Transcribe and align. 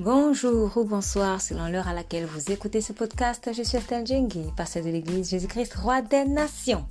Bonjour 0.00 0.76
ou 0.76 0.82
bonsoir 0.82 1.40
selon 1.40 1.68
l'heure 1.68 1.86
à 1.86 1.94
laquelle 1.94 2.26
vous 2.26 2.50
écoutez 2.50 2.80
ce 2.80 2.92
podcast. 2.92 3.48
Je 3.56 3.62
suis 3.62 3.78
Estelle 3.78 4.26
pasteur 4.56 4.82
de 4.82 4.88
l'Église 4.90 5.30
Jésus-Christ, 5.30 5.72
roi 5.74 6.02
des 6.02 6.24
nations. 6.24 6.84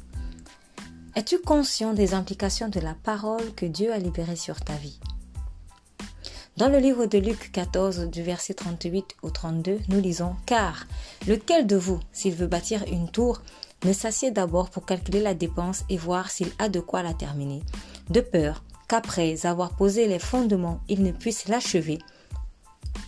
Es-tu 1.13 1.39
conscient 1.39 1.91
des 1.91 2.13
implications 2.13 2.69
de 2.69 2.79
la 2.79 2.93
parole 2.93 3.53
que 3.55 3.65
Dieu 3.65 3.91
a 3.91 3.97
libérée 3.97 4.37
sur 4.37 4.61
ta 4.61 4.75
vie? 4.75 5.01
Dans 6.55 6.69
le 6.69 6.77
livre 6.77 7.05
de 7.05 7.17
Luc 7.17 7.51
14, 7.51 8.07
du 8.09 8.23
verset 8.23 8.53
38 8.53 9.17
au 9.21 9.31
32, 9.31 9.79
nous 9.89 9.99
lisons 9.99 10.37
Car 10.45 10.87
lequel 11.27 11.67
de 11.67 11.75
vous, 11.75 11.99
s'il 12.13 12.35
veut 12.35 12.47
bâtir 12.47 12.85
une 12.89 13.11
tour, 13.11 13.41
ne 13.83 13.91
s'assied 13.91 14.31
d'abord 14.31 14.69
pour 14.69 14.85
calculer 14.85 15.19
la 15.19 15.33
dépense 15.33 15.83
et 15.89 15.97
voir 15.97 16.31
s'il 16.31 16.53
a 16.57 16.69
de 16.69 16.79
quoi 16.79 17.03
la 17.03 17.13
terminer, 17.13 17.63
de 18.09 18.21
peur 18.21 18.63
qu'après 18.87 19.45
avoir 19.45 19.75
posé 19.75 20.07
les 20.07 20.19
fondements, 20.19 20.79
il 20.87 21.03
ne 21.03 21.11
puisse 21.11 21.49
l'achever 21.49 21.99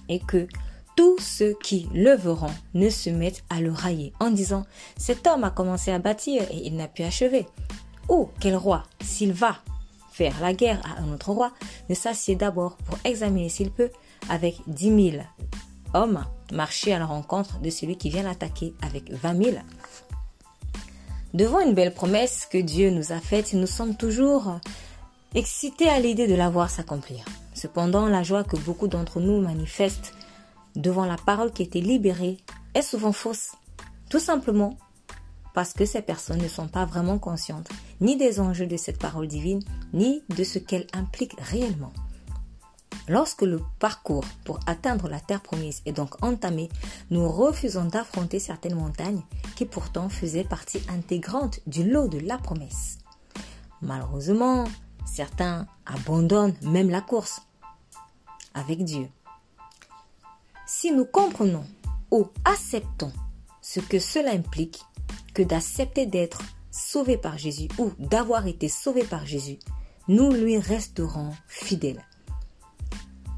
et 0.09 0.19
que 0.19 0.47
tous 0.95 1.17
ceux 1.19 1.55
qui 1.61 1.89
le 1.93 2.15
verront 2.15 2.53
ne 2.73 2.89
se 2.89 3.09
mettent 3.09 3.43
à 3.49 3.59
le 3.59 3.71
railler 3.71 4.13
en 4.19 4.31
disant 4.31 4.65
Cet 4.97 5.27
homme 5.27 5.43
a 5.43 5.51
commencé 5.51 5.91
à 5.91 5.99
bâtir 5.99 6.43
et 6.51 6.65
il 6.65 6.75
n'a 6.75 6.87
pu 6.87 7.03
achever. 7.03 7.45
Ou 8.07 8.29
quel 8.39 8.55
roi, 8.55 8.83
s'il 9.01 9.33
va 9.33 9.57
faire 10.11 10.39
la 10.39 10.53
guerre 10.53 10.81
à 10.85 11.01
un 11.01 11.11
autre 11.11 11.31
roi, 11.31 11.51
ne 11.89 11.95
s'assied 11.95 12.35
d'abord 12.35 12.77
pour 12.77 12.97
examiner 13.03 13.49
s'il 13.49 13.71
peut, 13.71 13.89
avec 14.29 14.55
dix 14.67 14.91
mille 14.91 15.25
hommes, 15.93 16.23
marcher 16.51 16.93
à 16.93 16.99
la 16.99 17.05
rencontre 17.05 17.59
de 17.59 17.69
celui 17.69 17.97
qui 17.97 18.09
vient 18.09 18.23
l'attaquer 18.23 18.73
avec 18.81 19.11
vingt 19.11 19.33
mille. 19.33 19.63
Devant 21.33 21.59
une 21.59 21.73
belle 21.73 21.93
promesse 21.93 22.47
que 22.49 22.57
Dieu 22.57 22.91
nous 22.91 23.11
a 23.11 23.19
faite, 23.19 23.53
nous 23.53 23.67
sommes 23.67 23.97
toujours 23.97 24.59
excités 25.33 25.89
à 25.89 25.99
l'idée 25.99 26.27
de 26.27 26.35
la 26.35 26.49
voir 26.49 26.69
s'accomplir. 26.69 27.25
Cependant, 27.65 28.05
la 28.05 28.21
joie 28.21 28.43
que 28.43 28.57
beaucoup 28.57 28.87
d'entre 28.87 29.19
nous 29.19 29.41
manifestent 29.41 30.13
devant 30.75 31.03
la 31.03 31.15
parole 31.15 31.51
qui 31.51 31.63
été 31.63 31.81
libérée 31.81 32.37
est 32.75 32.83
souvent 32.83 33.11
fausse. 33.11 33.53
Tout 34.07 34.19
simplement 34.19 34.77
parce 35.55 35.73
que 35.73 35.83
ces 35.83 36.03
personnes 36.03 36.43
ne 36.43 36.47
sont 36.47 36.67
pas 36.67 36.85
vraiment 36.85 37.17
conscientes 37.17 37.67
ni 38.01 38.17
des 38.17 38.39
enjeux 38.39 38.67
de 38.67 38.77
cette 38.77 38.99
parole 38.99 39.27
divine, 39.27 39.63
ni 39.93 40.21
de 40.29 40.43
ce 40.43 40.59
qu'elle 40.59 40.85
implique 40.93 41.33
réellement. 41.39 41.91
Lorsque 43.07 43.41
le 43.41 43.59
parcours 43.79 44.25
pour 44.43 44.59
atteindre 44.67 45.09
la 45.09 45.19
terre 45.19 45.41
promise 45.41 45.81
est 45.87 45.93
donc 45.93 46.23
entamé, 46.23 46.69
nous 47.09 47.27
refusons 47.27 47.85
d'affronter 47.85 48.37
certaines 48.37 48.75
montagnes 48.75 49.23
qui 49.55 49.65
pourtant 49.65 50.09
faisaient 50.09 50.43
partie 50.43 50.83
intégrante 50.87 51.61
du 51.65 51.83
lot 51.83 52.09
de 52.09 52.19
la 52.19 52.37
promesse. 52.37 52.99
Malheureusement, 53.81 54.65
certains 55.07 55.65
abandonnent 55.87 56.53
même 56.61 56.91
la 56.91 57.01
course 57.01 57.41
avec 58.55 58.83
Dieu. 58.83 59.07
Si 60.65 60.91
nous 60.91 61.05
comprenons 61.05 61.65
ou 62.09 62.29
acceptons 62.43 63.13
ce 63.61 63.79
que 63.79 63.99
cela 63.99 64.31
implique 64.31 64.81
que 65.35 65.43
d'accepter 65.43 66.07
d'être 66.07 66.41
sauvé 66.71 67.17
par 67.17 67.37
Jésus 67.37 67.67
ou 67.77 67.91
d'avoir 67.99 68.47
été 68.47 68.67
sauvé 68.67 69.03
par 69.03 69.25
Jésus, 69.25 69.59
nous 70.07 70.31
lui 70.31 70.57
resterons 70.57 71.31
fidèles. 71.47 72.03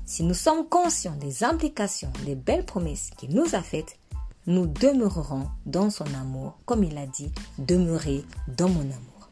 Si 0.05 0.23
nous 0.23 0.33
sommes 0.33 0.69
conscients 0.69 1.17
des 1.17 1.43
implications 1.43 2.13
des 2.25 2.35
belles 2.35 2.65
promesses 2.65 3.09
qu'il 3.17 3.35
nous 3.35 3.55
a 3.55 3.61
faites, 3.61 3.97
nous 4.45 4.65
demeurerons 4.65 5.49
dans 5.65 5.89
son 5.89 6.05
amour, 6.13 6.57
comme 6.65 6.85
il 6.85 6.97
a 6.97 7.05
dit, 7.05 7.31
demeurez 7.57 8.23
dans 8.47 8.69
mon 8.69 8.81
amour. 8.81 9.29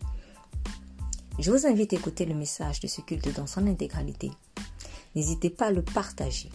Je 1.40 1.52
vous 1.52 1.66
invite 1.66 1.94
à 1.94 1.96
écouter 1.98 2.26
le 2.26 2.34
message 2.34 2.82
de 2.82 2.88
ce 2.88 3.02
culte 3.02 3.34
dans 3.34 3.48
son 3.48 3.68
intégralité 3.68 4.32
N'hésitez 5.16 5.50
pas 5.50 5.68
à 5.68 5.72
le 5.72 5.82
partager. 5.82 6.50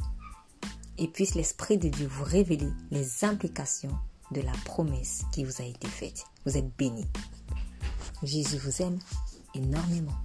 Et 0.98 1.08
puisse 1.08 1.34
l'Esprit 1.34 1.78
de 1.78 1.88
Dieu 1.88 2.06
vous 2.06 2.24
révéler 2.24 2.68
les 2.90 3.24
implications 3.24 3.96
de 4.32 4.42
la 4.42 4.52
promesse 4.66 5.24
qui 5.32 5.44
vous 5.44 5.62
a 5.62 5.64
été 5.64 5.88
faite. 5.88 6.24
Vous 6.44 6.58
êtes 6.58 6.76
bénis. 6.76 7.08
Jésus 8.22 8.58
vous 8.58 8.82
aime 8.82 8.98
énormément. 9.54 10.18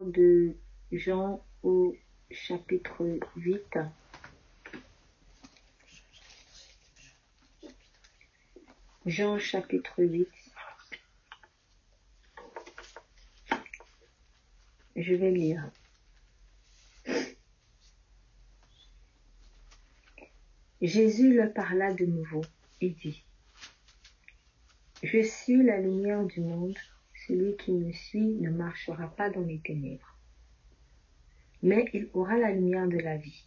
De 0.00 0.54
Jean 0.92 1.44
au 1.64 1.96
chapitre 2.30 3.18
8. 3.36 3.78
Jean 9.04 9.38
chapitre 9.38 10.04
8. 10.04 10.28
Je 15.00 15.14
vais 15.14 15.30
lire. 15.30 15.70
Jésus 20.82 21.34
leur 21.34 21.52
parla 21.52 21.94
de 21.94 22.04
nouveau 22.04 22.40
et 22.80 22.90
dit, 22.90 23.22
Je 25.04 25.22
suis 25.22 25.62
la 25.62 25.80
lumière 25.80 26.24
du 26.24 26.40
monde, 26.40 26.76
celui 27.28 27.56
qui 27.58 27.70
me 27.70 27.92
suit 27.92 28.38
ne 28.40 28.50
marchera 28.50 29.06
pas 29.14 29.30
dans 29.30 29.42
les 29.42 29.60
ténèbres, 29.60 30.18
mais 31.62 31.84
il 31.94 32.08
aura 32.12 32.36
la 32.36 32.50
lumière 32.50 32.88
de 32.88 32.98
la 32.98 33.16
vie. 33.16 33.44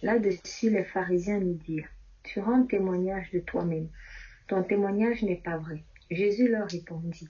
Là-dessus, 0.00 0.70
les 0.70 0.84
pharisiens 0.84 1.40
lui 1.40 1.56
dirent, 1.56 1.90
Tu 2.22 2.40
rends 2.40 2.64
témoignage 2.64 3.30
de 3.32 3.40
toi-même, 3.40 3.90
ton 4.46 4.62
témoignage 4.62 5.22
n'est 5.22 5.36
pas 5.36 5.58
vrai. 5.58 5.84
Jésus 6.10 6.48
leur 6.48 6.68
répondit, 6.68 7.28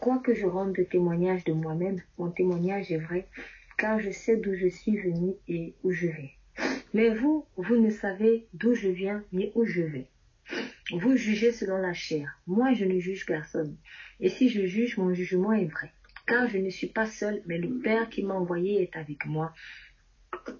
Quoique 0.00 0.32
je 0.32 0.46
rende 0.46 0.78
témoignage 0.90 1.42
de 1.42 1.52
moi-même, 1.52 2.00
mon 2.18 2.30
témoignage 2.30 2.92
est 2.92 2.98
vrai, 2.98 3.26
car 3.76 3.98
je 3.98 4.10
sais 4.10 4.36
d'où 4.36 4.54
je 4.54 4.68
suis 4.68 4.96
venu 4.96 5.34
et 5.48 5.74
où 5.82 5.90
je 5.90 6.06
vais. 6.06 6.32
Mais 6.94 7.10
vous, 7.14 7.46
vous 7.56 7.76
ne 7.76 7.90
savez 7.90 8.46
d'où 8.54 8.74
je 8.74 8.88
viens 8.88 9.24
ni 9.32 9.50
où 9.56 9.64
je 9.64 9.82
vais. 9.82 10.06
Vous 10.92 11.16
jugez 11.16 11.50
selon 11.50 11.78
la 11.78 11.92
chair. 11.92 12.40
Moi, 12.46 12.74
je 12.74 12.84
ne 12.84 13.00
juge 13.00 13.26
personne. 13.26 13.76
Et 14.20 14.28
si 14.28 14.48
je 14.48 14.66
juge, 14.66 14.98
mon 14.98 15.12
jugement 15.12 15.52
est 15.52 15.66
vrai. 15.66 15.92
Car 16.26 16.48
je 16.48 16.58
ne 16.58 16.70
suis 16.70 16.86
pas 16.86 17.06
seul, 17.06 17.42
mais 17.46 17.58
le 17.58 17.68
Père 17.80 18.08
qui 18.08 18.22
m'a 18.22 18.34
envoyé 18.34 18.80
est 18.82 18.96
avec 18.96 19.26
moi. 19.26 19.52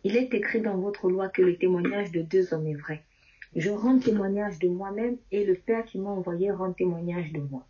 Il 0.03 0.17
est 0.17 0.35
écrit 0.35 0.61
dans 0.61 0.77
votre 0.79 1.09
loi 1.09 1.29
que 1.29 1.43
le 1.43 1.57
témoignage 1.57 2.11
de 2.11 2.23
deux 2.23 2.53
hommes 2.53 2.67
est 2.67 2.75
vrai. 2.75 3.05
Je 3.55 3.71
rends 3.71 3.99
témoignage 3.99 4.59
de 4.59 4.69
moi-même 4.69 5.17
et 5.31 5.45
le 5.45 5.55
Père 5.55 5.85
qui 5.85 5.99
m'a 5.99 6.11
envoyé 6.11 6.51
rend 6.51 6.73
témoignage 6.73 7.33
de 7.33 7.41
moi. 7.41 7.67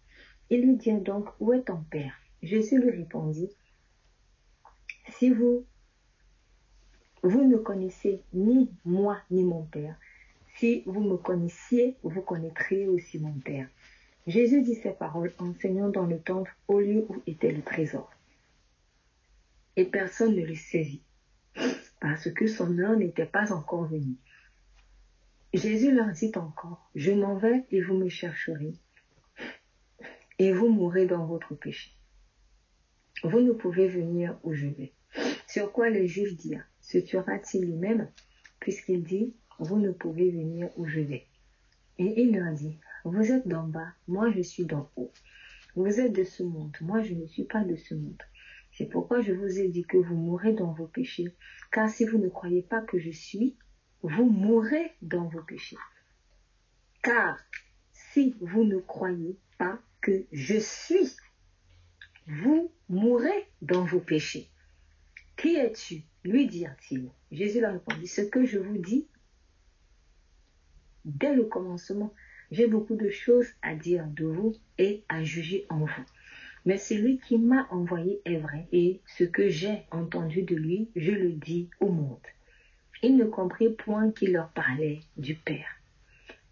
Il 0.51 0.63
lui 0.63 0.77
dit 0.77 0.93
donc, 0.93 1.29
où 1.41 1.53
est 1.53 1.63
ton 1.63 1.83
père? 1.91 2.15
Jésus 2.43 2.81
lui 2.81 2.91
répondit, 2.91 3.51
si 5.11 5.31
vous, 5.31 5.65
ne 7.25 7.57
connaissez 7.57 8.23
ni 8.33 8.71
moi 8.85 9.19
ni 9.31 9.45
mon 9.45 9.65
père, 9.65 9.97
si 10.57 10.83
vous 10.87 11.01
me 11.01 11.17
connaissiez, 11.17 11.97
vous 12.03 12.23
connaîtriez 12.23 12.89
aussi 12.89 13.19
mon 13.19 13.33
père. 13.33 13.69
Jésus 14.27 14.63
dit 14.63 14.75
ces 14.75 14.91
paroles 14.91 15.33
enseignant 15.39 15.89
dans 15.89 16.07
le 16.07 16.21
temple 16.21 16.55
au 16.67 16.81
lieu 16.81 17.05
où 17.09 17.23
était 17.27 17.53
le 17.53 17.63
trésor. 17.63 18.11
Et 19.77 19.85
personne 19.85 20.35
ne 20.35 20.45
le 20.45 20.55
saisit, 20.55 21.03
parce 22.01 22.31
que 22.33 22.47
son 22.47 22.79
heure 22.79 22.97
n'était 22.97 23.27
pas 23.27 23.53
encore 23.53 23.87
venue. 23.87 24.17
Jésus 25.53 25.93
leur 25.93 26.11
dit 26.13 26.33
encore, 26.37 26.91
je 26.95 27.13
m'en 27.13 27.37
vais 27.37 27.65
et 27.71 27.81
vous 27.81 27.95
me 27.95 28.09
chercherez 28.09 28.75
et 30.39 30.53
vous 30.53 30.69
mourrez 30.69 31.07
dans 31.07 31.27
votre 31.27 31.55
péché. 31.55 31.91
Vous 33.25 33.41
ne 33.41 33.53
pouvez 33.53 33.89
venir 33.89 34.39
où 34.43 34.53
je 34.53 34.67
vais. 34.67 34.93
Sur 35.49 35.73
quoi 35.73 35.91
le 35.91 36.07
juge 36.07 36.37
dit, 36.37 36.55
se 36.81 36.99
tuera-t-il 36.99 37.65
lui-même, 37.65 38.11
puisqu'il 38.61 39.03
dit, 39.03 39.35
vous 39.59 39.79
ne 39.79 39.91
pouvez 39.91 40.31
venir 40.31 40.71
où 40.77 40.87
je 40.87 41.01
vais. 41.01 41.27
Et 41.99 42.23
il 42.23 42.37
leur 42.37 42.53
dit, 42.53 42.79
vous 43.05 43.33
êtes 43.33 43.49
d'en 43.49 43.67
bas, 43.67 43.93
moi 44.07 44.31
je 44.31 44.41
suis 44.41 44.65
d'en 44.65 44.91
haut. 44.97 45.13
Vous 45.75 46.01
êtes 46.01 46.13
de 46.13 46.25
ce 46.25 46.43
monde, 46.43 46.77
moi 46.81 47.03
je 47.03 47.15
ne 47.15 47.27
suis 47.27 47.45
pas 47.45 47.65
de 47.65 47.77
ce 47.77 47.95
monde. 47.95 48.23
C'est 48.73 48.87
pourquoi 48.87 49.21
je 49.21 49.33
vous 49.33 49.59
ai 49.59 49.69
dit 49.69 49.85
que 49.85 49.97
vous 49.97 50.15
mourrez 50.15 50.53
dans 50.53 50.73
vos 50.73 50.87
péchés, 50.87 51.35
car 51.73 51.89
si 51.89 52.05
vous 52.05 52.19
ne 52.19 52.29
croyez 52.29 52.63
pas 52.63 52.83
que 52.83 52.99
je 52.99 53.11
suis, 53.11 53.57
vous 54.03 54.31
mourrez 54.31 54.93
dans 55.03 55.27
vos 55.27 55.43
péchés. 55.43 55.79
Car 57.03 57.39
si 57.93 58.37
vous 58.41 58.63
ne 58.63 58.79
croyez 58.79 59.37
que 60.01 60.25
je 60.33 60.59
suis, 60.59 61.17
vous 62.27 62.71
mourrez 62.89 63.47
dans 63.63 63.85
vos 63.85 64.01
péchés. 64.01 64.49
Qui 65.37 65.57
es-tu? 65.57 66.03
lui 66.25 66.47
dirent-ils. 66.47 67.11
Jésus 67.31 67.61
leur 67.61 67.73
répondit, 67.73 68.07
ce 68.07 68.21
que 68.21 68.45
je 68.45 68.59
vous 68.59 68.79
dis, 68.79 69.07
dès 71.05 71.35
le 71.35 71.45
commencement, 71.45 72.13
j'ai 72.51 72.67
beaucoup 72.67 72.97
de 72.97 73.09
choses 73.09 73.49
à 73.63 73.75
dire 73.75 74.07
de 74.07 74.25
vous 74.25 74.57
et 74.79 75.05
à 75.09 75.23
juger 75.25 75.67
en 75.69 75.81
vous. 75.81 76.05
Mais 76.67 76.77
celui 76.77 77.19
qui 77.19 77.39
m'a 77.39 77.67
envoyé 77.71 78.21
est 78.25 78.39
vrai, 78.39 78.67
et 78.73 79.01
ce 79.07 79.25
que 79.25 79.49
j'ai 79.49 79.85
entendu 79.91 80.43
de 80.43 80.57
lui, 80.57 80.91
je 80.97 81.13
le 81.13 81.33
dis 81.33 81.71
au 81.81 81.89
monde. 81.89 82.19
Ils 83.03 83.17
ne 83.17 83.25
comprirent 83.25 83.77
point 83.77 84.11
qu'il 84.11 84.33
leur 84.33 84.51
parlait 84.51 85.01
du 85.17 85.35
Père. 85.35 85.69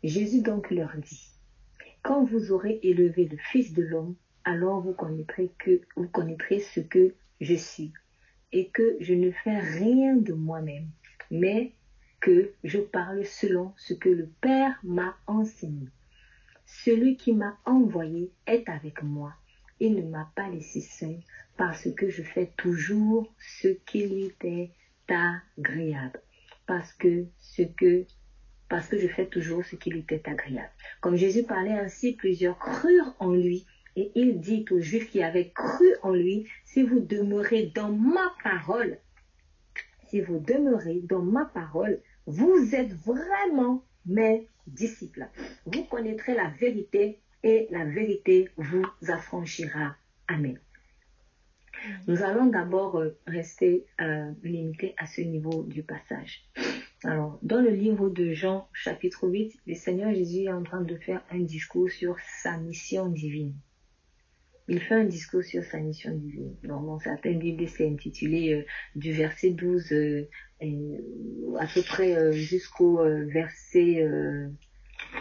Jésus 0.05 0.43
donc 0.43 0.70
leur 0.70 0.97
dit, 0.97 1.36
quand 2.06 2.23
vous 2.23 2.53
aurez 2.53 2.79
élevé 2.85 3.26
le 3.26 3.37
Fils 3.37 3.73
de 3.73 3.82
l'homme, 3.82 4.14
alors 4.44 4.81
vous 4.81 4.93
connaîtrez 4.93 5.50
que 5.58 5.81
vous 5.97 6.06
connaîtrez 6.06 6.61
ce 6.61 6.79
que 6.79 7.14
je 7.41 7.55
suis, 7.55 7.93
et 8.53 8.69
que 8.69 8.97
je 9.00 9.12
ne 9.12 9.32
fais 9.32 9.58
rien 9.58 10.14
de 10.14 10.32
moi-même, 10.32 10.87
mais 11.32 11.73
que 12.20 12.53
je 12.62 12.79
parle 12.79 13.25
selon 13.25 13.73
ce 13.76 13.93
que 13.93 14.08
le 14.08 14.29
Père 14.41 14.79
m'a 14.85 15.17
enseigné. 15.26 15.88
Celui 16.64 17.17
qui 17.17 17.32
m'a 17.32 17.58
envoyé 17.64 18.31
est 18.47 18.69
avec 18.69 19.02
moi. 19.02 19.35
Il 19.81 19.97
ne 19.97 20.09
m'a 20.09 20.31
pas 20.37 20.49
laissé 20.49 20.81
seul 20.81 21.19
parce 21.56 21.91
que 21.91 22.09
je 22.09 22.23
fais 22.23 22.52
toujours 22.56 23.35
ce 23.61 23.69
qui 23.85 24.06
lui 24.06 24.32
est 24.44 24.70
agréable. 25.09 26.20
Parce 26.67 26.93
que 26.93 27.26
ce 27.38 27.62
que 27.62 28.06
parce 28.69 28.89
que 28.89 28.99
je 28.99 29.07
fais 29.09 29.27
toujours 29.27 29.65
ce 29.65 29.77
qui 29.77 29.91
lui 29.91 30.05
est 30.09 30.29
agréable. 30.29 30.71
Comme 31.01 31.17
Jésus 31.17 31.45
parlait 31.45 31.79
ainsi, 31.79 32.13
plusieurs 32.13 32.59
crurent 32.59 33.15
en 33.19 33.33
lui. 33.33 33.67
Et 33.95 34.13
il 34.15 34.41
dit 34.41 34.65
aux 34.71 34.81
Juifs 34.81 35.11
qui 35.11 35.23
avaient 35.23 35.51
cru 35.51 35.87
en 36.03 36.13
lui, 36.13 36.47
si 36.65 36.83
vous 36.83 37.01
demeurez 37.01 37.73
dans 37.75 37.91
ma 37.91 38.35
parole, 38.43 38.99
si 40.09 40.21
vous 40.21 40.39
demeurez 40.39 41.01
dans 41.03 41.23
ma 41.23 41.47
parole, 41.47 42.01
vous 42.27 42.75
êtes 42.75 42.93
vraiment 42.93 43.85
mes 44.05 44.49
disciples. 44.67 45.29
Vous 45.65 45.85
connaîtrez 45.85 46.35
la 46.35 46.49
vérité 46.51 47.21
et 47.43 47.69
la 47.71 47.85
vérité 47.85 48.51
vous 48.57 48.85
affranchira. 49.09 49.97
Amen. 50.29 50.59
Nous 52.07 52.23
allons 52.23 52.47
d'abord 52.47 52.99
euh, 52.99 53.19
rester 53.27 53.87
euh, 54.01 54.33
limités 54.43 54.95
à 54.99 55.07
ce 55.07 55.21
niveau 55.21 55.62
du 55.62 55.83
passage. 55.83 56.45
Alors, 57.05 57.39
dans 57.43 57.61
le 57.61 57.71
livre 57.71 58.09
de 58.09 58.33
Jean, 58.33 58.69
chapitre 58.73 59.29
8, 59.29 59.55
le 59.67 59.75
Seigneur 59.75 60.15
Jésus 60.15 60.45
est 60.45 60.53
en 60.53 60.63
train 60.63 60.81
de 60.81 60.97
faire 60.97 61.23
un 61.31 61.41
discours 61.41 61.91
sur 61.91 62.17
sa 62.43 62.57
mission 62.57 63.09
divine. 63.09 63.55
Il 64.69 64.81
fait 64.81 64.95
un 64.95 65.05
discours 65.05 65.45
sur 65.45 65.63
sa 65.63 65.79
mission 65.79 66.13
divine. 66.15 66.57
dans 66.65 66.99
certaines 66.99 67.39
Bibles, 67.39 67.69
c'est 67.69 67.89
intitulé 67.89 68.55
euh, 68.55 68.65
du 68.97 69.13
verset 69.13 69.51
12 69.51 69.93
à 71.59 71.67
peu 71.73 71.83
près 71.83 72.33
jusqu'au 72.33 73.05
verset 73.27 74.03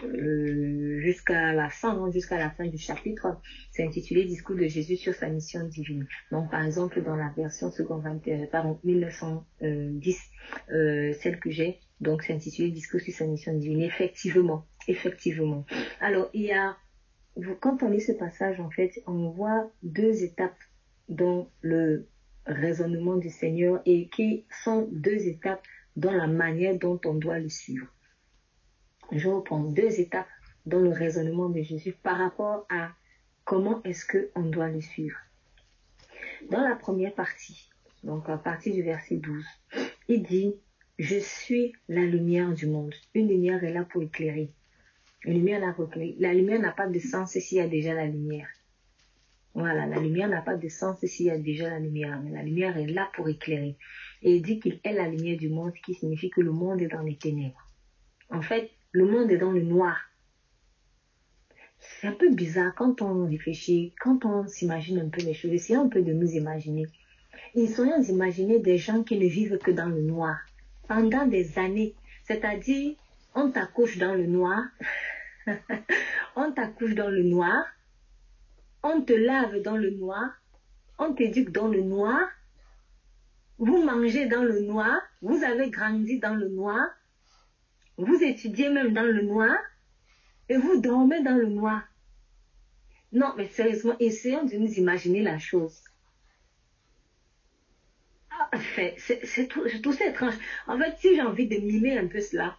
euh, 0.04 1.00
jusqu'à 1.00 1.54
la 1.54 1.70
fin, 1.70 1.92
hein, 1.92 2.12
jusqu'à 2.12 2.38
la 2.38 2.50
fin 2.50 2.66
du 2.68 2.78
chapitre, 2.78 3.40
c'est 3.72 3.86
intitulé 3.86 4.26
Discours 4.26 4.56
de 4.56 4.68
Jésus 4.68 4.98
sur 4.98 5.14
sa 5.14 5.30
mission 5.30 5.64
divine. 5.68 6.08
Donc, 6.32 6.52
par 6.52 6.64
exemple, 6.64 7.02
dans 7.02 7.16
la 7.16 7.32
version 7.36 7.72
second 7.72 7.98
21, 8.00 8.48
pardon, 8.48 8.80
1910, 8.84 10.20
euh, 10.72 11.14
celle 11.14 11.40
que 11.40 11.50
j'ai, 11.50 11.80
donc 12.02 12.24
c'est 12.24 12.34
intitulé 12.34 12.70
Discours 12.72 13.02
sur 13.02 13.14
sa 13.14 13.26
mission 13.26 13.54
divine. 13.54 13.82
Effectivement, 13.82 14.66
effectivement. 14.88 15.66
Alors, 16.02 16.30
il 16.34 16.44
y 16.44 16.54
a, 16.54 16.76
quand 17.62 17.84
on 17.84 17.90
lit 17.90 18.02
ce 18.02 18.12
passage, 18.12 18.60
en 18.60 18.70
fait, 18.70 19.02
on 19.08 19.30
voit 19.30 19.72
deux 19.84 20.24
étapes 20.24 20.60
dans 21.10 21.50
le 21.62 22.08
raisonnement 22.46 23.16
du 23.16 23.30
Seigneur 23.30 23.82
et 23.86 24.08
qui 24.10 24.46
sont 24.64 24.88
deux 24.92 25.28
étapes 25.28 25.64
dans 25.96 26.12
la 26.12 26.28
manière 26.28 26.78
dont 26.78 27.00
on 27.06 27.14
doit 27.14 27.40
le 27.40 27.50
suivre 27.50 27.88
je 29.12 29.30
reprends 29.30 29.60
deux 29.60 30.00
étapes 30.00 30.28
dans 30.66 30.80
le 30.80 30.90
raisonnement 30.90 31.50
de 31.50 31.62
Jésus 31.62 31.94
par 32.04 32.18
rapport 32.18 32.66
à 32.70 32.90
comment 33.44 33.82
est-ce 33.84 34.06
qu'on 34.06 34.44
doit 34.44 34.70
le 34.70 34.82
suivre. 34.82 35.18
Dans 36.50 36.62
la 36.62 36.76
première 36.76 37.14
partie, 37.14 37.70
donc 38.04 38.30
à 38.30 38.38
partir 38.38 38.74
du 38.74 38.84
verset 38.84 39.18
12, 39.18 39.46
il 40.08 40.24
dit, 40.24 40.56
je 40.98 41.18
suis 41.18 41.74
la 41.90 42.02
lumière 42.02 42.54
du 42.54 42.68
monde. 42.68 42.94
Une 43.14 43.28
lumière 43.28 43.64
est 43.64 43.74
là 43.74 43.84
pour 43.84 44.02
éclairer. 44.02 44.50
Une 45.24 45.34
lumière 45.34 45.60
n'a 45.60 45.76
La 46.20 46.34
lumière 46.34 46.60
n'a 46.60 46.72
pas 46.72 46.88
de 46.88 47.00
sens 47.00 47.32
s'il 47.32 47.58
y 47.58 47.62
a 47.62 47.68
déjà 47.68 47.94
la 47.94 48.06
lumière. 48.06 48.48
Voilà, 49.56 49.86
la 49.86 50.00
lumière 50.00 50.28
n'a 50.28 50.42
pas 50.42 50.56
de 50.56 50.68
sens 50.68 51.00
s'il 51.06 51.28
y 51.28 51.32
a 51.32 51.38
déjà 51.38 51.70
la 51.70 51.80
lumière, 51.80 52.22
mais 52.22 52.32
la 52.32 52.44
lumière 52.44 52.78
est 52.78 52.88
là 52.88 53.10
pour 53.16 53.30
éclairer. 53.30 53.78
Et 54.22 54.36
il 54.36 54.42
dit 54.42 54.60
qu'il 54.60 54.80
est 54.84 54.94
la 54.94 55.08
lumière 55.08 55.38
du 55.38 55.50
monde, 55.50 55.72
ce 55.76 55.82
qui 55.82 55.94
signifie 55.94 56.30
que 56.30 56.42
le 56.42 56.52
monde 56.52 56.82
est 56.82 56.88
dans 56.88 57.02
les 57.02 57.16
ténèbres. 57.16 57.66
En 58.30 58.42
fait, 58.42 58.72
le 58.96 59.06
monde 59.06 59.30
est 59.30 59.38
dans 59.38 59.52
le 59.52 59.62
noir. 59.62 59.98
C'est 61.80 62.08
un 62.08 62.14
peu 62.14 62.34
bizarre 62.34 62.74
quand 62.76 63.02
on 63.02 63.26
réfléchit, 63.26 63.94
quand 64.00 64.24
on 64.24 64.48
s'imagine 64.48 65.00
un 65.00 65.10
peu 65.10 65.22
les 65.22 65.34
choses. 65.34 65.52
Essayons 65.52 65.82
un 65.82 65.90
peu 65.90 66.02
de 66.02 66.14
nous 66.14 66.32
imaginer. 66.32 66.88
Essayons 67.56 68.00
d'imaginer 68.00 68.60
des 68.60 68.78
gens 68.78 69.04
qui 69.04 69.18
ne 69.18 69.28
vivent 69.28 69.58
que 69.58 69.72
dans 69.72 69.90
le 69.90 70.02
noir 70.02 70.38
pendant 70.88 71.26
des 71.26 71.60
années. 71.60 71.94
C'est-à-dire, 72.24 72.96
on 73.34 73.52
t'accouche 73.52 73.98
dans 73.98 74.14
le 74.14 74.28
noir, 74.28 74.64
on 76.38 76.54
t'accouche 76.54 76.96
dans 76.96 77.10
le 77.10 77.24
noir, 77.24 77.66
on 78.82 79.02
te 79.02 79.14
lave 79.14 79.62
dans 79.62 79.76
le 79.76 79.92
noir, 79.92 80.30
on 80.98 81.14
t'éduque 81.14 81.52
dans 81.52 81.68
le 81.68 81.82
noir, 81.82 82.22
vous 83.58 83.84
mangez 83.84 84.26
dans 84.28 84.44
le 84.44 84.62
noir, 84.62 85.02
vous 85.22 85.44
avez 85.44 85.70
grandi 85.70 86.20
dans 86.20 86.36
le 86.36 86.48
noir, 86.48 86.88
vous 87.98 88.24
étudiez 88.24 88.70
même 88.70 88.94
dans 88.94 89.04
le 89.04 89.22
noir 89.22 89.56
et 90.50 90.58
vous 90.58 90.80
dormez 90.80 91.22
dans 91.22 91.36
le 91.36 91.48
noir. 91.48 91.82
Non, 93.12 93.34
mais 93.38 93.48
sérieusement, 93.48 93.96
essayons 94.00 94.44
de 94.44 94.56
nous 94.56 94.74
imaginer 94.74 95.22
la 95.22 95.40
chose. 95.40 95.82
Ah, 98.32 98.50
c'est 98.74 99.48
tout, 99.48 99.64
tout 99.82 99.94
ça 99.94 100.08
étrange. 100.08 100.34
En 100.68 100.78
fait, 100.78 100.96
si 100.98 101.16
j'ai 101.16 101.22
envie 101.22 101.48
de 101.48 101.56
mimer 101.58 101.98
un 101.98 102.08
peu 102.08 102.20
cela, 102.20 102.58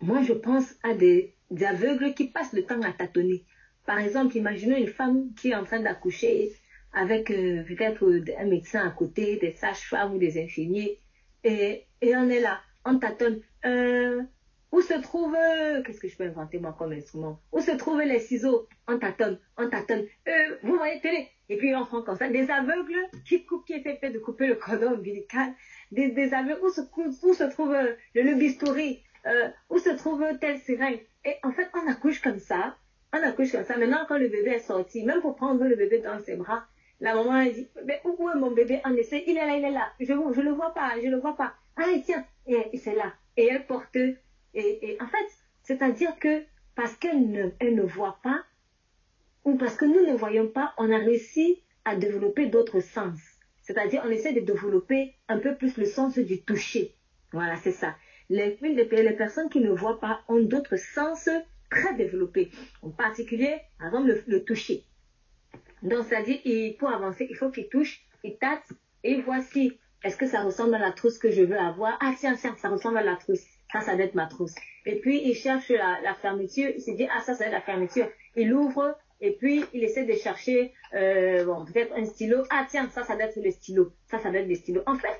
moi 0.00 0.22
je 0.22 0.34
pense 0.34 0.74
à 0.82 0.92
des, 0.92 1.34
aveugles 1.62 2.12
qui 2.14 2.28
passent 2.28 2.52
le 2.52 2.64
temps 2.64 2.82
à 2.82 2.92
tâtonner. 2.92 3.44
Par 3.86 3.98
exemple, 3.98 4.36
imaginez 4.36 4.80
une 4.80 4.88
femme 4.88 5.32
qui 5.34 5.50
est 5.50 5.54
en 5.54 5.64
train 5.64 5.80
d'accoucher 5.80 6.52
avec 6.92 7.30
euh, 7.30 7.62
peut-être 7.64 8.22
un 8.38 8.44
médecin 8.44 8.86
à 8.86 8.90
côté, 8.90 9.36
des 9.38 9.52
sages-femmes 9.52 10.14
ou 10.14 10.18
des 10.18 10.42
infirmiers, 10.42 10.98
et, 11.42 11.84
et 12.00 12.16
on 12.16 12.28
est 12.28 12.40
là, 12.40 12.60
on 12.84 12.98
tâtonne. 12.98 13.40
Euh, 13.66 14.22
où 14.72 14.80
se 14.80 14.94
trouve, 14.94 15.34
euh, 15.34 15.82
qu'est-ce 15.82 16.00
que 16.00 16.08
je 16.08 16.16
peux 16.16 16.24
inventer 16.24 16.58
moi 16.58 16.74
comme 16.76 16.92
instrument? 16.92 17.40
Où 17.52 17.60
se 17.60 17.70
trouvent 17.70 18.02
les 18.02 18.18
ciseaux? 18.18 18.68
On 18.88 18.98
tâtonne, 18.98 19.38
on 19.56 19.68
tâtonne. 19.70 20.04
Euh, 20.28 20.56
vous 20.62 20.76
voyez 20.76 21.00
télé 21.00 21.28
Et 21.48 21.56
puis 21.56 21.74
on 21.74 21.86
prend 21.86 22.02
comme 22.02 22.16
ça 22.16 22.28
des 22.28 22.50
aveugles 22.50 22.96
qui 23.24 23.46
coupent, 23.46 23.64
qui 23.64 23.74
étaient 23.74 23.96
faits 23.96 24.12
de 24.12 24.18
couper 24.18 24.48
le 24.48 24.56
cordon 24.56 24.94
ombilical. 24.94 25.54
Des, 25.92 26.34
aveugles, 26.34 26.60
où 26.62 26.68
se, 26.70 26.80
où 27.24 27.34
se 27.34 27.44
trouve 27.44 27.74
le, 28.14 28.34
bistouri? 28.34 29.02
Où 29.70 29.78
se 29.78 29.90
trouve 29.90 30.24
telle 30.40 30.58
seringue? 30.58 31.00
Et 31.24 31.36
en 31.44 31.52
fait, 31.52 31.68
on 31.74 31.90
accouche 31.90 32.20
comme 32.20 32.40
ça. 32.40 32.76
On 33.12 33.22
accouche 33.22 33.52
comme 33.52 33.64
ça. 33.64 33.78
Maintenant, 33.78 34.04
quand 34.08 34.18
le 34.18 34.28
bébé 34.28 34.50
est 34.50 34.58
sorti, 34.58 35.04
même 35.04 35.20
pour 35.20 35.36
prendre 35.36 35.64
le 35.64 35.76
bébé 35.76 36.00
dans 36.00 36.18
ses 36.18 36.36
bras, 36.36 36.64
la 37.00 37.14
maman 37.14 37.40
elle 37.40 37.54
dit, 37.54 37.68
mais 37.86 38.00
où 38.04 38.28
est 38.28 38.38
mon 38.38 38.50
bébé 38.50 38.80
On 38.84 38.94
essaie, 38.96 39.22
il 39.26 39.38
est 39.38 39.46
là, 39.46 39.56
il 39.56 39.64
est 39.64 39.70
là. 39.70 39.92
Je 40.00 40.12
ne 40.12 40.42
le 40.42 40.50
vois 40.50 40.74
pas, 40.74 40.94
je 41.00 41.06
ne 41.06 41.12
le 41.12 41.20
vois 41.20 41.36
pas. 41.36 41.54
Ah, 41.76 41.84
tiens, 42.04 42.24
et 42.46 42.76
c'est 42.76 42.96
là 42.96 43.12
et 43.36 43.46
elle 43.46 43.66
porte. 43.66 43.96
Et, 43.96 44.14
et 44.54 44.96
en 45.00 45.06
fait, 45.06 45.26
c'est-à-dire 45.62 46.18
que 46.18 46.44
parce 46.74 46.96
qu'elle 46.96 47.30
ne, 47.30 47.50
elle 47.60 47.74
ne 47.74 47.82
voit 47.82 48.18
pas, 48.22 48.44
ou 49.44 49.56
parce 49.56 49.76
que 49.76 49.84
nous 49.84 50.10
ne 50.10 50.16
voyons 50.16 50.48
pas, 50.48 50.74
on 50.78 50.90
a 50.90 50.98
réussi 50.98 51.62
à 51.84 51.96
développer 51.96 52.46
d'autres 52.46 52.80
sens. 52.80 53.18
C'est-à-dire, 53.62 54.02
on 54.04 54.10
essaie 54.10 54.32
de 54.32 54.40
développer 54.40 55.14
un 55.28 55.38
peu 55.38 55.54
plus 55.54 55.76
le 55.76 55.86
sens 55.86 56.18
du 56.18 56.42
toucher. 56.42 56.94
Voilà, 57.32 57.56
c'est 57.56 57.72
ça. 57.72 57.96
Les, 58.30 58.58
les 58.62 59.12
personnes 59.12 59.48
qui 59.50 59.60
ne 59.60 59.70
voient 59.70 60.00
pas 60.00 60.22
ont 60.28 60.40
d'autres 60.40 60.76
sens 60.76 61.28
très 61.70 61.94
développés. 61.94 62.50
En 62.82 62.90
particulier, 62.90 63.60
par 63.78 63.88
exemple, 63.88 64.22
le, 64.26 64.44
toucher. 64.44 64.84
Donc, 65.82 66.06
c'est-à-dire, 66.06 66.40
pour 66.78 66.90
avancer, 66.90 67.26
il 67.28 67.36
faut 67.36 67.50
qu'il 67.50 67.68
touche, 67.68 68.02
il 68.22 68.36
tâte, 68.36 68.72
et 69.02 69.20
voici 69.20 69.78
est-ce 70.04 70.16
que 70.16 70.26
ça 70.26 70.42
ressemble 70.42 70.74
à 70.74 70.78
la 70.78 70.92
trousse 70.92 71.18
que 71.18 71.30
je 71.30 71.42
veux 71.42 71.58
avoir? 71.58 71.98
Ah 72.00 72.14
tiens, 72.18 72.36
tiens, 72.36 72.54
ça 72.58 72.68
ressemble 72.68 72.98
à 72.98 73.02
la 73.02 73.16
trousse. 73.16 73.42
Ça, 73.72 73.80
ça 73.80 73.96
doit 73.96 74.04
être 74.04 74.14
ma 74.14 74.26
trousse. 74.26 74.54
Et 74.86 75.00
puis, 75.00 75.20
il 75.24 75.34
cherche 75.34 75.70
la, 75.70 76.14
fermeture. 76.14 76.70
Il 76.76 76.80
se 76.80 76.92
dit, 76.92 77.08
ah, 77.10 77.20
ça, 77.20 77.34
ça 77.34 77.44
doit 77.44 77.46
être 77.46 77.52
la 77.52 77.60
fermeture. 77.60 78.08
Il 78.36 78.52
ouvre 78.52 78.96
et 79.20 79.32
puis 79.36 79.64
il 79.72 79.82
essaie 79.82 80.04
de 80.04 80.12
chercher, 80.12 80.74
euh, 80.92 81.44
bon, 81.44 81.64
peut-être 81.64 81.94
un 81.96 82.04
stylo. 82.04 82.42
Ah 82.50 82.66
tiens, 82.68 82.88
ça, 82.90 83.04
ça 83.04 83.14
doit 83.14 83.24
être 83.24 83.42
le 83.42 83.50
stylo. 83.50 83.94
Ça, 84.06 84.18
ça 84.18 84.30
doit 84.30 84.40
être 84.40 84.48
des 84.48 84.56
stylos. 84.56 84.82
En 84.86 84.96
fait, 84.96 85.18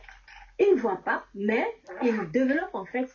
il 0.58 0.74
ne 0.74 0.80
voit 0.80 1.02
pas, 1.04 1.24
mais 1.34 1.64
il 2.02 2.30
développe 2.30 2.74
en 2.74 2.84
fait 2.84 3.08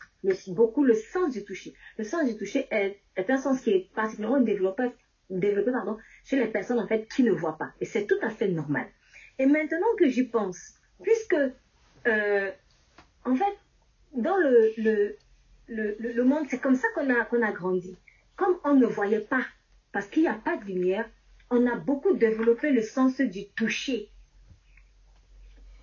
beaucoup 0.47 0.83
le 0.83 0.95
sens 0.95 1.31
du 1.31 1.45
toucher. 1.45 1.73
Le 1.97 2.03
sens 2.03 2.27
du 2.27 2.35
toucher 2.35 2.67
est, 2.71 2.99
un 3.15 3.37
sens 3.37 3.61
qui 3.61 3.71
est 3.71 3.93
particulièrement 3.93 4.41
développé, 4.41 4.89
développé 5.29 5.71
pardon, 5.71 5.97
chez 6.25 6.37
les 6.37 6.47
personnes 6.47 6.79
en 6.79 6.87
fait 6.87 7.07
qui 7.07 7.23
ne 7.23 7.31
voient 7.31 7.57
pas. 7.57 7.71
Et 7.79 7.85
c'est 7.85 8.07
tout 8.07 8.19
à 8.21 8.29
fait 8.29 8.47
normal. 8.47 8.87
Et 9.37 9.45
maintenant 9.45 9.87
que 9.97 10.07
j'y 10.07 10.23
pense, 10.23 10.78
puisque, 11.01 11.35
euh, 12.07 12.51
en 13.25 13.35
fait, 13.35 13.57
dans 14.13 14.37
le, 14.37 16.23
monde, 16.23 16.45
c'est 16.49 16.59
comme 16.59 16.75
ça 16.75 16.87
qu'on 16.95 17.41
a 17.41 17.51
grandi. 17.51 17.95
Comme 18.35 18.57
on 18.63 18.75
ne 18.75 18.85
voyait 18.85 19.19
pas, 19.19 19.43
parce 19.91 20.07
qu'il 20.07 20.23
n'y 20.23 20.29
a 20.29 20.33
pas 20.33 20.57
de 20.57 20.65
lumière, 20.65 21.09
on 21.49 21.65
a 21.67 21.75
beaucoup 21.75 22.13
développé 22.13 22.71
le 22.71 22.81
sens 22.81 23.19
du 23.19 23.47
toucher. 23.49 24.09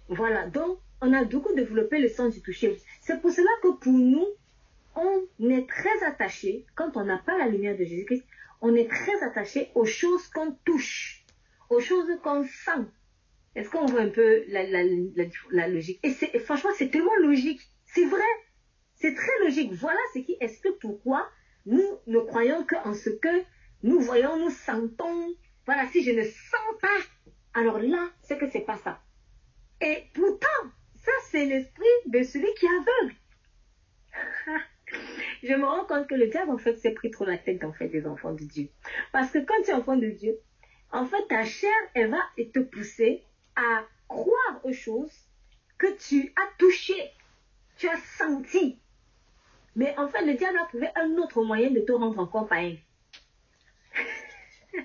Voilà, 0.09 0.47
donc 0.47 0.79
on 1.01 1.13
a 1.13 1.25
beaucoup 1.25 1.55
développé 1.55 1.99
le 1.99 2.09
sens 2.09 2.33
du 2.35 2.41
toucher. 2.41 2.81
C'est 3.01 3.21
pour 3.21 3.31
cela 3.31 3.51
que 3.63 3.73
pour 3.73 3.93
nous, 3.93 4.27
on 4.95 5.51
est 5.51 5.69
très 5.69 6.03
attaché, 6.05 6.65
quand 6.75 6.97
on 6.97 7.05
n'a 7.05 7.19
pas 7.19 7.37
la 7.37 7.49
lumière 7.49 7.77
de 7.77 7.85
Jésus-Christ, 7.85 8.25
on 8.63 8.75
est 8.75 8.89
très 8.89 9.23
attaché 9.23 9.71
aux 9.75 9.85
choses 9.85 10.27
qu'on 10.29 10.53
touche, 10.65 11.25
aux 11.69 11.81
choses 11.81 12.09
qu'on 12.23 12.45
sent, 12.45 12.87
Est-ce 13.57 13.71
qu'on 13.71 13.87
voit 13.87 14.03
un 14.03 14.11
peu 14.11 14.45
la, 14.49 15.67
logique? 15.67 15.99
Et, 16.03 16.15
et 16.35 16.39
franchement, 16.39 16.71
c'est 16.77 16.91
tellement 16.91 17.17
logique. 17.23 17.61
C'est 17.87 18.05
vrai. 18.05 18.21
C'est 18.95 19.15
très 19.15 19.39
logique. 19.41 19.73
Voilà 19.73 19.99
ce 20.13 20.19
qui 20.19 20.37
explique 20.41 20.79
pourquoi 20.79 21.27
nous 21.65 21.99
ne 22.07 22.19
croyons 22.21 22.67
qu'en 22.67 22.93
ce 22.93 23.09
que 23.09 23.43
nous 23.83 23.99
voyons, 24.01 24.37
nous 24.39 24.51
sentons. 24.51 25.35
Voilà, 25.65 25.87
si 25.89 26.05
je 26.05 26.11
ne 26.11 26.23
sens 26.23 26.81
pas, 26.83 26.99
alors 27.55 27.79
là, 27.79 28.11
c'est 28.23 28.39
que 28.39 28.49
c'est 28.51 28.61
pas 28.61 28.77
ça. 28.77 29.01
Et 29.81 30.05
pourtant, 30.13 30.47
ça, 30.95 31.13
c'est 31.31 31.47
l'esprit 31.47 31.85
de 32.07 32.23
celui 32.23 32.53
qui 32.59 32.67
aveugle. 32.67 33.15
je 35.43 35.55
me 35.55 35.65
rends 35.65 35.87
compte 35.87 36.09
que 36.09 36.15
le 36.15 36.29
diable, 36.29 36.51
en 36.51 36.59
fait, 36.59 36.77
s'est 36.77 36.93
pris 36.93 37.11
trop 37.11 37.25
la 37.25 37.39
tête, 37.39 37.65
en 37.65 37.73
fait, 37.73 37.89
des 37.89 38.07
enfants 38.07 38.35
de 38.35 38.45
Dieu. 38.45 38.69
Parce 39.13 39.31
que 39.31 39.39
quand 39.39 39.63
tu 39.65 39.71
es 39.71 39.75
enfant 39.75 39.97
de 39.97 40.11
Dieu, 40.11 40.39
en 40.93 41.07
fait, 41.07 41.27
ta 41.29 41.45
chair, 41.45 41.73
elle 41.95 42.11
va 42.11 42.21
te 42.37 42.59
pousser 42.61 43.25
à 43.57 43.85
croire 44.09 44.61
aux 44.65 44.73
choses 44.73 45.13
que 45.79 45.97
tu 45.97 46.33
as 46.37 46.49
touchées, 46.59 47.11
tu 47.77 47.89
as 47.89 47.99
senti. 48.19 48.79
Mais 49.75 49.97
en 49.99 50.09
fait, 50.09 50.25
le 50.25 50.35
diable 50.35 50.59
a 50.59 50.67
trouvé 50.67 50.89
un 50.95 51.17
autre 51.17 51.43
moyen 51.43 51.71
de 51.71 51.81
te 51.81 51.93
rendre 51.93 52.19
encore 52.19 52.47
païen. 52.47 52.77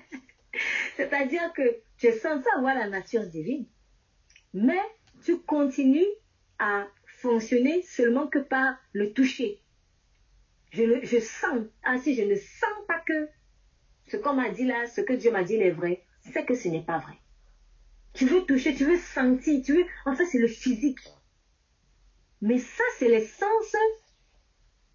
C'est-à-dire 0.96 1.52
que 1.54 1.80
tu 1.96 2.06
es 2.06 2.12
censé 2.12 2.46
avoir 2.56 2.74
la 2.74 2.88
nature 2.88 3.24
divine, 3.26 3.66
mais 4.52 4.80
tu 5.24 5.38
continues 5.38 6.04
à 6.58 6.86
fonctionner 7.06 7.82
seulement 7.82 8.26
que 8.26 8.38
par 8.38 8.76
le 8.92 9.12
toucher. 9.12 9.60
Je, 10.72 11.00
je 11.02 11.18
sens, 11.18 11.62
ah 11.84 11.98
si 11.98 12.14
je 12.14 12.22
ne 12.22 12.34
sens 12.34 12.86
pas 12.86 13.00
que 13.06 13.28
ce 14.08 14.16
qu'on 14.16 14.34
m'a 14.34 14.50
dit 14.50 14.64
là, 14.64 14.86
ce 14.86 15.00
que 15.00 15.12
Dieu 15.12 15.30
m'a 15.30 15.44
dit 15.44 15.54
est 15.54 15.70
vrai, 15.70 16.04
c'est 16.20 16.44
que 16.44 16.54
ce 16.54 16.68
n'est 16.68 16.82
pas 16.82 16.98
vrai. 16.98 17.14
Tu 18.14 18.26
veux 18.26 18.44
toucher, 18.44 18.74
tu 18.74 18.84
veux 18.84 18.98
sentir, 18.98 19.62
tu 19.64 19.74
veux, 19.74 19.84
en 20.04 20.14
fait 20.14 20.26
c'est 20.26 20.38
le 20.38 20.48
physique. 20.48 21.00
Mais 22.40 22.58
ça 22.58 22.84
c'est 22.98 23.08
les 23.08 23.24
sens 23.24 23.76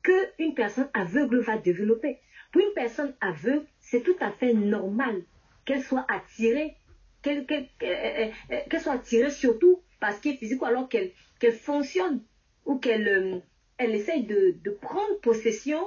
qu'une 0.04 0.54
personne 0.54 0.90
aveugle 0.94 1.40
va 1.40 1.58
développer. 1.58 2.20
Pour 2.52 2.62
une 2.62 2.74
personne 2.74 3.14
aveugle, 3.22 3.66
c'est 3.80 4.04
tout 4.04 4.16
à 4.20 4.32
fait 4.32 4.54
normal 4.54 5.24
qu'elle 5.66 5.84
soit 5.84 6.06
attirée, 6.10 6.76
qu'elle 7.22 7.46
euh, 7.84 8.32
euh, 8.52 8.80
soit 8.80 8.94
attirée 8.94 9.32
surtout 9.32 9.82
par 10.00 10.14
ce 10.14 10.22
qui 10.22 10.30
est 10.30 10.38
physique, 10.38 10.62
ou 10.62 10.66
alors 10.66 10.88
qu'elle 10.88 11.12
fonctionne, 11.52 12.24
ou 12.66 12.78
qu'elle 12.78 13.08
euh, 13.08 13.40
elle 13.78 13.96
essaye 13.96 14.26
de, 14.26 14.56
de, 14.64 14.72
prendre 14.72 15.20
possession, 15.22 15.86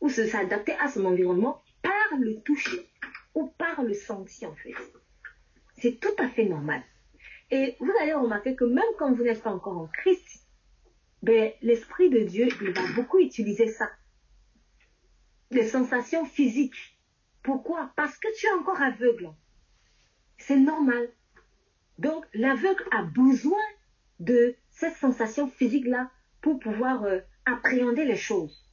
ou 0.00 0.08
s'adapter 0.08 0.72
à 0.80 0.88
son 0.88 1.04
environnement 1.04 1.62
par 1.82 2.18
le 2.18 2.40
toucher, 2.40 2.86
ou 3.34 3.48
par 3.58 3.82
le 3.82 3.94
sentir 3.94 4.50
en 4.50 4.54
fait. 4.54 4.74
C'est 5.80 5.98
tout 5.98 6.14
à 6.18 6.28
fait 6.28 6.44
normal. 6.44 6.82
Et 7.50 7.76
vous 7.80 7.92
allez 8.00 8.12
remarquer 8.12 8.54
que 8.54 8.64
même 8.64 8.84
quand 8.98 9.12
vous 9.12 9.24
n'êtes 9.24 9.42
pas 9.42 9.52
encore 9.52 9.78
en 9.78 9.86
Christ, 9.86 10.46
ben, 11.22 11.52
l'Esprit 11.62 12.10
de 12.10 12.20
Dieu, 12.20 12.48
il 12.62 12.70
va 12.70 12.82
beaucoup 12.94 13.18
utiliser 13.18 13.66
ça. 13.66 13.90
Les 15.50 15.66
sensations 15.66 16.24
physiques, 16.26 16.98
pourquoi? 17.42 17.92
Parce 17.96 18.16
que 18.18 18.28
tu 18.38 18.46
es 18.46 18.52
encore 18.52 18.80
aveugle. 18.80 19.30
C'est 20.38 20.58
normal. 20.58 21.08
Donc, 21.98 22.24
l'aveugle 22.34 22.84
a 22.92 23.02
besoin 23.02 23.58
de 24.20 24.54
cette 24.70 24.96
sensation 24.96 25.48
physique-là 25.48 26.10
pour 26.40 26.58
pouvoir 26.58 27.04
euh, 27.04 27.20
appréhender 27.46 28.04
les 28.04 28.16
choses. 28.16 28.64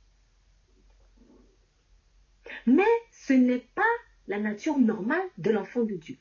Mais 2.66 2.84
ce 3.12 3.34
n'est 3.34 3.66
pas 3.76 3.82
la 4.28 4.40
nature 4.40 4.78
normale 4.78 5.28
de 5.38 5.52
l'enfant 5.52 5.84
de 5.84 5.96
Dieu. 5.96 6.18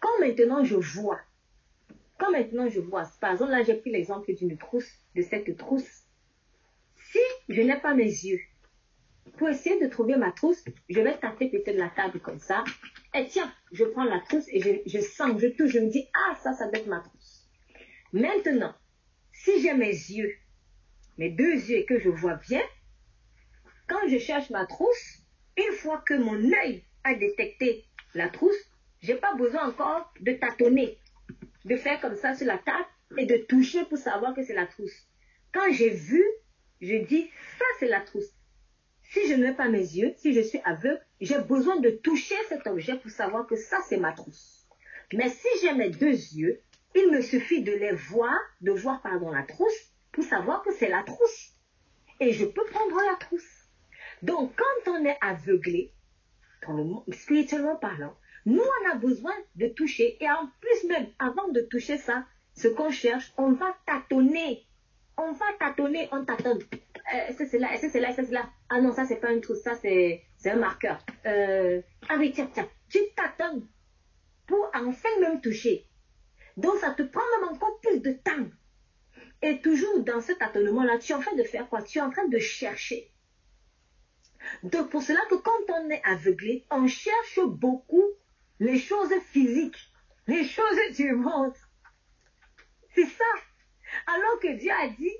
Quand 0.00 0.18
maintenant 0.20 0.64
je 0.64 0.76
vois, 0.76 1.20
quand 2.18 2.30
maintenant 2.32 2.68
je 2.68 2.80
vois, 2.80 3.04
par 3.20 3.32
exemple 3.32 3.52
là 3.52 3.62
j'ai 3.62 3.74
pris 3.74 3.90
l'exemple 3.90 4.32
d'une 4.34 4.56
trousse, 4.56 4.90
de 5.14 5.22
cette 5.22 5.56
trousse. 5.56 6.04
Si 7.12 7.18
je 7.48 7.60
n'ai 7.60 7.76
pas 7.76 7.94
mes 7.94 8.04
yeux, 8.04 8.40
pour 9.36 9.48
essayer 9.48 9.80
de 9.80 9.86
trouver 9.86 10.16
ma 10.16 10.32
trousse, 10.32 10.64
je 10.88 11.00
vais 11.00 11.16
taper 11.18 11.48
peut-être 11.48 11.76
la 11.76 11.88
table 11.90 12.20
comme 12.20 12.38
ça. 12.38 12.64
Et 13.14 13.26
tiens, 13.26 13.52
je 13.72 13.84
prends 13.84 14.04
la 14.04 14.20
trousse 14.20 14.44
et 14.48 14.82
je, 14.86 15.00
sens, 15.00 15.38
je 15.38 15.48
touche, 15.48 15.70
je 15.70 15.78
me 15.78 15.88
dis, 15.88 16.06
ah, 16.14 16.34
ça, 16.42 16.52
ça 16.52 16.68
doit 16.68 16.78
être 16.78 16.86
ma 16.86 17.00
trousse. 17.00 17.48
Maintenant, 18.12 18.74
si 19.32 19.60
j'ai 19.62 19.72
mes 19.72 19.90
yeux, 19.90 20.34
mes 21.18 21.30
deux 21.30 21.54
yeux 21.54 21.78
et 21.78 21.84
que 21.84 21.98
je 21.98 22.08
vois 22.08 22.34
bien, 22.34 22.62
quand 23.88 24.08
je 24.08 24.18
cherche 24.18 24.50
ma 24.50 24.66
trousse, 24.66 25.22
une 25.56 25.74
fois 25.74 26.02
que 26.06 26.14
mon 26.14 26.36
œil 26.52 26.84
a 27.04 27.14
détecté 27.14 27.84
la 28.14 28.28
trousse, 28.28 28.69
j'ai 29.00 29.14
pas 29.14 29.34
besoin 29.34 29.68
encore 29.68 30.12
de 30.20 30.32
tâtonner, 30.32 30.98
de 31.64 31.76
faire 31.76 32.00
comme 32.00 32.16
ça 32.16 32.34
sur 32.34 32.46
la 32.46 32.58
table 32.58 32.86
et 33.18 33.26
de 33.26 33.36
toucher 33.36 33.84
pour 33.84 33.98
savoir 33.98 34.34
que 34.34 34.42
c'est 34.42 34.54
la 34.54 34.66
trousse. 34.66 35.06
Quand 35.52 35.72
j'ai 35.72 35.90
vu, 35.90 36.24
je 36.80 36.96
dis, 36.96 37.30
ça 37.58 37.64
c'est 37.78 37.88
la 37.88 38.00
trousse. 38.00 38.30
Si 39.02 39.26
je 39.26 39.34
n'ai 39.34 39.52
pas 39.52 39.68
mes 39.68 39.78
yeux, 39.78 40.14
si 40.18 40.32
je 40.32 40.40
suis 40.40 40.60
aveugle, 40.64 41.00
j'ai 41.20 41.40
besoin 41.40 41.80
de 41.80 41.90
toucher 41.90 42.36
cet 42.48 42.66
objet 42.66 42.96
pour 42.96 43.10
savoir 43.10 43.46
que 43.46 43.56
ça, 43.56 43.78
c'est 43.88 43.96
ma 43.96 44.12
trousse. 44.12 44.68
Mais 45.12 45.28
si 45.28 45.48
j'ai 45.60 45.72
mes 45.72 45.90
deux 45.90 46.12
yeux, 46.12 46.60
il 46.94 47.10
me 47.10 47.20
suffit 47.20 47.62
de 47.62 47.72
les 47.72 47.92
voir, 47.92 48.38
de 48.60 48.70
voir 48.70 49.02
pardon 49.02 49.30
la 49.30 49.42
trousse, 49.42 49.92
pour 50.12 50.22
savoir 50.22 50.62
que 50.62 50.72
c'est 50.72 50.88
la 50.88 51.02
trousse. 51.02 51.54
Et 52.20 52.32
je 52.32 52.44
peux 52.44 52.64
prendre 52.66 52.96
la 53.10 53.16
trousse. 53.16 53.68
Donc, 54.22 54.54
quand 54.56 54.92
on 54.92 55.04
est 55.04 55.18
aveuglé, 55.20 55.92
spirituellement 57.10 57.76
parlant, 57.76 58.14
nous, 58.46 58.62
on 58.62 58.90
a 58.90 58.94
besoin 58.96 59.34
de 59.56 59.66
toucher. 59.68 60.16
Et 60.22 60.30
en 60.30 60.48
plus 60.60 60.88
même, 60.88 61.08
avant 61.18 61.48
de 61.48 61.60
toucher 61.60 61.98
ça, 61.98 62.24
ce 62.54 62.68
qu'on 62.68 62.90
cherche, 62.90 63.32
on 63.36 63.52
va 63.52 63.74
tâtonner. 63.86 64.66
On 65.16 65.32
va 65.32 65.46
tâtonner, 65.58 66.08
on 66.12 66.24
tâtonne. 66.24 66.60
Euh, 67.14 67.32
que 67.34 67.46
c'est 67.46 67.58
là, 67.58 67.76
que 67.78 67.90
c'est 67.90 68.00
là, 68.00 68.14
que 68.14 68.24
c'est 68.24 68.32
là? 68.32 68.48
Ah 68.68 68.80
non, 68.80 68.92
ça 68.92 69.04
c'est 69.04 69.16
pas 69.16 69.32
une 69.32 69.40
trousse, 69.40 69.62
ça 69.62 69.74
c'est, 69.74 70.24
un 70.44 70.56
marqueur. 70.56 71.04
Euh, 71.26 71.82
ah 72.08 72.16
oui, 72.18 72.32
tiens, 72.32 72.48
tiens, 72.52 72.68
tu 72.88 72.98
t'attends 73.16 73.60
pour 74.46 74.70
enfin 74.74 75.08
même 75.20 75.40
toucher. 75.40 75.86
Donc 76.56 76.76
ça 76.76 76.90
te 76.90 77.02
prend 77.02 77.22
même 77.40 77.50
encore 77.50 77.80
plus 77.80 78.00
de 78.00 78.12
temps. 78.12 78.46
Et 79.42 79.60
toujours 79.60 80.04
dans 80.04 80.20
cet 80.20 80.38
tâtonnement-là, 80.38 80.98
tu 80.98 81.12
es 81.12 81.14
en 81.14 81.20
train 81.20 81.36
de 81.36 81.42
faire 81.42 81.68
quoi? 81.68 81.82
Tu 81.82 81.98
es 81.98 82.02
en 82.02 82.10
train 82.10 82.28
de 82.28 82.38
chercher. 82.38 83.10
Donc 84.62 84.90
pour 84.90 85.02
cela 85.02 85.20
que 85.28 85.36
quand 85.36 85.74
on 85.74 85.90
est 85.90 86.02
aveuglé, 86.04 86.64
on 86.70 86.86
cherche 86.86 87.40
beaucoup 87.44 88.04
les 88.60 88.78
choses 88.78 89.12
physiques, 89.32 89.90
les 90.26 90.46
choses 90.46 90.96
du 90.96 91.12
monde. 91.12 91.54
C'est 92.94 93.06
ça. 93.06 93.24
Alors 94.06 94.38
que 94.40 94.56
Dieu 94.56 94.70
a 94.70 94.88
dit, 94.88 95.16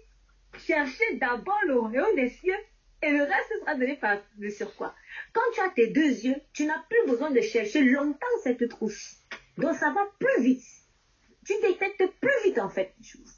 cherchez 0.58 1.16
d'abord 1.16 1.60
le 1.66 1.78
royaume 1.78 2.14
des 2.14 2.28
cieux 2.28 2.58
et 3.02 3.10
le 3.10 3.22
reste 3.22 3.60
sera 3.60 3.74
donné 3.74 3.96
par 3.96 4.18
de 4.36 4.48
sur 4.50 4.76
quoi. 4.76 4.94
Quand 5.32 5.40
tu 5.54 5.60
as 5.60 5.70
tes 5.70 5.88
deux 5.88 6.24
yeux, 6.24 6.36
tu 6.52 6.66
n'as 6.66 6.82
plus 6.88 7.06
besoin 7.06 7.30
de 7.30 7.40
chercher 7.40 7.82
longtemps 7.82 8.26
cette 8.44 8.68
trousse. 8.68 9.16
Donc 9.56 9.74
ça 9.74 9.90
va 9.90 10.06
plus 10.18 10.42
vite. 10.42 10.64
Tu 11.46 11.54
détectes 11.62 12.06
plus 12.20 12.44
vite 12.44 12.58
en 12.58 12.68
fait 12.68 12.94
les 12.98 13.04
choses. 13.04 13.36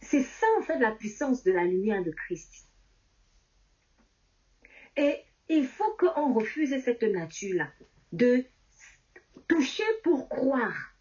C'est 0.00 0.22
ça 0.22 0.46
en 0.58 0.62
fait 0.62 0.78
la 0.78 0.92
puissance 0.92 1.42
de 1.42 1.50
la 1.50 1.64
lumière 1.64 2.04
de 2.04 2.12
Christ. 2.12 2.68
Et 4.96 5.24
il 5.48 5.66
faut 5.66 5.96
qu'on 5.98 6.32
refuse 6.32 6.76
cette 6.82 7.02
nature-là 7.02 7.68
de 8.12 8.44
toucher 9.48 9.84
pour 10.02 10.28
croire. 10.28 10.94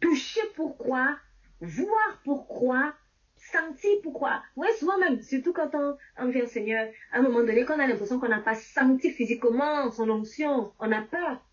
Toucher 0.00 0.42
pour 0.54 0.78
croire 0.78 1.18
voir 1.60 2.20
pourquoi, 2.24 2.94
sentir 3.36 3.90
pourquoi. 4.02 4.42
Oui, 4.56 4.68
souvent 4.78 4.98
même, 4.98 5.20
surtout 5.22 5.52
quand 5.52 5.70
on, 5.74 6.28
vient 6.28 6.44
au 6.44 6.48
Seigneur, 6.48 6.88
à 7.12 7.18
un 7.18 7.22
moment 7.22 7.40
donné, 7.40 7.64
quand 7.64 7.76
on 7.76 7.80
a 7.80 7.86
l'impression 7.86 8.18
qu'on 8.18 8.28
n'a 8.28 8.40
pas 8.40 8.54
senti 8.54 9.10
physiquement 9.10 9.90
son 9.90 10.08
onction, 10.10 10.72
on 10.78 10.92
a 10.92 11.02
peur. 11.02 11.44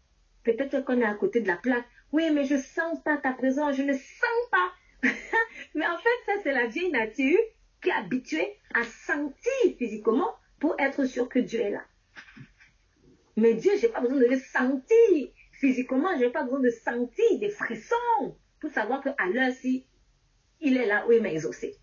Peut-être 0.44 0.84
qu'on 0.86 1.02
est 1.02 1.06
à 1.06 1.16
côté 1.16 1.42
de 1.42 1.48
la 1.48 1.58
plaque. 1.58 1.86
Oui, 2.12 2.30
mais 2.32 2.46
je 2.46 2.58
sens 2.58 3.02
pas 3.04 3.18
ta 3.18 3.32
présence, 3.32 3.76
je 3.76 3.84
ne 3.84 3.94
sens 3.94 4.50
pas. 4.52 4.72
mais 5.76 5.88
en 5.88 5.98
fait, 5.98 6.26
ça, 6.26 6.34
c'est 6.44 6.54
la 6.54 6.68
vieille 6.68 6.92
nature 6.92 7.40
qui 7.82 7.90
est 7.90 7.94
habituée 7.94 8.58
à 8.74 8.84
sentir 8.84 9.76
physiquement 9.78 10.34
pour 10.60 10.76
être 10.80 11.06
sûr 11.06 11.30
que 11.30 11.40
Dieu 11.40 11.62
est 11.62 11.72
là. 11.72 11.84
Mais 13.38 13.54
Dieu, 13.54 13.72
j'ai 13.80 13.90
pas 13.90 14.02
besoin 14.02 14.18
de 14.18 14.26
le 14.26 14.40
sentir 14.40 15.30
physiquement, 15.52 16.18
j'ai 16.18 16.30
pas 16.30 16.44
besoin 16.44 16.60
de 16.60 16.70
sentir 16.70 17.40
des 17.40 17.50
frissons 17.50 18.38
pour 18.60 18.72
savoir 18.72 19.02
qu'à 19.04 19.26
l'heure-ci, 19.34 19.88
il 20.62 20.78
est 20.78 20.86
là 20.86 21.06
où 21.08 21.12
il 21.12 21.22
m'a 21.22 21.32
exaucé. 21.32 21.76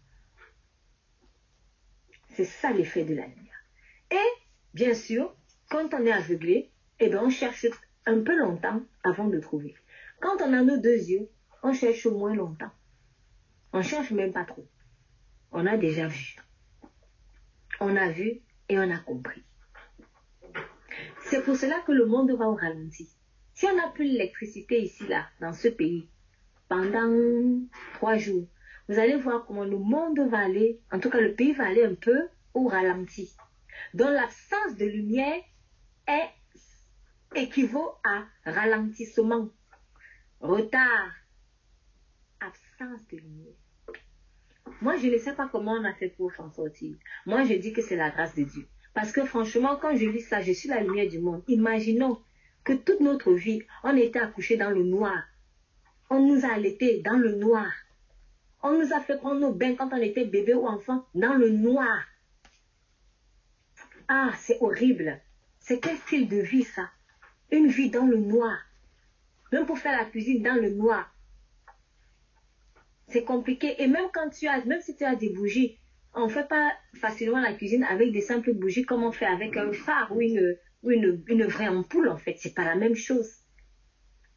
C'est 2.31 2.45
ça 2.45 2.73
l'effet 2.73 3.05
de 3.05 3.15
la 3.15 3.27
lumière. 3.27 3.65
Et, 4.11 4.41
bien 4.75 4.95
sûr, 4.95 5.37
quand 5.71 5.93
on 5.95 6.07
est 6.07 6.13
aveuglé, 6.13 6.73
eh 7.01 7.09
bien, 7.09 7.23
on 7.23 7.31
cherche 7.31 7.67
un 8.07 8.23
peu 8.23 8.37
longtemps 8.37 8.83
avant 9.05 9.29
de 9.29 9.39
trouver. 9.39 9.75
Quand 10.21 10.41
on 10.41 10.53
a 10.53 10.63
nos 10.63 10.79
deux 10.79 10.97
yeux, 10.97 11.29
on 11.63 11.73
cherche 11.73 12.07
moins 12.07 12.35
longtemps. 12.35 12.71
On 13.73 13.83
cherche 13.83 14.11
même 14.11 14.33
pas 14.33 14.45
trop. 14.45 14.67
On 15.51 15.67
a 15.67 15.77
déjà 15.77 16.07
vu. 16.09 16.37
On 17.81 17.97
a 17.97 18.11
vu 18.11 18.41
et 18.73 18.79
on 18.79 18.91
a 18.91 18.99
compris. 18.99 19.43
C'est 21.27 21.45
pour 21.45 21.57
cela 21.57 21.81
que 21.81 21.93
le 21.93 22.07
monde 22.07 22.31
va 22.31 22.49
au 22.49 22.55
ralenti. 22.55 23.09
Si 23.53 23.67
on 23.67 23.77
n'a 23.77 23.89
plus 23.89 24.05
l'électricité 24.05 24.81
ici, 24.81 25.07
là, 25.09 25.27
dans 25.41 25.53
ce 25.53 25.69
pays, 25.69 26.09
pendant 26.69 27.61
trois 27.95 28.17
jours, 28.17 28.49
vous 28.89 28.99
allez 28.99 29.17
voir 29.17 29.45
comment 29.45 29.65
le 29.65 29.77
monde 29.77 30.19
va 30.31 30.39
aller, 30.39 30.81
en 30.91 31.01
tout 31.01 31.11
cas 31.11 31.21
le 31.21 31.35
pays 31.35 31.53
va 31.53 31.67
aller 31.67 31.85
un 31.85 31.95
peu 31.95 32.29
au 32.55 32.67
ralenti. 32.67 33.37
Donc 33.93 34.09
l'absence 34.09 34.77
de 34.79 34.87
lumière 34.87 35.43
est 36.07 36.31
équivaut 37.35 37.93
à 38.05 38.25
ralentissement, 38.51 39.51
retard, 40.41 41.13
absence 42.41 43.07
de 43.09 43.19
lumière. 43.19 43.62
Moi, 44.81 44.97
je 44.97 45.09
ne 45.09 45.19
sais 45.19 45.35
pas 45.35 45.49
comment 45.51 45.73
on 45.73 45.85
a 45.85 45.95
fait 45.95 46.09
pour 46.09 46.33
s'en 46.33 46.51
sortir. 46.51 46.95
Moi, 47.27 47.45
je 47.45 47.55
dis 47.55 47.73
que 47.73 47.83
c'est 47.83 47.97
la 47.97 48.11
grâce 48.11 48.35
de 48.35 48.45
Dieu. 48.45 48.67
Parce 48.95 49.13
que 49.13 49.25
franchement, 49.25 49.77
quand 49.81 49.97
je 49.97 50.07
lis 50.07 50.21
ça, 50.21 50.41
je 50.41 50.53
suis 50.53 50.69
la 50.69 50.83
lumière 50.83 51.09
du 51.09 51.19
monde. 51.19 51.43
Imaginons 51.49 52.21
que 52.65 52.73
toute 52.73 53.01
notre 53.01 53.33
vie, 53.33 53.63
on 53.85 53.97
était 53.97 54.19
accouché 54.19 54.57
dans 54.57 54.71
le 54.71 54.83
noir. 54.83 55.25
On 56.11 56.21
nous 56.21 56.45
a 56.45 56.53
allaités 56.53 57.01
dans 57.01 57.17
le 57.17 57.35
noir. 57.37 57.73
On 58.63 58.79
nous 58.79 58.93
a 58.93 59.01
fait 59.01 59.17
prendre 59.17 59.41
nos 59.41 59.53
bains 59.53 59.75
quand 59.75 59.93
on 59.93 59.97
était 59.97 60.25
bébé 60.25 60.55
ou 60.55 60.67
enfant 60.67 61.07
dans 61.15 61.35
le 61.35 61.51
noir. 61.51 62.05
Ah, 64.09 64.31
c'est 64.37 64.59
horrible. 64.61 65.21
C'est 65.59 65.81
quel 65.81 65.97
style 65.97 66.29
de 66.29 66.39
vie 66.39 66.65
ça? 66.65 66.91
Une 67.51 67.69
vie 67.69 67.91
dans 67.91 68.07
le 68.07 68.19
noir. 68.19 68.59
Même 69.53 69.67
pour 69.67 69.79
faire 69.79 69.99
la 69.99 70.05
cuisine 70.05 70.43
dans 70.43 70.55
le 70.55 70.71
noir. 70.71 71.12
C'est 73.13 73.25
compliqué. 73.25 73.83
Et 73.83 73.87
même 73.89 74.09
quand 74.15 74.31
tu 74.31 74.49
as, 74.49 74.65
même 74.65 74.81
si 74.81 74.97
tu 74.97 75.05
as 75.05 75.15
des 75.15 75.29
bougies, 75.29 75.79
on 76.15 76.27
ne 76.27 76.31
fait 76.31 76.49
pas 76.49 76.73
facilement 76.95 77.41
la 77.41 77.53
cuisine 77.53 77.85
avec 77.85 78.11
des 78.11 78.23
simples 78.23 78.55
bougies 78.55 78.85
comme 78.85 79.05
on 79.05 79.13
fait 79.13 79.27
avec 79.27 79.57
un 79.59 79.71
phare 79.73 80.11
ou 80.17 80.23
une, 80.23 80.57
une 80.83 81.45
vraie 81.45 81.69
ampoule 81.69 82.09
en 82.09 82.17
fait. 82.17 82.37
C'est 82.39 82.55
pas 82.55 82.65
la 82.65 82.75
même 82.75 82.95
chose. 82.95 83.29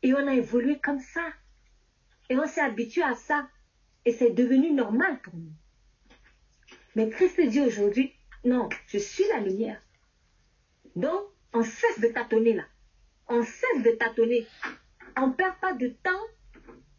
Et 0.04 0.14
on 0.14 0.28
a 0.28 0.34
évolué 0.34 0.78
comme 0.80 1.00
ça. 1.00 1.26
Et 2.30 2.38
on 2.38 2.46
s'est 2.46 2.62
habitué 2.62 3.02
à 3.02 3.16
ça. 3.16 3.48
Et 4.04 4.12
c'est 4.12 4.32
devenu 4.32 4.74
normal 4.74 5.20
pour 5.24 5.36
nous. 5.36 5.54
Mais 6.96 7.10
Christ 7.10 7.40
dit 7.40 7.62
aujourd'hui, 7.62 8.14
non, 8.44 8.68
je 8.88 8.98
suis 8.98 9.24
la 9.30 9.40
lumière. 9.40 9.82
Donc, 10.96 11.22
on 11.54 11.64
cesse 11.64 12.00
de 12.02 12.08
tâtonner 12.08 12.54
là. 12.54 12.64
On 13.28 13.42
cesse 13.42 13.84
de 13.84 13.92
tâtonner. 13.92 14.46
On 15.18 15.28
ne 15.28 15.34
perd 15.34 15.56
pas 15.62 15.74
de 15.74 15.88
temps 15.88 16.12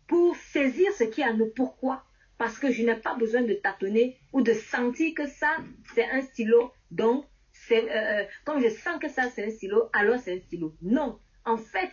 pour 0.07 0.37
saisir 0.37 0.93
ce 0.93 1.05
qui 1.05 1.23
à 1.23 1.33
nous. 1.33 1.51
Pourquoi 1.55 2.05
Parce 2.39 2.59
que 2.59 2.71
je 2.71 2.83
n'ai 2.83 2.97
pas 2.97 3.15
besoin 3.15 3.43
de 3.43 3.55
tâtonner 3.55 4.19
ou 4.33 4.43
de 4.43 4.53
sentir 4.53 5.15
que 5.15 5.27
ça, 5.27 5.57
c'est 5.95 6.09
un 6.11 6.23
stylo. 6.23 6.73
Donc, 6.91 7.27
euh, 7.73 8.25
comme 8.45 8.63
je 8.63 8.69
sens 8.69 8.99
que 9.01 9.09
ça, 9.09 9.31
c'est 9.31 9.45
un 9.45 9.51
stylo, 9.51 9.89
alors 9.93 10.19
c'est 10.21 10.37
un 10.37 10.41
stylo. 10.41 10.75
Non. 10.83 11.19
En 11.45 11.57
fait, 11.57 11.91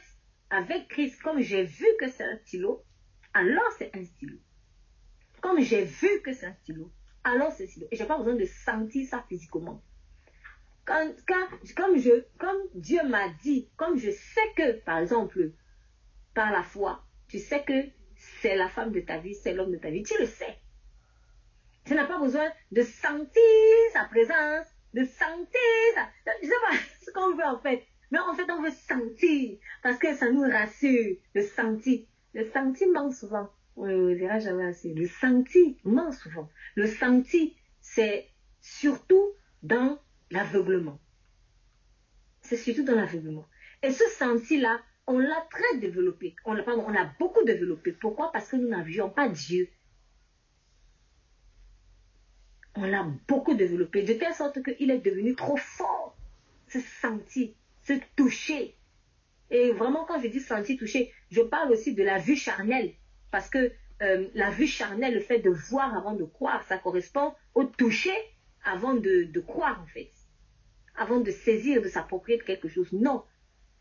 avec 0.50 0.88
Christ, 0.88 1.22
comme 1.22 1.42
j'ai 1.42 1.64
vu 1.64 1.86
que 2.00 2.10
c'est 2.10 2.24
un 2.24 2.38
stylo, 2.38 2.84
alors 3.34 3.72
c'est 3.78 3.96
un 3.96 4.04
stylo. 4.04 4.38
Comme 5.42 5.62
j'ai 5.62 5.84
vu 5.84 6.22
que 6.24 6.34
c'est 6.34 6.46
un 6.46 6.54
stylo, 6.54 6.92
alors 7.24 7.52
c'est 7.52 7.64
un 7.64 7.68
stylo. 7.68 7.88
Et 7.92 7.96
je 7.96 8.02
n'ai 8.02 8.08
pas 8.08 8.18
besoin 8.18 8.36
de 8.36 8.46
sentir 8.46 9.08
ça 9.08 9.26
physiquement. 9.28 9.82
Quand, 10.86 11.14
comme, 11.76 11.98
je, 11.98 12.26
comme 12.38 12.62
Dieu 12.76 13.02
m'a 13.08 13.30
dit, 13.42 13.70
comme 13.78 13.98
je 13.98 14.12
sais 14.12 14.54
que, 14.56 14.74
par 14.82 15.00
exemple, 15.00 15.52
par 16.34 16.52
la 16.52 16.62
foi, 16.62 17.04
tu 17.28 17.40
sais 17.40 17.64
que 17.64 17.74
c'est 18.44 18.58
la 18.58 18.68
femme 18.68 18.92
de 18.92 19.00
ta 19.00 19.20
vie, 19.20 19.36
c'est 19.36 19.54
l'homme 19.54 19.72
de 19.72 19.78
ta 19.78 19.90
vie, 19.90 20.04
tu 20.04 20.20
le 20.20 20.26
sais. 20.26 20.58
Tu 21.86 21.96
n'as 21.96 22.06
pas 22.06 22.20
besoin 22.20 22.52
de 22.74 22.82
sentir 22.82 23.42
sa 23.94 24.04
présence, 24.04 24.68
de 24.94 25.06
sentir 25.06 25.96
sa... 25.96 26.10
Je 26.42 26.48
sais 26.48 26.54
pas 26.68 26.76
ce 27.06 27.12
qu'on 27.12 27.36
veut 27.36 27.46
en 27.46 27.58
fait. 27.60 27.88
Mais 28.12 28.20
en 28.20 28.34
fait, 28.34 28.52
on 28.52 28.62
veut 28.62 28.72
sentir 28.72 29.58
parce 29.82 29.98
que 29.98 30.14
ça 30.14 30.30
nous 30.30 30.42
rassure, 30.42 31.16
le 31.34 31.42
sentir. 31.42 32.02
Le 32.34 32.44
sentiment 32.52 33.12
souvent. 33.12 33.50
On 33.78 33.88
ne 33.88 34.14
verra 34.14 34.40
jamais 34.40 34.66
assez. 34.66 34.94
Le 34.94 35.08
sentiment 35.08 36.12
souvent. 36.12 36.50
Le 36.76 36.88
sentir, 36.88 37.50
c'est 37.80 38.28
surtout 38.60 39.32
dans 39.62 40.00
l'aveuglement. 40.32 41.00
C'est 42.42 42.58
surtout 42.58 42.84
dans 42.84 42.96
l'aveuglement. 42.96 43.48
Et 43.84 43.92
ce 43.92 44.04
senti-là, 44.18 44.82
on 45.08 45.20
l'a 45.20 45.46
très 45.50 45.78
développé. 45.80 46.36
On 46.46 46.54
l'a, 46.54 46.64
on 46.68 46.96
a 46.96 47.06
beaucoup 47.20 47.44
développé. 47.44 47.92
Pourquoi? 47.92 48.32
Parce 48.32 48.50
que 48.50 48.56
nous 48.56 48.70
n'avions 48.70 49.10
pas 49.10 49.30
Dieu. 49.30 49.70
On 52.76 52.86
l'a 52.86 53.06
beaucoup 53.28 53.54
développé, 53.54 54.02
de 54.02 54.14
telle 54.14 54.34
sorte 54.34 54.64
qu'il 54.64 54.90
est 54.90 55.00
devenu 55.00 55.36
trop 55.36 55.58
fort. 55.58 56.18
Se 56.68 56.80
sentir, 56.80 57.50
se 57.84 57.94
toucher. 58.16 58.76
Et 59.52 59.72
vraiment, 59.72 60.06
quand 60.06 60.20
je 60.20 60.28
dis 60.28 60.40
sentir, 60.40 60.80
toucher, 60.80 61.14
je 61.30 61.42
parle 61.42 61.72
aussi 61.72 61.94
de 61.94 62.04
la 62.04 62.18
vue 62.18 62.36
charnelle. 62.36 62.94
Parce 63.30 63.50
que 63.50 63.72
euh, 64.02 64.28
la 64.34 64.50
vue 64.50 64.66
charnelle, 64.68 65.14
le 65.14 65.20
fait 65.20 65.40
de 65.40 65.52
voir 65.52 65.96
avant 65.96 66.14
de 66.14 66.24
croire, 66.24 66.64
ça 66.64 66.78
correspond 66.78 67.36
au 67.54 67.64
toucher 67.64 68.16
avant 68.64 68.96
de, 68.96 69.24
de 69.26 69.40
croire, 69.40 69.80
en 69.82 69.88
fait. 69.88 70.10
Avant 70.96 71.20
de 71.20 71.30
saisir, 71.30 71.82
de 71.82 71.90
s'approprier 71.90 72.40
de 72.40 72.44
quelque 72.44 72.70
chose. 72.70 72.92
Non, 72.92 73.24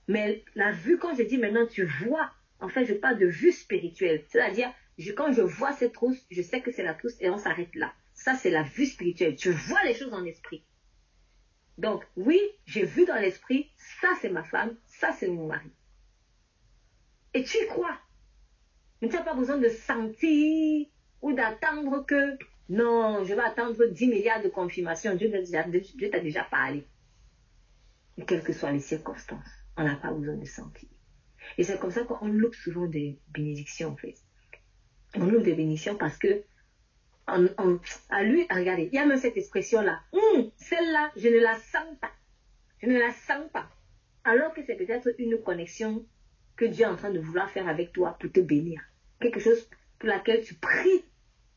mais 0.08 0.44
la 0.54 0.72
vue, 0.72 0.98
quand 0.98 1.14
je 1.14 1.22
dis 1.22 1.38
maintenant 1.38 1.66
tu 1.66 1.84
vois, 1.84 2.30
en 2.60 2.68
fait, 2.68 2.84
je 2.86 2.94
parle 2.94 3.18
de 3.18 3.26
vue 3.26 3.52
spirituelle. 3.52 4.24
C'est-à-dire, 4.28 4.72
quand 5.16 5.32
je 5.32 5.42
vois 5.42 5.72
cette 5.72 5.92
trousse, 5.92 6.24
je 6.30 6.42
sais 6.42 6.60
que 6.60 6.70
c'est 6.70 6.82
la 6.82 6.94
trousse 6.94 7.16
et 7.20 7.28
on 7.30 7.38
s'arrête 7.38 7.74
là. 7.74 7.92
Ça, 8.14 8.34
c'est 8.36 8.50
la 8.50 8.62
vue 8.62 8.86
spirituelle. 8.86 9.36
Tu 9.36 9.50
vois 9.50 9.82
les 9.84 9.94
choses 9.94 10.12
en 10.12 10.24
esprit. 10.24 10.64
Donc, 11.78 12.04
oui, 12.16 12.40
j'ai 12.66 12.84
vu 12.84 13.04
dans 13.06 13.16
l'esprit, 13.16 13.70
ça 14.00 14.08
c'est 14.20 14.28
ma 14.28 14.44
femme, 14.44 14.76
ça 14.86 15.12
c'est 15.12 15.28
mon 15.28 15.46
mari. 15.46 15.70
Et 17.34 17.42
tu 17.42 17.56
y 17.56 17.66
crois. 17.66 17.98
Mais 19.00 19.08
tu 19.08 19.16
n'as 19.16 19.22
pas 19.22 19.34
besoin 19.34 19.58
de 19.58 19.68
sentir 19.68 20.86
ou 21.22 21.32
d'attendre 21.32 22.04
que, 22.06 22.36
non, 22.68 23.24
je 23.24 23.34
vais 23.34 23.42
attendre 23.42 23.84
10 23.84 24.06
milliards 24.06 24.42
de 24.42 24.48
confirmations. 24.48 25.16
Dieu 25.16 25.30
t'a 26.10 26.20
déjà 26.20 26.44
parlé. 26.44 26.86
Et 28.18 28.24
quelles 28.24 28.44
que 28.44 28.52
soient 28.52 28.70
les 28.70 28.80
circonstances. 28.80 29.61
On 29.76 29.84
n'a 29.84 29.96
pas 29.96 30.12
besoin 30.12 30.36
de 30.36 30.44
sentir. 30.44 30.88
Et 31.58 31.62
c'est 31.62 31.78
comme 31.78 31.90
ça 31.90 32.04
qu'on 32.04 32.28
loupe 32.28 32.54
souvent 32.54 32.86
des 32.86 33.18
bénédictions, 33.28 33.90
en 33.90 33.96
fait. 33.96 34.14
On 35.14 35.26
loupe 35.26 35.42
des 35.42 35.54
bénédictions 35.54 35.96
parce 35.96 36.16
que, 36.16 36.42
à 37.26 38.22
lui, 38.22 38.46
regardez, 38.50 38.88
il 38.92 38.94
y 38.94 38.98
a 38.98 39.06
même 39.06 39.18
cette 39.18 39.36
expression-là. 39.36 40.00
Hum, 40.12 40.50
celle-là, 40.56 41.12
je 41.16 41.28
ne 41.28 41.38
la 41.38 41.54
sens 41.54 41.96
pas. 42.00 42.10
Je 42.80 42.86
ne 42.86 42.98
la 42.98 43.12
sens 43.12 43.50
pas. 43.52 43.68
Alors 44.24 44.52
que 44.54 44.60
c'est 44.64 44.76
peut-être 44.76 45.10
une 45.18 45.38
connexion 45.40 46.04
que 46.56 46.64
Dieu 46.64 46.84
est 46.84 46.88
en 46.88 46.96
train 46.96 47.10
de 47.10 47.20
vouloir 47.20 47.50
faire 47.50 47.68
avec 47.68 47.92
toi 47.92 48.16
pour 48.20 48.30
te 48.30 48.40
bénir. 48.40 48.80
Quelque 49.20 49.40
chose 49.40 49.68
pour 49.98 50.08
laquelle 50.08 50.42
tu 50.42 50.54
pries. 50.54 51.04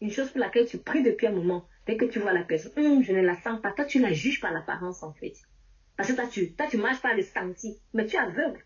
Une 0.01 0.11
chose 0.11 0.29
pour 0.29 0.39
laquelle 0.39 0.67
tu 0.67 0.77
pries 0.77 1.03
depuis 1.03 1.27
un 1.27 1.31
moment. 1.31 1.67
Dès 1.87 1.97
que 1.97 2.05
tu 2.05 2.19
vois 2.19 2.33
la 2.33 2.43
personne, 2.43 2.71
hum, 2.77 3.03
je 3.03 3.11
ne 3.11 3.21
la 3.21 3.35
sens 3.41 3.61
pas. 3.61 3.71
Toi, 3.71 3.85
tu 3.85 3.99
la 3.99 4.13
juges 4.13 4.39
par 4.39 4.51
l'apparence, 4.51 5.03
en 5.03 5.13
fait. 5.13 5.33
Parce 5.97 6.09
que 6.09 6.15
toi, 6.15 6.27
tu, 6.27 6.53
tu 6.69 6.77
marches 6.77 7.01
pas 7.01 7.13
le 7.13 7.23
senti, 7.23 7.79
mais 7.93 8.05
tu 8.05 8.15
es 8.15 8.19
aveugle. 8.19 8.65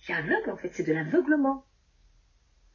Tu 0.00 0.12
es 0.12 0.14
aveugle, 0.14 0.50
en 0.50 0.56
fait, 0.56 0.70
c'est 0.72 0.82
de 0.82 0.92
l'aveuglement. 0.92 1.64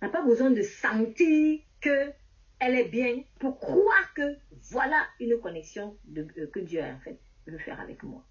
On 0.02 0.06
n'a 0.06 0.12
pas 0.12 0.24
besoin 0.24 0.50
de 0.50 0.62
sentir 0.62 1.60
que 1.80 2.12
elle 2.60 2.76
est 2.76 2.90
bien 2.90 3.24
pour 3.40 3.60
croire 3.60 4.14
que 4.16 4.38
voilà 4.70 5.08
une 5.20 5.40
connexion 5.40 5.98
euh, 6.16 6.48
que 6.54 6.60
Dieu 6.60 6.82
en 6.82 7.00
fait 7.00 7.20
veut 7.48 7.58
faire 7.58 7.80
avec 7.80 8.04
moi. 8.04 8.24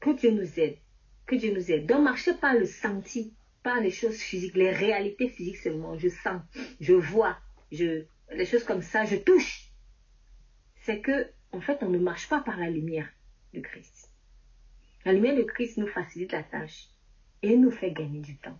Que 0.00 0.10
Dieu 0.10 0.32
nous 0.32 0.58
aide. 0.58 0.76
Que 1.26 1.36
Dieu 1.36 1.54
nous 1.54 1.70
aide. 1.70 1.86
Donc, 1.86 2.02
marchez 2.02 2.34
pas 2.34 2.54
le 2.54 2.66
senti, 2.66 3.32
pas 3.62 3.80
les 3.80 3.90
choses 3.90 4.18
physiques, 4.18 4.56
les 4.56 4.70
réalités 4.70 5.28
physiques 5.28 5.58
seulement. 5.58 5.96
Je 5.96 6.08
sens, 6.08 6.42
je 6.80 6.94
vois, 6.94 7.38
je, 7.70 8.04
les 8.32 8.44
choses 8.44 8.64
comme 8.64 8.82
ça, 8.82 9.04
je 9.04 9.16
touche. 9.16 9.70
C'est 10.80 11.00
que, 11.00 11.28
en 11.52 11.60
fait, 11.60 11.78
on 11.82 11.90
ne 11.90 11.98
marche 11.98 12.28
pas 12.28 12.40
par 12.40 12.58
la 12.58 12.70
lumière 12.70 13.08
de 13.54 13.60
Christ. 13.60 14.01
La 15.04 15.12
lumière 15.12 15.36
de 15.36 15.42
Christ 15.42 15.78
nous 15.78 15.86
facilite 15.86 16.32
la 16.32 16.42
tâche 16.42 16.88
et 17.42 17.56
nous 17.56 17.70
fait 17.70 17.92
gagner 17.92 18.20
du 18.20 18.36
temps. 18.38 18.58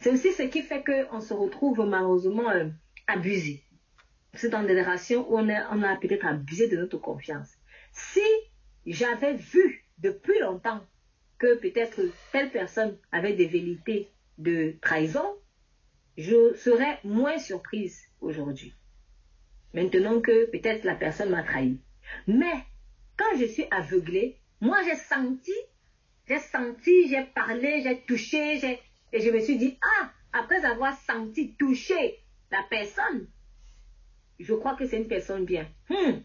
C'est 0.00 0.10
aussi 0.10 0.32
ce 0.32 0.42
qui 0.42 0.62
fait 0.62 0.82
qu'on 0.82 1.20
se 1.20 1.34
retrouve 1.34 1.86
malheureusement 1.86 2.50
euh, 2.50 2.68
abusé. 3.06 3.62
C'est 4.34 4.48
dans 4.48 4.62
des 4.62 4.80
relations 4.80 5.30
où 5.30 5.38
on 5.38 5.48
a, 5.48 5.74
on 5.74 5.82
a 5.82 5.96
peut-être 5.96 6.26
abusé 6.26 6.68
de 6.68 6.76
notre 6.76 6.98
confiance. 6.98 7.52
Si 7.92 8.20
j'avais 8.86 9.34
vu 9.34 9.84
depuis 9.98 10.38
longtemps 10.40 10.80
que 11.38 11.58
peut-être 11.58 12.00
telle 12.32 12.50
personne 12.50 12.96
avait 13.12 13.34
des 13.34 13.46
vérités 13.46 14.10
de 14.38 14.74
trahison, 14.80 15.36
je 16.16 16.54
serais 16.54 16.98
moins 17.04 17.38
surprise 17.38 18.00
aujourd'hui. 18.20 18.74
Maintenant 19.74 20.20
que 20.20 20.50
peut-être 20.50 20.84
la 20.84 20.94
personne 20.94 21.30
m'a 21.30 21.42
trahi. 21.42 21.78
Mais 22.26 22.54
quand 23.16 23.36
je 23.38 23.44
suis 23.44 23.66
aveuglée, 23.70 24.38
moi, 24.60 24.82
j'ai 24.84 24.96
senti, 24.96 25.52
j'ai 26.26 26.38
senti, 26.38 27.08
j'ai 27.08 27.24
parlé, 27.34 27.82
j'ai 27.82 28.00
touché, 28.02 28.58
j'ai... 28.58 28.80
et 29.12 29.20
je 29.20 29.30
me 29.30 29.40
suis 29.40 29.58
dit, 29.58 29.78
ah, 29.82 30.10
après 30.32 30.64
avoir 30.64 30.96
senti, 31.00 31.54
touché 31.54 32.18
la 32.50 32.62
personne, 32.70 33.26
je 34.38 34.54
crois 34.54 34.74
que 34.74 34.86
c'est 34.86 34.98
une 34.98 35.08
personne 35.08 35.44
bien. 35.44 35.68
Hmm. 35.90 36.20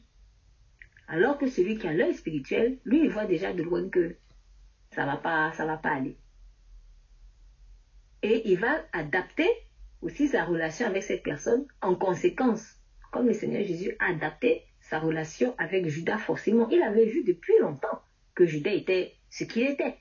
Alors 1.07 1.37
que 1.37 1.47
celui 1.47 1.77
qui 1.77 1.87
a 1.87 1.93
l'œil 1.93 2.13
spirituel, 2.13 2.79
lui, 2.85 3.01
il 3.03 3.09
voit 3.09 3.25
déjà 3.25 3.53
de 3.53 3.63
loin 3.63 3.89
que 3.89 4.15
ça 4.91 5.05
va 5.05 5.17
pas, 5.17 5.51
ça 5.53 5.65
va 5.65 5.77
pas 5.77 5.91
aller. 5.91 6.17
Et 8.23 8.49
il 8.49 8.59
va 8.59 8.85
adapter 8.93 9.49
aussi 10.01 10.27
sa 10.27 10.45
relation 10.45 10.85
avec 10.85 11.03
cette 11.03 11.23
personne 11.23 11.65
en 11.81 11.95
conséquence. 11.95 12.75
Comme 13.11 13.27
le 13.27 13.33
Seigneur 13.33 13.63
Jésus 13.63 13.93
a 13.99 14.11
adapté 14.11 14.63
sa 14.79 14.99
relation 14.99 15.53
avec 15.57 15.87
Judas 15.87 16.17
forcément. 16.17 16.69
Il 16.69 16.81
avait 16.81 17.05
vu 17.05 17.23
depuis 17.23 17.57
longtemps 17.59 18.01
que 18.35 18.45
Judas 18.45 18.73
était 18.73 19.15
ce 19.29 19.43
qu'il 19.43 19.63
était. 19.63 19.97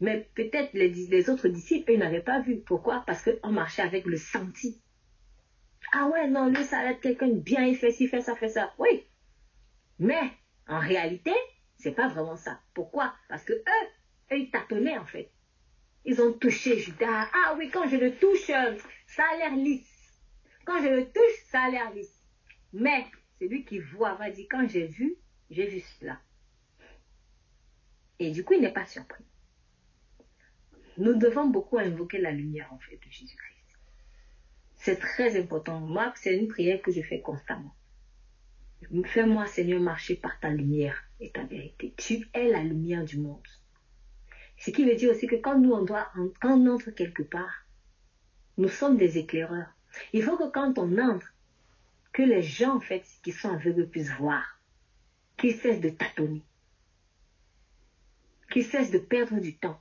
Mais 0.00 0.28
peut-être 0.34 0.74
les, 0.74 1.30
autres 1.30 1.48
disciples, 1.48 1.92
ils 1.92 1.98
n'avaient 1.98 2.20
pas 2.22 2.40
vu. 2.40 2.60
Pourquoi? 2.60 3.02
Parce 3.06 3.22
qu'on 3.22 3.52
marchait 3.52 3.82
avec 3.82 4.04
le 4.06 4.16
senti. 4.16 4.82
Ah 5.92 6.08
ouais, 6.08 6.28
non, 6.28 6.48
lui, 6.48 6.64
ça 6.64 6.78
a 6.78 6.82
l'air 6.84 7.00
quelqu'un 7.00 7.30
bien, 7.30 7.64
il 7.64 7.76
fait 7.76 7.92
ci, 7.92 8.08
fait 8.08 8.20
ça, 8.20 8.34
fait 8.34 8.48
ça. 8.48 8.74
Oui. 8.78 9.06
Mais, 9.98 10.30
en 10.68 10.80
réalité, 10.80 11.32
c'est 11.78 11.92
pas 11.92 12.08
vraiment 12.08 12.36
ça. 12.36 12.60
Pourquoi? 12.74 13.14
Parce 13.28 13.44
que 13.44 13.52
eux, 13.52 14.36
ils 14.36 14.50
tâtonnaient 14.50 14.98
en 14.98 15.06
fait. 15.06 15.30
Ils 16.04 16.20
ont 16.20 16.32
touché 16.32 16.78
Judas. 16.78 17.28
Ah 17.32 17.54
oui, 17.56 17.70
quand 17.70 17.88
je 17.88 17.96
le 17.96 18.14
touche, 18.16 18.46
ça 19.06 19.24
a 19.24 19.36
l'air 19.38 19.56
lisse. 19.56 20.20
Quand 20.64 20.82
je 20.82 20.88
le 20.88 21.04
touche, 21.06 21.44
ça 21.50 21.62
a 21.62 21.70
l'air 21.70 21.92
lisse. 21.94 22.22
Mais, 22.72 23.06
celui 23.40 23.64
qui 23.64 23.78
voit 23.78 24.14
va 24.14 24.30
dire, 24.30 24.46
quand 24.50 24.68
j'ai 24.68 24.86
vu, 24.86 25.16
j'ai 25.50 25.66
vu 25.66 25.80
cela. 25.80 26.20
Et 28.18 28.30
du 28.30 28.44
coup, 28.44 28.54
il 28.54 28.60
n'est 28.62 28.72
pas 28.72 28.86
surpris. 28.86 29.24
Nous 30.98 31.14
devons 31.14 31.46
beaucoup 31.46 31.78
invoquer 31.78 32.18
la 32.18 32.30
lumière, 32.30 32.72
en 32.72 32.78
fait, 32.78 32.96
de 32.96 33.10
Jésus-Christ. 33.10 33.56
C'est 34.76 34.98
très 34.98 35.38
important. 35.38 35.80
Moi, 35.80 36.12
c'est 36.16 36.36
une 36.36 36.48
prière 36.48 36.80
que 36.80 36.92
je 36.92 37.02
fais 37.02 37.20
constamment. 37.20 37.74
Fais-moi, 39.04 39.46
Seigneur, 39.46 39.80
marcher 39.80 40.16
par 40.16 40.38
ta 40.40 40.50
lumière 40.50 41.04
et 41.20 41.30
ta 41.30 41.44
vérité. 41.44 41.92
Tu 41.96 42.28
es 42.32 42.48
la 42.48 42.62
lumière 42.62 43.04
du 43.04 43.18
monde. 43.18 43.46
Ce 44.58 44.70
qui 44.70 44.84
veut 44.84 44.94
dire 44.94 45.10
aussi 45.10 45.26
que 45.26 45.36
quand 45.36 45.58
nous, 45.58 45.72
on 45.72 45.84
doit, 45.84 46.10
quand 46.40 46.56
on 46.56 46.66
entre 46.74 46.90
quelque 46.90 47.22
part, 47.22 47.66
nous 48.56 48.68
sommes 48.68 48.96
des 48.96 49.18
éclaireurs. 49.18 49.68
Il 50.12 50.22
faut 50.22 50.36
que 50.36 50.50
quand 50.50 50.78
on 50.78 50.98
entre, 50.98 51.34
que 52.12 52.22
les 52.22 52.42
gens, 52.42 52.76
en 52.76 52.80
fait, 52.80 53.04
qui 53.22 53.32
sont 53.32 53.50
aveugles 53.50 53.88
puissent 53.88 54.12
voir, 54.12 54.60
qu'ils 55.36 55.56
cessent 55.56 55.80
de 55.80 55.90
tâtonner, 55.90 56.42
qu'ils 58.56 58.64
cessent 58.64 58.90
de 58.90 58.98
perdre 58.98 59.38
du 59.38 59.58
temps 59.58 59.78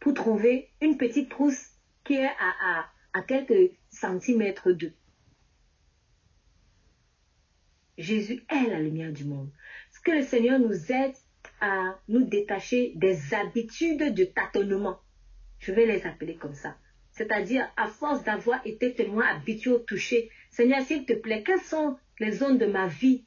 pour 0.00 0.14
trouver 0.14 0.70
une 0.80 0.96
petite 0.96 1.28
trousse 1.28 1.64
qui 2.02 2.14
est 2.14 2.26
à, 2.26 2.86
à 3.12 3.22
quelques 3.22 3.70
centimètres 3.88 4.72
d'eux. 4.72 4.92
Jésus 7.96 8.42
est 8.48 8.68
la 8.68 8.80
lumière 8.80 9.12
du 9.12 9.24
monde. 9.24 9.48
Ce 9.92 10.00
que 10.00 10.10
le 10.10 10.22
Seigneur 10.22 10.58
nous 10.58 10.90
aide 10.90 11.14
à 11.60 12.00
nous 12.08 12.24
détacher 12.24 12.94
des 12.96 13.32
habitudes 13.32 14.12
de 14.12 14.24
tâtonnement. 14.24 14.98
Je 15.60 15.70
vais 15.70 15.86
les 15.86 16.04
appeler 16.04 16.34
comme 16.34 16.54
ça. 16.56 16.76
C'est-à-dire, 17.12 17.70
à 17.76 17.86
force 17.86 18.24
d'avoir 18.24 18.66
été 18.66 18.92
tellement 18.92 19.20
habitué 19.20 19.70
au 19.70 19.78
toucher, 19.78 20.30
Seigneur, 20.50 20.82
s'il 20.82 21.06
te 21.06 21.12
plaît, 21.12 21.44
quelles 21.44 21.60
sont 21.60 21.96
les 22.18 22.32
zones 22.32 22.58
de 22.58 22.66
ma 22.66 22.88
vie 22.88 23.24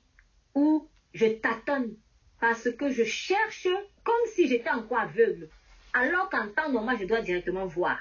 où 0.56 0.89
je 1.13 1.28
tâtonne? 1.28 1.95
Parce 2.41 2.69
que 2.69 2.91
je 2.91 3.06
cherche 3.06 3.69
comme 4.05 4.25
si 4.33 4.47
j'étais 4.47 4.69
encore 4.69 4.99
aveugle, 4.99 5.49
alors 5.93 6.29
qu'en 6.29 6.47
temps 6.47 6.71
normal, 6.71 6.97
je 6.99 7.05
dois 7.05 7.21
directement 7.21 7.65
voir. 7.65 7.99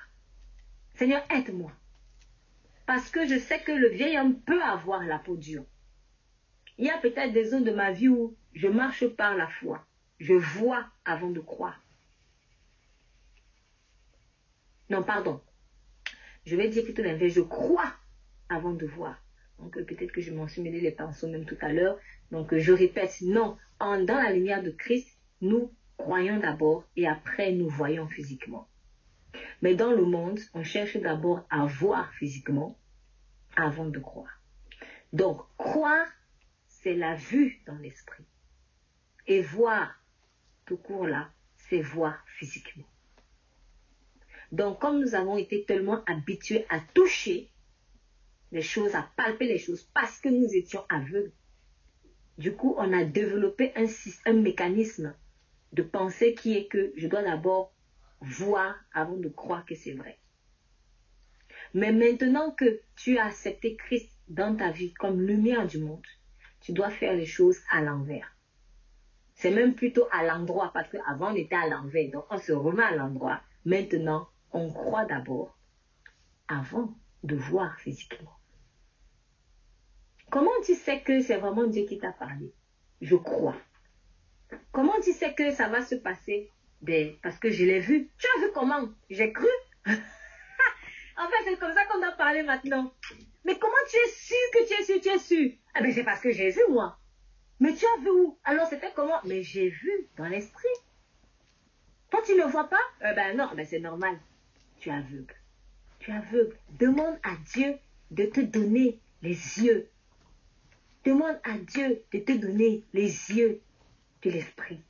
Seigneur, 0.94 1.24
aide-moi. 1.30 1.72
Parce 2.86 3.10
que 3.10 3.26
je 3.26 3.38
sais 3.38 3.60
que 3.60 3.72
le 3.72 3.88
vieil 3.88 4.18
homme 4.18 4.40
peut 4.42 4.62
avoir 4.62 5.02
la 5.02 5.18
peau 5.18 5.36
dure. 5.36 5.64
Il 6.78 6.84
y 6.84 6.90
a 6.90 6.98
peut-être 6.98 7.32
des 7.32 7.44
zones 7.44 7.64
de 7.64 7.70
ma 7.72 7.90
vie 7.90 8.08
où 8.08 8.36
je 8.52 8.68
marche 8.68 9.06
par 9.08 9.36
la 9.36 9.48
foi. 9.48 9.84
Je 10.20 10.34
vois 10.34 10.86
avant 11.04 11.30
de 11.30 11.40
croire. 11.40 11.80
Non, 14.90 15.02
pardon. 15.02 15.40
Je 16.44 16.56
vais 16.56 16.68
dire 16.68 16.84
plutôt 16.84 17.02
l'inverse. 17.02 17.32
Je 17.32 17.40
crois 17.40 17.94
avant 18.48 18.74
de 18.74 18.86
voir. 18.86 19.16
Donc 19.58 19.72
peut-être 19.72 20.12
que 20.12 20.20
je 20.20 20.32
m'en 20.32 20.46
suis 20.46 20.60
mêlé 20.60 20.80
les 20.80 20.90
pinceaux 20.90 21.28
même 21.28 21.46
tout 21.46 21.56
à 21.62 21.72
l'heure. 21.72 21.98
Donc 22.30 22.54
je 22.56 22.72
répète, 22.72 23.22
non. 23.22 23.56
En, 23.80 24.02
dans 24.02 24.20
la 24.20 24.32
lumière 24.32 24.62
de 24.62 24.70
Christ, 24.70 25.18
nous 25.40 25.72
croyons 25.96 26.38
d'abord 26.38 26.84
et 26.96 27.06
après 27.06 27.52
nous 27.52 27.68
voyons 27.68 28.08
physiquement. 28.08 28.68
Mais 29.62 29.74
dans 29.74 29.92
le 29.92 30.04
monde, 30.04 30.40
on 30.52 30.62
cherche 30.62 30.96
d'abord 30.96 31.46
à 31.50 31.66
voir 31.66 32.12
physiquement 32.14 32.78
avant 33.56 33.86
de 33.86 33.98
croire. 33.98 34.40
Donc 35.12 35.42
croire 35.56 36.06
c'est 36.84 36.94
la 36.94 37.14
vue 37.14 37.62
dans 37.66 37.78
l'esprit. 37.78 38.24
Et 39.26 39.40
voir, 39.40 39.98
tout 40.66 40.76
court 40.76 41.06
là, 41.06 41.30
c'est 41.56 41.80
voir 41.80 42.22
physiquement. 42.38 42.84
Donc, 44.52 44.80
comme 44.80 45.00
nous 45.00 45.14
avons 45.14 45.38
été 45.38 45.64
tellement 45.64 46.04
habitués 46.04 46.66
à 46.68 46.80
toucher 46.92 47.50
les 48.52 48.60
choses, 48.60 48.94
à 48.94 49.10
palper 49.16 49.46
les 49.46 49.58
choses, 49.58 49.88
parce 49.94 50.20
que 50.20 50.28
nous 50.28 50.54
étions 50.54 50.84
aveugles, 50.90 51.32
du 52.36 52.54
coup, 52.54 52.74
on 52.76 52.92
a 52.92 53.04
développé 53.04 53.72
un, 53.76 53.86
un 54.26 54.34
mécanisme 54.34 55.14
de 55.74 55.82
pensée 55.82 56.34
qui 56.34 56.56
est 56.56 56.66
que 56.68 56.92
je 56.96 57.06
dois 57.08 57.22
d'abord 57.22 57.72
voir 58.20 58.76
avant 58.92 59.16
de 59.16 59.28
croire 59.28 59.64
que 59.66 59.74
c'est 59.74 59.92
vrai. 59.92 60.18
Mais 61.74 61.92
maintenant 61.92 62.52
que 62.52 62.80
tu 62.96 63.18
as 63.18 63.26
accepté 63.26 63.76
Christ 63.76 64.10
dans 64.28 64.56
ta 64.56 64.70
vie 64.70 64.94
comme 64.94 65.20
lumière 65.20 65.66
du 65.66 65.78
monde, 65.78 66.06
tu 66.60 66.72
dois 66.72 66.90
faire 66.90 67.14
les 67.14 67.26
choses 67.26 67.58
à 67.70 67.82
l'envers. 67.82 68.36
C'est 69.34 69.50
même 69.50 69.74
plutôt 69.74 70.06
à 70.12 70.24
l'endroit, 70.24 70.70
parce 70.72 70.88
qu'avant 70.88 71.32
on 71.32 71.36
était 71.36 71.56
à 71.56 71.66
l'envers, 71.66 72.10
donc 72.10 72.24
on 72.30 72.38
se 72.38 72.52
remet 72.52 72.84
à 72.84 72.94
l'endroit. 72.94 73.40
Maintenant, 73.64 74.28
on 74.52 74.72
croit 74.72 75.04
d'abord 75.06 75.58
avant 76.46 76.94
de 77.24 77.34
voir 77.34 77.78
physiquement. 77.80 78.38
Comment 80.30 80.50
tu 80.64 80.74
sais 80.74 81.02
que 81.02 81.20
c'est 81.20 81.38
vraiment 81.38 81.66
Dieu 81.66 81.84
qui 81.84 81.98
t'a 81.98 82.12
parlé? 82.12 82.52
Je 83.00 83.16
crois. 83.16 83.56
Comment 84.72 85.00
tu 85.02 85.12
sais 85.12 85.34
que 85.34 85.50
ça 85.52 85.68
va 85.68 85.82
se 85.84 85.94
passer? 85.94 86.50
Parce 87.22 87.38
que 87.38 87.50
je 87.50 87.64
l'ai 87.64 87.80
vu. 87.80 88.08
Tu 88.18 88.26
as 88.36 88.40
vu 88.40 88.52
comment? 88.52 88.88
J'ai 89.10 89.32
cru. 89.32 89.48
en 89.86 89.90
fait, 91.28 91.44
c'est 91.44 91.58
comme 91.58 91.72
ça 91.72 91.84
qu'on 91.86 92.02
a 92.02 92.12
parlé 92.12 92.42
maintenant. 92.42 92.92
Mais 93.44 93.58
comment 93.58 93.72
tu 93.90 93.96
es 93.96 94.08
sûr 94.10 94.36
que 94.52 94.68
tu 94.68 94.80
es 94.80 94.84
sûr, 94.84 95.00
tu 95.00 95.08
es 95.08 95.18
sûr? 95.18 95.52
Ah 95.74 95.82
ben 95.82 95.92
c'est 95.92 96.04
parce 96.04 96.20
que 96.20 96.32
j'ai 96.32 96.50
vu 96.50 96.60
moi. 96.70 96.98
Mais 97.60 97.74
tu 97.74 97.84
as 97.84 98.00
vu 98.00 98.10
où? 98.10 98.38
Alors 98.44 98.66
c'était 98.68 98.92
comment? 98.94 99.20
Mais 99.24 99.42
j'ai 99.42 99.68
vu 99.68 100.08
dans 100.16 100.26
l'esprit. 100.26 100.68
Toi 102.10 102.20
tu 102.24 102.34
ne 102.34 102.44
vois 102.44 102.68
pas? 102.68 102.80
Euh, 103.02 103.12
Ben 103.14 103.36
non, 103.36 103.50
ben 103.54 103.66
c'est 103.66 103.80
normal. 103.80 104.18
Tu 104.78 104.88
es 104.88 104.92
aveugle. 104.92 105.34
Tu 105.98 106.10
es 106.10 106.14
aveugle. 106.14 106.56
Demande 106.78 107.18
à 107.22 107.36
Dieu 107.52 107.76
de 108.10 108.24
te 108.26 108.40
donner 108.40 108.98
les 109.22 109.60
yeux. 109.60 109.88
Demande 111.04 111.38
à 111.44 111.58
Dieu 111.58 112.02
de 112.12 112.18
te 112.18 112.32
donner 112.32 112.82
les 112.94 113.30
yeux 113.30 113.60
l'esprit. 114.30 114.80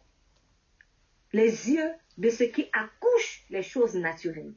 Les 1.32 1.70
yeux 1.70 1.92
de 2.18 2.30
ce 2.30 2.44
qui 2.44 2.66
accouche 2.72 3.44
les 3.50 3.62
choses 3.62 3.94
naturelles, 3.94 4.54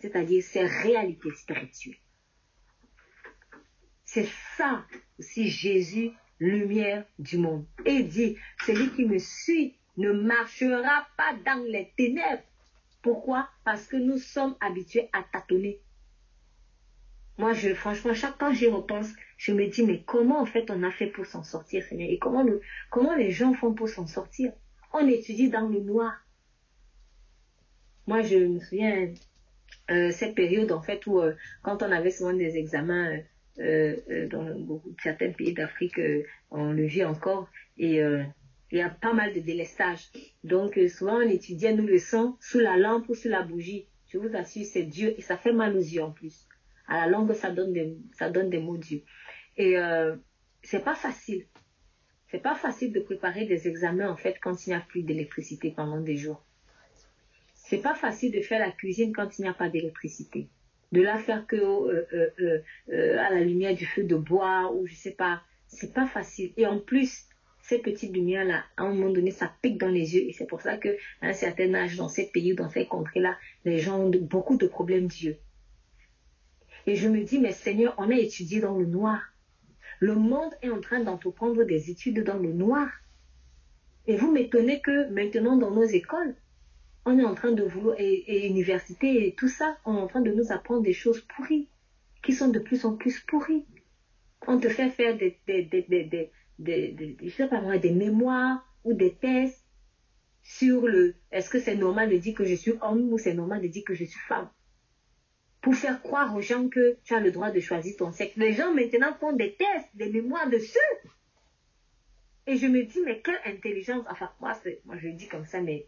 c'est-à-dire 0.00 0.42
ces 0.42 0.64
réalités 0.64 1.30
spirituelles. 1.36 1.98
C'est 4.04 4.28
ça 4.56 4.84
aussi 5.18 5.48
Jésus, 5.48 6.12
lumière 6.40 7.04
du 7.18 7.38
monde. 7.38 7.66
Et 7.84 8.02
dit, 8.02 8.36
celui 8.64 8.90
qui 8.92 9.04
me 9.04 9.18
suit 9.18 9.76
ne 9.96 10.12
marchera 10.12 11.06
pas 11.16 11.34
dans 11.44 11.62
les 11.64 11.92
ténèbres. 11.96 12.42
Pourquoi? 13.02 13.48
Parce 13.64 13.86
que 13.86 13.96
nous 13.96 14.18
sommes 14.18 14.56
habitués 14.60 15.08
à 15.12 15.22
tâtonner. 15.22 15.80
Moi, 17.38 17.52
je, 17.52 17.72
franchement, 17.72 18.12
chaque 18.14 18.36
fois 18.36 18.50
que 18.50 18.56
j'y 18.56 18.66
repense, 18.66 19.12
je 19.36 19.52
me 19.52 19.66
dis, 19.68 19.84
mais 19.84 20.02
comment 20.04 20.40
en 20.40 20.46
fait 20.46 20.70
on 20.70 20.82
a 20.82 20.90
fait 20.90 21.06
pour 21.06 21.24
s'en 21.24 21.44
sortir, 21.44 21.84
Seigneur 21.84 22.10
Et 22.10 22.18
comment, 22.18 22.44
comment 22.90 23.14
les 23.14 23.30
gens 23.30 23.54
font 23.54 23.72
pour 23.72 23.88
s'en 23.88 24.06
sortir? 24.06 24.52
On 24.92 25.06
étudie 25.06 25.48
dans 25.48 25.68
le 25.68 25.78
noir. 25.78 26.12
Moi, 28.08 28.22
je 28.22 28.36
me 28.36 28.58
souviens, 28.58 29.12
euh, 29.90 30.10
cette 30.10 30.34
période 30.34 30.72
en 30.72 30.82
fait 30.82 31.06
où, 31.06 31.20
euh, 31.20 31.34
quand 31.62 31.82
on 31.84 31.92
avait 31.92 32.10
souvent 32.10 32.32
des 32.32 32.56
examens, 32.56 33.20
euh, 33.60 34.26
dans 34.28 34.58
beaucoup, 34.58 34.92
certains 35.02 35.30
pays 35.30 35.52
d'Afrique, 35.52 36.00
on 36.50 36.72
le 36.72 36.84
vit 36.84 37.04
encore. 37.04 37.48
Et 37.76 37.98
il 37.98 38.78
y 38.78 38.80
a 38.80 38.88
pas 38.88 39.12
mal 39.12 39.32
de 39.32 39.40
délestage. 39.40 40.08
Donc 40.42 40.78
souvent 40.88 41.18
on 41.18 41.28
étudie 41.28 41.72
nous 41.72 41.86
le 41.86 41.98
sang 41.98 42.36
sous 42.40 42.58
la 42.58 42.76
lampe 42.76 43.08
ou 43.08 43.14
sous 43.14 43.28
la 43.28 43.42
bougie. 43.42 43.86
Je 44.08 44.18
vous 44.18 44.34
assure, 44.34 44.64
c'est 44.64 44.84
Dieu 44.84 45.14
et 45.18 45.20
ça 45.20 45.36
fait 45.36 45.52
mal 45.52 45.76
aux 45.76 45.80
yeux 45.80 46.02
en 46.02 46.10
plus. 46.12 46.47
À 46.88 47.00
la 47.00 47.06
langue, 47.06 47.32
ça 47.34 47.50
donne 47.50 47.72
des, 47.72 47.96
ça 48.12 48.30
donne 48.30 48.50
des 48.50 48.58
mots 48.58 48.76
Dieu. 48.76 49.02
Et 49.56 49.78
euh, 49.78 50.16
c'est 50.62 50.84
pas 50.84 50.94
facile. 50.94 51.46
C'est 52.30 52.42
pas 52.42 52.54
facile 52.54 52.92
de 52.92 53.00
préparer 53.00 53.46
des 53.46 53.68
examens 53.68 54.10
en 54.10 54.16
fait 54.16 54.38
quand 54.40 54.66
il 54.66 54.70
n'y 54.70 54.76
a 54.76 54.80
plus 54.80 55.02
d'électricité 55.02 55.70
pendant 55.70 56.00
des 56.00 56.16
jours. 56.16 56.44
C'est 57.54 57.82
pas 57.82 57.94
facile 57.94 58.32
de 58.32 58.40
faire 58.40 58.60
la 58.60 58.70
cuisine 58.70 59.12
quand 59.14 59.38
il 59.38 59.42
n'y 59.42 59.48
a 59.48 59.54
pas 59.54 59.68
d'électricité 59.68 60.48
de 60.92 61.02
la 61.02 61.18
faire 61.18 61.46
que 61.46 61.56
euh, 61.56 62.06
euh, 62.12 62.58
euh, 62.90 63.18
à 63.18 63.30
la 63.30 63.40
lumière 63.40 63.74
du 63.74 63.86
feu 63.86 64.04
de 64.04 64.16
bois 64.16 64.72
ou 64.72 64.86
je 64.86 64.94
sais 64.94 65.12
pas, 65.12 65.42
c'est 65.66 65.92
pas 65.92 66.06
facile. 66.06 66.52
Et 66.56 66.66
en 66.66 66.78
plus, 66.78 67.26
ces 67.62 67.78
petites 67.78 68.14
lumières-là, 68.14 68.64
à 68.76 68.84
un 68.84 68.94
moment 68.94 69.10
donné, 69.10 69.30
ça 69.30 69.52
pique 69.60 69.78
dans 69.78 69.88
les 69.88 70.14
yeux. 70.14 70.22
Et 70.26 70.32
c'est 70.32 70.46
pour 70.46 70.62
ça 70.62 70.78
qu'à 70.78 70.90
un 71.20 71.34
certain 71.34 71.74
âge, 71.74 71.96
dans 71.96 72.08
ces 72.08 72.30
pays 72.30 72.54
dans 72.54 72.70
ces 72.70 72.86
contrées-là, 72.86 73.36
les 73.64 73.78
gens 73.78 74.00
ont 74.00 74.10
beaucoup 74.10 74.56
de 74.56 74.66
problèmes 74.66 75.06
d'yeux. 75.06 75.36
Et 76.88 76.96
je 76.96 77.06
me 77.06 77.22
dis, 77.22 77.38
mais 77.38 77.52
Seigneur, 77.52 77.94
on 77.98 78.08
a 78.08 78.14
étudié 78.14 78.60
dans 78.60 78.78
le 78.78 78.86
noir. 78.86 79.20
Le 80.00 80.14
monde 80.14 80.54
est 80.62 80.70
en 80.70 80.80
train 80.80 81.00
d'entreprendre 81.00 81.62
des 81.64 81.90
études 81.90 82.24
dans 82.24 82.38
le 82.38 82.50
noir. 82.50 82.88
Et 84.06 84.16
vous 84.16 84.32
m'étonnez 84.32 84.80
que 84.80 85.06
maintenant, 85.10 85.58
dans 85.58 85.70
nos 85.70 85.84
écoles, 85.84 86.34
on 87.04 87.18
est 87.18 87.24
en 87.24 87.34
train 87.34 87.52
de 87.52 87.62
vouloir, 87.62 87.94
et, 87.98 88.46
université 88.46 89.26
et 89.26 89.34
tout 89.34 89.48
ça, 89.48 89.76
on 89.84 89.98
est 89.98 90.00
en 90.00 90.06
train 90.06 90.22
de 90.22 90.32
nous 90.32 90.50
apprendre 90.50 90.80
des 90.80 90.94
choses 90.94 91.20
pourries, 91.20 91.68
qui 92.22 92.32
sont 92.32 92.48
de 92.48 92.58
plus 92.58 92.86
en 92.86 92.96
plus 92.96 93.20
pourries. 93.20 93.66
On 94.46 94.58
te 94.58 94.70
fait 94.70 94.88
faire 94.88 95.14
des, 95.14 95.38
des, 95.46 95.64
des, 95.64 95.82
des, 95.82 96.30
des, 96.58 97.16
je 97.22 97.28
sais 97.28 97.48
pas 97.48 97.60
moi, 97.60 97.76
des 97.76 97.92
mémoires 97.92 98.64
ou 98.84 98.94
des 98.94 99.14
tests 99.14 99.62
sur 100.42 100.86
le 100.86 101.16
est-ce 101.32 101.50
que 101.50 101.58
c'est 101.58 101.76
normal 101.76 102.08
de 102.08 102.16
dire 102.16 102.34
que 102.34 102.44
je 102.44 102.54
suis 102.54 102.72
homme 102.80 103.12
ou 103.12 103.18
c'est 103.18 103.34
normal 103.34 103.60
de 103.60 103.66
dire 103.66 103.82
que 103.86 103.92
je 103.92 104.04
suis 104.04 104.20
femme? 104.26 104.48
Faire 105.72 106.02
croire 106.02 106.34
aux 106.34 106.40
gens 106.40 106.68
que 106.68 106.96
tu 107.04 107.14
as 107.14 107.20
le 107.20 107.30
droit 107.30 107.50
de 107.50 107.60
choisir 107.60 107.96
ton 107.96 108.12
sexe. 108.12 108.36
Les 108.36 108.52
gens 108.52 108.72
maintenant 108.72 109.14
font 109.20 109.32
des 109.32 109.54
tests, 109.54 109.88
des 109.94 110.10
mémoires 110.10 110.48
dessus. 110.48 110.78
Et 112.46 112.56
je 112.56 112.66
me 112.66 112.82
dis, 112.82 113.00
mais 113.04 113.20
quelle 113.20 113.40
intelligence. 113.44 114.04
Enfin, 114.10 114.30
moi, 114.40 114.58
moi 114.84 114.96
je 114.98 115.08
le 115.08 115.12
dis 115.12 115.28
comme 115.28 115.44
ça, 115.44 115.60
mais 115.60 115.86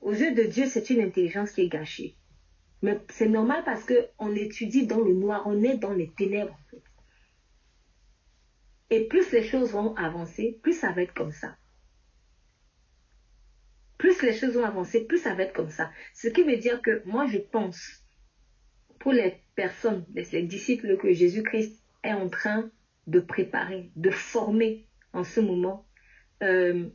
aux 0.00 0.12
yeux 0.12 0.34
de 0.34 0.42
Dieu, 0.42 0.66
c'est 0.66 0.90
une 0.90 1.00
intelligence 1.00 1.52
qui 1.52 1.62
est 1.62 1.68
gâchée. 1.68 2.16
Mais 2.82 3.00
c'est 3.10 3.28
normal 3.28 3.62
parce 3.64 3.84
qu'on 3.84 4.34
étudie 4.34 4.86
dans 4.86 5.00
le 5.00 5.14
noir, 5.14 5.42
on 5.46 5.62
est 5.62 5.76
dans 5.76 5.92
les 5.92 6.10
ténèbres. 6.10 6.58
Et 8.90 9.06
plus 9.06 9.30
les 9.32 9.42
choses 9.42 9.72
vont 9.72 9.94
avancer, 9.96 10.58
plus 10.62 10.72
ça 10.72 10.92
va 10.92 11.02
être 11.02 11.14
comme 11.14 11.32
ça. 11.32 11.56
Plus 13.98 14.22
les 14.22 14.32
choses 14.32 14.54
vont 14.54 14.64
avancer, 14.64 15.04
plus 15.04 15.18
ça 15.18 15.34
va 15.34 15.42
être 15.42 15.52
comme 15.52 15.70
ça. 15.70 15.90
Ce 16.14 16.28
qui 16.28 16.42
veut 16.42 16.56
dire 16.56 16.80
que 16.80 17.02
moi, 17.04 17.26
je 17.26 17.38
pense, 17.38 18.04
pour 18.98 19.12
les 19.12 19.40
personnes, 19.54 20.04
les, 20.14 20.42
disciples 20.42 20.96
que 20.96 21.12
Jésus-Christ 21.12 21.82
est 22.02 22.12
en 22.12 22.28
train 22.28 22.70
de 23.06 23.20
préparer, 23.20 23.90
de 23.96 24.10
former 24.10 24.86
en 25.12 25.24
ce 25.24 25.40
moment, 25.40 25.86
euh, 26.42 26.88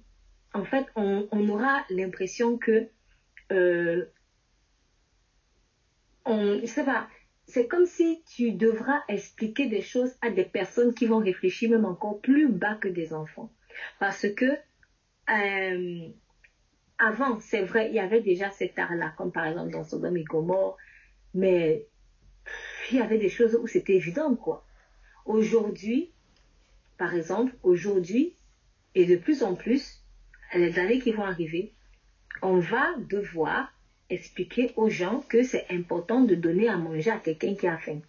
en 0.53 0.63
fait, 0.63 0.85
on, 0.95 1.49
aura 1.49 1.83
l'impression 1.89 2.57
que, 2.57 2.87
euh, 3.51 4.05
on, 6.25 6.59
je 6.59 6.65
sais 6.65 6.85
pas, 6.85 7.07
c'est 7.45 7.67
comme 7.67 7.85
si 7.85 8.23
tu 8.23 8.51
devras 8.51 9.01
expliquer 9.09 9.67
des 9.67 9.81
choses 9.81 10.15
à 10.21 10.29
des 10.29 10.45
personnes 10.45 10.93
qui 10.93 11.05
vont 11.05 11.17
réfléchir 11.17 11.71
même 11.71 11.85
encore 11.85 12.21
plus 12.21 12.47
bas 12.47 12.75
que 12.75 12.87
des 12.87 13.13
enfants. 13.13 13.51
Parce 13.99 14.27
que 14.29 14.45
euh, 15.29 16.07
avant, 16.99 17.39
c'est 17.39 17.63
vrai, 17.63 17.89
il 17.89 17.95
y 17.95 17.99
avait 17.99 18.21
déjà 18.21 18.49
cet 18.51 18.77
art-là, 18.77 19.13
comme 19.17 19.31
par 19.31 19.45
exemple 19.45 19.71
dans 19.71 19.83
Sodome 19.83 20.17
et 20.17 20.23
Gomorre, 20.23 20.77
mais 21.33 21.87
il 22.93 22.99
y 22.99 23.01
avait 23.01 23.17
des 23.17 23.29
choses 23.29 23.55
où 23.55 23.67
c'était 23.67 23.95
évident, 23.95 24.35
quoi. 24.35 24.65
Aujourd'hui, 25.25 26.11
par 26.97 27.15
exemple, 27.15 27.53
aujourd'hui, 27.63 28.35
et 28.95 29.05
de 29.05 29.15
plus 29.15 29.43
en 29.43 29.55
plus, 29.55 30.03
les 30.53 30.77
années 30.77 30.99
qui 30.99 31.11
vont 31.11 31.23
arriver, 31.23 31.73
on 32.41 32.59
va 32.59 32.95
devoir 33.09 33.73
expliquer 34.09 34.73
aux 34.75 34.89
gens 34.89 35.21
que 35.21 35.43
c'est 35.43 35.65
important 35.71 36.21
de 36.21 36.35
donner 36.35 36.67
à 36.67 36.77
manger 36.77 37.09
à 37.09 37.17
quelqu'un 37.17 37.55
qui 37.55 37.67
a 37.67 37.77
faim. 37.77 37.99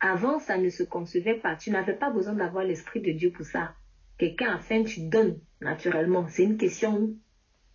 Avant, 0.00 0.38
ça 0.38 0.56
ne 0.56 0.70
se 0.70 0.82
concevait 0.82 1.34
pas. 1.34 1.56
Tu 1.56 1.70
n'avais 1.70 1.92
pas 1.92 2.10
besoin 2.10 2.32
d'avoir 2.32 2.64
l'Esprit 2.64 3.00
de 3.00 3.12
Dieu 3.12 3.30
pour 3.30 3.44
ça. 3.44 3.74
Quelqu'un 4.16 4.54
a 4.54 4.58
faim, 4.58 4.84
tu 4.84 5.00
donnes 5.00 5.38
naturellement. 5.60 6.26
C'est 6.28 6.44
une 6.44 6.56
question 6.56 7.14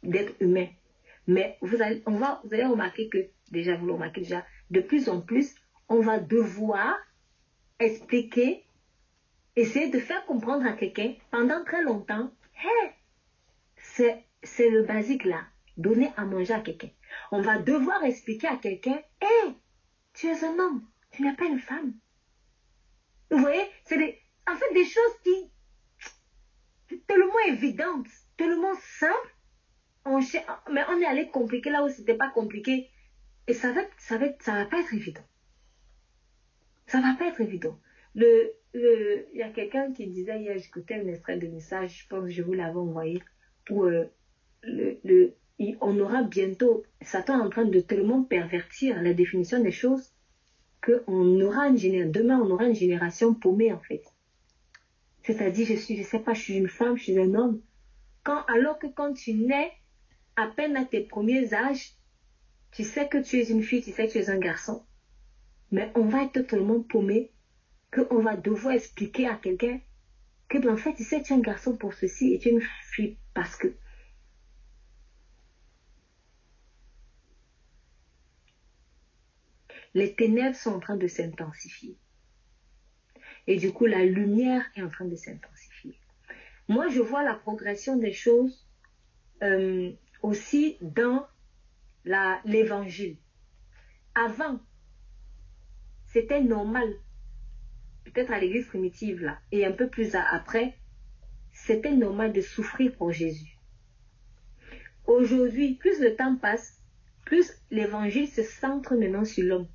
d'être 0.01 0.33
humain. 0.39 0.67
Mais 1.27 1.57
vous 1.61 1.81
allez, 1.83 2.01
on 2.07 2.17
va, 2.17 2.41
vous 2.43 2.53
allez 2.53 2.65
remarquer 2.65 3.09
que, 3.09 3.17
déjà, 3.51 3.75
vous 3.75 3.85
le 3.85 3.93
remarquez 3.93 4.21
déjà, 4.21 4.43
de 4.71 4.79
plus 4.79 5.09
en 5.09 5.21
plus, 5.21 5.55
on 5.89 5.99
va 5.99 6.19
devoir 6.19 6.95
expliquer, 7.79 8.65
essayer 9.55 9.89
de 9.89 9.99
faire 9.99 10.25
comprendre 10.25 10.65
à 10.65 10.73
quelqu'un 10.73 11.13
pendant 11.31 11.63
très 11.63 11.83
longtemps, 11.83 12.31
hé, 12.63 12.91
c'est 14.43 14.69
le 14.69 14.83
basique 14.83 15.25
là 15.25 15.41
donner 15.77 16.11
à 16.17 16.25
manger 16.25 16.53
à 16.53 16.61
quelqu'un. 16.61 16.89
On 17.31 17.41
va 17.41 17.57
devoir 17.57 18.03
expliquer 18.03 18.47
à 18.47 18.55
quelqu'un, 18.55 19.01
hé, 19.21 19.51
tu 20.13 20.27
es 20.27 20.43
un 20.43 20.57
homme, 20.57 20.85
tu 21.11 21.23
n'es 21.23 21.35
pas 21.35 21.45
une 21.45 21.59
femme. 21.59 21.93
Vous 23.31 23.39
voyez, 23.39 23.63
c'est 23.83 23.97
des, 23.97 24.19
en 24.47 24.55
fait 24.55 24.73
des 24.73 24.85
choses 24.85 25.19
qui, 25.23 26.97
tellement 27.07 27.39
évidentes, 27.47 28.07
tellement 28.37 28.75
simples, 28.99 29.35
mais 30.71 30.83
on 30.89 31.01
est 31.01 31.05
allé 31.05 31.29
compliquer 31.29 31.71
là 31.71 31.83
où 31.83 31.89
c'était 31.89 32.17
pas 32.17 32.29
compliqué. 32.29 32.89
Et 33.47 33.53
ça 33.53 33.71
va, 33.71 33.81
ça 33.97 34.17
va, 34.17 34.27
ça 34.39 34.53
va 34.53 34.65
pas 34.65 34.79
être 34.79 34.93
évident. 34.93 35.23
Ça 36.87 36.99
va 37.01 37.15
pas 37.17 37.27
être 37.27 37.41
évident. 37.41 37.79
Le, 38.15 38.53
le, 38.73 39.27
il 39.33 39.39
y 39.39 39.43
a 39.43 39.49
quelqu'un 39.49 39.91
qui 39.91 40.07
disait 40.07 40.39
hier, 40.41 40.57
j'écoutais 40.57 40.95
un 40.95 41.07
extrait 41.07 41.37
de 41.37 41.47
message, 41.47 42.03
je 42.03 42.07
pense 42.07 42.25
que 42.25 42.29
je 42.31 42.41
vous 42.41 42.53
l'avais 42.53 42.77
envoyé, 42.77 43.21
où 43.69 43.83
euh, 43.83 44.05
le, 44.63 44.97
le, 45.03 45.33
on 45.81 45.99
aura 45.99 46.23
bientôt, 46.23 46.83
Satan 47.01 47.39
est 47.39 47.45
en 47.45 47.49
train 47.49 47.65
de 47.65 47.79
tellement 47.79 48.23
pervertir 48.23 49.01
la 49.01 49.13
définition 49.13 49.61
des 49.61 49.71
choses 49.71 50.11
qu'on 50.83 51.41
aura 51.41 51.67
une 51.67 51.77
génération, 51.77 52.11
demain 52.11 52.39
on 52.39 52.51
aura 52.51 52.65
une 52.65 52.75
génération 52.75 53.33
paumée 53.33 53.73
en 53.73 53.79
fait. 53.79 54.03
C'est-à-dire, 55.23 55.65
je 55.65 55.73
suis, 55.73 55.97
je 55.97 56.03
sais 56.03 56.19
pas, 56.19 56.33
je 56.33 56.41
suis 56.41 56.55
une 56.55 56.67
femme, 56.67 56.97
je 56.97 57.03
suis 57.03 57.19
un 57.19 57.33
homme. 57.33 57.61
Quand, 58.23 58.43
alors 58.43 58.77
que 58.77 58.87
quand 58.87 59.13
tu 59.13 59.33
nais, 59.33 59.71
à 60.35 60.47
peine 60.47 60.77
à 60.77 60.85
tes 60.85 61.01
premiers 61.01 61.53
âges, 61.53 61.93
tu 62.75 62.83
sais 62.83 63.07
que 63.07 63.17
tu 63.17 63.39
es 63.39 63.49
une 63.49 63.63
fille, 63.63 63.81
tu 63.81 63.91
sais 63.91 64.05
que 64.05 64.11
tu 64.11 64.17
es 64.17 64.29
un 64.29 64.37
garçon. 64.37 64.85
Mais 65.71 65.89
on 65.95 66.07
va 66.07 66.23
être 66.23 66.41
tellement 66.41 66.81
paumé 66.81 67.31
qu'on 67.93 68.21
va 68.21 68.35
devoir 68.35 68.73
expliquer 68.73 69.27
à 69.27 69.35
quelqu'un 69.35 69.79
que, 70.49 70.57
ben, 70.57 70.73
en 70.73 70.77
fait, 70.77 70.93
tu 70.93 71.03
sais, 71.03 71.21
tu 71.21 71.31
es 71.31 71.37
un 71.37 71.39
garçon 71.39 71.77
pour 71.77 71.93
ceci 71.93 72.33
et 72.33 72.39
tu 72.39 72.49
es 72.49 72.51
une 72.51 72.63
fille 72.91 73.17
parce 73.33 73.55
que. 73.55 73.73
les 79.93 80.13
ténèbres 80.13 80.57
sont 80.57 80.73
en 80.73 80.79
train 80.81 80.97
de 80.97 81.07
s'intensifier. 81.07 81.95
Et 83.47 83.55
du 83.55 83.71
coup, 83.71 83.85
la 83.85 84.03
lumière 84.03 84.61
est 84.75 84.81
en 84.81 84.89
train 84.89 85.05
de 85.05 85.15
s'intensifier. 85.15 85.97
Moi, 86.67 86.89
je 86.89 86.99
vois 86.99 87.23
la 87.23 87.33
progression 87.33 87.95
des 87.95 88.11
choses 88.11 88.67
euh, 89.41 89.93
aussi 90.21 90.77
dans 90.81 91.25
l'évangile. 92.45 93.17
Avant, 94.13 94.59
c'était 96.05 96.41
normal, 96.41 96.87
peut-être 98.05 98.31
à 98.31 98.39
l'église 98.39 98.67
primitive 98.67 99.21
là, 99.21 99.39
et 99.51 99.65
un 99.65 99.71
peu 99.71 99.89
plus 99.89 100.15
après, 100.15 100.77
c'était 101.51 101.95
normal 101.95 102.31
de 102.31 102.41
souffrir 102.41 102.95
pour 102.95 103.11
Jésus. 103.11 103.57
Aujourd'hui, 105.07 105.75
plus 105.75 105.99
le 105.99 106.15
temps 106.15 106.35
passe, 106.35 106.81
plus 107.25 107.51
l'évangile 107.71 108.27
se 108.27 108.43
centre 108.43 108.95
maintenant 108.95 109.25
sur 109.25 109.43
l'homme. 109.43 109.67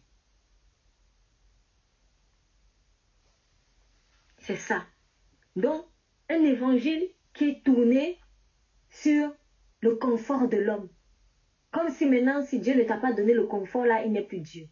C'est 4.44 4.58
ça. 4.58 4.86
Donc, 5.56 5.86
un 6.30 6.44
évangile 6.44 7.08
qui 7.34 7.46
est 7.46 7.64
tourné 7.64 8.20
sur 8.90 9.34
le 9.80 9.96
confort 9.96 10.50
de 10.50 10.58
l'homme. 10.58 10.90
Comme 11.72 11.90
si 11.90 12.06
maintenant, 12.06 12.42
si 12.42 12.60
Dieu 12.60 12.76
ne 12.76 12.84
t'a 12.84 12.98
pas 12.98 13.14
donné 13.14 13.34
le 13.34 13.46
confort, 13.46 13.86
là, 13.86 14.04
il 14.04 14.12
n'est 14.12 14.28
plus 14.28 14.42
Dieu. 14.42 14.68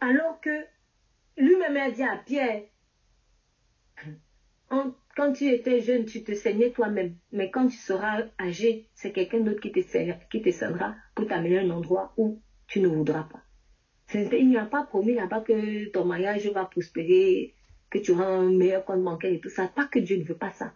Alors 0.00 0.38
que 0.42 0.66
lui-même 1.38 1.78
a 1.78 1.90
dit 1.90 2.02
à 2.02 2.18
Pierre, 2.18 2.64
quand 4.68 5.32
tu 5.32 5.46
étais 5.46 5.80
jeune, 5.80 6.04
tu 6.04 6.22
te 6.22 6.34
saignais 6.34 6.70
toi-même. 6.70 7.16
Mais 7.32 7.50
quand 7.50 7.66
tu 7.68 7.78
seras 7.78 8.24
âgé, 8.38 8.90
c'est 8.92 9.12
quelqu'un 9.12 9.40
d'autre 9.40 9.60
qui 9.60 9.72
te, 9.72 9.80
saignera 9.80 10.94
pour 11.14 11.26
t'amener 11.26 11.58
à 11.58 11.62
un 11.62 11.70
endroit 11.70 12.12
où 12.18 12.42
tu 12.66 12.80
ne 12.80 12.88
voudras 12.88 13.22
pas. 13.24 13.42
Il 14.14 14.48
n'y 14.48 14.56
a 14.56 14.64
pas 14.64 14.84
promis 14.84 15.14
là-bas 15.14 15.40
que 15.40 15.90
ton 15.90 16.04
mariage 16.04 16.46
va 16.48 16.64
prospérer, 16.64 17.54
que 17.90 17.98
tu 17.98 18.12
auras 18.12 18.26
un 18.26 18.50
meilleur 18.50 18.84
compte 18.84 19.02
bancaire 19.02 19.32
et 19.32 19.40
tout 19.40 19.50
ça. 19.50 19.68
Pas 19.68 19.86
que 19.86 19.98
Dieu 19.98 20.16
ne 20.16 20.24
veut 20.24 20.36
pas 20.36 20.52
ça. 20.52 20.72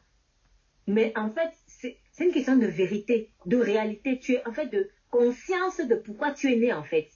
Mais 0.87 1.17
en 1.17 1.31
fait, 1.31 1.51
c'est 1.67 2.25
une 2.25 2.33
question 2.33 2.57
de 2.57 2.67
vérité, 2.67 3.33
de 3.47 3.57
réalité. 3.57 4.19
Tu 4.19 4.33
es 4.33 4.47
en 4.47 4.53
fait 4.53 4.67
de 4.67 4.91
conscience 5.11 5.79
de 5.79 5.95
pourquoi 5.95 6.33
tu 6.33 6.53
es 6.53 6.57
né 6.57 6.73
en 6.73 6.85
fait. 6.85 7.09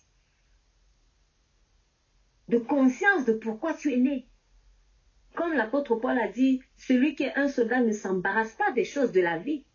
De 2.49 2.59
conscience 2.59 3.25
de 3.27 3.33
pourquoi 3.33 3.75
tu 3.75 3.93
es 3.93 3.97
né. 3.97 4.27
Comme 5.35 5.53
l'apôtre 5.53 5.97
Paul 5.97 6.19
a 6.19 6.29
dit, 6.29 6.63
celui 6.77 7.15
qui 7.15 7.25
est 7.25 7.35
un 7.37 7.49
soldat 7.49 7.81
ne 7.81 7.93
s'embarrasse 7.93 8.55
pas 8.55 8.73
des 8.73 8.85
choses 8.85 9.13
de 9.13 9.21
la 9.21 9.37
vie. 9.37 9.67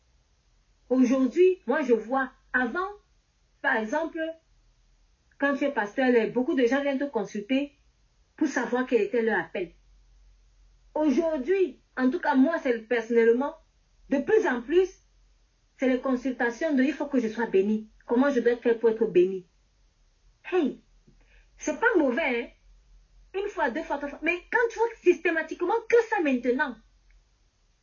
Aujourd'hui, 0.90 1.60
moi 1.68 1.84
je 1.84 1.94
vois, 1.94 2.32
avant, 2.54 2.90
par 3.62 3.76
exemple, 3.76 4.20
quand 5.42 5.56
tu 5.56 5.66
es 5.66 5.72
pasteur, 5.72 6.14
beaucoup 6.32 6.54
de 6.54 6.68
gens 6.68 6.84
viennent 6.84 7.00
te 7.00 7.04
consulter 7.06 7.76
pour 8.38 8.48
savoir 8.48 8.86
quel 8.86 9.02
était 9.02 9.24
leur 9.24 9.40
appel. 9.40 9.74
Aujourd'hui, 10.94 11.82
en 11.98 12.12
tout 12.12 12.20
cas 12.20 12.36
moi, 12.36 12.58
personnellement, 12.88 13.56
de 14.10 14.20
plus 14.20 14.46
en 14.46 14.62
plus, 14.62 14.88
c'est 15.78 15.88
les 15.88 16.00
consultations 16.00 16.76
de 16.76 16.84
il 16.84 16.94
faut 16.94 17.08
que 17.08 17.20
je 17.20 17.28
sois 17.28 17.48
béni. 17.48 17.90
Comment 18.06 18.30
je 18.30 18.40
dois 18.40 18.56
faire 18.58 18.78
pour 18.78 18.92
être 18.92 19.08
béni? 19.08 19.48
Hey, 20.52 20.80
c'est 21.58 21.80
pas 21.80 21.98
mauvais, 21.98 22.44
hein? 22.44 22.48
une 23.42 23.50
fois, 23.50 23.72
deux 23.72 23.82
fois, 23.82 23.98
trois 23.98 24.10
fois. 24.10 24.20
Mais 24.22 24.38
quand 24.52 24.68
tu 24.70 24.78
vois 24.78 24.88
systématiquement 25.02 25.74
que 25.90 25.98
ça 26.08 26.22
maintenant, 26.22 26.76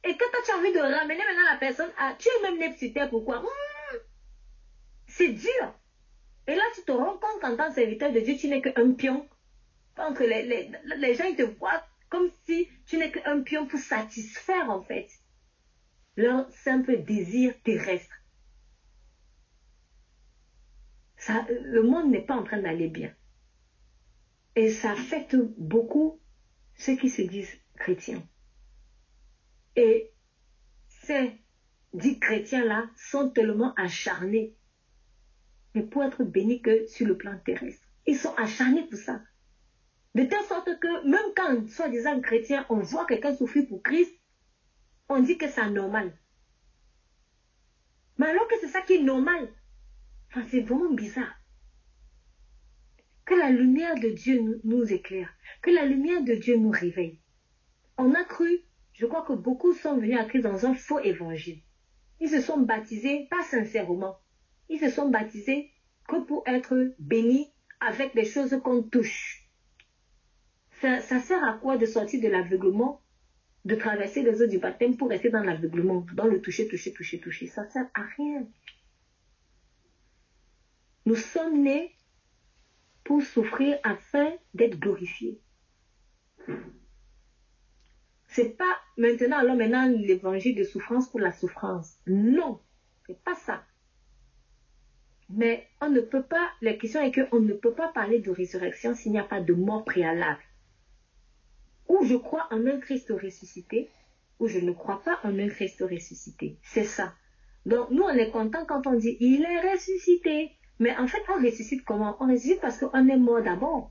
et 0.05 0.16
que 0.16 0.44
tu 0.44 0.51
as 0.53 0.57
envie 0.57 0.73
de 0.73 0.79
ramener 0.79 1.25
maintenant 1.25 1.51
la 1.51 1.59
personne 1.59 1.90
à, 1.99 2.14
tu 2.14 2.29
es 2.29 2.42
même 2.42 2.61
né 2.61 3.09
pourquoi? 3.11 3.40
Hmm, 3.40 3.97
C'est 5.09 5.31
dur. 5.33 5.75
Et 6.49 6.55
là, 6.55 6.63
tu 6.75 6.83
te 6.83 6.93
rends 6.93 7.19
compte 7.19 7.41
qu'en 7.41 7.57
tant 7.57 7.69
que 7.69 7.75
serviteur 7.75 8.13
de 8.13 8.21
Dieu, 8.21 8.35
tu 8.37 8.49
n'es 8.49 8.63
qu'un 8.63 8.93
pion. 8.95 9.29
Donc, 9.97 10.19
les, 10.21 10.45
les, 10.45 10.71
les 10.97 11.15
gens, 11.15 11.25
ils 11.25 11.37
te 11.37 11.43
voient 11.43 11.85
comme 12.09 12.31
si 12.47 12.69
tu 12.87 12.97
n'es 12.97 13.13
qu'un 13.13 13.43
pion 13.43 13.67
pour 13.67 13.79
satisfaire, 13.79 14.71
en 14.71 14.83
fait, 14.83 15.09
leur 16.17 16.51
simple 16.51 17.05
désir 17.05 17.55
terrestre. 17.63 18.15
Ça, 21.17 21.47
le 21.49 21.83
monde 21.83 22.11
n'est 22.11 22.25
pas 22.25 22.35
en 22.35 22.45
train 22.45 22.63
d'aller 22.63 22.89
bien. 22.89 23.15
Et 24.57 24.71
ça 24.71 24.93
affecte 24.93 25.37
beaucoup 25.59 26.19
ceux 26.75 26.97
qui 26.97 27.09
se 27.09 27.23
disent 27.23 27.61
chrétiens. 27.77 28.27
Et 29.77 30.11
ces 30.89 31.33
dits 31.93 32.19
chrétiens-là 32.19 32.89
sont 32.97 33.31
tellement 33.31 33.75
acharnés, 33.75 34.57
pour 35.83 36.05
être 36.05 36.25
bénis 36.25 36.62
que 36.62 36.87
sur 36.87 37.07
le 37.07 37.17
plan 37.17 37.38
terrestre. 37.45 37.87
Ils 38.07 38.17
sont 38.17 38.35
acharnés 38.37 38.87
pour 38.88 38.99
ça. 38.99 39.21
De 40.14 40.25
telle 40.25 40.45
sorte 40.45 40.79
que 40.81 41.09
même 41.09 41.33
quand, 41.37 41.69
soi-disant 41.69 42.21
chrétien, 42.21 42.67
on 42.71 42.81
voit 42.81 43.07
quelqu'un 43.07 43.35
souffrir 43.35 43.69
pour 43.69 43.83
Christ, 43.83 44.12
on 45.09 45.21
dit 45.21 45.38
que 45.38 45.49
c'est 45.49 45.71
normal. 45.71 46.17
Mais 48.17 48.27
alors 48.27 48.49
que 48.49 48.55
c'est 48.61 48.69
ça 48.69 48.83
qui 48.83 48.95
est 48.95 49.03
normal, 49.03 49.49
c'est 50.51 50.61
vraiment 50.61 50.93
bizarre. 50.93 51.35
Que 53.25 53.35
la 53.35 53.51
lumière 53.51 53.95
de 53.95 54.09
Dieu 54.09 54.61
nous 54.64 54.93
éclaire. 54.93 55.29
Que 55.62 55.71
la 55.71 55.85
lumière 55.85 56.23
de 56.23 56.35
Dieu 56.35 56.57
nous 56.57 56.71
réveille. 56.71 57.21
On 57.99 58.14
a 58.14 58.25
cru, 58.25 58.62
je 58.93 59.07
crois 59.07 59.23
que 59.23 59.35
beaucoup 59.35 59.75
sont 59.75 59.99
venus 59.99 60.19
à 60.19 60.25
Christ 60.25 60.43
dans 60.43 60.67
un 60.67 60.75
faux 60.75 61.01
évangile. 61.01 61.61
Ils 62.21 62.31
se 62.31 62.41
sont 62.41 62.59
baptisés, 62.59 63.29
pas 63.31 63.43
sincèrement. 63.43 64.19
Ils 64.68 64.81
se 64.81 64.88
sont 64.88 65.09
baptisés 65.09 65.70
que 66.09 66.20
pour 66.24 66.42
être 66.46 66.94
bénis 66.98 67.52
avec 67.81 68.14
des 68.14 68.24
choses 68.24 68.59
qu'on 68.62 68.83
touche. 68.83 69.48
Ça, 70.81 71.00
sert 71.00 71.44
à 71.44 71.54
quoi 71.54 71.76
de 71.76 71.87
sortir 71.87 72.22
de 72.22 72.28
l'aveuglement, 72.28 73.02
de 73.64 73.74
traverser 73.74 74.22
les 74.22 74.42
eaux 74.42 74.46
du 74.46 74.59
baptême 74.59 74.96
pour 74.96 75.09
rester 75.09 75.28
dans 75.28 75.42
l'aveuglement, 75.42 76.07
dans 76.14 76.26
le 76.26 76.40
toucher, 76.40 76.68
toucher, 76.68 76.92
toucher, 76.92 77.20
toucher? 77.20 77.46
Ça 77.46 77.68
sert 77.68 77.88
à 77.94 78.02
rien. 78.16 78.46
Nous 81.04 81.16
sommes 81.16 81.62
nés 81.62 81.96
pour 83.02 83.22
souffrir 83.22 83.78
afin 83.83 84.31
d'être 84.54 84.78
glorifié. 84.78 85.40
C'est 88.28 88.57
pas 88.57 88.76
maintenant, 88.96 89.38
alors 89.38 89.57
maintenant, 89.57 89.88
l'évangile 89.88 90.54
de 90.54 90.62
souffrance 90.62 91.11
pour 91.11 91.18
la 91.18 91.33
souffrance. 91.33 91.98
Non, 92.07 92.61
c'est 93.07 93.20
pas 93.24 93.35
ça. 93.35 93.64
Mais 95.31 95.67
on 95.81 95.91
ne 95.91 96.01
peut 96.01 96.23
pas, 96.23 96.51
la 96.62 96.73
question 96.75 97.03
est 97.03 97.12
qu'on 97.12 97.41
ne 97.41 97.53
peut 97.53 97.75
pas 97.75 97.88
parler 97.88 98.19
de 98.19 98.31
résurrection 98.31 98.95
s'il 98.95 99.12
n'y 99.12 99.19
a 99.19 99.25
pas 99.25 99.41
de 99.41 99.53
mort 99.53 99.85
préalable. 99.85 100.41
Ou 101.88 102.05
je 102.05 102.17
crois 102.17 102.49
en 102.51 102.67
un 102.67 102.79
Christ 102.79 103.11
ressuscité, 103.11 103.91
ou 104.41 104.49
je 104.49 104.59
ne 104.59 104.73
crois 104.73 105.03
pas 105.03 105.21
en 105.25 105.38
un 105.38 105.49
Christ 105.49 105.83
ressuscité. 105.83 106.57
C'est 106.62 106.85
ça. 106.85 107.14
Donc 107.67 107.91
nous, 107.91 108.03
on 108.03 108.14
est 108.14 108.31
content 108.31 108.64
quand 108.64 108.87
on 108.87 108.95
dit 108.95 109.17
il 109.21 109.43
est 109.43 109.73
ressuscité. 109.73 110.53
Mais 110.79 110.97
en 110.97 111.09
fait, 111.09 111.23
on 111.29 111.43
ressuscite 111.43 111.85
comment? 111.85 112.17
On 112.21 112.29
ressuscite 112.29 112.61
parce 112.61 112.79
qu'on 112.79 113.09
est 113.09 113.17
mort 113.17 113.43
d'abord. 113.43 113.91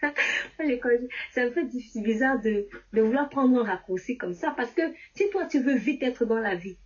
c'est 1.32 1.42
un 1.42 1.50
peu 1.50 1.68
bizarre 1.96 2.40
de, 2.40 2.68
de 2.92 3.02
vouloir 3.02 3.28
prendre 3.28 3.60
un 3.60 3.64
raccourci 3.64 4.16
comme 4.16 4.34
ça 4.34 4.52
parce 4.56 4.70
que 4.70 4.82
si 5.14 5.28
toi 5.30 5.46
tu 5.46 5.60
veux 5.60 5.76
vite 5.76 6.02
être 6.02 6.24
dans 6.24 6.38
la 6.38 6.54
vie 6.54 6.78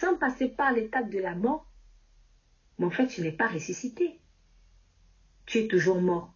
sans 0.00 0.16
passer 0.16 0.48
par 0.48 0.72
l'étape 0.72 1.08
de 1.08 1.20
la 1.20 1.34
mort, 1.34 1.66
mais 2.78 2.86
en 2.86 2.90
fait 2.90 3.06
tu 3.06 3.22
n'es 3.22 3.32
pas 3.32 3.48
ressuscité. 3.48 4.20
Tu 5.46 5.58
es 5.58 5.68
toujours 5.68 6.00
mort. 6.00 6.34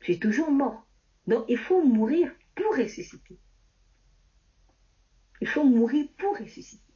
Tu 0.00 0.12
es 0.12 0.18
toujours 0.18 0.50
mort. 0.50 0.86
Donc 1.26 1.44
il 1.48 1.58
faut 1.58 1.82
mourir 1.82 2.30
pour 2.54 2.76
ressusciter. 2.76 3.38
Il 5.40 5.48
faut 5.48 5.64
mourir 5.64 6.06
pour 6.18 6.36
ressusciter. 6.38 6.92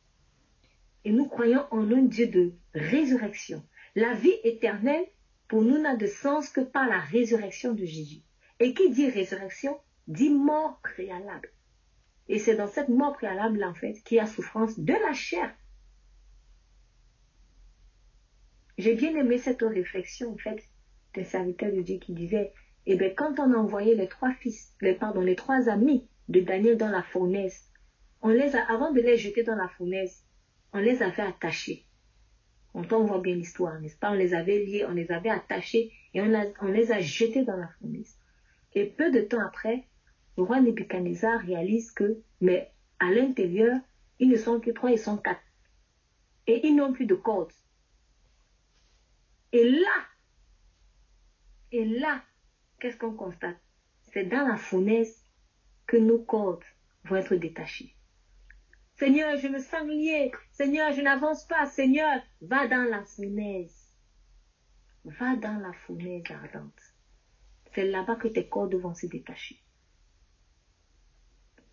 Et 1.04 1.12
nous 1.12 1.26
croyons 1.26 1.66
en 1.70 1.90
un 1.90 2.02
Dieu 2.02 2.26
de 2.26 2.54
résurrection. 2.74 3.62
La 3.94 4.14
vie 4.14 4.34
éternelle, 4.42 5.06
pour 5.48 5.62
nous, 5.62 5.78
n'a 5.78 5.96
de 5.96 6.06
sens 6.06 6.48
que 6.48 6.60
par 6.60 6.86
la 6.88 6.98
résurrection 6.98 7.72
de 7.74 7.84
Jésus. 7.84 8.22
Et 8.60 8.74
qui 8.74 8.90
dit 8.90 9.08
résurrection, 9.08 9.78
dit 10.08 10.30
mort 10.30 10.80
préalable. 10.82 11.50
Et 12.28 12.38
c'est 12.38 12.56
dans 12.56 12.68
cette 12.68 12.88
mort 12.88 13.14
préalable, 13.14 13.62
en 13.64 13.74
fait, 13.74 13.94
qu'il 14.04 14.16
y 14.16 14.20
a 14.20 14.26
souffrance 14.26 14.78
de 14.78 14.94
la 14.94 15.12
chair. 15.12 15.54
J'ai 18.76 18.94
bien 18.94 19.16
aimé 19.16 19.38
cette 19.38 19.62
réflexion, 19.62 20.32
en 20.32 20.36
fait, 20.36 20.62
des 21.14 21.24
serviteurs 21.24 21.72
de 21.72 21.80
Dieu 21.80 21.98
qui 21.98 22.12
disait, 22.12 22.52
eh 22.86 22.96
bien, 22.96 23.10
quand 23.10 23.38
on 23.38 23.52
a 23.52 23.56
envoyé 23.56 23.94
les 23.94 24.08
trois 24.08 24.32
fils, 24.34 24.74
les, 24.80 24.94
pardon, 24.94 25.20
les 25.20 25.36
trois 25.36 25.68
amis 25.68 26.08
de 26.28 26.40
Daniel 26.40 26.76
dans 26.76 26.90
la 26.90 27.02
fournaise, 27.02 27.70
on 28.20 28.28
les 28.28 28.56
a, 28.56 28.62
avant 28.70 28.90
de 28.90 29.00
les 29.00 29.16
jeter 29.16 29.42
dans 29.42 29.54
la 29.54 29.68
fournaise, 29.68 30.24
on 30.72 30.78
les 30.78 31.02
avait 31.02 31.22
attachés. 31.22 31.86
On 32.74 32.82
voit 32.82 33.20
bien 33.20 33.36
l'histoire, 33.36 33.80
n'est-ce 33.80 33.96
pas? 33.96 34.10
On 34.10 34.14
les 34.14 34.34
avait 34.34 34.64
liés, 34.64 34.84
on 34.88 34.92
les 34.92 35.12
avait 35.12 35.30
attachés 35.30 35.92
et 36.12 36.20
on, 36.20 36.32
on 36.60 36.66
les 36.66 36.90
a 36.90 37.00
jetés 37.00 37.44
dans 37.44 37.56
la 37.56 37.68
fournaise. 37.78 38.18
Et 38.74 38.86
peu 38.86 39.12
de 39.12 39.20
temps 39.20 39.44
après, 39.44 39.84
le 40.36 40.42
roi 40.42 40.60
Nebuchadnezzar 40.60 41.40
réalise 41.42 41.92
que, 41.92 42.22
mais 42.40 42.72
à 42.98 43.12
l'intérieur, 43.12 43.78
ils 44.18 44.28
ne 44.28 44.36
sont 44.36 44.58
que 44.58 44.72
trois, 44.72 44.90
ils 44.90 44.98
sont 44.98 45.16
quatre. 45.16 45.40
Et 46.48 46.66
ils 46.66 46.74
n'ont 46.74 46.92
plus 46.92 47.06
de 47.06 47.14
cordes. 47.14 47.52
Et 49.54 49.70
là, 49.70 50.04
et 51.70 51.84
là, 51.84 52.24
qu'est-ce 52.80 52.96
qu'on 52.96 53.14
constate? 53.14 53.56
C'est 54.12 54.24
dans 54.24 54.48
la 54.48 54.56
fournaise 54.56 55.24
que 55.86 55.96
nos 55.96 56.18
cordes 56.18 56.64
vont 57.04 57.14
être 57.14 57.36
détachées. 57.36 57.94
Seigneur, 58.96 59.36
je 59.36 59.46
me 59.46 59.60
sens 59.60 59.86
lié. 59.86 60.32
Seigneur, 60.50 60.92
je 60.92 61.02
n'avance 61.02 61.46
pas. 61.46 61.66
Seigneur, 61.66 62.20
va 62.40 62.66
dans 62.66 62.82
la 62.82 63.04
fournaise. 63.04 63.94
Va 65.04 65.36
dans 65.36 65.60
la 65.60 65.72
fournaise 65.72 66.24
ardente. 66.30 66.82
C'est 67.76 67.86
là-bas 67.86 68.16
que 68.16 68.26
tes 68.26 68.48
cordes 68.48 68.74
vont 68.74 68.94
se 68.94 69.06
détacher. 69.06 69.60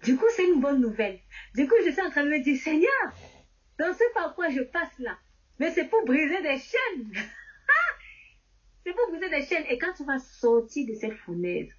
Du 0.04 0.18
coup, 0.18 0.30
c'est 0.36 0.48
une 0.48 0.62
bonne 0.62 0.82
nouvelle. 0.82 1.20
Du 1.56 1.68
coup, 1.68 1.76
je 1.84 1.90
suis 1.90 2.02
en 2.04 2.12
train 2.12 2.26
de 2.26 2.30
me 2.30 2.44
dire, 2.44 2.62
Seigneur, 2.62 3.16
dans 3.80 3.92
ce 3.92 4.04
par 4.14 4.36
quoi 4.36 4.50
je 4.50 4.62
passe 4.62 5.00
là, 5.00 5.18
mais 5.58 5.72
c'est 5.72 5.90
pour 5.90 6.06
briser 6.06 6.44
des 6.44 6.60
chaînes. 6.60 7.12
C'est 8.84 8.94
pour 8.94 9.10
briser 9.10 9.30
des 9.30 9.46
chaînes. 9.46 9.66
Et 9.70 9.78
quand 9.78 9.94
tu 9.94 10.04
vas 10.06 10.20
sortir 10.20 10.88
de 10.88 10.94
cette 10.94 11.14
fournaise, 11.14 11.70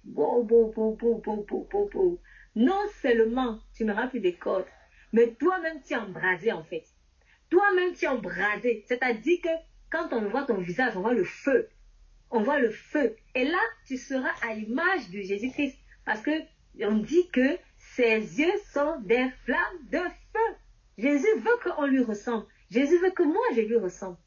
non 2.55 2.81
seulement 3.01 3.59
tu 3.75 3.85
n'auras 3.85 4.07
plus 4.07 4.19
de 4.19 4.31
cordes, 4.31 4.65
mais 5.11 5.33
toi-même 5.33 5.81
tu 5.85 5.93
es 5.93 5.97
embrasé 5.97 6.51
en 6.51 6.63
fait. 6.63 6.85
Toi-même 7.49 7.93
tu 7.93 8.05
es 8.05 8.07
embrasé. 8.07 8.83
C'est-à-dire 8.87 9.39
que 9.41 9.49
quand 9.91 10.11
on 10.11 10.27
voit 10.29 10.43
ton 10.43 10.57
visage, 10.57 10.97
on 10.97 11.01
voit 11.01 11.13
le 11.13 11.23
feu. 11.23 11.69
On 12.31 12.41
voit 12.41 12.59
le 12.59 12.71
feu. 12.71 13.15
Et 13.35 13.45
là, 13.45 13.59
tu 13.85 13.97
seras 13.97 14.33
à 14.41 14.55
l'image 14.55 15.09
de 15.11 15.21
Jésus-Christ. 15.21 15.77
Parce 16.05 16.21
que 16.21 16.31
on 16.81 16.97
dit 16.97 17.29
que 17.29 17.57
ses 17.77 18.39
yeux 18.39 18.53
sont 18.73 18.99
des 19.01 19.29
flammes 19.45 19.87
de 19.91 19.99
feu. 19.99 20.55
Jésus 20.97 21.27
veut 21.37 21.57
qu'on 21.63 21.85
lui 21.85 22.01
ressemble. 22.03 22.47
Jésus 22.71 22.97
veut 22.97 23.11
que 23.11 23.23
moi 23.23 23.43
je 23.55 23.61
lui 23.61 23.77
ressemble. 23.77 24.17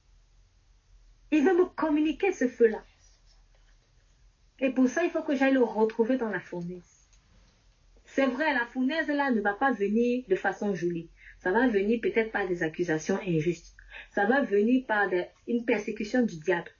Il 1.36 1.44
veut 1.44 1.54
me 1.54 1.66
communiquer 1.66 2.32
ce 2.32 2.48
feu-là. 2.48 2.82
Et 4.58 4.70
pour 4.70 4.88
ça, 4.88 5.04
il 5.04 5.10
faut 5.10 5.20
que 5.20 5.34
j'aille 5.34 5.52
le 5.52 5.62
retrouver 5.62 6.16
dans 6.16 6.30
la 6.30 6.40
fournaise. 6.40 7.10
C'est 8.06 8.24
vrai, 8.24 8.54
la 8.54 8.64
fournaise 8.64 9.08
là 9.08 9.30
ne 9.30 9.42
va 9.42 9.52
pas 9.52 9.70
venir 9.70 10.24
de 10.28 10.34
façon 10.34 10.74
jolie. 10.74 11.10
Ça 11.40 11.52
va 11.52 11.68
venir 11.68 12.00
peut-être 12.00 12.32
par 12.32 12.48
des 12.48 12.62
accusations 12.62 13.20
injustes. 13.20 13.76
Ça 14.14 14.24
va 14.24 14.40
venir 14.40 14.86
par 14.86 15.10
une 15.46 15.66
persécution 15.66 16.22
du 16.22 16.38
diable. 16.38 16.70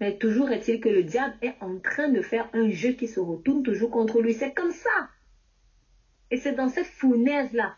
Mais 0.00 0.18
toujours 0.18 0.50
est-il 0.50 0.80
que 0.80 0.88
le 0.88 1.04
diable 1.04 1.36
est 1.40 1.54
en 1.60 1.78
train 1.78 2.08
de 2.08 2.20
faire 2.20 2.50
un 2.54 2.68
jeu 2.68 2.94
qui 2.94 3.06
se 3.06 3.20
retourne 3.20 3.62
toujours 3.62 3.92
contre 3.92 4.20
lui. 4.20 4.34
C'est 4.34 4.54
comme 4.54 4.72
ça. 4.72 5.08
Et 6.32 6.36
c'est 6.36 6.56
dans 6.56 6.68
cette 6.68 6.86
fournaise-là 6.86 7.76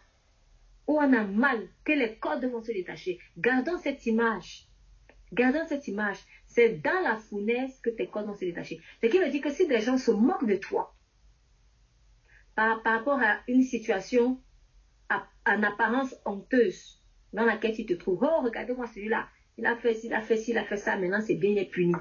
où 0.86 0.96
on 0.96 1.12
a 1.12 1.24
mal 1.24 1.68
que 1.84 1.92
les 1.92 2.16
cordes 2.16 2.46
vont 2.46 2.62
se 2.62 2.72
détacher. 2.72 3.18
Gardons 3.36 3.76
cette 3.76 4.06
image. 4.06 4.66
Gardons 5.34 5.66
cette 5.66 5.88
image. 5.88 6.18
C'est 6.46 6.80
dans 6.82 7.00
la 7.02 7.16
fournaise 7.16 7.80
que 7.80 7.90
tes 7.90 8.06
cordes 8.06 8.26
vont 8.26 8.34
se 8.34 8.44
détacher. 8.44 8.80
Ce 9.02 9.08
qui 9.08 9.18
veut 9.18 9.30
dire 9.30 9.42
que 9.42 9.50
si 9.50 9.66
des 9.66 9.80
gens 9.80 9.98
se 9.98 10.10
moquent 10.10 10.46
de 10.46 10.56
toi, 10.56 10.94
par, 12.54 12.82
rapport 12.84 13.20
à 13.20 13.40
une 13.48 13.62
situation 13.62 14.40
en 15.10 15.62
apparence 15.62 16.14
honteuse 16.24 17.02
dans 17.32 17.44
laquelle 17.44 17.74
tu 17.74 17.84
te 17.84 17.94
trouves. 17.94 18.20
Oh, 18.22 18.42
regardez-moi 18.42 18.86
celui-là. 18.86 19.28
Il 19.58 19.66
a 19.66 19.76
fait 19.76 19.94
ci, 19.94 20.06
il 20.06 20.14
a 20.14 20.22
fait 20.22 20.36
ci, 20.36 20.52
il 20.52 20.58
a 20.58 20.64
fait 20.64 20.76
ça. 20.76 20.96
Maintenant, 20.96 21.20
c'est 21.20 21.34
bien, 21.34 21.50
il 21.50 21.58
est 21.58 21.70
puni. 21.70 21.94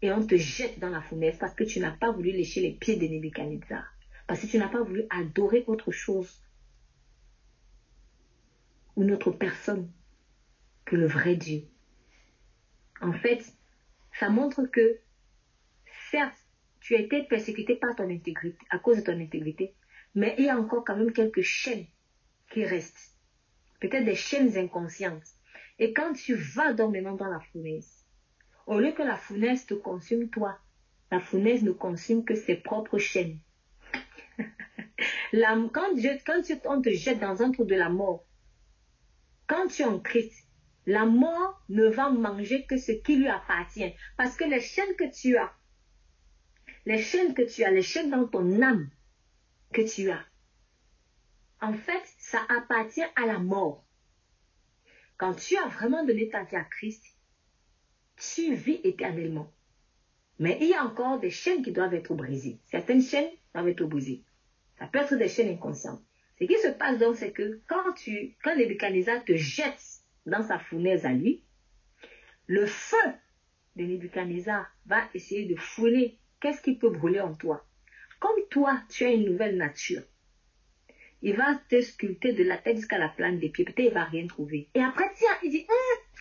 Et 0.00 0.10
on 0.10 0.26
te 0.26 0.34
jette 0.34 0.80
dans 0.80 0.88
la 0.88 1.00
fournaise 1.00 1.36
parce 1.38 1.54
que 1.54 1.64
tu 1.64 1.78
n'as 1.78 1.92
pas 1.92 2.10
voulu 2.10 2.32
lécher 2.32 2.60
les 2.60 2.72
pieds 2.72 2.96
de 2.96 3.06
Nebuchadnezzar. 3.06 3.84
Parce 4.26 4.40
que 4.40 4.46
tu 4.46 4.58
n'as 4.58 4.68
pas 4.68 4.82
voulu 4.82 5.04
adorer 5.10 5.64
autre 5.66 5.92
chose 5.92 6.42
ou 8.96 9.04
notre 9.04 9.30
personne 9.30 9.90
que 10.84 10.96
le 10.96 11.06
vrai 11.06 11.36
Dieu. 11.36 11.62
En 13.02 13.12
fait, 13.12 13.44
ça 14.18 14.30
montre 14.30 14.64
que, 14.66 14.98
certes, 16.10 16.38
tu 16.80 16.94
as 16.94 17.00
été 17.00 17.24
persécuté 17.24 17.74
par 17.74 17.96
ton 17.96 18.08
intégrité, 18.08 18.58
à 18.70 18.78
cause 18.78 18.98
de 18.98 19.02
ton 19.02 19.20
intégrité, 19.20 19.74
mais 20.14 20.36
il 20.38 20.44
y 20.44 20.48
a 20.48 20.56
encore 20.56 20.84
quand 20.84 20.96
même 20.96 21.12
quelques 21.12 21.42
chaînes 21.42 21.86
qui 22.52 22.64
restent. 22.64 23.16
Peut-être 23.80 24.04
des 24.04 24.14
chaînes 24.14 24.56
inconscientes. 24.56 25.26
Et 25.80 25.92
quand 25.92 26.12
tu 26.12 26.34
vas 26.34 26.72
maintenant 26.74 27.16
dans 27.16 27.28
la 27.28 27.40
fournaise, 27.40 28.04
au 28.66 28.78
lieu 28.78 28.92
que 28.92 29.02
la 29.02 29.16
fournaise 29.16 29.66
te 29.66 29.74
consume 29.74 30.30
toi, 30.30 30.56
la 31.10 31.18
fournaise 31.18 31.64
ne 31.64 31.72
consume 31.72 32.24
que 32.24 32.36
ses 32.36 32.54
propres 32.54 32.98
chaînes. 32.98 33.38
quand, 35.32 35.90
quand 36.24 36.42
tu, 36.42 36.54
on 36.66 36.80
te 36.80 36.90
jette 36.90 37.18
dans 37.18 37.42
un 37.42 37.50
trou 37.50 37.64
de 37.64 37.74
la 37.74 37.88
mort, 37.88 38.24
quand 39.48 39.66
tu 39.66 39.82
es 39.82 39.86
en 39.86 39.98
Christ, 39.98 40.46
la 40.86 41.04
mort 41.04 41.62
ne 41.68 41.86
va 41.86 42.10
manger 42.10 42.66
que 42.66 42.76
ce 42.76 42.92
qui 42.92 43.16
lui 43.16 43.28
appartient. 43.28 43.92
Parce 44.16 44.36
que 44.36 44.44
les 44.44 44.60
chaînes 44.60 44.96
que 44.96 45.10
tu 45.12 45.36
as, 45.36 45.52
les 46.86 46.98
chaînes 46.98 47.34
que 47.34 47.42
tu 47.42 47.64
as, 47.64 47.70
les 47.70 47.82
chaînes 47.82 48.10
dans 48.10 48.26
ton 48.26 48.60
âme 48.62 48.90
que 49.72 49.82
tu 49.82 50.10
as, 50.10 50.24
en 51.60 51.74
fait, 51.74 52.02
ça 52.18 52.40
appartient 52.48 53.04
à 53.16 53.26
la 53.26 53.38
mort. 53.38 53.84
Quand 55.16 55.34
tu 55.34 55.56
as 55.56 55.68
vraiment 55.68 56.04
donné 56.04 56.28
ta 56.28 56.42
vie 56.42 56.56
à 56.56 56.64
Christ, 56.64 57.04
tu 58.16 58.54
vis 58.54 58.80
éternellement. 58.82 59.52
Mais 60.40 60.58
il 60.60 60.68
y 60.68 60.74
a 60.74 60.84
encore 60.84 61.20
des 61.20 61.30
chaînes 61.30 61.62
qui 61.62 61.70
doivent 61.70 61.94
être 61.94 62.14
brisées. 62.14 62.58
Certaines 62.64 63.02
chaînes 63.02 63.30
doivent 63.54 63.68
être 63.68 63.84
brisées. 63.84 64.24
Ça 64.78 64.86
peut 64.88 64.98
être 64.98 65.14
des 65.14 65.28
chaînes 65.28 65.50
inconscientes. 65.50 66.02
Ce 66.40 66.44
qui 66.44 66.58
se 66.58 66.68
passe 66.68 66.98
donc, 66.98 67.14
c'est 67.14 67.30
que 67.30 67.60
quand 67.68 67.92
tu, 67.92 68.34
quand 68.42 68.56
Nebuchadnezzar 68.56 69.24
te 69.24 69.36
jette 69.36 70.01
dans 70.26 70.42
sa 70.42 70.58
fournaise 70.58 71.06
à 71.06 71.12
lui, 71.12 71.44
le 72.46 72.66
feu 72.66 72.96
de 73.76 73.84
Nebuchadnezzar 73.84 74.66
va 74.86 75.02
essayer 75.14 75.46
de 75.46 75.56
fouler 75.56 76.18
qu'est-ce 76.40 76.62
qui 76.62 76.76
peut 76.76 76.90
brûler 76.90 77.20
en 77.20 77.34
toi? 77.34 77.66
Comme 78.20 78.46
toi, 78.50 78.80
tu 78.88 79.04
as 79.04 79.12
une 79.12 79.24
nouvelle 79.24 79.56
nature. 79.56 80.02
Il 81.22 81.36
va 81.36 81.54
te 81.68 81.80
sculpter 81.80 82.32
de 82.32 82.42
la 82.42 82.58
tête 82.58 82.76
jusqu'à 82.76 82.98
la 82.98 83.08
plante 83.08 83.38
des 83.38 83.48
pieds. 83.48 83.64
Peut-être 83.64 83.86
il 83.86 83.94
va 83.94 84.04
rien 84.04 84.26
trouver. 84.26 84.68
Et 84.74 84.80
après, 84.80 85.10
tiens, 85.14 85.36
il 85.44 85.50
dit, 85.50 85.66
hein, 85.68 86.18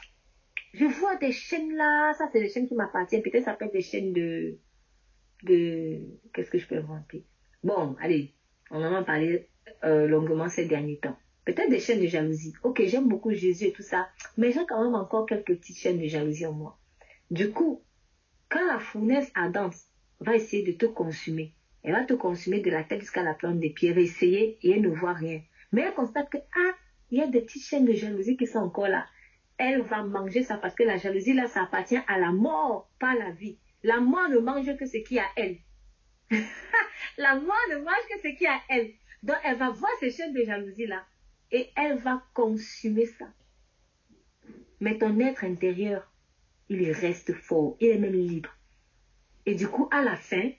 je 0.73 0.85
vois 0.85 1.15
des 1.17 1.31
chaînes 1.31 1.75
là. 1.75 2.13
Ça, 2.13 2.29
c'est 2.31 2.39
des 2.39 2.49
chaînes 2.49 2.67
qui 2.67 2.75
m'appartiennent. 2.75 3.23
Peut-être 3.23 3.45
ça 3.45 3.53
peut 3.53 3.65
être 3.65 3.73
des 3.73 3.81
chaînes 3.81 4.13
de, 4.13 4.57
de, 5.43 5.99
qu'est-ce 6.33 6.51
que 6.51 6.59
je 6.59 6.67
peux 6.67 6.77
inventer? 6.77 7.25
Bon, 7.63 7.95
allez, 7.99 8.33
on 8.69 8.83
en 8.83 8.93
a 8.95 9.03
parlé 9.03 9.49
euh, 9.83 10.07
longuement 10.07 10.49
ces 10.49 10.65
derniers 10.65 10.99
temps. 10.99 11.17
Peut-être 11.45 11.69
des 11.69 11.79
chaînes 11.79 12.01
de 12.01 12.07
jalousie. 12.07 12.53
Ok, 12.63 12.81
j'aime 12.85 13.07
beaucoup 13.07 13.33
Jésus 13.33 13.65
et 13.65 13.71
tout 13.71 13.81
ça, 13.81 14.09
mais 14.37 14.51
j'ai 14.51 14.65
quand 14.67 14.83
même 14.83 14.95
encore 14.95 15.25
quelques 15.25 15.57
petites 15.57 15.77
chaînes 15.77 15.99
de 15.99 16.07
jalousie 16.07 16.45
en 16.45 16.53
moi. 16.53 16.77
Du 17.31 17.51
coup, 17.51 17.81
quand 18.49 18.65
la 18.65 18.79
fournaise 18.79 19.31
ardente 19.33 19.75
va 20.19 20.35
essayer 20.35 20.63
de 20.63 20.71
te 20.71 20.85
consumer. 20.85 21.53
Elle 21.83 21.93
va 21.93 22.03
te 22.03 22.13
consumer 22.13 22.59
de 22.59 22.69
la 22.69 22.83
tête 22.83 22.99
jusqu'à 22.99 23.23
la 23.23 23.33
plante 23.33 23.59
des 23.59 23.71
pieds. 23.71 23.89
Elle 23.89 23.95
va 23.95 24.01
essayer 24.01 24.59
et 24.61 24.71
elle 24.71 24.81
ne 24.81 24.89
voit 24.89 25.13
rien. 25.13 25.41
Mais 25.71 25.81
elle 25.81 25.93
constate 25.93 26.29
que, 26.29 26.37
ah, 26.37 26.73
il 27.09 27.17
y 27.17 27.21
a 27.21 27.27
des 27.27 27.41
petites 27.41 27.63
chaînes 27.63 27.85
de 27.85 27.93
jalousie 27.93 28.37
qui 28.37 28.45
sont 28.45 28.59
encore 28.59 28.87
là. 28.87 29.07
Elle 29.57 29.81
va 29.81 30.03
manger 30.03 30.43
ça 30.43 30.57
parce 30.57 30.75
que 30.75 30.83
la 30.83 30.97
jalousie, 30.97 31.33
là, 31.33 31.47
ça 31.47 31.63
appartient 31.63 31.99
à 32.07 32.19
la 32.19 32.31
mort, 32.31 32.89
pas 32.99 33.11
à 33.11 33.15
la 33.15 33.31
vie. 33.31 33.57
La 33.83 33.99
mort 33.99 34.29
ne 34.29 34.37
mange 34.37 34.75
que 34.77 34.85
ce 34.85 34.97
qui 34.97 35.17
a 35.17 35.25
elle. 35.35 35.57
la 37.17 37.35
mort 37.35 37.55
ne 37.71 37.77
mange 37.77 38.07
que 38.09 38.19
ce 38.21 38.37
qui 38.37 38.45
a 38.45 38.59
elle. 38.69 38.91
Donc, 39.23 39.37
elle 39.43 39.57
va 39.57 39.69
voir 39.69 39.91
ces 39.99 40.11
chaînes 40.11 40.33
de 40.33 40.43
jalousie 40.43 40.87
là 40.87 41.03
et 41.51 41.69
elle 41.75 41.97
va 41.97 42.23
consumer 42.33 43.05
ça. 43.05 43.27
Mais 44.79 44.97
ton 44.97 45.19
être 45.19 45.43
intérieur, 45.43 46.11
il 46.69 46.91
reste 46.91 47.33
fort, 47.33 47.75
il 47.79 47.89
est 47.89 47.97
même 47.97 48.13
libre. 48.13 48.49
Et 49.45 49.55
du 49.55 49.67
coup, 49.67 49.87
à 49.91 50.01
la 50.01 50.15
fin, 50.15 50.49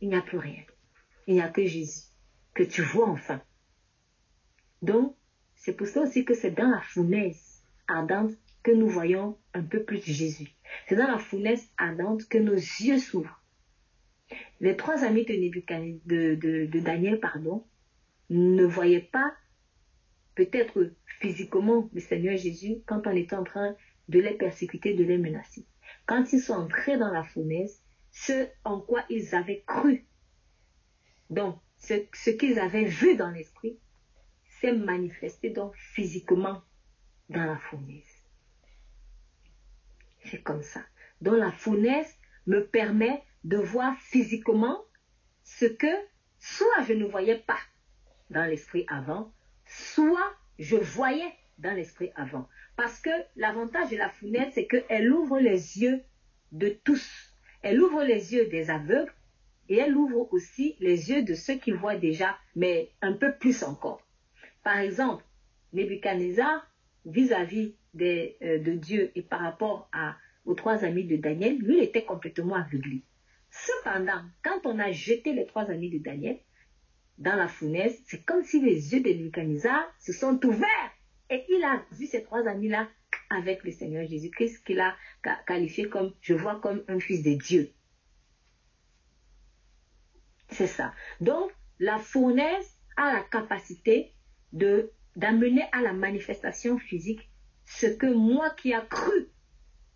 il 0.00 0.08
n'y 0.08 0.14
a 0.14 0.20
plus 0.20 0.38
rien. 0.38 0.62
Il 1.26 1.34
n'y 1.34 1.40
a 1.40 1.48
que 1.48 1.64
Jésus, 1.64 2.02
que 2.52 2.62
tu 2.62 2.82
vois 2.82 3.08
enfin. 3.08 3.40
Donc, 4.82 5.16
c'est 5.54 5.72
pour 5.72 5.86
ça 5.86 6.02
aussi 6.02 6.24
que 6.24 6.34
c'est 6.34 6.50
dans 6.50 6.68
la 6.68 6.80
fournaise 6.80 7.62
ardente 7.88 8.32
que 8.62 8.70
nous 8.70 8.88
voyons 8.88 9.38
un 9.54 9.62
peu 9.62 9.82
plus 9.82 10.02
Jésus. 10.04 10.50
C'est 10.88 10.96
dans 10.96 11.06
la 11.06 11.18
fournaise 11.18 11.68
ardente 11.78 12.28
que 12.28 12.38
nos 12.38 12.54
yeux 12.54 12.98
s'ouvrent. 12.98 13.40
Les 14.60 14.76
trois 14.76 15.04
amis 15.04 15.24
de, 15.24 16.34
de, 16.34 16.66
de 16.66 16.80
Daniel 16.80 17.20
pardon, 17.20 17.64
ne 18.30 18.64
voyaient 18.64 19.00
pas 19.00 19.32
peut-être 20.34 20.92
physiquement 21.20 21.88
le 21.92 22.00
Seigneur 22.00 22.36
Jésus 22.36 22.82
quand 22.86 23.06
on 23.06 23.16
était 23.16 23.36
en 23.36 23.44
train 23.44 23.76
de 24.08 24.20
les 24.20 24.34
persécuter, 24.34 24.94
de 24.94 25.04
les 25.04 25.18
menacer. 25.18 25.66
Quand 26.06 26.32
ils 26.32 26.40
sont 26.40 26.54
entrés 26.54 26.98
dans 26.98 27.10
la 27.10 27.24
fournaise, 27.24 27.80
ce 28.10 28.46
en 28.64 28.80
quoi 28.80 29.04
ils 29.10 29.34
avaient 29.34 29.64
cru. 29.66 30.06
Donc, 31.30 31.58
ce, 31.78 31.94
ce 32.12 32.30
qu'ils 32.30 32.58
avaient 32.58 32.84
vu 32.84 33.16
dans 33.16 33.30
l'esprit 33.30 33.78
s'est 34.60 34.72
manifesté 34.72 35.50
donc 35.50 35.74
physiquement 35.76 36.62
dans 37.28 37.44
la 37.44 37.56
fournaise. 37.56 38.22
C'est 40.24 40.42
comme 40.42 40.62
ça. 40.62 40.80
Donc 41.20 41.36
la 41.36 41.52
fournaise 41.52 42.14
me 42.46 42.60
permet 42.66 43.22
de 43.44 43.56
voir 43.56 43.96
physiquement 43.98 44.82
ce 45.42 45.66
que 45.66 45.86
soit 46.38 46.82
je 46.86 46.94
ne 46.94 47.04
voyais 47.04 47.38
pas 47.38 47.58
dans 48.30 48.44
l'esprit 48.44 48.86
avant, 48.88 49.32
soit 49.74 50.34
je 50.58 50.76
voyais 50.76 51.32
dans 51.58 51.72
l'esprit 51.72 52.10
avant. 52.14 52.48
Parce 52.76 53.00
que 53.00 53.10
l'avantage 53.36 53.90
de 53.90 53.96
la 53.96 54.08
fournaise, 54.08 54.52
c'est 54.54 54.66
qu'elle 54.66 55.12
ouvre 55.12 55.38
les 55.38 55.78
yeux 55.78 56.02
de 56.52 56.68
tous. 56.68 57.34
Elle 57.62 57.80
ouvre 57.80 58.04
les 58.04 58.34
yeux 58.34 58.46
des 58.46 58.70
aveugles 58.70 59.12
et 59.68 59.78
elle 59.78 59.96
ouvre 59.96 60.32
aussi 60.32 60.76
les 60.80 61.10
yeux 61.10 61.22
de 61.22 61.34
ceux 61.34 61.54
qui 61.54 61.72
voient 61.72 61.96
déjà, 61.96 62.36
mais 62.54 62.90
un 63.00 63.14
peu 63.14 63.32
plus 63.32 63.62
encore. 63.62 64.02
Par 64.62 64.78
exemple, 64.78 65.24
Nebuchadnezzar, 65.72 66.66
vis-à-vis 67.06 67.74
euh, 68.00 68.58
de 68.58 68.72
Dieu 68.72 69.10
et 69.14 69.22
par 69.22 69.40
rapport 69.40 69.88
à, 69.92 70.16
aux 70.44 70.54
trois 70.54 70.84
amis 70.84 71.04
de 71.04 71.16
Daniel, 71.16 71.58
lui, 71.58 71.78
il 71.78 71.82
était 71.82 72.04
complètement 72.04 72.56
aveuglé. 72.56 73.02
Cependant, 73.50 74.22
quand 74.42 74.60
on 74.64 74.78
a 74.78 74.90
jeté 74.92 75.32
les 75.32 75.46
trois 75.46 75.70
amis 75.70 75.90
de 75.90 75.98
Daniel 75.98 76.38
dans 77.18 77.36
la 77.36 77.48
fournaise, 77.48 78.00
c'est 78.06 78.24
comme 78.24 78.42
si 78.42 78.60
les 78.60 78.92
yeux 78.92 79.00
de 79.00 79.08
Nebuchadnezzar 79.08 79.84
se 80.00 80.12
sont 80.12 80.38
ouverts 80.44 80.92
et 81.30 81.44
il 81.48 81.62
a 81.64 81.84
vu 81.92 82.06
ces 82.06 82.22
trois 82.22 82.46
amis-là 82.46 82.88
avec 83.30 83.64
le 83.64 83.70
Seigneur 83.70 84.06
Jésus-Christ 84.06 84.64
qu'il 84.64 84.80
a 84.80 84.96
qualifié 85.46 85.88
comme, 85.88 86.12
je 86.20 86.34
vois 86.34 86.60
comme 86.60 86.84
un 86.88 87.00
fils 87.00 87.22
de 87.22 87.34
Dieu. 87.34 87.72
C'est 90.50 90.66
ça. 90.66 90.94
Donc, 91.20 91.50
la 91.78 91.98
fournaise 91.98 92.78
a 92.96 93.12
la 93.12 93.22
capacité 93.22 94.12
de 94.52 94.92
d'amener 95.16 95.64
à 95.72 95.80
la 95.80 95.92
manifestation 95.92 96.78
physique 96.78 97.30
ce 97.64 97.86
que 97.86 98.06
moi 98.06 98.50
qui 98.50 98.74
a 98.74 98.80
cru, 98.80 99.28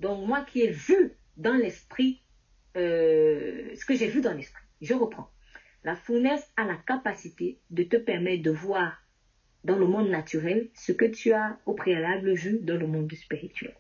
donc 0.01 0.27
moi 0.27 0.43
qui 0.43 0.63
ai 0.63 0.71
vu 0.71 1.13
dans 1.37 1.55
l'esprit, 1.55 2.23
euh, 2.77 3.75
ce 3.75 3.85
que 3.85 3.95
j'ai 3.95 4.09
vu 4.09 4.21
dans 4.21 4.33
l'esprit. 4.33 4.65
Je 4.81 4.95
reprends. 4.95 5.29
La 5.85 5.97
fournaise 5.97 6.45
a 6.57 6.65
la 6.65 6.77
capacité 6.77 7.61
de 7.71 7.83
te 7.83 7.97
permettre 7.97 8.43
de 8.43 8.51
voir 8.51 9.03
dans 9.65 9.77
le 9.77 9.87
monde 9.87 10.09
naturel 10.09 10.71
ce 10.75 10.93
que 10.93 11.05
tu 11.05 11.33
as 11.33 11.59
au 11.67 11.75
préalable 11.75 12.35
vu 12.35 12.59
dans 12.61 12.77
le 12.77 12.87
monde 12.87 13.13
spirituel. 13.13 13.77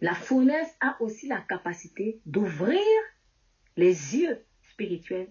La 0.00 0.14
fournaise 0.14 0.68
a 0.80 0.96
aussi 1.00 1.28
la 1.28 1.40
capacité 1.42 2.20
d'ouvrir 2.24 2.80
les 3.76 4.16
yeux 4.16 4.44
spirituels 4.62 5.30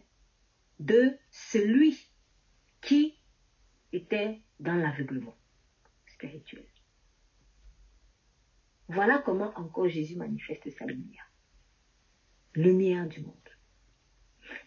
de 0.79 1.17
celui 1.31 2.09
qui 2.81 3.17
était 3.91 4.41
dans 4.59 4.75
l'aveuglement 4.75 5.35
spirituel. 6.07 6.65
Voilà 8.87 9.19
comment 9.19 9.51
encore 9.55 9.87
Jésus 9.87 10.15
manifeste 10.15 10.69
sa 10.71 10.85
lumière. 10.85 11.31
Lumière 12.55 13.07
du 13.07 13.21
monde. 13.21 13.48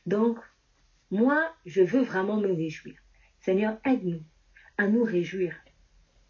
Donc, 0.07 0.39
moi, 1.11 1.53
je 1.67 1.83
veux 1.83 2.03
vraiment 2.03 2.39
me 2.39 2.53
réjouir. 2.53 2.95
Seigneur, 3.41 3.79
aide-nous 3.85 4.23
à 4.79 4.89
nous 4.89 5.05
réjouir 5.05 5.55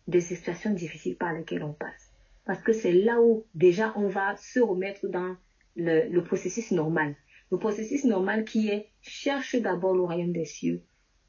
des 0.09 0.21
situations 0.21 0.73
difficiles 0.73 1.17
par 1.17 1.33
lesquelles 1.33 1.63
on 1.63 1.73
passe. 1.73 2.13
Parce 2.45 2.63
que 2.63 2.73
c'est 2.73 2.93
là 2.93 3.21
où 3.21 3.47
déjà 3.55 3.93
on 3.97 4.09
va 4.09 4.37
se 4.37 4.61
remettre 4.61 5.07
dans 5.09 5.37
le, 5.77 6.21
processus 6.21 6.73
normal. 6.73 7.15
Le 7.51 7.59
processus 7.59 8.05
normal 8.05 8.45
qui 8.45 8.69
est 8.69 8.89
cherche 9.01 9.57
d'abord 9.57 9.95
le 9.95 10.03
royaume 10.03 10.33
des 10.33 10.45
cieux 10.45 10.83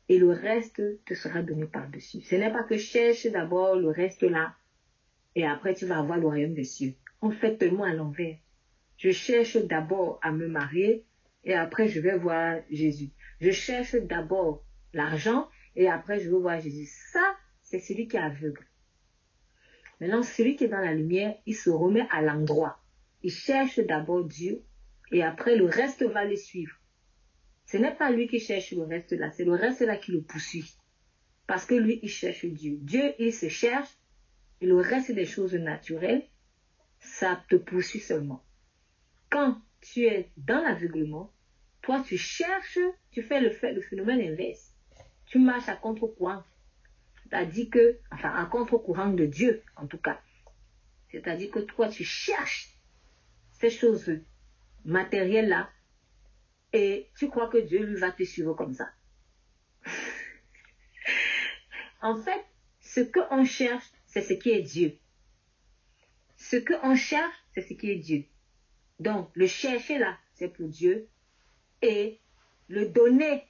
et 0.09 0.17
le 0.17 0.31
reste 0.31 0.81
te 1.05 1.13
sera 1.13 1.41
donné 1.41 1.65
par-dessus. 1.65 2.21
Ce 2.21 2.35
n'est 2.35 2.51
pas 2.51 2.63
que 2.63 2.77
cherche 2.77 3.27
d'abord 3.27 3.75
le 3.75 3.89
reste 3.89 4.23
là 4.23 4.55
et 5.35 5.45
après 5.45 5.75
tu 5.75 5.85
vas 5.85 5.99
avoir 5.99 6.17
le 6.17 6.25
royaume 6.25 6.53
des 6.53 6.63
cieux. 6.63 6.93
On 7.21 7.31
fait 7.31 7.57
tellement 7.57 7.83
à 7.83 7.93
l'envers. 7.93 8.37
Je 8.97 9.11
cherche 9.11 9.57
d'abord 9.57 10.19
à 10.21 10.31
me 10.31 10.47
marier 10.47 11.05
et 11.43 11.53
après 11.53 11.87
je 11.87 11.99
vais 11.99 12.17
voir 12.17 12.59
Jésus. 12.69 13.11
Je 13.41 13.51
cherche 13.51 13.95
d'abord 13.95 14.65
l'argent 14.93 15.49
et 15.75 15.89
après 15.89 16.19
je 16.19 16.29
vais 16.29 16.37
voir 16.37 16.59
Jésus. 16.59 16.89
Ça, 17.11 17.35
c'est 17.61 17.79
celui 17.79 18.07
qui 18.07 18.17
est 18.17 18.21
aveugle. 18.21 18.65
Maintenant, 19.99 20.23
celui 20.23 20.55
qui 20.55 20.65
est 20.65 20.69
dans 20.69 20.79
la 20.79 20.93
lumière, 20.93 21.35
il 21.45 21.55
se 21.55 21.69
remet 21.69 22.07
à 22.11 22.21
l'endroit. 22.21 22.79
Il 23.21 23.31
cherche 23.31 23.79
d'abord 23.79 24.25
Dieu 24.25 24.63
et 25.11 25.23
après 25.23 25.55
le 25.55 25.65
reste 25.65 26.03
va 26.03 26.25
le 26.25 26.35
suivre. 26.35 26.75
Ce 27.65 27.77
n'est 27.77 27.95
pas 27.95 28.11
lui 28.11 28.27
qui 28.27 28.39
cherche 28.39 28.71
le 28.71 28.83
reste 28.83 29.13
là, 29.13 29.31
c'est 29.31 29.45
le 29.45 29.53
reste 29.53 29.81
là 29.81 29.97
qui 29.97 30.11
le 30.11 30.21
poursuit. 30.21 30.75
Parce 31.47 31.65
que 31.65 31.75
lui, 31.75 31.99
il 32.01 32.09
cherche 32.09 32.45
Dieu. 32.45 32.77
Dieu, 32.81 33.13
il 33.19 33.33
se 33.33 33.49
cherche, 33.49 33.89
et 34.61 34.65
le 34.65 34.77
reste 34.77 35.11
des 35.11 35.25
choses 35.25 35.55
naturelles, 35.55 36.25
ça 36.99 37.43
te 37.49 37.55
poursuit 37.55 37.99
seulement. 37.99 38.43
Quand 39.29 39.61
tu 39.81 40.05
es 40.05 40.31
dans 40.37 40.61
l'aveuglement, 40.61 41.32
toi, 41.83 42.01
tu 42.07 42.17
cherches, 42.17 42.79
tu 43.11 43.21
fais 43.21 43.41
le, 43.41 43.51
phénomène 43.51 44.21
inverse. 44.21 44.73
Tu 45.25 45.37
marches 45.37 45.67
à 45.67 45.75
contre-courant. 45.75 46.41
C'est-à-dire 47.23 47.69
que, 47.69 47.99
enfin, 48.09 48.33
à 48.33 48.45
contre-courant 48.45 49.09
de 49.09 49.25
Dieu, 49.25 49.61
en 49.75 49.85
tout 49.85 49.97
cas. 49.97 50.19
C'est-à-dire 51.11 51.51
que 51.51 51.59
toi, 51.59 51.89
tu 51.89 52.05
cherches 52.05 52.69
ces 53.51 53.69
choses 53.69 54.09
matérielles-là 54.85 55.69
et 56.71 57.09
tu 57.17 57.29
crois 57.29 57.49
que 57.49 57.57
Dieu 57.57 57.85
lui 57.85 57.99
va 57.99 58.11
te 58.11 58.23
suivre 58.23 58.53
comme 58.53 58.73
ça. 58.73 58.89
en 62.01 62.15
fait, 62.15 62.45
ce 62.79 63.01
qu'on 63.01 63.43
cherche, 63.43 63.85
c'est 64.05 64.21
ce 64.21 64.33
qui 64.33 64.51
est 64.51 64.61
Dieu. 64.61 64.97
Ce 66.37 66.55
qu'on 66.55 66.95
cherche, 66.95 67.35
c'est 67.53 67.61
ce 67.61 67.73
qui 67.73 67.91
est 67.91 67.97
Dieu. 67.97 68.23
Donc, 68.99 69.29
le 69.33 69.47
chercher 69.47 69.97
là, 69.97 70.17
c'est 70.33 70.47
pour 70.47 70.69
Dieu. 70.69 71.09
Et 71.83 72.19
le 72.69 72.87
donner 72.87 73.43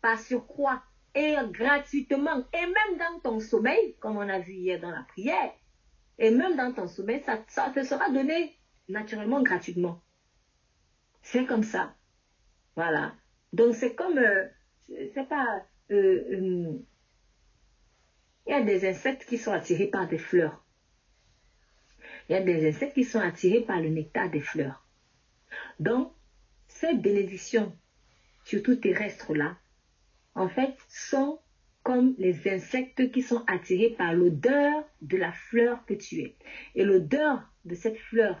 par 0.00 0.18
surcroît 0.18 0.82
et 1.14 1.36
gratuitement, 1.50 2.44
et 2.52 2.66
même 2.66 2.98
dans 2.98 3.20
ton 3.20 3.38
sommeil, 3.38 3.94
comme 4.00 4.16
on 4.16 4.28
a 4.28 4.40
vu 4.40 4.54
hier 4.54 4.80
dans 4.80 4.90
la 4.90 5.04
prière, 5.04 5.52
et 6.18 6.30
même 6.30 6.56
dans 6.56 6.72
ton 6.72 6.88
sommeil, 6.88 7.22
ça, 7.24 7.44
ça 7.46 7.70
te 7.70 7.84
sera 7.84 8.10
donné 8.10 8.56
naturellement 8.88 9.42
gratuitement. 9.42 10.00
C'est 11.22 11.46
comme 11.46 11.62
ça. 11.62 11.94
Voilà. 12.74 13.14
Donc 13.52 13.74
c'est 13.74 13.94
comme, 13.94 14.18
euh, 14.18 14.48
pas, 15.28 15.62
euh, 15.90 16.24
euh, 16.32 16.78
il 18.46 18.50
y 18.50 18.52
a 18.52 18.62
des 18.62 18.88
insectes 18.88 19.24
qui 19.26 19.38
sont 19.38 19.52
attirés 19.52 19.86
par 19.86 20.08
des 20.08 20.18
fleurs. 20.18 20.64
Il 22.28 22.32
y 22.32 22.36
a 22.36 22.42
des 22.42 22.68
insectes 22.68 22.94
qui 22.94 23.04
sont 23.04 23.20
attirés 23.20 23.60
par 23.60 23.80
le 23.80 23.90
nectar 23.90 24.30
des 24.30 24.40
fleurs. 24.40 24.84
Donc, 25.78 26.12
ces 26.74 26.94
bénédictions, 26.94 27.76
surtout 28.44 28.74
terrestres-là, 28.76 29.56
en 30.34 30.48
fait, 30.48 30.76
sont 30.88 31.40
comme 31.82 32.14
les 32.18 32.48
insectes 32.48 33.10
qui 33.12 33.22
sont 33.22 33.44
attirés 33.46 33.90
par 33.90 34.12
l'odeur 34.14 34.84
de 35.00 35.16
la 35.16 35.32
fleur 35.32 35.84
que 35.86 35.94
tu 35.94 36.20
es. 36.20 36.36
Et 36.74 36.84
l'odeur 36.84 37.42
de 37.64 37.74
cette 37.74 37.98
fleur 37.98 38.40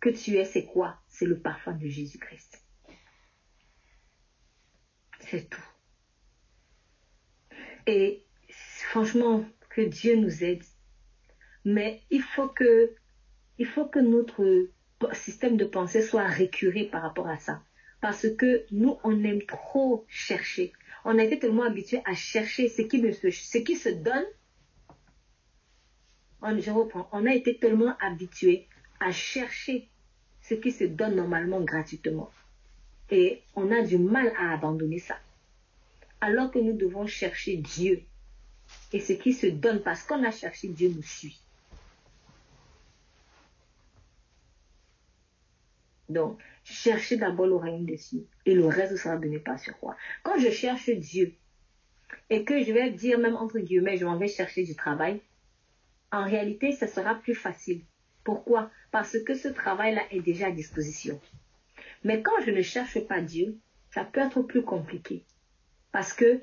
que 0.00 0.10
tu 0.10 0.36
es, 0.36 0.44
c'est 0.44 0.66
quoi? 0.66 1.00
C'est 1.08 1.26
le 1.26 1.38
parfum 1.38 1.72
de 1.72 1.88
Jésus-Christ. 1.88 2.62
C'est 5.20 5.48
tout. 5.48 5.64
Et 7.86 8.24
franchement, 8.90 9.44
que 9.70 9.80
Dieu 9.80 10.16
nous 10.16 10.44
aide. 10.44 10.62
Mais 11.64 12.02
il 12.10 12.22
faut 12.22 12.48
que, 12.48 12.94
il 13.58 13.66
faut 13.66 13.86
que 13.86 13.98
notre 13.98 14.68
système 15.12 15.56
de 15.56 15.64
pensée 15.64 16.02
soit 16.02 16.26
récuré 16.26 16.84
par 16.84 17.02
rapport 17.02 17.28
à 17.28 17.38
ça. 17.38 17.62
Parce 18.00 18.28
que 18.36 18.64
nous, 18.70 18.98
on 19.04 19.24
aime 19.24 19.42
trop 19.42 20.04
chercher. 20.08 20.72
On 21.04 21.18
a 21.18 21.24
été 21.24 21.38
tellement 21.38 21.64
habitué 21.64 22.00
à 22.04 22.14
chercher 22.14 22.68
ce 22.68 22.82
qui, 22.82 23.00
se, 23.12 23.30
ce 23.30 23.58
qui 23.58 23.76
se 23.76 23.88
donne. 23.88 24.24
On, 26.42 26.58
je 26.58 26.70
reprends. 26.70 27.08
On 27.12 27.26
a 27.26 27.34
été 27.34 27.56
tellement 27.58 27.96
habitué 28.00 28.66
à 29.00 29.10
chercher 29.12 29.88
ce 30.42 30.54
qui 30.54 30.72
se 30.72 30.84
donne 30.84 31.16
normalement 31.16 31.60
gratuitement. 31.60 32.30
Et 33.10 33.42
on 33.54 33.70
a 33.70 33.82
du 33.82 33.98
mal 33.98 34.32
à 34.38 34.52
abandonner 34.52 34.98
ça. 34.98 35.18
Alors 36.20 36.50
que 36.50 36.58
nous 36.58 36.74
devons 36.74 37.06
chercher 37.06 37.56
Dieu. 37.56 38.02
Et 38.92 39.00
ce 39.00 39.12
qui 39.12 39.32
se 39.32 39.46
donne 39.46 39.82
parce 39.82 40.02
qu'on 40.02 40.22
a 40.24 40.30
cherché 40.30 40.68
Dieu 40.68 40.90
nous 40.94 41.02
suit. 41.02 41.40
Donc, 46.08 46.38
cherchez 46.64 47.16
d'abord 47.16 47.46
le 47.46 47.56
royaume 47.56 47.86
des 47.86 47.96
cieux 47.96 48.26
et 48.46 48.54
le 48.54 48.66
reste 48.66 48.96
sera 48.96 49.16
donné 49.16 49.38
par 49.38 49.58
sur 49.58 49.78
quoi. 49.78 49.96
Quand 50.22 50.38
je 50.38 50.50
cherche 50.50 50.90
Dieu 50.90 51.34
et 52.30 52.44
que 52.44 52.62
je 52.62 52.72
vais 52.72 52.90
dire 52.90 53.18
même 53.18 53.36
entre 53.36 53.58
guillemets, 53.58 53.96
je 53.96 54.04
m'en 54.04 54.18
vais 54.18 54.28
chercher 54.28 54.64
du 54.64 54.74
travail, 54.74 55.20
en 56.12 56.24
réalité, 56.24 56.72
ce 56.72 56.86
sera 56.86 57.14
plus 57.16 57.34
facile. 57.34 57.82
Pourquoi? 58.22 58.70
Parce 58.90 59.18
que 59.18 59.34
ce 59.34 59.48
travail-là 59.48 60.02
est 60.10 60.20
déjà 60.20 60.46
à 60.46 60.50
disposition. 60.50 61.20
Mais 62.04 62.22
quand 62.22 62.40
je 62.44 62.50
ne 62.50 62.62
cherche 62.62 63.00
pas 63.00 63.20
Dieu, 63.20 63.58
ça 63.90 64.04
peut 64.04 64.20
être 64.20 64.42
plus 64.42 64.62
compliqué. 64.62 65.24
Parce 65.90 66.12
que, 66.12 66.40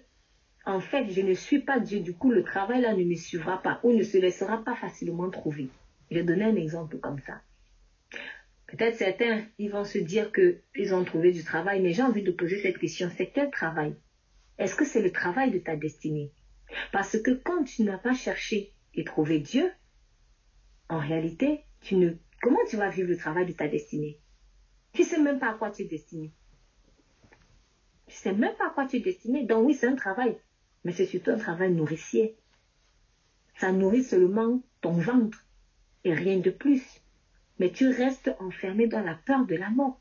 en 0.65 0.79
fait, 0.79 1.09
je 1.09 1.21
ne 1.21 1.33
suis 1.33 1.59
pas 1.59 1.79
Dieu. 1.79 1.99
Du 1.99 2.13
coup, 2.13 2.31
le 2.31 2.43
travail 2.43 2.81
là 2.81 2.93
ne 2.93 3.03
me 3.03 3.15
suivra 3.15 3.61
pas 3.61 3.79
ou 3.83 3.93
ne 3.93 4.03
se 4.03 4.17
laissera 4.17 4.63
pas 4.63 4.75
facilement 4.75 5.29
trouver. 5.29 5.69
Je 6.09 6.17
vais 6.17 6.23
donner 6.23 6.45
un 6.45 6.55
exemple 6.55 6.97
comme 6.97 7.19
ça. 7.19 7.41
Peut-être 8.71 8.95
certains, 8.95 9.45
ils 9.57 9.69
vont 9.69 9.83
se 9.83 9.97
dire 9.97 10.31
qu'ils 10.31 10.93
ont 10.93 11.03
trouvé 11.03 11.33
du 11.33 11.43
travail, 11.43 11.81
mais 11.81 11.91
j'ai 11.91 12.03
envie 12.03 12.23
de 12.23 12.31
poser 12.31 12.61
cette 12.61 12.77
question. 12.77 13.11
C'est 13.17 13.29
quel 13.29 13.51
travail? 13.51 13.95
Est-ce 14.57 14.75
que 14.75 14.85
c'est 14.85 15.01
le 15.01 15.11
travail 15.11 15.51
de 15.51 15.59
ta 15.59 15.75
destinée? 15.75 16.31
Parce 16.93 17.19
que 17.21 17.31
quand 17.31 17.65
tu 17.65 17.83
n'as 17.83 17.97
pas 17.97 18.13
cherché 18.13 18.73
et 18.93 19.03
trouvé 19.03 19.39
Dieu, 19.39 19.69
en 20.87 20.99
réalité, 20.99 21.65
tu 21.81 21.95
ne, 21.95 22.11
comment 22.41 22.63
tu 22.69 22.77
vas 22.77 22.89
vivre 22.89 23.09
le 23.09 23.17
travail 23.17 23.45
de 23.45 23.51
ta 23.51 23.67
destinée? 23.67 24.19
Tu 24.93 25.03
sais 25.03 25.19
même 25.19 25.39
pas 25.39 25.51
à 25.51 25.53
quoi 25.55 25.71
tu 25.71 25.81
es 25.81 25.85
destiné. 25.85 26.31
Tu 28.07 28.15
sais 28.15 28.33
même 28.33 28.55
pas 28.55 28.67
à 28.67 28.69
quoi 28.69 28.85
tu 28.87 28.97
es 28.97 28.99
destiné. 29.01 29.45
Donc 29.45 29.67
oui, 29.67 29.73
c'est 29.73 29.87
un 29.87 29.95
travail, 29.95 30.37
mais 30.85 30.93
c'est 30.93 31.05
surtout 31.05 31.31
un 31.31 31.37
travail 31.37 31.73
nourricier. 31.73 32.37
Ça 33.57 33.73
nourrit 33.73 34.03
seulement 34.03 34.61
ton 34.79 34.93
ventre 34.93 35.45
et 36.05 36.13
rien 36.13 36.39
de 36.39 36.51
plus. 36.51 37.00
Mais 37.59 37.71
tu 37.71 37.89
restes 37.89 38.31
enfermé 38.39 38.87
dans 38.87 39.01
la 39.01 39.15
peur 39.15 39.45
de 39.45 39.55
la 39.55 39.69
mort. 39.69 39.99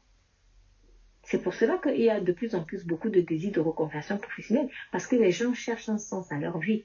C'est 1.22 1.42
pour 1.42 1.54
cela 1.54 1.78
qu'il 1.78 2.00
y 2.00 2.10
a 2.10 2.20
de 2.20 2.32
plus 2.32 2.54
en 2.54 2.64
plus 2.64 2.84
beaucoup 2.84 3.10
de 3.10 3.20
désirs 3.20 3.52
de 3.52 3.60
reconversion 3.60 4.18
professionnelle, 4.18 4.70
parce 4.90 5.06
que 5.06 5.16
les 5.16 5.30
gens 5.30 5.54
cherchent 5.54 5.88
un 5.88 5.98
sens 5.98 6.32
à 6.32 6.38
leur 6.38 6.58
vie. 6.58 6.84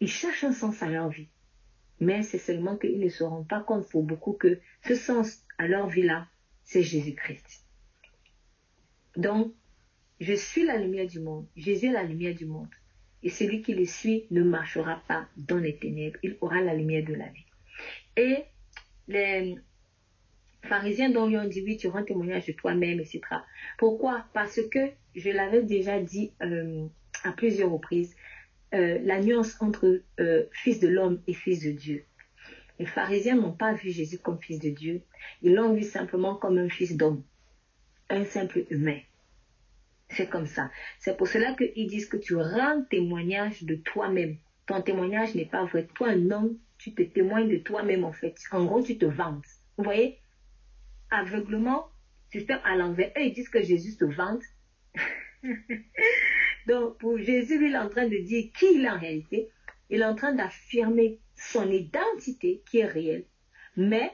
Ils 0.00 0.08
cherchent 0.08 0.44
un 0.44 0.52
sens 0.52 0.82
à 0.82 0.88
leur 0.88 1.08
vie. 1.08 1.28
Mais 2.00 2.22
c'est 2.22 2.38
seulement 2.38 2.76
qu'ils 2.76 2.98
ne 3.00 3.08
se 3.08 3.24
rendent 3.24 3.48
pas 3.48 3.60
compte 3.60 3.88
pour 3.88 4.02
beaucoup 4.02 4.32
que 4.32 4.60
ce 4.86 4.94
sens 4.94 5.42
à 5.58 5.66
leur 5.66 5.88
vie-là, 5.88 6.26
c'est 6.62 6.82
Jésus-Christ. 6.82 7.64
Donc, 9.16 9.54
je 10.20 10.34
suis 10.34 10.64
la 10.64 10.76
lumière 10.76 11.06
du 11.06 11.20
monde. 11.20 11.46
Jésus 11.56 11.86
est 11.86 11.92
la 11.92 12.02
lumière 12.02 12.34
du 12.34 12.46
monde. 12.46 12.68
Et 13.22 13.30
celui 13.30 13.62
qui 13.62 13.74
le 13.74 13.86
suit 13.86 14.26
ne 14.30 14.42
marchera 14.42 15.02
pas 15.08 15.26
dans 15.36 15.58
les 15.58 15.76
ténèbres. 15.76 16.18
Il 16.22 16.36
aura 16.40 16.60
la 16.60 16.74
lumière 16.74 17.04
de 17.04 17.14
la 17.14 17.28
vie. 17.28 17.46
Et 18.16 18.44
les 19.08 19.56
pharisiens 20.62 21.10
dont 21.10 21.26
lui 21.26 21.36
ont 21.36 21.48
dit 21.48 21.62
oui, 21.62 21.76
tu 21.76 21.88
rends 21.88 22.04
témoignage 22.04 22.46
de 22.46 22.52
toi-même, 22.52 23.00
etc. 23.00 23.20
Pourquoi? 23.78 24.24
Parce 24.32 24.60
que 24.70 24.90
je 25.14 25.30
l'avais 25.30 25.62
déjà 25.62 26.00
dit 26.00 26.32
euh, 26.42 26.86
à 27.24 27.32
plusieurs 27.32 27.70
reprises, 27.70 28.14
euh, 28.74 28.98
la 29.02 29.20
nuance 29.20 29.56
entre 29.60 30.02
euh, 30.20 30.44
fils 30.52 30.80
de 30.80 30.88
l'homme 30.88 31.20
et 31.26 31.34
fils 31.34 31.62
de 31.62 31.70
Dieu. 31.70 32.04
Les 32.78 32.86
pharisiens 32.86 33.36
n'ont 33.36 33.52
pas 33.52 33.72
vu 33.72 33.90
Jésus 33.90 34.18
comme 34.18 34.38
fils 34.40 34.58
de 34.58 34.70
Dieu, 34.70 35.00
ils 35.42 35.54
l'ont 35.54 35.72
vu 35.72 35.82
simplement 35.82 36.34
comme 36.34 36.58
un 36.58 36.68
fils 36.68 36.96
d'homme, 36.96 37.22
un 38.10 38.24
simple 38.24 38.64
humain. 38.70 38.98
C'est 40.10 40.28
comme 40.28 40.46
ça. 40.46 40.70
C'est 41.00 41.16
pour 41.16 41.26
cela 41.26 41.54
qu'ils 41.54 41.86
disent 41.88 42.06
que 42.06 42.16
tu 42.16 42.36
rends 42.36 42.82
témoignage 42.90 43.64
de 43.64 43.74
toi-même. 43.74 44.36
Ton 44.66 44.82
témoignage 44.82 45.34
n'est 45.34 45.46
pas 45.46 45.64
vrai. 45.64 45.88
Toi, 45.94 46.08
un 46.08 46.30
homme, 46.30 46.56
tu 46.78 46.94
te 46.94 47.02
témoignes 47.02 47.48
de 47.48 47.58
toi-même 47.58 48.04
en 48.04 48.12
fait. 48.12 48.36
En 48.50 48.64
gros, 48.64 48.82
tu 48.82 48.98
te 48.98 49.06
vantes. 49.06 49.46
Vous 49.76 49.84
voyez? 49.84 50.18
Aveuglement, 51.10 51.88
système 52.30 52.60
à 52.64 52.76
l'envers. 52.76 53.12
Eux, 53.16 53.22
ils 53.22 53.32
disent 53.32 53.48
que 53.48 53.62
Jésus 53.62 53.92
se 53.92 54.04
vante. 54.04 54.42
Donc, 56.66 56.98
pour 56.98 57.18
Jésus, 57.18 57.64
il 57.64 57.74
est 57.74 57.78
en 57.78 57.88
train 57.88 58.08
de 58.08 58.16
dire 58.16 58.50
qui 58.58 58.66
il 58.74 58.84
est 58.84 58.90
en 58.90 58.98
réalité. 58.98 59.50
Il 59.88 60.00
est 60.00 60.04
en 60.04 60.16
train 60.16 60.32
d'affirmer 60.32 61.20
son 61.36 61.70
identité 61.70 62.62
qui 62.68 62.78
est 62.78 62.86
réelle. 62.86 63.24
Mais, 63.76 64.10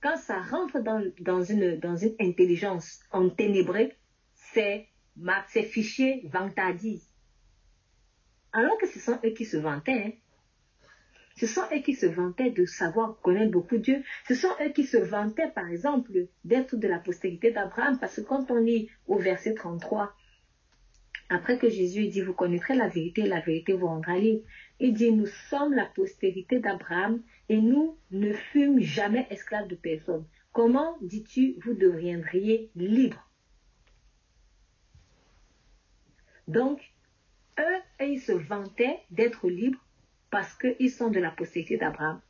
quand 0.00 0.16
ça 0.16 0.40
rentre 0.42 0.80
dans, 0.80 1.02
dans, 1.20 1.42
une, 1.42 1.78
dans 1.78 1.96
une 1.96 2.14
intelligence 2.20 3.00
enténébrée, 3.10 3.96
c'est 4.34 4.88
ces 5.48 5.62
fichiers 5.62 6.22
vantardisent. 6.32 7.10
Alors 8.52 8.78
que 8.78 8.86
ce 8.86 8.98
sont 8.98 9.18
eux 9.24 9.30
qui 9.30 9.44
se 9.44 9.56
vantaient. 9.56 9.92
Hein. 9.92 10.12
Ce 11.38 11.46
sont 11.46 11.62
eux 11.72 11.80
qui 11.80 11.94
se 11.94 12.06
vantaient 12.06 12.50
de 12.50 12.64
savoir 12.64 13.20
connaître 13.20 13.52
beaucoup 13.52 13.78
Dieu. 13.78 14.02
Ce 14.26 14.34
sont 14.34 14.50
eux 14.60 14.70
qui 14.70 14.84
se 14.84 14.96
vantaient, 14.96 15.50
par 15.50 15.68
exemple, 15.68 16.10
d'être 16.44 16.76
de 16.76 16.88
la 16.88 16.98
postérité 16.98 17.52
d'Abraham. 17.52 17.98
Parce 18.00 18.16
que 18.16 18.22
quand 18.22 18.50
on 18.50 18.56
lit 18.56 18.90
au 19.06 19.18
verset 19.18 19.54
33, 19.54 20.12
après 21.28 21.58
que 21.58 21.68
Jésus 21.68 22.08
dit, 22.08 22.22
vous 22.22 22.32
connaîtrez 22.32 22.74
la 22.74 22.88
vérité, 22.88 23.22
la 23.22 23.40
vérité 23.40 23.74
vous 23.74 23.86
rendra 23.86 24.18
libre. 24.18 24.42
Il 24.80 24.94
dit, 24.94 25.12
nous 25.12 25.26
sommes 25.26 25.74
la 25.74 25.84
postérité 25.84 26.58
d'Abraham 26.58 27.22
et 27.48 27.60
nous 27.60 27.96
ne 28.10 28.32
fûmes 28.32 28.80
jamais 28.80 29.26
esclaves 29.30 29.68
de 29.68 29.76
personne. 29.76 30.24
Comment, 30.52 30.96
dis-tu, 31.02 31.54
vous 31.64 31.74
deviendriez 31.74 32.70
libres? 32.74 33.30
Donc, 36.48 36.80
eux, 37.60 38.04
ils 38.04 38.20
se 38.20 38.32
vantaient 38.32 38.98
d'être 39.10 39.48
libres 39.48 39.84
parce 40.30 40.54
qu'ils 40.54 40.90
sont 40.90 41.10
de 41.10 41.20
la 41.20 41.30
postérité 41.30 41.76
d'Abraham. 41.76 42.20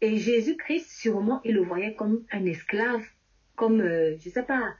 Et 0.00 0.18
Jésus-Christ, 0.18 0.90
sûrement, 0.90 1.40
il 1.44 1.54
le 1.54 1.62
voyait 1.62 1.94
comme 1.94 2.24
un 2.30 2.44
esclave, 2.44 3.04
comme, 3.54 3.80
euh, 3.80 4.16
je 4.18 4.28
ne 4.28 4.34
sais 4.34 4.42
pas, 4.42 4.74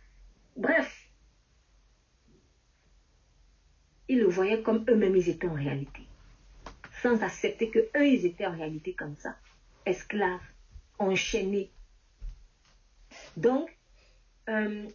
bref, 0.57 1.09
ils 4.09 4.19
le 4.19 4.27
voyaient 4.27 4.63
comme 4.63 4.85
eux-mêmes 4.89 5.17
ils 5.17 5.29
étaient 5.29 5.49
en 5.49 5.55
réalité, 5.55 6.03
sans 7.03 7.23
accepter 7.23 7.71
que 7.71 7.79
eux 7.97 8.07
ils 8.07 8.27
étaient 8.27 8.47
en 8.47 8.57
réalité 8.57 8.93
comme 8.93 9.17
ça, 9.17 9.37
esclaves, 9.85 10.41
enchaînés. 10.99 11.71
Donc, 13.37 13.75
euh, 14.49 14.87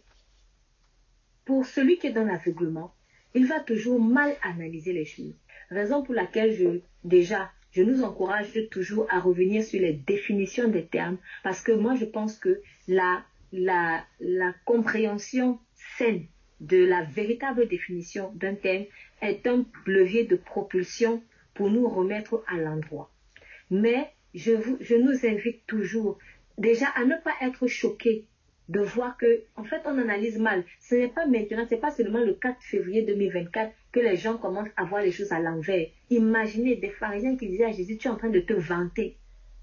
pour 1.44 1.66
celui 1.66 1.98
qui 1.98 2.06
est 2.06 2.12
dans 2.12 2.24
l'aveuglement, 2.24 2.94
il 3.34 3.46
va 3.46 3.60
toujours 3.60 4.00
mal 4.00 4.36
analyser 4.42 4.92
les 4.92 5.04
choses. 5.04 5.34
Raison 5.70 6.02
pour 6.02 6.14
laquelle 6.14 6.54
je, 6.54 6.80
déjà, 7.02 7.50
je 7.72 7.82
nous 7.82 8.02
encourage 8.02 8.52
toujours 8.70 9.06
à 9.10 9.18
revenir 9.18 9.64
sur 9.64 9.80
les 9.80 9.92
définitions 9.92 10.68
des 10.68 10.84
termes, 10.86 11.18
parce 11.42 11.62
que 11.62 11.72
moi, 11.72 11.94
je 11.96 12.04
pense 12.04 12.36
que 12.38 12.60
la, 12.88 13.24
la, 13.52 14.04
la 14.20 14.54
compréhension 14.64 15.58
saine 15.96 16.26
de 16.60 16.84
la 16.84 17.02
véritable 17.02 17.66
définition 17.68 18.32
d'un 18.34 18.54
terme 18.54 18.84
est 19.20 19.46
un 19.46 19.64
levier 19.86 20.24
de 20.24 20.36
propulsion 20.36 21.22
pour 21.54 21.70
nous 21.70 21.88
remettre 21.88 22.44
à 22.46 22.56
l'endroit. 22.56 23.10
Mais 23.70 24.12
je, 24.34 24.52
vous, 24.52 24.76
je 24.80 24.94
nous 24.94 25.26
invite 25.26 25.66
toujours 25.66 26.18
déjà 26.58 26.86
à 26.94 27.04
ne 27.04 27.16
pas 27.22 27.34
être 27.40 27.66
choqués 27.66 28.26
de 28.68 28.80
voir 28.80 29.16
que, 29.16 29.42
en 29.56 29.64
fait, 29.64 29.82
on 29.86 29.98
analyse 29.98 30.38
mal. 30.38 30.64
Ce 30.80 30.94
n'est 30.94 31.08
pas 31.08 31.26
maintenant, 31.26 31.66
ce 31.68 31.74
n'est 31.74 31.80
pas 31.80 31.90
seulement 31.90 32.20
le 32.20 32.34
4 32.34 32.62
février 32.62 33.02
2024 33.02 33.72
que 33.92 34.00
les 34.00 34.16
gens 34.16 34.38
commencent 34.38 34.72
à 34.76 34.84
voir 34.84 35.02
les 35.02 35.12
choses 35.12 35.32
à 35.32 35.40
l'envers. 35.40 35.88
Imaginez 36.10 36.76
des 36.76 36.90
pharisiens 36.90 37.36
qui 37.36 37.48
disaient 37.48 37.66
à 37.66 37.72
Jésus, 37.72 37.98
tu 37.98 38.08
es 38.08 38.10
en 38.10 38.16
train 38.16 38.30
de 38.30 38.40
te 38.40 38.54
vanter. 38.54 39.18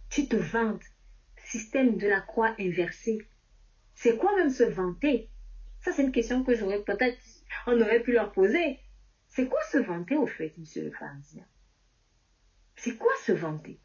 Tu 0.10 0.28
te 0.28 0.36
vantes. 0.36 0.84
Système 1.38 1.98
de 1.98 2.08
la 2.08 2.22
croix 2.22 2.54
inversée. 2.60 3.20
C'est 3.96 4.18
quoi 4.18 4.36
même 4.36 4.50
se 4.50 4.64
vanter? 4.64 5.30
Ça, 5.82 5.92
c'est 5.92 6.04
une 6.04 6.12
question 6.12 6.44
que 6.44 6.56
j'aurais 6.56 6.82
peut-être, 6.84 7.18
on 7.68 7.82
aurait 7.82 8.02
pu 8.02 8.14
leur 8.14 8.32
poser. 8.32 8.80
C'est 9.28 9.48
quoi 9.48 9.62
se 9.64 9.78
vanter 9.78 10.16
au 10.16 10.28
fait, 10.28 10.54
monsieur 10.58 10.84
le 10.84 10.92
pharisien? 10.92 11.46
C'est 12.76 12.98
quoi 12.98 13.12
se 13.24 13.32
vanter? 13.32 13.80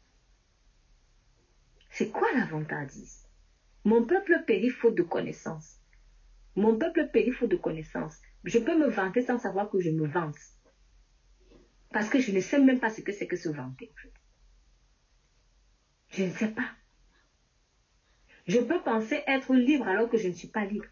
C'est 1.89 2.11
quoi 2.11 2.27
la 2.33 2.45
vantardise 2.45 3.25
mon 3.85 4.03
peuple 4.03 4.43
périt 4.47 4.71
faute 4.71 4.95
de 4.95 5.03
connaissance. 5.03 5.79
Mon 6.55 6.75
peuple 6.75 7.07
périt 7.13 7.31
faute 7.31 7.51
de 7.51 7.55
connaissance. 7.55 8.17
Je 8.45 8.59
peux 8.59 8.77
me 8.77 8.87
vanter 8.87 9.21
sans 9.21 9.39
savoir 9.39 9.69
que 9.69 9.79
je 9.79 9.89
me 9.89 10.07
vante. 10.07 10.37
Parce 11.91 12.09
que 12.09 12.19
je 12.19 12.31
ne 12.31 12.39
sais 12.39 12.59
même 12.59 12.79
pas 12.79 12.89
ce 12.89 13.01
que 13.01 13.11
c'est 13.11 13.27
que 13.27 13.35
se 13.35 13.49
vanter. 13.49 13.91
Je 16.09 16.23
ne 16.23 16.29
sais 16.29 16.49
pas. 16.49 16.69
Je 18.47 18.59
peux 18.59 18.79
penser 18.81 19.23
être 19.25 19.55
libre 19.55 19.87
alors 19.87 20.07
que 20.07 20.17
je 20.17 20.27
ne 20.27 20.33
suis 20.33 20.47
pas 20.47 20.65
libre. 20.65 20.85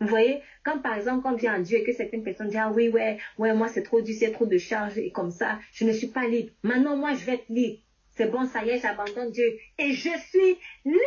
Vous 0.00 0.08
voyez, 0.08 0.42
quand 0.64 0.80
par 0.80 0.94
exemple 0.94 1.26
on 1.26 1.34
vient 1.34 1.54
à 1.54 1.60
Dieu 1.60 1.78
et 1.78 1.84
que 1.84 1.92
certaines 1.92 2.24
personnes 2.24 2.48
disent, 2.48 2.60
ah 2.60 2.72
oui, 2.72 2.88
ouais, 2.88 3.16
ouais, 3.38 3.54
moi 3.54 3.68
c'est 3.68 3.82
trop 3.82 4.00
dur, 4.00 4.14
c'est 4.18 4.32
trop 4.32 4.46
de 4.46 4.58
charges 4.58 4.98
et 4.98 5.12
comme 5.12 5.30
ça, 5.30 5.60
je 5.72 5.84
ne 5.84 5.92
suis 5.92 6.08
pas 6.08 6.26
libre. 6.26 6.52
Maintenant, 6.64 6.96
moi, 6.96 7.14
je 7.14 7.24
vais 7.24 7.34
être 7.34 7.48
libre. 7.48 7.78
C'est 8.10 8.26
bon, 8.26 8.44
ça 8.44 8.64
y 8.64 8.70
est, 8.70 8.78
j'abandonne 8.78 9.30
Dieu. 9.30 9.56
Et 9.78 9.92
je 9.92 10.10
suis 10.18 10.58
libre. 10.84 10.98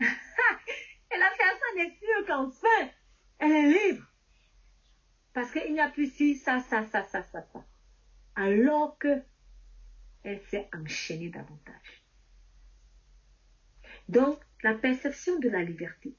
et 0.00 1.18
la 1.18 1.30
personne 1.36 1.78
est 1.78 1.98
sûre 1.98 2.26
qu'enfin, 2.26 2.88
elle 3.42 3.52
est 3.52 3.90
libre. 3.92 4.06
Parce 5.34 5.50
qu'il 5.50 5.72
n'y 5.72 5.80
a 5.80 5.88
plus 5.88 6.12
si, 6.12 6.36
ça, 6.36 6.60
ça, 6.60 6.86
ça, 6.86 7.02
ça, 7.04 7.22
ça, 7.24 7.42
ça. 7.52 7.64
Alors 8.36 8.96
que 8.98 9.22
elle 10.22 10.40
s'est 10.48 10.68
enchaînée 10.72 11.30
davantage. 11.30 12.04
Donc, 14.08 14.38
la 14.62 14.74
perception 14.74 15.38
de 15.40 15.48
la 15.48 15.62
liberté, 15.62 16.14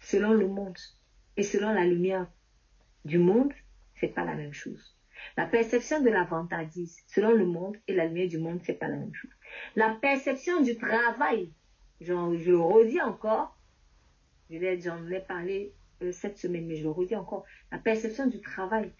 selon 0.00 0.32
le 0.32 0.46
monde 0.46 0.76
et 1.36 1.42
selon 1.42 1.72
la 1.72 1.84
lumière 1.84 2.26
du 3.04 3.18
monde, 3.18 3.52
c'est 3.94 4.08
pas 4.08 4.24
la 4.24 4.34
même 4.34 4.52
chose. 4.52 4.94
La 5.38 5.46
perception 5.46 6.02
de 6.02 6.10
la 6.10 6.28
selon 7.06 7.30
le 7.30 7.46
monde 7.46 7.76
et 7.86 7.94
la 7.94 8.04
lumière 8.04 8.28
du 8.28 8.38
monde, 8.38 8.60
c'est 8.64 8.74
pas 8.74 8.88
la 8.88 8.96
même 8.96 9.14
chose. 9.14 9.30
La 9.74 9.94
perception 9.94 10.60
du 10.60 10.76
travail, 10.76 11.50
je 12.00 12.12
le 12.12 12.60
redis 12.60 13.00
encore, 13.00 13.56
j'en 14.50 15.10
ai 15.10 15.20
parlé 15.20 15.72
euh, 16.02 16.12
cette 16.12 16.38
semaine, 16.38 16.66
mais 16.66 16.76
je 16.76 16.82
le 16.82 16.90
redis 16.90 17.16
encore, 17.16 17.44
la 17.72 17.78
perception 17.78 18.26
du 18.26 18.40
travail, 18.40 18.92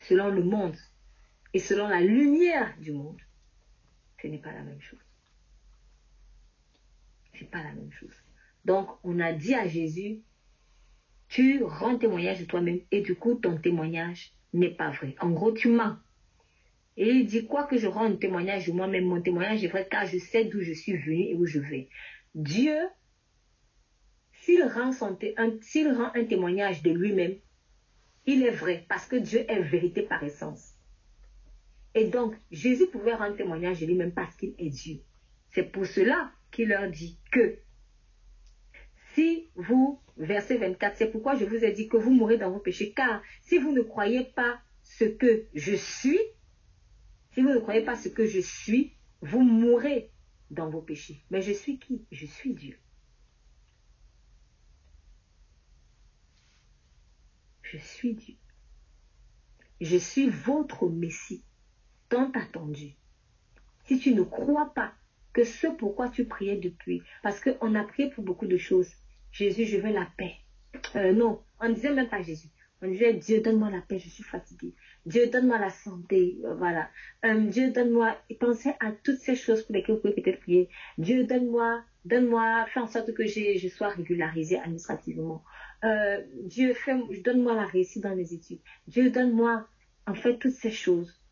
selon 0.00 0.28
le 0.28 0.42
monde 0.42 0.76
et 1.54 1.58
selon 1.58 1.88
la 1.88 2.00
lumière 2.00 2.76
du 2.80 2.92
monde, 2.92 3.20
ce 4.20 4.26
n'est 4.26 4.38
pas 4.38 4.52
la 4.52 4.62
même 4.62 4.80
chose. 4.80 4.98
C'est 7.34 7.50
pas 7.50 7.62
la 7.62 7.72
même 7.72 7.92
chose. 7.92 8.14
Donc, 8.64 8.88
on 9.02 9.18
a 9.18 9.32
dit 9.32 9.54
à 9.54 9.66
Jésus, 9.66 10.20
tu 11.28 11.62
rends 11.64 11.98
témoignage 11.98 12.40
de 12.40 12.44
toi-même 12.44 12.80
et 12.90 13.00
du 13.00 13.14
coup, 13.14 13.34
ton 13.34 13.56
témoignage 13.56 14.32
n'est 14.52 14.74
pas 14.74 14.90
vrai. 14.90 15.14
En 15.20 15.30
gros, 15.30 15.52
tu 15.52 15.68
mens. 15.68 15.96
Et 16.96 17.08
il 17.08 17.26
dit, 17.26 17.46
quoi 17.46 17.64
que 17.64 17.78
je 17.78 17.86
rende 17.86 18.20
témoignage 18.20 18.66
de 18.66 18.72
moi-même, 18.72 19.06
mon 19.06 19.22
témoignage 19.22 19.64
est 19.64 19.68
vrai 19.68 19.88
car 19.90 20.06
je 20.06 20.18
sais 20.18 20.44
d'où 20.44 20.60
je 20.60 20.72
suis 20.72 20.96
venu 20.96 21.22
et 21.30 21.34
où 21.34 21.46
je 21.46 21.58
vais. 21.58 21.88
Dieu, 22.34 22.76
s'il 24.42 24.64
rend, 24.64 24.90
un, 25.36 26.24
témoignage 26.24 26.82
de 26.82 26.90
lui-même, 26.90 27.36
il 28.26 28.42
est 28.42 28.50
vrai 28.50 28.84
parce 28.88 29.06
que 29.06 29.14
Dieu 29.14 29.44
est 29.48 29.62
vérité 29.62 30.02
par 30.02 30.22
essence. 30.24 30.74
Et 31.94 32.06
donc, 32.06 32.34
Jésus 32.50 32.88
pouvait 32.88 33.14
rendre 33.14 33.36
témoignage 33.36 33.80
de 33.80 33.86
lui-même 33.86 34.12
parce 34.12 34.34
qu'il 34.34 34.54
est 34.58 34.70
Dieu. 34.70 35.00
C'est 35.50 35.62
pour 35.62 35.86
cela 35.86 36.32
qu'il 36.50 36.70
leur 36.70 36.90
dit 36.90 37.20
que 37.30 37.58
si 39.14 39.48
vous, 39.54 40.00
verset 40.16 40.56
24, 40.56 40.96
c'est 40.96 41.12
pourquoi 41.12 41.36
je 41.36 41.44
vous 41.44 41.64
ai 41.64 41.70
dit 41.70 41.88
que 41.88 41.96
vous 41.96 42.12
mourrez 42.12 42.38
dans 42.38 42.50
vos 42.50 42.58
péchés, 42.58 42.92
car 42.92 43.22
si 43.42 43.58
vous 43.58 43.70
ne 43.70 43.82
croyez 43.82 44.24
pas 44.24 44.58
ce 44.82 45.04
que 45.04 45.46
je 45.54 45.76
suis, 45.76 46.18
si 47.34 47.42
vous 47.42 47.50
ne 47.50 47.60
croyez 47.60 47.82
pas 47.82 47.94
ce 47.94 48.08
que 48.08 48.26
je 48.26 48.40
suis, 48.40 48.96
vous 49.20 49.42
mourrez 49.42 50.10
dans 50.50 50.68
vos 50.68 50.82
péchés. 50.82 51.22
Mais 51.30 51.42
je 51.42 51.52
suis 51.52 51.78
qui? 51.78 52.04
Je 52.10 52.26
suis 52.26 52.54
Dieu. 52.54 52.76
Je 57.72 57.78
suis 57.78 58.12
Dieu. 58.12 58.34
Je 59.80 59.96
suis 59.96 60.28
votre 60.28 60.90
Messie, 60.90 61.42
tant 62.10 62.30
attendu. 62.32 62.96
Si 63.86 63.98
tu 63.98 64.12
ne 64.12 64.22
crois 64.22 64.74
pas 64.74 64.92
que 65.32 65.42
ce 65.42 65.68
pourquoi 65.68 66.10
tu 66.10 66.26
priais 66.26 66.58
depuis, 66.58 67.00
parce 67.22 67.40
qu'on 67.40 67.74
a 67.74 67.84
prié 67.84 68.10
pour 68.10 68.24
beaucoup 68.24 68.46
de 68.46 68.58
choses, 68.58 68.90
Jésus, 69.30 69.64
je 69.64 69.78
veux 69.78 69.90
la 69.90 70.06
paix. 70.18 70.34
Euh, 70.96 71.14
non, 71.14 71.42
on 71.60 71.70
ne 71.70 71.74
disait 71.74 71.94
même 71.94 72.10
pas 72.10 72.20
Jésus. 72.20 72.48
On 72.82 72.88
disait 72.88 73.14
Dieu, 73.14 73.40
donne-moi 73.40 73.70
la 73.70 73.80
paix, 73.80 73.98
je 73.98 74.10
suis 74.10 74.22
fatigué. 74.22 74.74
Dieu, 75.06 75.30
donne-moi 75.30 75.58
la 75.58 75.70
santé. 75.70 76.36
Euh, 76.44 76.54
voilà. 76.56 76.90
Euh, 77.24 77.40
Dieu, 77.46 77.70
donne-moi. 77.70 78.18
Pensez 78.38 78.74
à 78.80 78.92
toutes 79.02 79.20
ces 79.20 79.34
choses 79.34 79.62
pour 79.62 79.74
lesquelles 79.74 79.94
vous 79.94 80.02
pouvez 80.02 80.20
peut-être 80.20 80.40
prier. 80.40 80.68
Dieu, 80.98 81.24
donne-moi, 81.24 81.82
donne-moi, 82.04 82.66
fais 82.68 82.80
en 82.80 82.86
sorte 82.86 83.14
que 83.14 83.26
je 83.26 83.68
sois 83.68 83.88
régularisé 83.88 84.58
administrativement. 84.58 85.42
Dieu, 86.44 86.74
donne-moi 87.24 87.54
la 87.54 87.66
réussite 87.66 88.02
dans 88.02 88.14
les 88.14 88.34
études. 88.34 88.60
Dieu, 88.86 89.10
donne-moi, 89.10 89.66
en 90.06 90.14
fait, 90.14 90.38
toutes 90.38 90.52
ces 90.52 90.70
choses. 90.70 91.22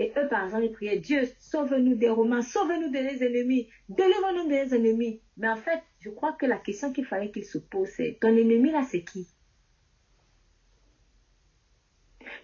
Et 0.00 0.12
eux, 0.16 0.28
par 0.28 0.44
exemple, 0.44 0.64
ils 0.64 0.72
priaient, 0.72 0.98
Dieu, 0.98 1.28
sauve-nous 1.38 1.94
des 1.94 2.08
Romains, 2.08 2.40
sauve-nous 2.40 2.90
des 2.90 3.22
ennemis, 3.22 3.68
délivre-nous 3.90 4.48
des 4.48 4.74
ennemis. 4.74 5.20
Mais 5.36 5.48
en 5.48 5.56
fait, 5.56 5.82
je 5.98 6.08
crois 6.08 6.32
que 6.32 6.46
la 6.46 6.56
question 6.56 6.90
qu'il 6.90 7.04
fallait 7.04 7.30
qu'ils 7.30 7.44
se 7.44 7.58
posent, 7.58 7.90
c'est, 7.90 8.16
ton 8.18 8.28
ennemi 8.28 8.70
là, 8.70 8.82
c'est 8.82 9.02
qui? 9.02 9.28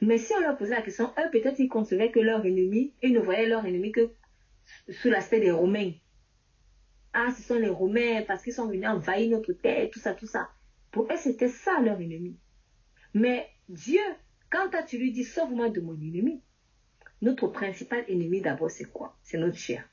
Mais 0.02 0.18
si 0.18 0.34
on 0.34 0.40
leur 0.40 0.58
posait 0.58 0.74
la 0.74 0.82
question, 0.82 1.10
eux, 1.18 1.30
peut-être 1.32 1.58
ils 1.58 1.68
concevaient 1.68 2.10
que 2.10 2.20
leur 2.20 2.44
ennemi, 2.44 2.92
ils 3.02 3.14
ne 3.14 3.20
voyaient 3.20 3.48
leur 3.48 3.64
ennemi 3.64 3.90
que 3.90 4.10
sous 4.90 5.08
l'aspect 5.08 5.40
des 5.40 5.50
Romains. 5.50 5.92
Ah, 7.14 7.28
ce 7.34 7.42
sont 7.42 7.58
les 7.58 7.70
Romains 7.70 8.22
parce 8.26 8.42
qu'ils 8.42 8.52
sont 8.52 8.66
venus 8.66 8.86
envahir 8.86 9.30
notre 9.30 9.54
terre, 9.54 9.88
tout 9.90 9.98
ça, 9.98 10.12
tout 10.12 10.26
ça. 10.26 10.50
Pour 10.96 11.12
eux, 11.12 11.16
c'était 11.18 11.50
ça 11.50 11.78
leur 11.82 12.00
ennemi. 12.00 12.38
Mais 13.12 13.50
Dieu, 13.68 14.00
quand 14.48 14.70
tu 14.86 14.96
lui 14.96 15.12
dis, 15.12 15.24
sauve-moi 15.24 15.68
de 15.68 15.82
mon 15.82 15.92
ennemi, 15.92 16.42
notre 17.20 17.48
principal 17.48 18.02
ennemi 18.08 18.40
d'abord, 18.40 18.70
c'est 18.70 18.90
quoi? 18.90 19.14
C'est 19.22 19.36
notre 19.36 19.58
chair. 19.58 19.86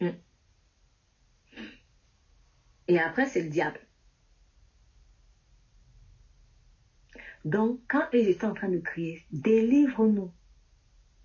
Hmm. 0.00 0.12
Et 2.88 2.98
après, 2.98 3.26
c'est 3.26 3.42
le 3.42 3.50
diable. 3.50 3.78
Donc, 7.44 7.78
quand 7.88 8.08
ils 8.14 8.30
étaient 8.30 8.46
en 8.46 8.54
train 8.54 8.70
de 8.70 8.78
crier, 8.78 9.22
délivre-nous 9.32 10.32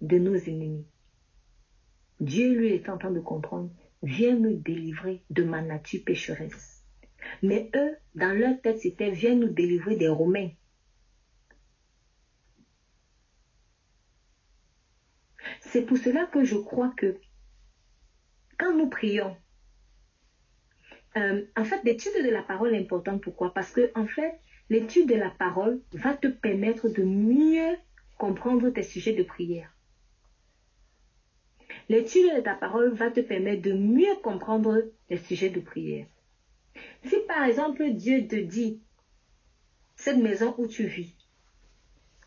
de 0.01 0.17
nos 0.17 0.35
ennemis, 0.35 0.85
Dieu 2.19 2.53
lui 2.53 2.73
est 2.73 2.89
en 2.89 2.97
train 2.97 3.11
de 3.11 3.21
comprendre, 3.21 3.71
viens 4.03 4.35
me 4.35 4.53
délivrer 4.53 5.23
de 5.29 5.45
ma 5.45 5.61
nature 5.61 6.03
pécheresse. 6.05 6.76
Mais 7.41 7.69
eux, 7.75 7.95
dans 8.15 8.37
leur 8.37 8.59
tête, 8.61 8.79
c'était, 8.79 9.11
viens 9.11 9.35
nous 9.35 9.49
délivrer 9.49 9.95
des 9.95 10.07
Romains. 10.07 10.49
C'est 15.61 15.81
pour 15.81 15.97
cela 15.97 16.25
que 16.25 16.43
je 16.43 16.55
crois 16.55 16.93
que 16.97 17.17
quand 18.57 18.75
nous 18.75 18.89
prions, 18.89 19.35
euh, 21.15 21.45
en 21.55 21.63
fait, 21.63 21.83
l'étude 21.83 22.23
de 22.23 22.29
la 22.29 22.41
parole 22.41 22.75
est 22.75 22.79
importante. 22.79 23.21
Pourquoi? 23.21 23.53
Parce 23.53 23.71
que, 23.71 23.91
en 23.95 24.05
fait, 24.05 24.39
l'étude 24.69 25.07
de 25.07 25.15
la 25.15 25.29
parole 25.29 25.81
va 25.93 26.13
te 26.13 26.27
permettre 26.27 26.89
de 26.89 27.03
mieux 27.03 27.75
comprendre 28.17 28.69
tes 28.69 28.83
sujets 28.83 29.13
de 29.13 29.23
prière. 29.23 29.71
L'étude 31.89 32.35
de 32.35 32.41
ta 32.41 32.55
parole 32.55 32.93
va 32.93 33.09
te 33.09 33.21
permettre 33.21 33.61
de 33.61 33.73
mieux 33.73 34.15
comprendre 34.21 34.83
les 35.09 35.17
sujets 35.17 35.49
de 35.49 35.59
prière. 35.59 36.07
Si 37.03 37.15
par 37.27 37.43
exemple 37.45 37.89
Dieu 37.91 38.27
te 38.27 38.35
dit, 38.35 38.81
cette 39.95 40.17
maison 40.17 40.53
où 40.57 40.67
tu 40.67 40.85
vis, 40.85 41.15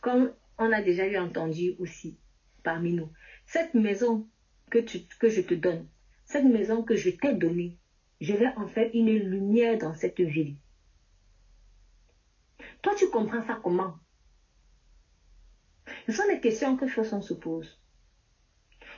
comme 0.00 0.32
on 0.58 0.72
a 0.72 0.82
déjà 0.82 1.06
eu 1.06 1.16
entendu 1.16 1.74
aussi 1.78 2.18
parmi 2.62 2.92
nous, 2.92 3.10
cette 3.46 3.74
maison 3.74 4.28
que, 4.70 4.80
je 4.86 5.40
te 5.40 5.54
donne, 5.54 5.88
cette 6.24 6.44
maison 6.44 6.82
que 6.82 6.96
je 6.96 7.10
t'ai 7.10 7.34
donnée, 7.34 7.78
je 8.20 8.34
vais 8.34 8.52
en 8.56 8.66
faire 8.66 8.90
une 8.92 9.16
lumière 9.16 9.78
dans 9.78 9.94
cette 9.94 10.20
ville. 10.20 10.56
Toi, 12.82 12.94
tu 12.96 13.08
comprends 13.08 13.42
ça 13.46 13.58
comment? 13.62 13.98
Ce 16.06 16.12
sont 16.12 16.28
les 16.28 16.40
questions 16.40 16.76
que 16.76 16.86
Chosson 16.86 17.22
se 17.22 17.34
pose. 17.34 17.80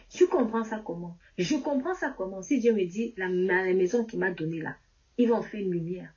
Tu 0.09 0.27
comprends 0.27 0.65
ça 0.65 0.83
comment? 0.85 1.17
Je 1.39 1.57
comprends 1.57 1.95
ça 1.95 2.15
comment? 2.17 2.43
Si 2.43 2.59
Dieu 2.59 2.75
me 2.75 2.85
dit, 2.85 3.15
la, 3.17 3.29
la 3.29 3.73
maison 3.75 4.05
qu'il 4.05 4.19
m'a 4.19 4.31
donnée 4.31 4.61
là, 4.61 4.77
ils 5.19 5.29
vont 5.29 5.43
faire 5.43 5.61
une 5.61 5.73
lumière. 5.73 6.15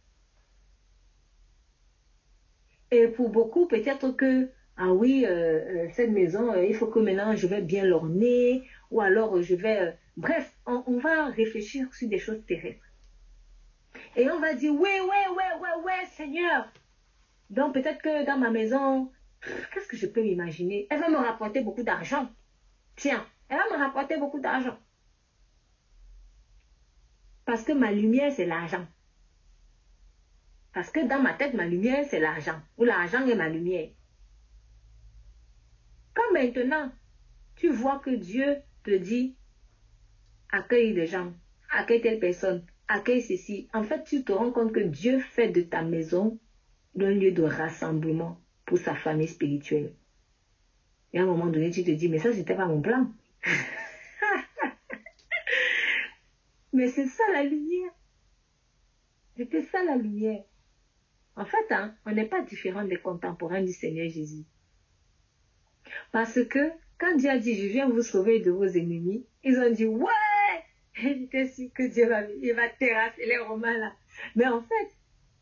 Et 2.92 3.08
pour 3.08 3.30
beaucoup, 3.30 3.68
peut-être 3.68 4.12
que 4.12 4.50
ah 4.78 4.92
oui, 4.92 5.26
euh, 5.26 5.86
euh, 5.86 5.88
cette 5.94 6.12
maison, 6.12 6.52
euh, 6.52 6.66
il 6.66 6.76
faut 6.76 6.88
que 6.88 7.00
maintenant 7.00 7.36
je 7.36 7.48
vais 7.48 7.62
bien 7.62 7.86
l'orner, 7.86 8.68
ou 8.92 9.00
alors 9.00 9.42
je 9.42 9.56
vais... 9.56 9.98
bref, 10.18 10.54
on, 10.66 10.98
va 10.98 11.28
réfléchir 11.28 11.94
sur 11.94 12.10
des 12.10 12.18
choses 12.20 12.46
terrestres. 12.46 12.84
Et 14.18 14.30
on 14.30 14.40
va 14.40 14.54
dire, 14.54 14.74
oui, 14.74 14.90
oui, 15.02 15.22
oui, 15.32 15.44
oui, 15.62 15.70
oui, 15.86 16.08
Seigneur. 16.12 16.72
Donc 17.50 17.74
peut-être 17.74 18.02
que 18.02 18.26
dans 18.26 18.38
ma 18.38 18.50
maison, 18.50 19.12
qu'est-ce 19.74 19.88
que 19.88 19.96
je 19.96 20.08
peux 20.08 20.22
m'imaginer? 20.22 20.88
Elle 20.90 21.00
va 21.00 21.10
me 21.10 21.18
rapporter 21.18 21.62
beaucoup 21.62 21.84
d'argent. 21.84 22.28
Tiens, 22.98 23.26
elle 23.48 23.58
va 23.58 23.78
me 23.78 23.84
rapporter 23.84 24.18
beaucoup 24.18 24.42
d'argent. 24.42 24.78
Parce 27.46 27.64
que 27.64 27.72
ma 27.72 27.92
lumière, 27.92 28.32
c'est 28.32 28.46
l'argent. 28.46 28.86
Parce 30.74 30.90
que 30.90 31.08
dans 31.08 31.22
ma 31.22 31.34
tête, 31.34 31.54
ma 31.54 31.66
lumière, 31.66 32.06
c'est 32.10 32.20
l'argent. 32.20 32.60
Ou 32.78 32.84
l'argent 32.84 33.26
est 33.26 33.36
ma 33.36 33.48
lumière. 33.50 33.90
Quand 36.14 36.34
maintenant, 36.34 36.92
tu 37.56 37.70
vois 37.70 38.00
que 38.00 38.10
Dieu 38.10 38.58
te 38.84 38.92
dit, 38.92 39.36
accueille 40.52 40.94
des 40.94 41.06
gens, 41.06 41.34
accueille 41.72 42.02
telle 42.02 42.20
personne, 42.20 42.66
accueille 42.88 43.22
ceci, 43.22 43.70
en 43.74 43.84
fait, 43.84 44.04
tu 44.04 44.24
te 44.24 44.32
rends 44.32 44.52
compte 44.52 44.74
que 44.74 44.80
Dieu 44.80 45.20
fait 45.20 45.50
de 45.50 45.62
ta 45.62 45.82
maison 45.82 46.40
un 47.00 47.12
lieu 47.12 47.32
de 47.32 47.44
rassemblement 47.44 48.40
pour 48.66 48.78
sa 48.78 48.96
famille 48.96 49.28
spirituelle. 49.28 49.94
Et 51.14 51.20
à 51.20 51.24
un 51.24 51.26
moment 51.26 51.48
donné, 51.48 51.72
tu 51.72 51.84
te 51.84 51.92
dis, 51.92 52.10
mais 52.10 52.20
ça, 52.20 52.34
c'était 52.34 52.56
pas 52.56 52.66
mon 52.66 52.82
plan. 52.82 53.10
mais 56.76 56.90
c'est 56.90 57.08
ça 57.08 57.24
la 57.34 57.44
lumière. 57.44 57.92
C'était 59.38 59.64
ça 59.64 59.84
la 59.84 59.96
lumière. 59.96 60.44
En 61.38 61.46
fait, 61.46 61.72
hein, 61.72 61.96
on 62.06 62.12
n'est 62.12 62.28
pas 62.28 62.42
différent 62.42 62.84
des 62.84 62.98
contemporains 62.98 63.64
du 63.64 63.72
Seigneur 63.72 64.10
Jésus. 64.10 64.46
Parce 66.12 66.44
que 66.46 66.72
quand 66.98 67.16
Dieu 67.16 67.30
a 67.30 67.38
dit, 67.38 67.56
je 67.56 67.68
viens 67.68 67.90
vous 67.90 68.02
sauver 68.02 68.40
de 68.40 68.52
vos 68.52 68.66
ennemis, 68.66 69.26
ils 69.44 69.58
ont 69.58 69.72
dit, 69.72 69.86
ouais, 69.86 70.12
j'étais 70.94 71.48
sûr 71.48 71.70
que 71.74 71.88
Dieu 71.88 72.08
va, 72.08 72.24
va 72.24 72.70
terrasser 72.70 73.26
les 73.26 73.38
Romains 73.38 73.78
là. 73.78 73.94
Mais 74.36 74.48
en 74.48 74.62
fait, 74.62 74.92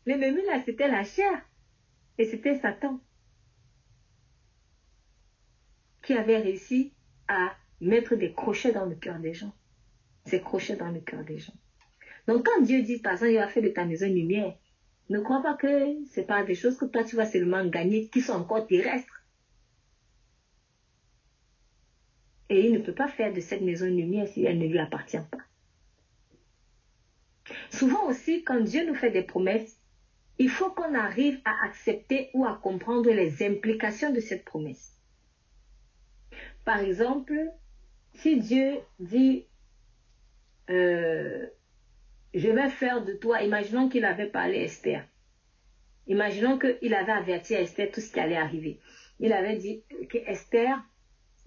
l'ennemi 0.06 0.42
là, 0.46 0.62
c'était 0.64 0.88
la 0.88 1.04
chair. 1.04 1.42
Et 2.16 2.26
c'était 2.26 2.60
Satan 2.60 3.00
qui 6.02 6.14
avait 6.14 6.38
réussi 6.38 6.92
à 7.26 7.56
mettre 7.80 8.14
des 8.14 8.32
crochets 8.32 8.72
dans 8.72 8.86
le 8.86 8.94
cœur 8.94 9.18
des 9.18 9.34
gens. 9.34 9.52
Ces 10.26 10.40
crochets 10.40 10.76
dans 10.76 10.90
le 10.90 11.00
cœur 11.00 11.24
des 11.24 11.38
gens. 11.38 11.54
Donc 12.26 12.46
quand 12.46 12.62
Dieu 12.62 12.82
dit, 12.82 12.98
par 12.98 13.12
exemple, 13.12 13.32
il 13.32 13.38
va 13.38 13.48
faire 13.48 13.62
de 13.62 13.68
ta 13.68 13.84
maison 13.84 14.06
lumière, 14.06 14.54
ne 15.10 15.20
crois 15.20 15.42
pas 15.42 15.54
que 15.54 15.98
c'est 16.10 16.26
pas 16.26 16.44
des 16.44 16.54
choses 16.54 16.78
que 16.78 16.86
toi 16.86 17.04
tu 17.04 17.16
vas 17.16 17.26
seulement 17.26 17.64
gagner 17.66 18.08
qui 18.08 18.20
sont 18.20 18.32
encore 18.32 18.66
terrestres. 18.66 19.22
Et 22.48 22.66
il 22.66 22.72
ne 22.72 22.78
peut 22.78 22.94
pas 22.94 23.08
faire 23.08 23.32
de 23.32 23.40
cette 23.40 23.62
maison 23.62 23.86
une 23.86 23.96
lumière 23.96 24.28
si 24.28 24.44
elle 24.44 24.58
ne 24.58 24.66
lui 24.66 24.78
appartient 24.78 25.16
pas. 25.16 25.44
Souvent 27.70 28.06
aussi, 28.06 28.44
quand 28.44 28.60
Dieu 28.60 28.86
nous 28.86 28.94
fait 28.94 29.10
des 29.10 29.22
promesses, 29.22 29.78
il 30.38 30.48
faut 30.48 30.70
qu'on 30.70 30.94
arrive 30.94 31.40
à 31.44 31.54
accepter 31.64 32.30
ou 32.34 32.44
à 32.44 32.58
comprendre 32.62 33.10
les 33.10 33.42
implications 33.42 34.12
de 34.12 34.20
cette 34.20 34.44
promesse. 34.44 34.98
par 36.64 36.80
exemple, 36.80 37.52
si 38.14 38.38
Dieu 38.38 38.78
dit, 38.98 39.46
euh, 40.70 41.46
je 42.32 42.48
vais 42.48 42.68
faire 42.68 43.04
de 43.04 43.12
toi, 43.12 43.42
imaginons 43.42 43.88
qu'il 43.88 44.04
avait 44.04 44.26
parlé 44.26 44.58
à 44.58 44.62
Esther. 44.62 45.04
Imaginons 46.06 46.58
qu'il 46.58 46.94
avait 46.94 47.12
averti 47.12 47.54
à 47.54 47.60
Esther 47.60 47.90
tout 47.90 48.00
ce 48.00 48.12
qui 48.12 48.20
allait 48.20 48.36
arriver. 48.36 48.80
Il 49.20 49.32
avait 49.32 49.56
dit 49.56 49.84
que 50.10 50.18
Esther, 50.18 50.76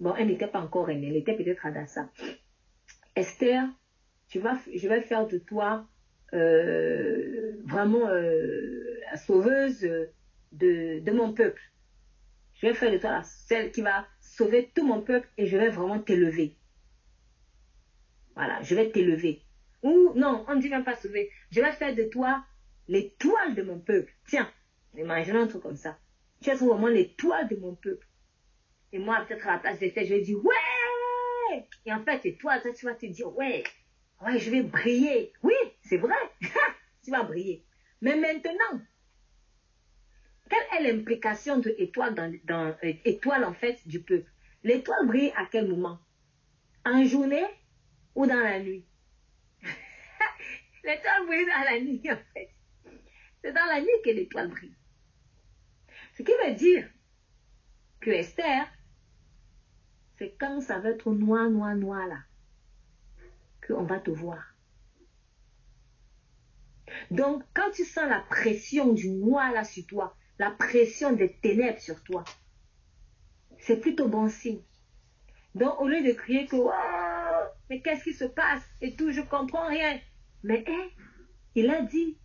bon, 0.00 0.14
elle 0.16 0.28
n'était 0.28 0.46
pas 0.46 0.60
encore 0.60 0.90
aînée, 0.90 1.08
elle 1.08 1.16
était 1.16 1.36
peut-être 1.36 1.66
à 1.66 1.70
Dassa. 1.70 2.10
Esther, 3.14 3.64
tu 4.28 4.38
vas, 4.38 4.58
je 4.74 4.88
vais 4.88 5.00
faire 5.02 5.26
de 5.26 5.38
toi 5.38 5.86
euh, 6.32 7.52
vraiment 7.64 8.08
euh, 8.08 9.00
la 9.10 9.16
sauveuse 9.16 9.80
de 10.52 11.10
mon 11.10 11.32
peuple. 11.32 11.62
Je 12.54 12.66
vais 12.66 12.74
faire 12.74 12.90
de 12.92 12.98
toi 12.98 13.22
celle 13.22 13.70
qui 13.70 13.82
va 13.82 14.06
sauver 14.20 14.70
tout 14.74 14.84
mon 14.84 15.00
peuple 15.00 15.28
et 15.36 15.46
je 15.46 15.56
vais 15.56 15.68
vraiment 15.68 16.00
t'élever. 16.00 16.56
Voilà, 18.38 18.62
je 18.62 18.72
vais 18.76 18.88
t'élever. 18.92 19.42
Ou 19.82 20.12
non, 20.14 20.44
on 20.46 20.54
ne 20.54 20.60
dit 20.60 20.68
même 20.68 20.84
pas 20.84 20.94
sauver. 20.94 21.28
Je 21.50 21.60
vais 21.60 21.72
faire 21.72 21.92
de 21.92 22.04
toi 22.04 22.44
l'étoile 22.86 23.56
de 23.56 23.62
mon 23.62 23.80
peuple. 23.80 24.12
Tiens, 24.28 24.48
imaginons 24.96 25.42
un 25.42 25.48
truc 25.48 25.62
comme 25.64 25.74
ça. 25.74 25.98
Tu 26.40 26.50
es 26.50 26.54
vraiment 26.54 26.86
l'étoile 26.86 27.48
de 27.48 27.56
mon 27.56 27.74
peuple. 27.74 28.06
Et 28.92 29.00
moi, 29.00 29.24
peut-être 29.26 29.48
à 29.48 29.54
la 29.54 29.58
place 29.58 29.80
d'Esther, 29.80 30.04
je 30.04 30.14
vais 30.14 30.20
dire 30.20 30.38
ouais. 30.44 31.66
Et 31.84 31.92
en 31.92 32.00
fait, 32.04 32.24
et 32.26 32.36
toi, 32.36 32.60
toi, 32.60 32.72
tu 32.72 32.86
vas 32.86 32.94
te 32.94 33.06
dire 33.06 33.36
ouais, 33.36 33.64
ouais, 34.24 34.38
je 34.38 34.52
vais 34.52 34.62
briller. 34.62 35.32
Oui, 35.42 35.54
c'est 35.82 35.96
vrai. 35.96 36.14
tu 37.02 37.10
vas 37.10 37.24
briller. 37.24 37.64
Mais 38.02 38.14
maintenant, 38.14 38.80
quelle 40.48 40.86
est 40.86 40.92
l'implication 40.92 41.58
de 41.58 41.74
l'étoile 41.76 42.14
dans, 42.14 42.32
dans 42.44 42.76
euh, 42.84 42.92
étoile 43.04 43.42
en 43.44 43.54
fait 43.54 43.80
du 43.88 44.00
peuple? 44.00 44.30
L'étoile 44.62 45.08
brille 45.08 45.32
à 45.36 45.44
quel 45.50 45.66
moment? 45.66 45.98
En 46.84 47.04
journée? 47.04 47.44
Ou 48.14 48.26
dans 48.26 48.40
la 48.40 48.60
nuit 48.60 48.84
L'étoile 50.84 51.26
brille 51.26 51.46
dans 51.46 51.64
la 51.64 51.80
nuit 51.80 52.02
en 52.10 52.18
fait. 52.34 52.50
C'est 53.42 53.52
dans 53.52 53.66
la 53.66 53.80
nuit 53.80 53.88
que 54.04 54.10
l'étoile 54.10 54.48
brille. 54.48 54.74
Ce 56.14 56.22
qui 56.22 56.32
veut 56.44 56.54
dire 56.54 56.88
que 58.00 58.10
Esther, 58.10 58.66
c'est 60.18 60.34
quand 60.38 60.60
ça 60.60 60.80
va 60.80 60.90
être 60.90 61.12
noir, 61.12 61.48
noir, 61.48 61.76
noir 61.76 62.06
là, 62.06 62.18
qu'on 63.66 63.84
va 63.84 64.00
te 64.00 64.10
voir. 64.10 64.42
Donc, 67.10 67.44
quand 67.54 67.70
tu 67.70 67.84
sens 67.84 68.08
la 68.08 68.20
pression 68.20 68.92
du 68.92 69.10
noir 69.10 69.52
là 69.52 69.64
sur 69.64 69.86
toi, 69.86 70.16
la 70.38 70.50
pression 70.50 71.12
des 71.12 71.32
ténèbres 71.32 71.80
sur 71.80 72.02
toi, 72.02 72.24
c'est 73.60 73.80
plutôt 73.80 74.08
bon 74.08 74.28
signe. 74.28 74.62
Donc, 75.54 75.80
au 75.80 75.86
lieu 75.86 76.02
de 76.02 76.12
crier 76.12 76.46
que, 76.46 76.56
oh, 76.56 76.70
mais 77.70 77.80
qu'est-ce 77.80 78.04
qui 78.04 78.12
se 78.12 78.24
passe? 78.24 78.62
Et 78.80 78.96
tout, 78.96 79.10
je 79.10 79.20
comprends 79.20 79.68
rien. 79.68 80.00
Mais, 80.42 80.64
hein, 80.66 80.88
il 81.54 81.70
a 81.70 81.82
dit 81.82 82.18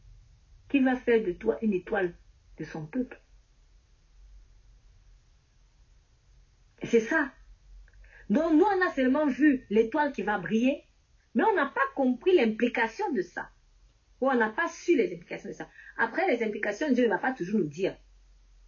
qu'il 0.70 0.86
va 0.86 0.96
faire 0.96 1.24
de 1.24 1.32
toi 1.32 1.58
une 1.62 1.74
étoile 1.74 2.16
de 2.58 2.64
son 2.64 2.86
peuple. 2.86 3.20
C'est 6.84 7.00
ça. 7.00 7.32
Donc, 8.30 8.54
nous, 8.54 8.64
on 8.64 8.88
a 8.88 8.92
seulement 8.92 9.28
vu 9.28 9.66
l'étoile 9.70 10.12
qui 10.12 10.22
va 10.22 10.38
briller, 10.38 10.84
mais 11.36 11.44
on 11.44 11.56
n'a 11.56 11.68
pas 11.68 11.82
compris 11.96 12.36
l'implication 12.36 13.12
de 13.12 13.22
ça. 13.22 13.50
Ou 14.22 14.30
on 14.30 14.36
n'a 14.36 14.50
pas 14.50 14.68
su 14.68 14.96
les 14.96 15.14
implications 15.14 15.50
de 15.50 15.54
ça. 15.56 15.70
Après, 15.98 16.28
les 16.28 16.44
implications, 16.44 16.92
Dieu 16.92 17.06
ne 17.06 17.10
va 17.10 17.18
pas 17.18 17.34
toujours 17.34 17.60
nous 17.60 17.68
dire. 17.68 17.98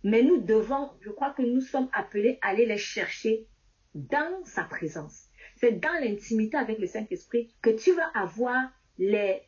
Mais 0.03 0.21
nous 0.21 0.41
devons, 0.41 0.91
je 1.01 1.09
crois 1.09 1.31
que 1.31 1.41
nous 1.41 1.61
sommes 1.61 1.89
appelés 1.93 2.37
à 2.41 2.49
aller 2.49 2.65
les 2.65 2.77
chercher 2.77 3.47
dans 3.93 4.43
sa 4.43 4.63
présence. 4.63 5.24
C'est 5.55 5.79
dans 5.79 6.01
l'intimité 6.01 6.57
avec 6.57 6.79
le 6.79 6.87
Saint-Esprit 6.87 7.53
que 7.61 7.69
tu 7.69 7.93
vas 7.93 8.07
avoir 8.13 8.69
les, 8.97 9.41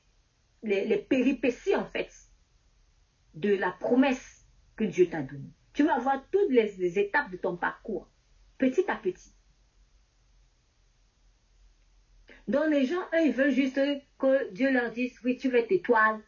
péripéties, 1.09 1.75
en 1.75 1.85
fait, 1.85 2.09
de 3.33 3.53
la 3.55 3.71
promesse 3.71 4.45
que 4.75 4.85
Dieu 4.85 5.09
t'a 5.09 5.21
donnée. 5.21 5.51
Tu 5.73 5.83
vas 5.83 5.99
voir 5.99 6.23
toutes 6.31 6.49
les, 6.49 6.97
étapes 6.99 7.29
de 7.31 7.37
ton 7.37 7.57
parcours, 7.57 8.09
petit 8.57 8.89
à 8.89 8.95
petit. 8.95 9.33
Donc 12.47 12.69
les 12.69 12.85
gens, 12.85 13.01
eux, 13.13 13.25
ils 13.25 13.33
veulent 13.33 13.51
juste 13.51 13.79
que 14.17 14.51
Dieu 14.53 14.71
leur 14.71 14.91
dise, 14.91 15.19
oui, 15.23 15.37
tu 15.37 15.49
veux 15.49 15.57
être 15.57 15.71
étoile. 15.71 16.21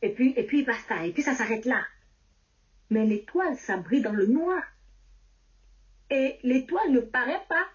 Et 0.00 0.10
puis, 0.10 0.32
et 0.36 0.44
puis 0.44 0.64
basta. 0.64 1.04
Et 1.04 1.12
puis 1.12 1.22
ça 1.22 1.34
s'arrête 1.34 1.64
là. 1.64 1.84
Mais 2.90 3.04
l'étoile, 3.04 3.56
ça 3.56 3.76
brille 3.76 4.02
dans 4.02 4.12
le 4.12 4.26
noir. 4.26 4.62
Et 6.10 6.38
l'étoile 6.42 6.92
ne 6.92 7.00
paraît 7.00 7.42
pas, 7.48 7.66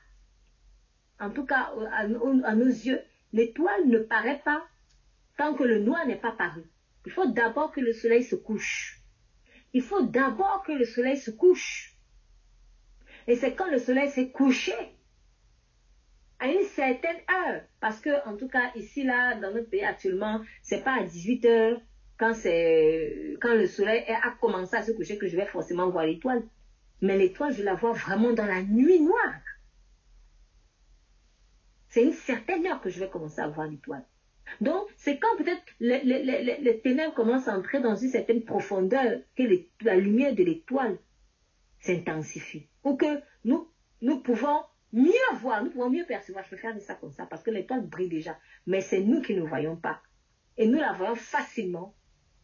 en 1.20 1.30
tout 1.30 1.46
cas 1.46 1.72
à, 1.92 2.08
nos 2.08 2.68
yeux, 2.68 3.02
l'étoile 3.34 3.88
ne 3.88 4.00
paraît 4.00 4.42
pas 4.44 4.66
tant 5.38 5.54
que 5.54 5.64
le 5.64 5.80
noir 5.80 6.06
n'est 6.06 6.16
pas 6.16 6.32
paru. 6.32 6.64
Il 7.06 7.12
faut 7.12 7.28
d'abord 7.28 7.72
que 7.72 7.80
le 7.80 7.94
soleil 7.94 8.24
se 8.24 8.36
couche. 8.36 9.02
Il 9.74 9.82
faut 9.82 10.02
d'abord 10.02 10.64
que 10.66 10.72
le 10.72 10.86
soleil 10.86 11.18
se 11.18 11.32
couche. 11.32 11.96
Et 13.28 13.36
c'est 13.36 13.54
quand 13.54 13.70
le 13.70 13.78
soleil 13.78 14.10
s'est 14.10 14.30
couché, 14.30 14.74
à 16.40 16.48
une 16.48 16.64
certaine 16.64 17.18
heure, 17.30 17.62
parce 17.80 18.00
que, 18.00 18.28
en 18.28 18.38
tout 18.38 18.48
cas, 18.48 18.72
ici, 18.76 19.04
là, 19.04 19.36
dans 19.36 19.52
notre 19.52 19.70
pays 19.70 19.84
actuellement, 19.84 20.42
c'est 20.62 20.84
pas 20.84 21.00
à 21.00 21.04
18 21.04 21.46
heures, 21.46 21.82
quand 22.18 22.34
c'est 22.34 23.38
quand 23.42 23.54
le 23.54 23.68
soleil 23.68 24.04
a 24.08 24.32
commencé 24.42 24.76
à 24.76 24.84
se 24.84 24.92
coucher 24.92 25.18
que 25.18 25.28
je 25.28 25.36
vais 25.36 25.46
forcément 25.46 25.90
voir 25.90 26.06
l'étoile. 26.06 26.44
Mais 27.02 27.18
l'étoile, 27.18 27.54
je 27.54 27.64
la 27.64 27.76
vois 27.76 27.94
vraiment 27.94 28.34
dans 28.34 28.46
la 28.46 28.64
nuit 28.64 29.00
noire. 29.00 29.36
C'est 31.98 32.04
une 32.04 32.14
certaine 32.14 32.68
heure 32.68 32.80
que 32.80 32.92
je 32.92 33.00
vais 33.00 33.10
commencer 33.10 33.42
à 33.42 33.48
voir 33.48 33.66
l'étoile. 33.66 34.06
Donc, 34.62 34.88
c'est 34.98 35.18
quand 35.18 35.36
peut-être 35.36 35.64
les, 35.80 36.80
ténèbres 36.84 37.16
commencent 37.16 37.48
à 37.48 37.58
entrer 37.58 37.80
dans 37.80 37.96
une 37.96 38.12
certaine 38.12 38.46
profondeur 38.46 39.20
que 39.36 39.44
la 39.82 39.96
lumière 39.96 40.36
de 40.36 40.44
l'étoile 40.44 41.00
s'intensifie. 41.80 42.68
Ou 42.84 42.98
que 42.98 43.20
nous, 43.46 43.68
nous 44.02 44.20
pouvons 44.20 44.62
mieux 44.94 45.12
voir, 45.40 45.64
nous 45.64 45.72
pouvons 45.72 45.90
mieux 45.90 46.06
percevoir. 46.06 46.46
Je 46.46 46.56
faire 46.56 46.76
de 46.76 46.80
ça 46.80 46.94
comme 46.94 47.14
ça 47.14 47.26
parce 47.26 47.42
que 47.42 47.50
l'étoile 47.50 47.88
brille 47.88 48.10
déjà. 48.10 48.38
Mais 48.68 48.82
c'est 48.82 49.02
nous 49.02 49.24
qui 49.24 49.34
ne 49.34 49.42
voyons 49.42 49.76
pas. 49.76 50.00
Et 50.56 50.68
nous 50.68 50.78
la 50.78 50.94
voyons 50.94 51.16
facilement 51.16 51.96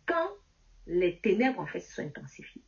quand 0.07 0.29
les 0.87 1.19
ténèbres 1.19 1.59
en 1.59 1.67
fait 1.67 1.79
se 1.79 1.93
sont 1.93 2.01
intensifiées. 2.01 2.63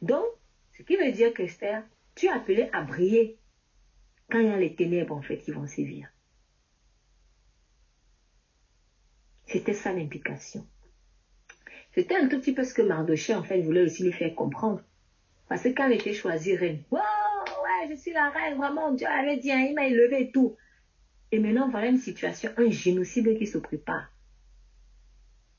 Donc, 0.00 0.26
ce 0.70 0.84
qui 0.84 0.94
veut 0.94 1.10
dire 1.10 1.34
qu'Esther, 1.34 1.82
tu 2.14 2.26
es 2.26 2.30
appelé 2.30 2.70
à 2.72 2.82
briller 2.82 3.40
quand 4.30 4.38
il 4.38 4.46
y 4.46 4.50
a 4.50 4.58
les 4.58 4.74
ténèbres 4.74 5.14
en 5.14 5.22
fait 5.22 5.38
qui 5.38 5.50
vont 5.50 5.66
sévir. 5.66 6.08
C'était 9.46 9.74
ça 9.74 9.92
l'implication. 9.92 10.66
C'était 11.94 12.16
un 12.16 12.28
tout 12.28 12.40
petit 12.40 12.52
peu 12.52 12.64
ce 12.64 12.74
que 12.74 12.82
Mardoché 12.82 13.34
en 13.34 13.44
fait 13.44 13.60
voulait 13.60 13.84
aussi 13.84 14.02
lui 14.02 14.12
faire 14.12 14.34
comprendre. 14.34 14.82
Parce 15.48 15.62
que 15.62 15.68
quand 15.68 15.86
elle 15.86 15.92
était 15.92 16.14
choisie 16.14 16.56
reine, 16.56 16.82
wow, 16.90 16.98
ouais, 16.98 17.88
je 17.90 17.94
suis 17.94 18.12
la 18.12 18.30
reine, 18.30 18.56
vraiment, 18.56 18.92
Dieu 18.92 19.06
avait 19.06 19.36
dit, 19.36 19.48
il 19.48 19.74
m'a 19.74 19.86
élevé 19.86 20.22
et 20.22 20.32
tout. 20.32 20.56
Et 21.30 21.38
maintenant, 21.38 21.68
voilà 21.68 21.88
une 21.88 21.98
situation, 21.98 22.50
un 22.56 22.70
génocide 22.70 23.36
qui 23.38 23.46
se 23.46 23.58
prépare. 23.58 24.10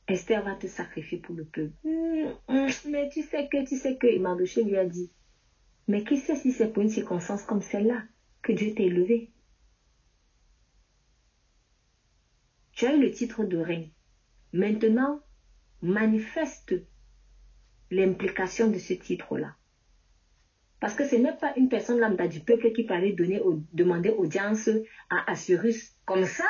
Esther 0.07 0.43
va 0.43 0.55
te 0.55 0.67
sacrifier 0.67 1.17
pour 1.19 1.35
le 1.35 1.45
peuple. 1.45 1.73
Hum, 1.83 2.33
hum, 2.47 2.67
mais 2.89 3.09
tu 3.09 3.21
sais 3.21 3.47
que, 3.47 3.65
tu 3.65 3.75
sais 3.75 3.97
que, 3.97 4.19
Mardoché 4.19 4.63
lui 4.63 4.77
a 4.77 4.85
dit, 4.85 5.09
mais 5.87 6.03
qui 6.03 6.17
sait 6.17 6.35
si 6.35 6.51
c'est 6.51 6.71
pour 6.73 6.83
une 6.83 6.89
circonstance 6.89 7.43
comme 7.43 7.61
celle-là? 7.61 8.03
Que 8.45 8.51
Dieu 8.53 8.75
t'a 8.75 8.83
élevé 8.83 9.31
Tu 12.73 12.85
as 12.85 12.93
eu 12.93 13.01
le 13.01 13.09
titre 13.09 13.43
de 13.43 13.57
reine. 13.57 13.89
Maintenant, 14.53 15.21
manifeste 15.81 16.75
l'implication 17.89 18.69
de 18.69 18.77
ce 18.77 18.93
titre-là. 18.93 19.55
Parce 20.79 20.93
que 20.93 21.07
ce 21.07 21.15
n'est 21.15 21.35
pas 21.35 21.53
une 21.57 21.69
personne 21.69 21.99
lambda 21.99 22.27
du 22.27 22.41
peuple 22.41 22.71
qui 22.73 22.83
peut 22.83 22.93
aller 22.93 23.13
demander 23.13 24.09
audience 24.09 24.69
à 25.09 25.31
Assyrus 25.31 25.95
comme 26.05 26.25
ça. 26.25 26.47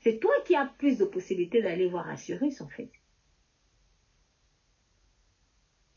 C'est 0.00 0.18
toi 0.18 0.32
qui 0.44 0.56
as 0.56 0.66
plus 0.66 0.98
de 0.98 1.04
possibilités 1.04 1.62
d'aller 1.62 1.88
voir 1.88 2.08
Assyrus, 2.08 2.60
en 2.60 2.68
fait. 2.68 2.90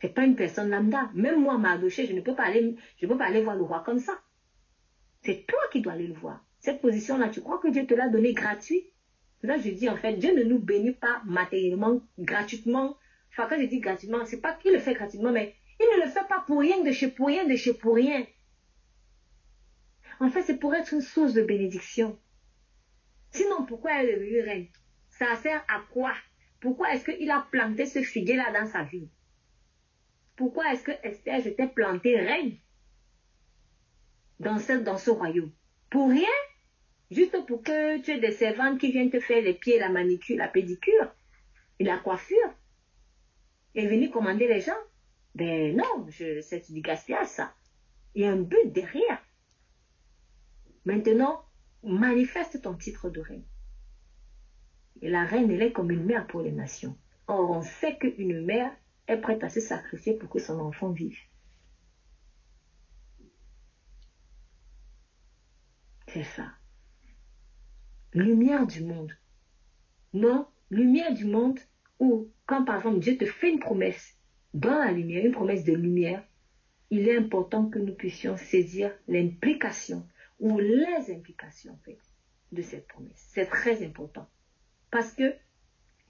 C'est 0.04 0.14
pas 0.14 0.26
une 0.26 0.36
personne 0.36 0.70
lambda. 0.70 1.10
Même 1.14 1.40
moi, 1.40 1.58
Mardoché, 1.58 2.06
je 2.06 2.12
ne 2.12 2.20
peux 2.20 2.36
pas 2.36 2.44
aller, 2.44 2.76
je 2.98 3.08
peux 3.08 3.18
pas 3.18 3.32
voir 3.40 3.56
le 3.56 3.64
roi 3.64 3.84
comme 3.86 4.00
ça. 4.00 4.20
C'est 5.22 5.46
toi 5.48 5.62
qui 5.72 5.80
dois 5.80 5.94
aller 5.94 6.08
le 6.08 6.14
voir. 6.14 6.44
Cette 6.60 6.82
position-là, 6.82 7.30
tu 7.30 7.40
crois 7.40 7.58
que 7.60 7.70
Dieu 7.70 7.88
te 7.88 7.94
l'a 7.94 8.10
donnée 8.10 8.34
gratuit? 8.34 8.92
Là, 9.44 9.58
je 9.58 9.70
dis, 9.70 9.88
en 9.88 9.96
fait, 9.96 10.18
Dieu 10.18 10.36
ne 10.36 10.44
nous 10.44 10.60
bénit 10.60 10.92
pas 10.92 11.22
matériellement, 11.24 12.02
gratuitement. 12.20 12.98
Enfin, 13.32 13.48
quand 13.50 13.62
je 13.62 13.66
dis 13.66 13.80
gratuitement, 13.80 14.26
c'est 14.26 14.42
pas 14.42 14.52
qu'il 14.52 14.74
le 14.74 14.80
fait 14.80 14.94
gratuitement, 14.94 15.32
mais 15.32 15.56
il 15.80 15.98
ne 15.98 16.04
le 16.04 16.12
fait 16.12 16.28
pas 16.28 16.44
pour 16.46 16.60
rien, 16.60 16.84
de 16.84 16.92
chez 16.92 17.08
pour 17.08 17.28
rien, 17.28 17.48
de 17.48 17.56
chez 17.56 17.74
pour 17.74 17.96
rien. 17.96 18.26
En 20.20 20.30
fait, 20.30 20.42
c'est 20.42 20.58
pour 20.58 20.76
être 20.76 20.94
une 20.94 21.00
source 21.00 21.32
de 21.32 21.44
bénédiction. 21.44 22.20
Sinon, 23.32 23.64
pourquoi 23.66 24.02
elle 24.02 24.10
est 24.10 24.16
devenue 24.18 24.42
reine? 24.42 24.68
Ça 25.12 25.34
sert 25.38 25.64
à 25.70 25.82
quoi? 25.94 26.12
Pourquoi 26.60 26.94
est-ce 26.94 27.10
qu'il 27.10 27.32
a 27.32 27.48
planté 27.50 27.86
ce 27.86 28.02
figuier-là 28.02 28.52
dans 28.52 28.68
sa 28.68 28.84
vie? 28.84 29.08
Pourquoi 30.44 30.74
est-ce 30.74 30.84
que 30.84 30.92
Esther 31.04 31.42
s'était 31.42 31.70
plantée 31.70 32.20
reine 32.20 32.58
dans 34.42 34.60
ce, 34.60 34.74
dans 34.74 34.98
ce 34.98 35.10
royaume? 35.10 35.54
Pour 35.90 36.10
rien. 36.10 36.28
Juste 37.10 37.46
pour 37.46 37.64
que 37.64 38.02
tu 38.02 38.12
aies 38.12 38.20
des 38.20 38.34
servantes 38.34 38.78
qui 38.78 38.92
viennent 38.92 39.10
te 39.10 39.22
faire 39.22 39.42
les 39.42 39.54
pieds, 39.54 39.80
la 39.80 39.88
manicure, 39.88 40.36
la 40.36 40.50
pédicure 40.50 41.16
et 41.80 41.86
la 41.86 41.98
coiffure. 41.98 42.54
Et 43.74 43.88
venir 43.88 44.12
commander 44.12 44.50
les 44.50 44.60
gens. 44.60 44.74
Ben 45.34 45.78
non, 45.78 46.08
c'est 46.10 46.70
du 46.74 46.82
gaspillage 46.82 47.28
ça. 47.28 47.56
Il 48.14 48.24
y 48.24 48.26
a 48.26 48.32
un 48.34 48.42
but 48.42 48.66
derrière. 48.66 49.24
Maintenant, 50.84 51.46
manifeste 51.84 52.62
ton 52.62 52.74
titre 52.74 53.10
de 53.10 53.22
reine. 53.22 53.46
Et 55.02 55.10
la 55.10 55.24
reine, 55.24 55.50
elle 55.50 55.62
est 55.62 55.72
comme 55.72 55.92
une 55.92 56.04
mère 56.04 56.28
pour 56.28 56.42
les 56.42 56.52
nations. 56.52 56.98
Or, 57.28 57.50
on 57.50 57.62
sait 57.62 57.96
qu'une 57.96 58.44
mère 58.44 58.76
est 59.08 59.18
prête 59.18 59.44
à 59.44 59.50
se 59.50 59.60
sacrifier 59.60 60.14
pour 60.14 60.30
que 60.30 60.40
son 60.40 60.60
enfant 60.60 60.92
vive. 60.92 61.18
C'est 66.08 66.24
ça. 66.24 66.52
Lumière 68.14 68.68
du 68.68 68.84
monde. 68.84 69.12
Non, 70.14 70.48
lumière 70.70 71.14
du 71.14 71.26
monde 71.26 71.60
où, 72.00 72.30
quand 72.46 72.64
par 72.64 72.78
exemple 72.78 73.00
Dieu 73.00 73.18
te 73.18 73.26
fait 73.26 73.52
une 73.52 73.60
promesse 73.60 74.16
dans 74.54 74.78
la 74.78 74.92
lumière, 74.92 75.26
une 75.26 75.32
promesse 75.32 75.64
de 75.64 75.74
lumière, 75.74 76.24
il 76.92 77.08
est 77.08 77.18
important 77.18 77.70
que 77.70 77.80
nous 77.80 77.96
puissions 77.96 78.38
saisir 78.38 78.94
l'implication 79.08 80.08
ou 80.40 80.60
les 80.60 81.12
implications 81.12 81.80
de 82.52 82.62
cette 82.62 82.88
promesse. 82.88 83.30
C'est 83.34 83.48
très 83.48 83.84
important. 83.84 84.30
Parce 84.92 85.12
que 85.14 85.34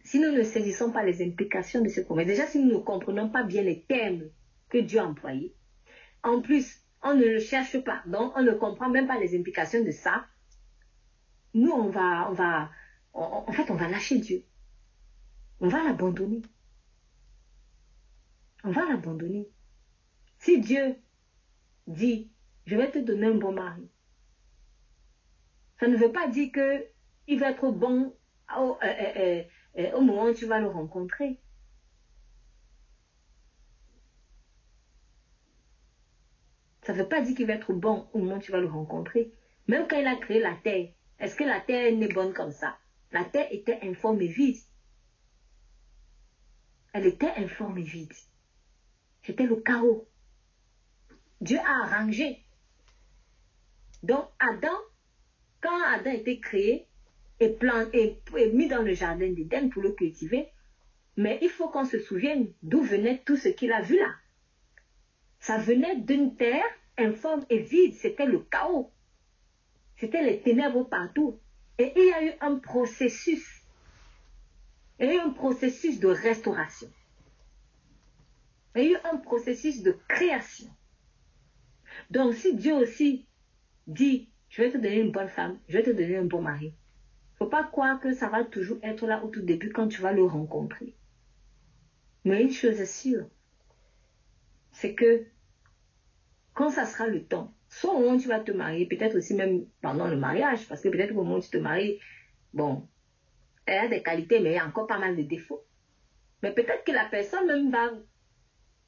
si 0.03 0.19
nous 0.19 0.31
ne 0.31 0.43
saisissons 0.43 0.91
pas 0.91 1.03
les 1.03 1.25
implications 1.25 1.81
de 1.81 1.89
cette 1.89 2.05
promesse, 2.05 2.27
déjà 2.27 2.45
si 2.45 2.59
nous 2.59 2.73
ne 2.73 2.77
comprenons 2.77 3.29
pas 3.29 3.43
bien 3.43 3.63
les 3.63 3.81
termes 3.83 4.23
que 4.69 4.77
Dieu 4.77 4.99
a 4.99 5.05
employés, 5.05 5.55
en 6.23 6.41
plus, 6.41 6.81
on 7.01 7.15
ne 7.15 7.25
le 7.25 7.39
cherche 7.39 7.77
pas, 7.83 8.01
donc 8.05 8.33
on 8.35 8.43
ne 8.43 8.51
comprend 8.51 8.89
même 8.89 9.07
pas 9.07 9.19
les 9.19 9.37
implications 9.37 9.83
de 9.83 9.91
ça, 9.91 10.25
nous, 11.53 11.71
on 11.71 11.89
va, 11.89 12.29
on 12.29 12.33
va, 12.33 12.69
en 13.13 13.51
fait, 13.51 13.69
on 13.69 13.75
va 13.75 13.87
lâcher 13.87 14.17
Dieu. 14.17 14.43
On 15.59 15.67
va 15.67 15.83
l'abandonner. 15.83 16.41
On 18.63 18.71
va 18.71 18.85
l'abandonner. 18.85 19.47
Si 20.39 20.59
Dieu 20.59 20.95
dit, 21.87 22.31
je 22.65 22.75
vais 22.75 22.89
te 22.89 22.99
donner 22.99 23.27
un 23.27 23.35
bon 23.35 23.51
mari, 23.51 23.87
ça 25.79 25.87
ne 25.87 25.97
veut 25.97 26.11
pas 26.11 26.27
dire 26.27 26.51
qu'il 26.51 27.39
va 27.39 27.51
être 27.51 27.71
bon 27.71 28.15
euh, 28.57 28.73
euh, 28.83 29.13
euh, 29.17 29.43
au 29.75 30.01
moment 30.01 30.25
où 30.25 30.33
tu 30.33 30.45
vas 30.45 30.59
le 30.59 30.67
rencontrer. 30.67 31.39
Ça 36.83 36.93
ne 36.93 36.97
veut 36.99 37.07
pas 37.07 37.21
dire 37.21 37.35
qu'il 37.35 37.47
va 37.47 37.53
être 37.53 37.73
bon 37.73 38.07
au 38.13 38.19
moment 38.19 38.35
où 38.35 38.39
tu 38.39 38.51
vas 38.51 38.59
le 38.59 38.67
rencontrer. 38.67 39.31
Même 39.67 39.87
quand 39.87 39.97
il 39.97 40.07
a 40.07 40.15
créé 40.17 40.39
la 40.39 40.55
terre, 40.55 40.89
est-ce 41.19 41.35
que 41.35 41.43
la 41.43 41.61
terre 41.61 41.95
n'est 41.95 42.11
bonne 42.11 42.33
comme 42.33 42.51
ça? 42.51 42.77
La 43.11 43.23
terre 43.23 43.47
était 43.51 43.79
informe 43.83 44.21
et 44.21 44.27
vide. 44.27 44.57
Elle 46.91 47.07
était 47.07 47.31
informe 47.37 47.77
et 47.77 47.83
vide. 47.83 48.13
C'était 49.23 49.45
le 49.45 49.55
chaos. 49.55 50.07
Dieu 51.39 51.57
a 51.59 51.85
arrangé. 51.85 52.43
Donc 54.03 54.25
Adam, 54.39 54.77
quand 55.61 55.81
Adam 55.93 56.11
été 56.11 56.39
créé 56.39 56.87
et, 57.39 57.57
et 58.37 58.51
mis 58.51 58.67
dans 58.67 58.81
le 58.81 58.93
jardin 58.93 59.31
d'Éden 59.31 59.69
pour 59.69 59.81
le 59.81 59.91
cultiver, 59.91 60.47
mais 61.17 61.39
il 61.41 61.49
faut 61.49 61.69
qu'on 61.69 61.85
se 61.85 61.99
souvienne 61.99 62.51
d'où 62.61 62.81
venait 62.81 63.21
tout 63.25 63.37
ce 63.37 63.49
qu'il 63.49 63.71
a 63.71 63.81
vu 63.81 63.97
là. 63.97 64.13
Ça 65.39 65.57
venait 65.57 65.97
d'une 65.97 66.35
terre 66.35 66.63
informe 66.97 67.45
et 67.49 67.59
vide, 67.59 67.93
c'était 67.95 68.25
le 68.25 68.39
chaos. 68.39 68.91
C'était 69.97 70.23
les 70.23 70.41
ténèbres 70.41 70.87
partout. 70.87 71.39
Et 71.77 71.91
il 71.95 72.05
y 72.05 72.13
a 72.13 72.25
eu 72.25 72.31
un 72.41 72.55
processus. 72.59 73.61
Il 74.99 75.07
y 75.07 75.09
a 75.09 75.15
eu 75.15 75.19
un 75.19 75.31
processus 75.31 75.99
de 75.99 76.07
restauration. 76.07 76.89
Il 78.75 78.83
y 78.83 78.87
a 78.87 78.91
eu 78.91 78.97
un 79.11 79.17
processus 79.17 79.81
de 79.81 79.97
création. 80.07 80.69
Donc 82.09 82.33
si 82.33 82.55
Dieu 82.55 82.73
aussi 82.73 83.27
dit, 83.87 84.29
je 84.49 84.61
vais 84.61 84.71
te 84.71 84.77
donner 84.77 84.99
une 84.99 85.11
bonne 85.11 85.29
femme, 85.29 85.59
je 85.67 85.77
vais 85.77 85.83
te 85.83 85.91
donner 85.91 86.17
un 86.17 86.25
bon 86.25 86.41
mari, 86.41 86.73
faut 87.43 87.49
pas 87.49 87.65
croire 87.65 87.99
que 87.99 88.13
ça 88.13 88.29
va 88.29 88.45
toujours 88.45 88.77
être 88.83 89.05
là 89.05 89.21
au 89.21 89.27
tout 89.27 89.41
début 89.41 89.73
quand 89.73 89.89
tu 89.89 90.01
vas 90.01 90.13
le 90.13 90.23
rencontrer. 90.23 90.95
Mais 92.23 92.41
une 92.41 92.51
chose 92.51 92.79
est 92.79 92.85
sûre, 92.85 93.27
c'est 94.71 94.95
que 94.95 95.25
quand 96.53 96.69
ça 96.69 96.85
sera 96.85 97.05
le 97.07 97.25
temps, 97.25 97.53
soit 97.67 97.93
au 97.93 97.99
moment 97.99 98.15
où 98.15 98.19
tu 98.19 98.29
vas 98.29 98.39
te 98.39 98.53
marier, 98.53 98.85
peut-être 98.85 99.17
aussi 99.17 99.33
même 99.33 99.65
pendant 99.81 100.07
le 100.07 100.15
mariage, 100.15 100.69
parce 100.69 100.79
que 100.79 100.87
peut-être 100.87 101.11
au 101.11 101.15
moment 101.15 101.35
où 101.35 101.41
tu 101.41 101.49
te 101.49 101.57
maries, 101.57 101.99
bon, 102.53 102.87
elle 103.65 103.87
a 103.87 103.87
des 103.89 104.03
qualités, 104.03 104.39
mais 104.39 104.51
il 104.51 104.55
y 104.55 104.59
a 104.59 104.65
encore 104.65 104.87
pas 104.87 104.99
mal 104.99 105.17
de 105.17 105.23
défauts. 105.23 105.65
Mais 106.43 106.53
peut-être 106.53 106.85
que 106.85 106.93
la 106.93 107.09
personne 107.11 107.47
même 107.47 107.71
va 107.71 107.89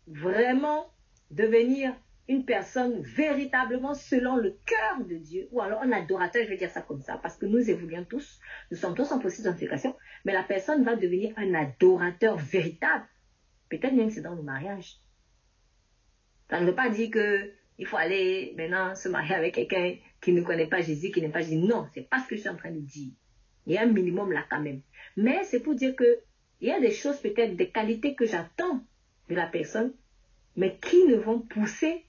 vraiment 0.08 0.94
devenir 1.30 1.94
une 2.28 2.46
personne 2.46 3.02
véritablement 3.02 3.94
selon 3.94 4.38
le 4.38 4.58
cœur 4.66 5.06
de 5.06 5.16
Dieu, 5.16 5.48
ou 5.52 5.62
alors 5.62 5.82
un 5.82 5.92
adorateur, 5.92 6.44
je 6.44 6.50
vais 6.50 6.58
dire 6.58 6.72
ça 6.72 6.82
comme 6.82 7.02
ça, 7.02 7.20
parce 7.22 7.38
que 7.38 7.46
nous 7.46 7.70
évoluons 7.70 8.06
tous, 8.06 8.40
nous 8.72 8.78
sommes 8.78 8.96
tous 8.96 9.12
en 9.12 9.20
processus 9.20 9.46
d'intégration, 9.46 9.96
mais 10.24 10.34
la 10.34 10.44
personne 10.44 10.84
va 10.84 10.96
devenir 10.96 11.34
un 11.38 11.54
adorateur 11.54 12.38
véritable. 12.38 13.06
Peut-être 13.70 13.94
même 13.94 14.10
c'est 14.10 14.22
dans 14.22 14.36
le 14.36 14.42
mariage. 14.42 14.98
Ça 16.50 16.60
ne 16.60 16.66
veut 16.66 16.76
pas 16.76 16.90
dire 16.90 17.12
que 17.12 17.52
il 17.78 17.86
faut 17.86 17.98
aller 17.98 18.54
maintenant 18.58 18.96
se 18.96 19.10
marier 19.10 19.36
avec 19.36 19.56
quelqu'un 19.56 19.96
qui 20.22 20.32
ne 20.32 20.42
connaît 20.42 20.68
pas 20.68 20.82
Jésus, 20.82 21.12
qui 21.12 21.22
n'est 21.22 21.30
pas 21.30 21.42
Jésus. 21.42 21.58
Non, 21.58 21.88
c'est 21.94 22.10
pas 22.10 22.20
ce 22.20 22.28
que 22.28 22.36
je 22.36 22.42
suis 22.42 22.50
en 22.50 22.56
train 22.56 22.72
de 22.72 22.80
dire. 22.80 23.12
Il 23.68 23.74
y 23.74 23.78
a 23.78 23.82
un 23.82 23.88
minimum 23.88 24.32
là 24.32 24.46
quand 24.50 24.62
même. 24.62 24.82
Mais 25.18 25.44
c'est 25.44 25.60
pour 25.60 25.76
dire 25.76 25.96
que 25.96 26.20
il 26.62 26.70
y 26.70 26.72
a 26.72 26.80
des 26.80 26.92
choses 26.92 27.20
peut-être, 27.20 27.56
des 27.56 27.70
qualités 27.70 28.16
que 28.16 28.26
j'attends 28.26 28.82
de 29.30 29.36
la 29.36 29.48
personne, 29.48 29.94
mais 30.56 30.78
qui 30.78 31.04
ne 31.06 31.16
vont 31.16 31.40
pousser 31.40 32.06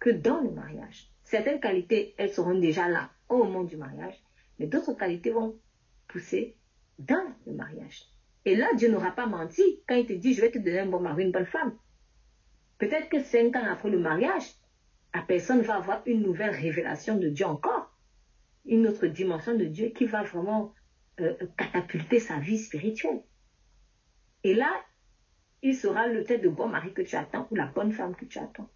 que 0.00 0.10
dans 0.10 0.40
le 0.40 0.50
mariage. 0.50 1.10
Certaines 1.22 1.60
qualités, 1.60 2.14
elles 2.18 2.32
seront 2.32 2.58
déjà 2.58 2.88
là 2.88 3.10
au 3.28 3.44
moment 3.44 3.62
du 3.62 3.76
mariage, 3.76 4.20
mais 4.58 4.66
d'autres 4.66 4.94
qualités 4.94 5.30
vont 5.30 5.56
pousser 6.08 6.56
dans 6.98 7.32
le 7.46 7.52
mariage. 7.52 8.06
Et 8.44 8.56
là, 8.56 8.66
Dieu 8.76 8.90
n'aura 8.90 9.12
pas 9.12 9.26
menti 9.26 9.62
quand 9.86 9.94
il 9.94 10.06
te 10.06 10.12
dit, 10.14 10.34
je 10.34 10.40
vais 10.40 10.50
te 10.50 10.58
donner 10.58 10.80
un 10.80 10.86
bon 10.86 11.00
mari, 11.00 11.24
une 11.24 11.32
bonne 11.32 11.46
femme. 11.46 11.76
Peut-être 12.78 13.08
que 13.10 13.22
cinq 13.22 13.54
ans 13.54 13.64
après 13.70 13.90
le 13.90 13.98
mariage, 13.98 14.54
la 15.14 15.22
personne 15.22 15.60
va 15.60 15.76
avoir 15.76 16.02
une 16.06 16.22
nouvelle 16.22 16.54
révélation 16.54 17.16
de 17.16 17.28
Dieu 17.28 17.46
encore, 17.46 17.94
une 18.64 18.86
autre 18.86 19.06
dimension 19.06 19.54
de 19.54 19.66
Dieu 19.66 19.90
qui 19.90 20.06
va 20.06 20.22
vraiment 20.22 20.74
euh, 21.20 21.34
catapulter 21.56 22.18
sa 22.18 22.38
vie 22.38 22.58
spirituelle. 22.58 23.22
Et 24.44 24.54
là, 24.54 24.72
il 25.62 25.76
sera 25.76 26.06
le 26.06 26.24
tête 26.24 26.42
de 26.42 26.48
bon 26.48 26.68
mari 26.68 26.94
que 26.94 27.02
tu 27.02 27.16
attends 27.16 27.46
ou 27.50 27.54
la 27.54 27.66
bonne 27.66 27.92
femme 27.92 28.14
que 28.16 28.24
tu 28.24 28.38
attends. 28.38 28.70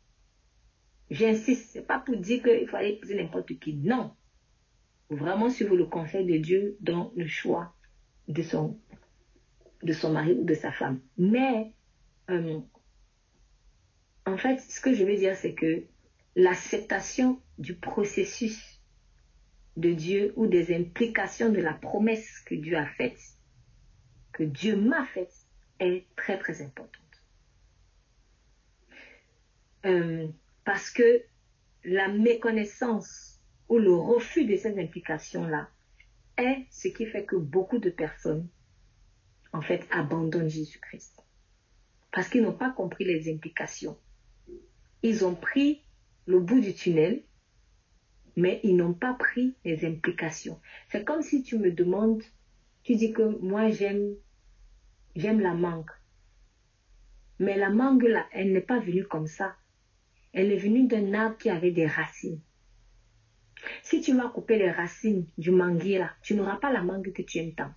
J'insiste, 1.10 1.70
c'est 1.70 1.86
pas 1.86 1.98
pour 1.98 2.16
dire 2.16 2.42
qu'il 2.42 2.66
faut 2.68 2.76
aller 2.76 2.90
épouser 2.90 3.14
n'importe 3.14 3.58
qui. 3.58 3.74
Non. 3.74 4.14
Vraiment 5.10 5.50
suivre 5.50 5.76
le 5.76 5.86
conseil 5.86 6.24
de 6.24 6.38
Dieu 6.38 6.76
dans 6.80 7.12
le 7.14 7.26
choix 7.26 7.74
de 8.28 8.42
son, 8.42 8.78
de 9.82 9.92
son 9.92 10.12
mari 10.12 10.32
ou 10.32 10.44
de 10.44 10.54
sa 10.54 10.72
femme. 10.72 11.00
Mais, 11.18 11.72
euh, 12.30 12.58
en 14.26 14.36
fait, 14.36 14.60
ce 14.60 14.80
que 14.80 14.94
je 14.94 15.04
veux 15.04 15.16
dire, 15.16 15.36
c'est 15.36 15.54
que 15.54 15.84
l'acceptation 16.36 17.40
du 17.58 17.74
processus 17.74 18.80
de 19.76 19.92
Dieu 19.92 20.32
ou 20.36 20.46
des 20.46 20.74
implications 20.74 21.50
de 21.50 21.60
la 21.60 21.74
promesse 21.74 22.40
que 22.40 22.54
Dieu 22.54 22.76
a 22.76 22.86
faite, 22.86 23.20
que 24.32 24.42
Dieu 24.42 24.76
m'a 24.76 25.04
faite, 25.04 25.32
est 25.80 26.06
très 26.16 26.38
très 26.38 26.62
importante. 26.62 27.00
Euh, 29.84 30.28
parce 30.64 30.90
que 30.90 31.22
la 31.84 32.08
méconnaissance 32.08 33.40
ou 33.68 33.78
le 33.78 33.94
refus 33.94 34.46
de 34.46 34.56
ces 34.56 34.78
implications-là 34.78 35.68
est 36.36 36.66
ce 36.70 36.88
qui 36.88 37.06
fait 37.06 37.24
que 37.24 37.36
beaucoup 37.36 37.78
de 37.78 37.90
personnes, 37.90 38.48
en 39.52 39.60
fait, 39.60 39.86
abandonnent 39.90 40.48
Jésus-Christ. 40.48 41.22
Parce 42.12 42.28
qu'ils 42.28 42.42
n'ont 42.42 42.56
pas 42.56 42.70
compris 42.70 43.04
les 43.04 43.32
implications. 43.32 43.98
Ils 45.02 45.24
ont 45.24 45.34
pris 45.34 45.82
le 46.26 46.40
bout 46.40 46.60
du 46.60 46.74
tunnel, 46.74 47.22
mais 48.36 48.60
ils 48.64 48.76
n'ont 48.76 48.94
pas 48.94 49.14
pris 49.14 49.54
les 49.64 49.84
implications. 49.84 50.60
C'est 50.88 51.04
comme 51.04 51.22
si 51.22 51.42
tu 51.42 51.58
me 51.58 51.70
demandes, 51.70 52.22
tu 52.82 52.96
dis 52.96 53.12
que 53.12 53.22
moi 53.22 53.70
j'aime, 53.70 54.14
j'aime 55.14 55.40
la 55.40 55.54
mangue. 55.54 55.90
Mais 57.38 57.56
la 57.56 57.70
mangue 57.70 58.04
là, 58.04 58.26
elle 58.32 58.52
n'est 58.52 58.60
pas 58.60 58.80
venue 58.80 59.04
comme 59.04 59.26
ça 59.26 59.54
elle 60.34 60.50
est 60.50 60.58
venue 60.58 60.86
d'un 60.86 61.14
arbre 61.14 61.38
qui 61.38 61.48
avait 61.48 61.70
des 61.70 61.86
racines. 61.86 62.40
Si 63.82 64.00
tu 64.00 64.14
vas 64.14 64.28
couper 64.28 64.58
les 64.58 64.70
racines 64.70 65.26
du 65.38 65.52
manguier 65.52 65.98
là, 65.98 66.10
tu 66.22 66.34
n'auras 66.34 66.56
pas 66.56 66.72
la 66.72 66.82
mangue 66.82 67.12
que 67.12 67.22
tu 67.22 67.38
aimes 67.38 67.54
tant. 67.54 67.72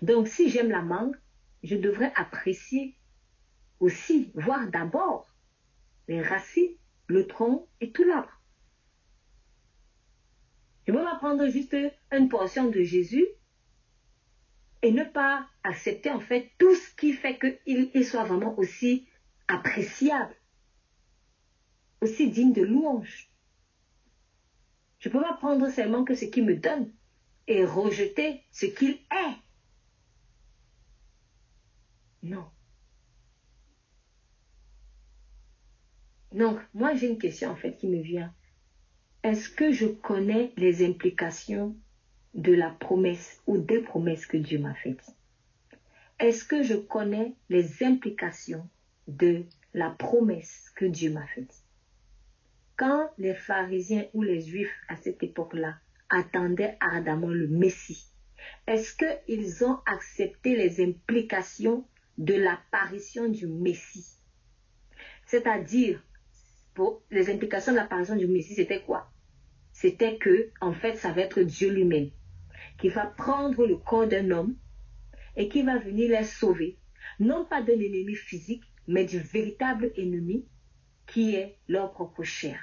Donc 0.00 0.28
si 0.28 0.48
j'aime 0.48 0.70
la 0.70 0.82
mangue, 0.82 1.16
je 1.62 1.76
devrais 1.76 2.12
apprécier 2.14 2.96
aussi, 3.80 4.30
voir 4.34 4.70
d'abord 4.70 5.28
les 6.08 6.22
racines 6.22 6.76
le 7.08 7.26
tronc 7.26 7.68
et 7.80 7.90
tout 7.90 8.04
l'arbre. 8.04 8.40
Je 10.86 10.92
peux 10.92 11.02
pas 11.02 11.16
prendre 11.16 11.46
juste 11.48 11.76
une 12.12 12.28
portion 12.28 12.70
de 12.70 12.82
Jésus 12.82 13.26
et 14.82 14.92
ne 14.92 15.02
pas 15.02 15.46
accepter 15.64 16.10
en 16.10 16.20
fait 16.20 16.52
tout 16.58 16.74
ce 16.74 16.94
qui 16.94 17.12
fait 17.14 17.38
qu'il 17.38 18.04
soit 18.04 18.24
vraiment 18.24 18.56
aussi 18.58 19.08
appréciable, 19.48 20.34
aussi 22.00 22.30
digne 22.30 22.52
de 22.52 22.62
louange. 22.62 23.30
Je 24.98 25.08
ne 25.08 25.12
peux 25.12 25.20
pas 25.20 25.34
prendre 25.34 25.68
seulement 25.70 26.04
que 26.04 26.14
ce 26.14 26.24
qu'il 26.24 26.44
me 26.44 26.56
donne 26.56 26.92
et 27.46 27.64
rejeter 27.64 28.42
ce 28.50 28.66
qu'il 28.66 28.92
est. 28.92 29.36
Non. 32.22 32.48
Donc, 36.32 36.58
moi, 36.72 36.94
j'ai 36.94 37.08
une 37.08 37.18
question 37.18 37.50
en 37.50 37.56
fait 37.56 37.76
qui 37.76 37.86
me 37.86 38.00
vient. 38.00 38.34
Est-ce 39.22 39.48
que 39.48 39.72
je 39.72 39.86
connais 39.86 40.52
les 40.56 40.84
implications 40.84 41.76
de 42.34 42.52
la 42.52 42.70
promesse 42.70 43.40
ou 43.46 43.58
des 43.58 43.80
promesses 43.80 44.26
que 44.26 44.36
Dieu 44.36 44.58
m'a 44.58 44.74
faites? 44.74 45.14
Est-ce 46.18 46.44
que 46.44 46.62
je 46.62 46.74
connais 46.74 47.34
les 47.48 47.84
implications 47.84 48.68
de 49.08 49.44
la 49.72 49.90
promesse 49.90 50.70
que 50.76 50.84
Dieu 50.84 51.12
m'a 51.12 51.26
faite. 51.26 51.54
Quand 52.76 53.10
les 53.18 53.34
pharisiens 53.34 54.06
ou 54.14 54.22
les 54.22 54.40
juifs 54.40 54.74
à 54.88 54.96
cette 54.96 55.22
époque-là 55.22 55.76
attendaient 56.10 56.76
ardemment 56.80 57.28
le 57.28 57.48
Messie, 57.48 58.06
est-ce 58.66 58.94
qu'ils 58.94 59.64
ont 59.64 59.78
accepté 59.86 60.56
les 60.56 60.84
implications 60.84 61.86
de 62.18 62.34
l'apparition 62.34 63.28
du 63.28 63.46
Messie? 63.46 64.06
C'est-à-dire, 65.26 66.02
les 67.10 67.30
implications 67.30 67.72
de 67.72 67.76
l'apparition 67.76 68.16
du 68.16 68.26
Messie, 68.26 68.54
c'était 68.54 68.82
quoi? 68.82 69.10
C'était 69.72 70.18
que, 70.18 70.50
en 70.60 70.72
fait, 70.72 70.96
ça 70.96 71.12
va 71.12 71.22
être 71.22 71.40
Dieu 71.40 71.70
lui-même 71.70 72.10
qui 72.78 72.88
va 72.88 73.06
prendre 73.06 73.66
le 73.66 73.76
corps 73.76 74.06
d'un 74.06 74.30
homme 74.30 74.56
et 75.36 75.48
qui 75.48 75.62
va 75.62 75.78
venir 75.78 76.10
les 76.10 76.24
sauver, 76.24 76.76
non 77.20 77.44
pas 77.44 77.62
d'un 77.62 77.74
ennemi 77.74 78.14
physique, 78.14 78.64
mais 78.86 79.04
du 79.04 79.18
véritable 79.18 79.92
ennemi 79.96 80.46
qui 81.06 81.34
est 81.34 81.58
leur 81.68 81.92
propre 81.92 82.22
chair. 82.22 82.60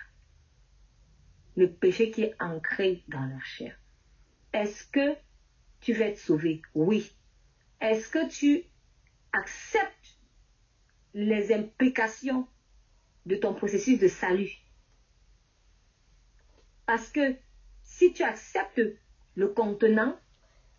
Le 1.56 1.72
péché 1.72 2.12
qui 2.12 2.24
est 2.24 2.36
ancré 2.40 3.04
dans 3.08 3.26
leur 3.26 3.44
chair. 3.44 3.78
Est-ce 4.54 4.86
que 4.86 5.16
tu 5.80 5.94
vas 5.94 6.06
être 6.06 6.20
sauvé? 6.20 6.62
Oui. 6.74 7.12
Est-ce 7.80 8.10
que 8.10 8.30
tu 8.30 8.64
acceptes 9.34 10.20
les 11.14 11.54
implications 11.54 12.48
de 13.26 13.36
ton 13.36 13.54
processus 13.54 14.00
de 14.00 14.08
salut? 14.08 14.52
Parce 16.86 17.10
que 17.10 17.36
si 17.84 18.14
tu 18.14 18.24
acceptes 18.24 18.82
le 19.36 19.48
contenant, 19.48 20.20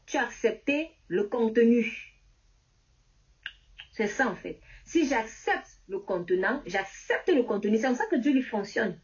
tu 0.06 0.16
as 0.16 0.24
accepté 0.24 0.90
le 1.08 1.24
contenu. 1.24 2.14
C'est 3.92 4.08
ça 4.08 4.28
en 4.28 4.36
fait. 4.36 4.60
Si 4.84 5.06
j'accepte 5.06 5.80
le 5.88 5.98
contenant, 5.98 6.62
j'accepte 6.66 7.28
le 7.28 7.42
contenu. 7.42 7.76
C'est 7.76 7.86
comme 7.86 7.94
ça 7.94 8.06
que 8.06 8.16
Dieu 8.16 8.32
lui 8.32 8.42
fonctionne. 8.42 8.98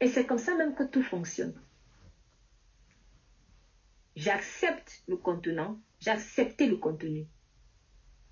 Et 0.00 0.06
c'est 0.06 0.26
comme 0.26 0.38
ça 0.38 0.54
même 0.54 0.74
que 0.74 0.84
tout 0.84 1.02
fonctionne. 1.02 1.54
J'accepte 4.16 5.02
le 5.06 5.16
contenant, 5.16 5.78
j'accepte 6.00 6.60
le 6.60 6.76
contenu. 6.76 7.26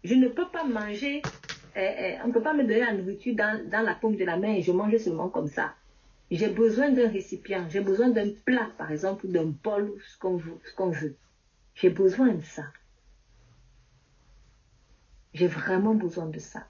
Je 0.04 0.14
ne 0.14 0.28
peux 0.28 0.48
pas 0.48 0.64
manger, 0.64 1.22
eh, 1.76 1.94
eh, 1.98 2.18
on 2.24 2.28
ne 2.28 2.32
peut 2.32 2.42
pas 2.42 2.54
me 2.54 2.62
donner 2.62 2.80
la 2.80 2.92
nourriture 2.92 3.34
dans, 3.36 3.84
la 3.84 3.94
paume 3.94 4.16
de 4.16 4.24
la 4.24 4.36
main 4.36 4.54
et 4.54 4.62
je 4.62 4.72
mange 4.72 4.96
seulement 4.98 5.28
comme 5.28 5.48
ça. 5.48 5.74
J'ai 6.30 6.48
besoin 6.48 6.90
d'un 6.90 7.08
récipient, 7.08 7.68
j'ai 7.68 7.80
besoin 7.80 8.08
d'un 8.08 8.30
plat, 8.44 8.70
par 8.78 8.90
exemple, 8.90 9.28
d'un 9.28 9.46
bol, 9.46 9.92
ce 10.08 10.18
qu'on 10.18 10.90
veut. 10.90 11.16
J'ai 11.74 11.90
besoin 11.90 12.34
de 12.34 12.42
ça. 12.42 12.64
J'ai 15.36 15.48
vraiment 15.48 15.94
besoin 15.94 16.24
de 16.24 16.38
ça. 16.38 16.66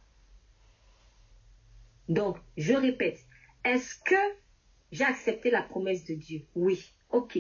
Donc, 2.09 2.37
je 2.57 2.73
répète, 2.73 3.17
est-ce 3.65 3.95
que 4.05 4.17
j'ai 4.91 5.05
accepté 5.05 5.51
la 5.51 5.63
promesse 5.63 6.05
de 6.05 6.15
Dieu? 6.15 6.43
Oui, 6.57 6.93
ok. 7.11 7.39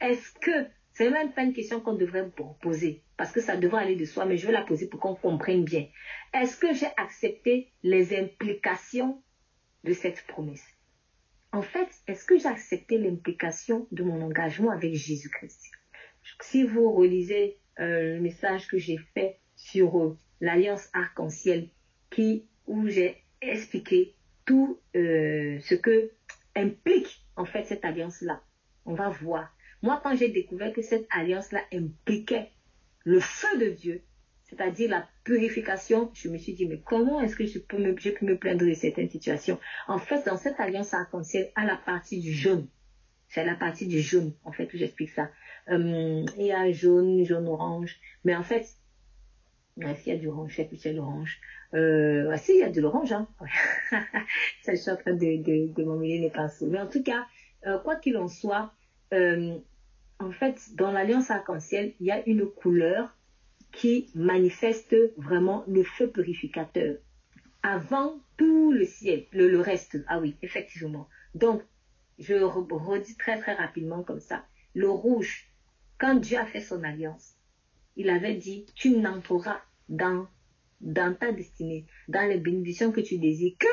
Est-ce 0.00 0.30
que, 0.38 0.68
c'est 0.92 1.10
même 1.10 1.32
pas 1.32 1.42
une 1.42 1.52
question 1.52 1.80
qu'on 1.80 1.94
devrait 1.94 2.30
poser, 2.60 3.02
parce 3.16 3.32
que 3.32 3.40
ça 3.40 3.56
devrait 3.56 3.82
aller 3.82 3.96
de 3.96 4.04
soi, 4.04 4.24
mais 4.24 4.36
je 4.36 4.46
vais 4.46 4.52
la 4.52 4.62
poser 4.62 4.86
pour 4.86 5.00
qu'on 5.00 5.16
comprenne 5.16 5.64
bien. 5.64 5.88
Est-ce 6.32 6.56
que 6.56 6.72
j'ai 6.72 6.86
accepté 6.96 7.72
les 7.82 8.16
implications 8.16 9.20
de 9.82 9.92
cette 9.92 10.24
promesse? 10.28 10.64
En 11.50 11.62
fait, 11.62 11.88
est-ce 12.06 12.24
que 12.24 12.38
j'ai 12.38 12.46
accepté 12.46 12.98
l'implication 12.98 13.88
de 13.90 14.04
mon 14.04 14.22
engagement 14.22 14.70
avec 14.70 14.94
Jésus-Christ? 14.94 15.60
Si 16.40 16.62
vous 16.62 16.92
relisez 16.92 17.58
euh, 17.80 18.14
le 18.14 18.20
message 18.20 18.68
que 18.68 18.78
j'ai 18.78 18.98
fait 19.14 19.40
sur 19.56 19.98
euh, 19.98 20.16
l'alliance 20.40 20.88
arc-en-ciel, 20.92 21.68
qui 22.10 22.46
où 22.66 22.88
j'ai 22.88 23.16
expliqué 23.40 24.14
tout 24.44 24.78
euh, 24.96 25.58
ce 25.60 25.74
que 25.74 26.10
implique 26.56 27.24
en 27.36 27.44
fait 27.44 27.64
cette 27.64 27.84
alliance-là, 27.84 28.42
on 28.84 28.94
va 28.94 29.08
voir. 29.08 29.54
Moi, 29.82 30.00
quand 30.02 30.16
j'ai 30.16 30.28
découvert 30.28 30.72
que 30.72 30.82
cette 30.82 31.06
alliance-là 31.10 31.60
impliquait 31.72 32.50
le 33.04 33.20
feu 33.20 33.58
de 33.58 33.70
Dieu, 33.70 34.02
c'est-à-dire 34.44 34.90
la 34.90 35.06
purification, 35.24 36.10
je 36.14 36.28
me 36.28 36.38
suis 36.38 36.54
dit, 36.54 36.66
mais 36.66 36.80
comment 36.80 37.20
est-ce 37.20 37.36
que 37.36 37.46
je 37.46 37.58
peux 37.58 37.78
me, 37.78 38.36
plaindre 38.36 38.66
de 38.66 38.72
certaines 38.72 39.10
situations? 39.10 39.60
En 39.86 39.98
fait, 39.98 40.24
dans 40.24 40.36
cette 40.36 40.58
alliance 40.58 40.94
arc-en-ciel, 40.94 41.50
à 41.54 41.64
la 41.64 41.76
partie 41.76 42.18
du 42.18 42.32
jaune, 42.32 42.66
c'est 43.28 43.44
la 43.44 43.54
partie 43.54 43.86
du 43.86 44.00
jaune, 44.00 44.32
en 44.44 44.52
fait, 44.52 44.72
où 44.72 44.78
j'explique 44.78 45.10
ça. 45.10 45.30
Euh, 45.68 46.24
il 46.38 46.46
y 46.46 46.52
a 46.52 46.72
jaune, 46.72 47.24
jaune-orange, 47.24 48.00
mais 48.24 48.34
en 48.34 48.42
fait, 48.42 48.66
s'il 49.96 50.12
y 50.12 50.16
a 50.16 50.18
du 50.18 50.28
orange, 50.28 50.52
je 50.56 50.62
y 50.62 50.88
a 50.88 50.92
de 50.92 50.96
l'orange. 50.96 51.40
Euh, 51.74 52.36
si, 52.38 52.52
il 52.52 52.60
y 52.60 52.62
a 52.62 52.70
de 52.70 52.80
l'orange, 52.80 53.12
hein. 53.12 53.28
ça, 54.62 54.74
je 54.74 54.76
suis 54.76 54.90
en 54.90 54.96
train 54.96 55.12
de, 55.12 55.72
de, 55.72 55.84
m'emmêler 55.84 56.18
les 56.18 56.30
pinceaux. 56.30 56.66
Mais 56.66 56.80
en 56.80 56.86
tout 56.86 57.02
cas, 57.02 57.26
euh, 57.66 57.78
quoi 57.78 57.96
qu'il 57.96 58.16
en 58.16 58.28
soit, 58.28 58.72
euh, 59.12 59.56
en 60.18 60.30
fait, 60.30 60.74
dans 60.74 60.90
l'alliance 60.90 61.30
arc-en-ciel, 61.30 61.94
il 62.00 62.06
y 62.06 62.10
a 62.10 62.26
une 62.26 62.46
couleur 62.46 63.16
qui 63.72 64.10
manifeste 64.14 64.96
vraiment 65.16 65.64
le 65.68 65.82
feu 65.84 66.08
purificateur 66.08 66.96
avant 67.62 68.18
tout 68.36 68.72
le 68.72 68.84
ciel, 68.84 69.26
le, 69.32 69.60
reste. 69.60 69.98
Ah 70.08 70.20
oui, 70.20 70.36
effectivement. 70.42 71.08
Donc, 71.34 71.62
je 72.18 72.34
redis 72.34 73.16
très 73.16 73.38
très 73.38 73.54
rapidement 73.54 74.02
comme 74.02 74.20
ça. 74.20 74.44
Le 74.74 74.88
rouge, 74.88 75.48
quand 75.98 76.14
Dieu 76.14 76.38
a 76.38 76.46
fait 76.46 76.60
son 76.60 76.82
alliance, 76.82 77.34
il 77.96 78.10
avait 78.10 78.34
dit, 78.34 78.66
tu 78.74 78.90
n'entreras 78.90 79.60
dans, 79.88 80.26
ta 81.18 81.32
destinée, 81.32 81.86
dans 82.08 82.28
les 82.28 82.38
bénédictions 82.38 82.92
que 82.92 83.00
tu 83.00 83.18
désires, 83.18 83.56
que 83.58 83.66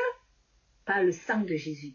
par 0.84 1.02
le 1.02 1.12
sang 1.12 1.40
de 1.40 1.54
Jésus. 1.56 1.94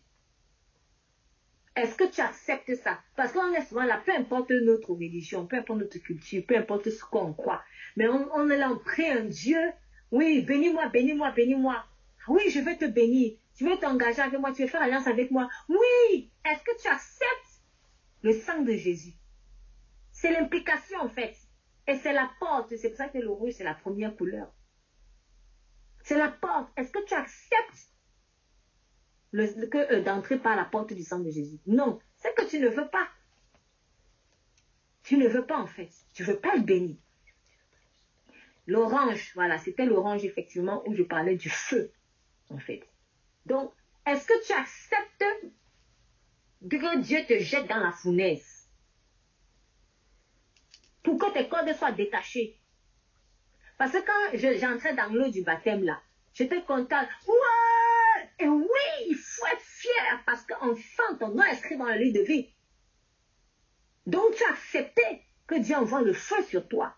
Est-ce 1.76 1.95
que 1.95 2.03
tu 2.03 2.19
acceptes 2.19 2.76
ça? 2.76 2.99
Parce 3.15 3.31
qu'on 3.31 3.53
est 3.53 3.65
souvent 3.65 3.85
là, 3.85 4.02
peu 4.06 4.11
importe 4.11 4.52
notre 4.52 4.91
religion, 4.91 5.48
peu 5.48 5.57
importe 5.57 5.80
notre 5.80 5.98
culture, 5.99 6.43
peu 6.45 6.57
importe 6.57 6.89
ce 6.89 7.03
qu'on 7.06 7.34
croit, 7.34 7.64
mais 7.95 8.07
on, 8.07 8.49
est 8.49 8.57
là, 8.57 8.69
on 8.72 8.77
prie 8.77 9.07
un 9.07 9.23
Dieu. 9.23 9.72
Oui, 10.11 10.41
bénis-moi, 10.41 10.89
bénis-moi, 10.89 11.31
bénis-moi. 11.31 11.85
Oui, 12.27 12.43
je 12.49 12.60
vais 12.60 12.76
te 12.76 12.85
bénir. 12.85 13.38
Tu 13.56 13.64
veux 13.64 13.77
t'engager 13.77 14.22
avec 14.22 14.39
moi, 14.39 14.52
tu 14.52 14.64
veux 14.64 14.68
faire 14.68 14.81
alliance 14.81 15.07
avec 15.07 15.31
moi. 15.31 15.49
Oui, 15.69 16.30
est-ce 16.45 16.64
que 16.64 16.81
tu 16.81 16.88
acceptes 16.89 17.64
le 18.22 18.34
sang 18.34 18.61
de 18.61 18.73
Jésus? 18.73 19.14
C'est 20.11 20.31
l'implication 20.31 20.99
en 20.99 21.10
fait. 21.10 21.35
C'est 21.97 22.13
la 22.13 22.30
porte. 22.39 22.76
C'est 22.76 22.89
pour 22.89 22.97
ça 22.97 23.09
que 23.09 23.18
le 23.18 23.30
rouge, 23.30 23.53
c'est 23.53 23.63
la 23.63 23.73
première 23.73 24.15
couleur. 24.15 24.51
C'est 26.03 26.18
la 26.18 26.30
porte. 26.30 26.69
Est-ce 26.77 26.91
que 26.91 27.03
tu 27.05 27.13
acceptes 27.13 27.89
euh, 29.34 30.01
d'entrer 30.01 30.38
par 30.38 30.55
la 30.55 30.65
porte 30.65 30.93
du 30.93 31.03
sang 31.03 31.19
de 31.19 31.30
Jésus? 31.30 31.59
Non, 31.68 31.99
c'est 32.18 32.35
que 32.35 32.45
tu 32.49 32.59
ne 32.59 32.69
veux 32.69 32.88
pas. 32.88 33.07
Tu 35.03 35.18
ne 35.18 35.27
veux 35.27 35.45
pas 35.45 35.57
en 35.57 35.68
fait. 35.68 35.89
Tu 36.13 36.23
ne 36.23 36.27
veux 36.27 36.39
pas 36.39 36.55
le 36.55 36.61
bénir. 36.61 36.95
L'orange, 38.68 39.31
voilà, 39.35 39.57
c'était 39.57 39.85
l'orange 39.85 40.23
effectivement 40.23 40.84
où 40.88 40.93
je 40.93 41.03
parlais 41.03 41.35
du 41.35 41.49
feu, 41.49 41.91
en 42.49 42.59
fait. 42.59 42.84
Donc, 43.45 43.73
est-ce 44.05 44.26
que 44.26 44.45
tu 44.45 44.53
acceptes 44.53 45.26
que 46.69 46.99
Dieu 46.99 47.19
te 47.27 47.39
jette 47.39 47.68
dans 47.68 47.80
la 47.80 47.91
fournaise? 47.91 48.51
Pour 51.03 51.18
que 51.18 51.32
tes 51.34 51.48
cordes 51.48 51.73
soient 51.73 51.91
détachés 51.91 52.60
Parce 53.78 53.91
que 53.91 53.99
quand 53.99 54.57
j'entrais 54.60 54.95
dans 54.95 55.11
l'eau 55.14 55.30
du 55.30 55.44
baptême 55.44 55.84
là, 55.84 56.02
j'étais 56.34 56.61
contente. 56.61 57.07
Ouais 57.28 58.30
Et 58.40 58.48
oui, 58.48 58.68
il 59.07 59.15
faut 59.15 59.45
être 59.48 59.61
fier 59.61 60.23
parce 60.26 60.45
qu'enfin 60.45 61.15
ton 61.19 61.30
nom 61.30 61.44
est 61.44 61.52
inscrit 61.52 61.78
dans 61.78 61.86
le 61.86 61.95
lit 61.95 62.14
de 62.14 62.22
vie. 62.22 62.53
Donc 64.06 64.36
tu 64.36 64.44
as 64.44 64.49
accepté 64.49 65.26
que 65.48 65.56
Dieu 65.56 65.76
envoie 65.76 66.02
le 66.02 66.14
feu 66.14 66.41
sur 66.44 66.68
toi 66.68 66.95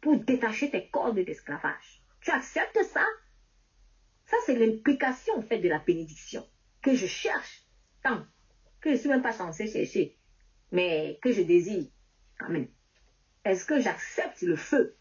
pour 0.00 0.16
détacher 0.16 0.70
tes 0.70 0.88
cordes 0.88 1.18
d'esclavage. 1.18 2.02
Tu 2.20 2.30
acceptes 2.30 2.82
ça? 2.84 3.04
Ça, 4.26 4.36
c'est 4.46 4.56
l'implication 4.56 5.34
en 5.38 5.42
fait 5.42 5.58
de 5.58 5.68
la 5.68 5.78
bénédiction. 5.78 6.46
que 6.82 6.94
je 6.94 7.06
cherche 7.06 7.62
tant, 8.02 8.26
que 8.80 8.90
je 8.90 8.94
ne 8.94 9.00
suis 9.00 9.08
même 9.08 9.22
pas 9.22 9.32
censé 9.32 9.68
chercher, 9.68 10.18
mais 10.72 11.18
que 11.22 11.32
je 11.32 11.42
désire. 11.42 11.86
Amen. 12.40 12.68
Est-ce 13.44 13.64
que 13.64 13.80
j'accepte 13.80 14.42
le 14.42 14.56
feu? 14.56 14.96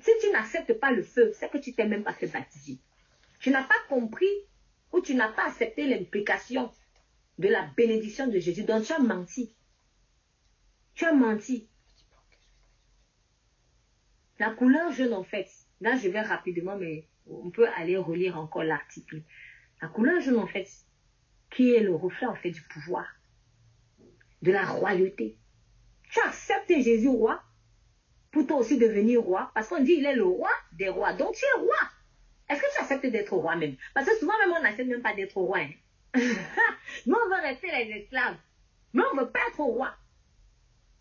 Si 0.00 0.10
tu 0.20 0.30
n'acceptes 0.30 0.72
pas 0.80 0.90
le 0.90 1.02
feu, 1.02 1.32
c'est 1.34 1.50
que 1.50 1.58
tu 1.58 1.74
t'es 1.74 1.86
même 1.86 2.02
pas 2.02 2.12
fait 2.12 2.26
baptiser. 2.26 2.78
Tu 3.40 3.50
n'as 3.50 3.62
pas 3.62 3.74
compris 3.88 4.26
ou 4.92 5.00
tu 5.00 5.14
n'as 5.14 5.30
pas 5.32 5.46
accepté 5.46 5.86
l'implication 5.86 6.72
de 7.38 7.48
la 7.48 7.66
bénédiction 7.76 8.26
de 8.26 8.38
Jésus. 8.38 8.64
Donc 8.64 8.84
tu 8.84 8.92
as 8.92 8.98
menti. 8.98 9.54
Tu 10.94 11.04
as 11.04 11.12
menti. 11.12 11.68
La 14.38 14.50
couleur 14.50 14.90
jaune, 14.92 15.12
en 15.12 15.24
fait, 15.24 15.48
là 15.80 15.96
je 15.96 16.08
vais 16.08 16.20
rapidement, 16.20 16.76
mais 16.76 17.06
on 17.26 17.50
peut 17.50 17.68
aller 17.76 17.96
relire 17.96 18.38
encore 18.38 18.64
l'article. 18.64 19.22
La 19.80 19.88
couleur 19.88 20.20
jaune, 20.20 20.38
en 20.38 20.46
fait, 20.46 20.68
qui 21.50 21.74
est 21.74 21.80
le 21.80 21.94
reflet, 21.94 22.26
en 22.26 22.34
fait, 22.34 22.50
du 22.50 22.62
pouvoir, 22.62 23.06
de 24.42 24.50
la 24.50 24.64
royauté. 24.64 25.38
Tu 26.12 26.20
acceptes 26.20 26.68
Jésus 26.68 27.08
roi 27.08 27.42
pour 28.32 28.46
toi 28.46 28.58
aussi 28.58 28.76
devenir 28.76 29.22
roi, 29.22 29.50
parce 29.54 29.68
qu'on 29.68 29.82
dit 29.82 29.94
il 29.94 30.04
est 30.04 30.14
le 30.14 30.24
roi 30.24 30.50
des 30.72 30.90
rois, 30.90 31.14
donc 31.14 31.34
tu 31.34 31.44
es 31.44 31.60
roi. 31.60 31.76
Est-ce 32.50 32.60
que 32.60 32.66
tu 32.74 32.82
acceptes 32.82 33.06
d'être 33.06 33.34
roi 33.34 33.56
même? 33.56 33.76
Parce 33.94 34.06
que 34.06 34.16
souvent 34.18 34.36
même 34.38 34.52
on 34.52 34.60
n'accepte 34.60 34.90
même 34.90 35.00
pas 35.00 35.14
d'être 35.14 35.38
roi. 35.38 35.60
Hein. 35.60 35.70
Nous 37.06 37.14
on 37.14 37.28
veut 37.28 37.40
rester 37.40 37.68
les 37.68 38.02
esclaves, 38.02 38.36
mais 38.92 39.02
on 39.10 39.16
ne 39.16 39.20
veut 39.22 39.30
pas 39.30 39.40
être 39.48 39.60
roi. 39.60 39.94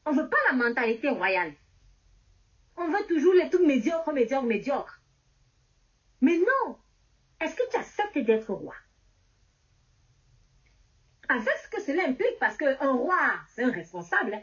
On 0.05 0.13
ne 0.13 0.21
veut 0.21 0.29
pas 0.29 0.37
la 0.49 0.55
mentalité 0.55 1.09
royale. 1.09 1.53
On 2.77 2.87
veut 2.87 3.05
toujours 3.09 3.33
les 3.33 3.49
trucs 3.49 3.67
médiocres, 3.67 4.13
médiocres, 4.13 4.45
médiocres. 4.45 5.01
Mais 6.21 6.37
non. 6.37 6.77
Est-ce 7.41 7.55
que 7.55 7.69
tu 7.69 7.75
acceptes 7.75 8.17
d'être 8.19 8.53
roi? 8.53 8.75
Avec 11.27 11.57
ce 11.63 11.69
que 11.69 11.81
cela 11.81 12.07
implique, 12.07 12.39
parce 12.39 12.55
qu'un 12.55 12.93
roi, 12.93 13.33
c'est 13.49 13.63
un 13.63 13.71
responsable. 13.71 14.41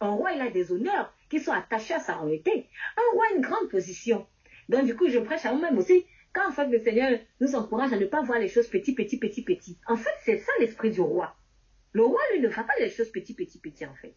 Un 0.00 0.10
roi, 0.10 0.32
il 0.32 0.40
a 0.40 0.50
des 0.50 0.72
honneurs 0.72 1.14
qui 1.28 1.40
sont 1.40 1.52
attachés 1.52 1.94
à 1.94 2.00
sa 2.00 2.14
royauté. 2.14 2.68
Un 2.96 3.14
roi 3.14 3.26
a 3.30 3.34
une 3.36 3.42
grande 3.42 3.68
position. 3.68 4.26
Donc, 4.68 4.86
du 4.86 4.96
coup, 4.96 5.08
je 5.08 5.18
prêche 5.18 5.44
à 5.44 5.52
moi-même 5.52 5.78
aussi. 5.78 6.06
Quand, 6.32 6.48
en 6.48 6.52
fait, 6.52 6.66
le 6.66 6.78
Seigneur 6.78 7.18
nous 7.40 7.54
encourage 7.54 7.92
à 7.92 7.96
ne 7.96 8.06
pas 8.06 8.22
voir 8.22 8.38
les 8.38 8.48
choses 8.48 8.68
petit, 8.68 8.94
petit, 8.94 9.18
petit, 9.18 9.42
petit. 9.42 9.78
En 9.86 9.96
fait, 9.96 10.14
c'est 10.24 10.38
ça 10.38 10.52
l'esprit 10.58 10.90
du 10.90 11.00
roi. 11.00 11.36
Le 11.92 12.02
roi, 12.02 12.20
lui, 12.32 12.40
ne 12.40 12.48
fait 12.48 12.62
pas 12.62 12.78
les 12.78 12.88
choses 12.88 13.10
petit, 13.10 13.34
petit, 13.34 13.58
petit, 13.58 13.84
en 13.84 13.94
fait. 13.94 14.14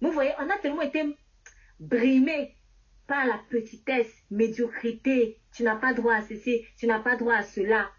Vous 0.00 0.10
voyez, 0.10 0.32
on 0.38 0.48
a 0.48 0.58
tellement 0.58 0.82
été 0.82 1.02
brimé 1.80 2.56
par 3.06 3.26
la 3.26 3.40
petitesse, 3.50 4.12
médiocrité. 4.30 5.38
Tu 5.54 5.64
n'as 5.64 5.76
pas 5.76 5.92
droit 5.92 6.14
à 6.14 6.22
ceci, 6.22 6.64
tu 6.78 6.86
n'as 6.86 7.00
pas 7.00 7.16
droit 7.16 7.34
à 7.34 7.42
cela. 7.42 7.90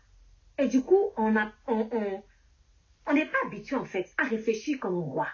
Et 0.57 0.67
du 0.67 0.81
coup, 0.81 1.11
on 1.17 1.35
a, 1.35 1.51
on, 1.67 1.89
on, 1.91 2.23
on 3.07 3.13
n'est 3.13 3.25
pas 3.25 3.37
habitué, 3.45 3.75
en 3.75 3.85
fait, 3.85 4.11
à 4.17 4.23
réfléchir 4.23 4.79
comme 4.79 4.95
un 4.95 5.01
roi. 5.01 5.27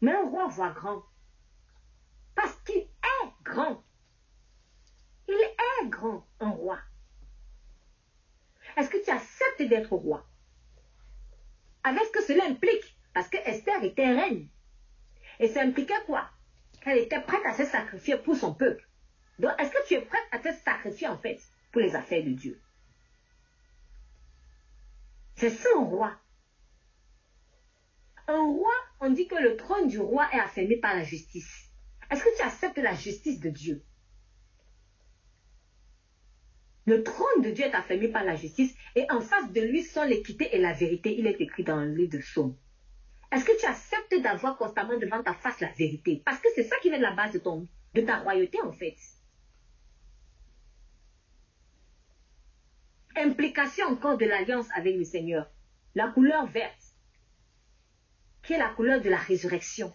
Mais 0.00 0.12
un 0.12 0.28
roi 0.28 0.48
voit 0.48 0.70
grand. 0.70 1.02
Parce 2.34 2.54
qu'il 2.62 2.78
est 2.78 3.32
grand. 3.42 3.84
Il 5.28 5.34
est 5.34 5.88
grand, 5.88 6.26
un 6.40 6.50
roi. 6.50 6.78
Est-ce 8.76 8.90
que 8.90 9.04
tu 9.04 9.10
acceptes 9.10 9.62
d'être 9.62 9.92
roi? 9.92 10.26
Avec 11.84 12.02
ce 12.04 12.12
que 12.12 12.22
cela 12.22 12.44
implique? 12.44 12.96
Parce 13.12 13.28
que 13.28 13.36
Esther 13.38 13.82
était 13.84 14.12
reine. 14.12 14.48
Et 15.38 15.48
ça 15.48 15.62
impliquait 15.62 16.02
quoi? 16.06 16.30
Qu'elle 16.82 16.98
était 16.98 17.20
prête 17.20 17.44
à 17.44 17.54
se 17.54 17.64
sacrifier 17.64 18.16
pour 18.16 18.36
son 18.36 18.54
peuple. 18.54 18.86
Donc, 19.38 19.52
est-ce 19.58 19.70
que 19.70 19.86
tu 19.86 19.94
es 19.94 20.02
prête 20.02 20.28
à 20.32 20.38
te 20.38 20.52
sacrifier, 20.52 21.08
en 21.08 21.18
fait, 21.18 21.40
pour 21.72 21.80
les 21.80 21.94
affaires 21.94 22.24
de 22.24 22.30
Dieu? 22.30 22.60
C'est 25.36 25.50
ça 25.50 25.68
un 25.76 25.84
roi. 25.84 26.14
Un 28.30 28.44
roi, 28.44 28.70
on 29.00 29.10
dit 29.10 29.26
que 29.26 29.34
le 29.34 29.56
trône 29.56 29.88
du 29.88 29.98
roi 29.98 30.28
est 30.32 30.38
affermi 30.38 30.76
par 30.76 30.94
la 30.94 31.02
justice. 31.02 31.68
Est-ce 32.12 32.22
que 32.22 32.36
tu 32.36 32.42
acceptes 32.42 32.78
la 32.78 32.94
justice 32.94 33.40
de 33.40 33.50
Dieu? 33.50 33.82
Le 36.86 37.02
trône 37.02 37.42
de 37.42 37.50
Dieu 37.50 37.64
est 37.64 37.74
affermi 37.74 38.06
par 38.06 38.22
la 38.22 38.36
justice 38.36 38.72
et 38.94 39.04
en 39.10 39.20
face 39.20 39.50
de 39.50 39.60
lui 39.60 39.82
sont 39.82 40.04
l'équité 40.04 40.54
et 40.54 40.60
la 40.60 40.72
vérité. 40.72 41.18
Il 41.18 41.26
est 41.26 41.40
écrit 41.40 41.64
dans 41.64 41.80
le 41.80 41.92
livre 41.92 42.12
de 42.12 42.18
Psaume. 42.18 42.56
Est-ce 43.32 43.44
que 43.44 43.58
tu 43.58 43.66
acceptes 43.66 44.22
d'avoir 44.22 44.56
constamment 44.56 44.96
devant 44.96 45.24
ta 45.24 45.34
face 45.34 45.58
la 45.58 45.72
vérité? 45.72 46.22
Parce 46.24 46.38
que 46.38 46.48
c'est 46.54 46.62
ça 46.62 46.76
qui 46.82 46.88
est 46.88 46.98
la 46.98 47.12
base 47.12 47.32
de, 47.32 47.40
de 47.40 48.00
ta 48.00 48.18
royauté 48.18 48.60
en 48.62 48.70
fait. 48.70 48.96
Implication 53.16 53.86
encore 53.86 54.18
de 54.18 54.26
l'alliance 54.26 54.68
avec 54.76 54.94
le 54.94 55.04
Seigneur. 55.04 55.50
La 55.96 56.06
couleur 56.12 56.46
verte 56.46 56.89
la 58.58 58.68
couleur 58.70 59.00
de 59.00 59.10
la 59.10 59.16
résurrection. 59.16 59.92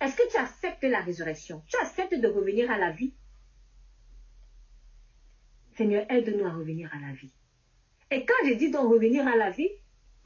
Est-ce 0.00 0.16
que 0.16 0.30
tu 0.30 0.36
acceptes 0.36 0.82
la 0.84 1.00
résurrection? 1.00 1.62
Tu 1.68 1.76
acceptes 1.76 2.14
de 2.14 2.28
revenir 2.28 2.70
à 2.70 2.78
la 2.78 2.90
vie? 2.90 3.14
Seigneur, 5.76 6.06
aide-nous 6.10 6.46
à 6.46 6.52
revenir 6.52 6.90
à 6.94 7.00
la 7.00 7.12
vie. 7.12 7.32
Et 8.10 8.24
quand 8.24 8.46
je 8.46 8.54
dis 8.54 8.70
donc 8.70 8.90
revenir 8.90 9.26
à 9.26 9.36
la 9.36 9.50
vie, 9.50 9.70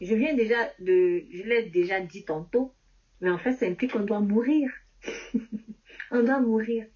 je 0.00 0.14
viens 0.14 0.34
déjà 0.34 0.72
de, 0.78 1.24
je 1.30 1.42
l'ai 1.42 1.68
déjà 1.70 2.00
dit 2.00 2.24
tantôt, 2.24 2.72
mais 3.20 3.30
en 3.30 3.38
fait, 3.38 3.52
ça 3.52 3.66
implique 3.66 3.92
qu'on 3.92 4.00
doit 4.00 4.20
mourir. 4.20 4.70
on 6.10 6.22
doit 6.22 6.40
mourir. 6.40 6.86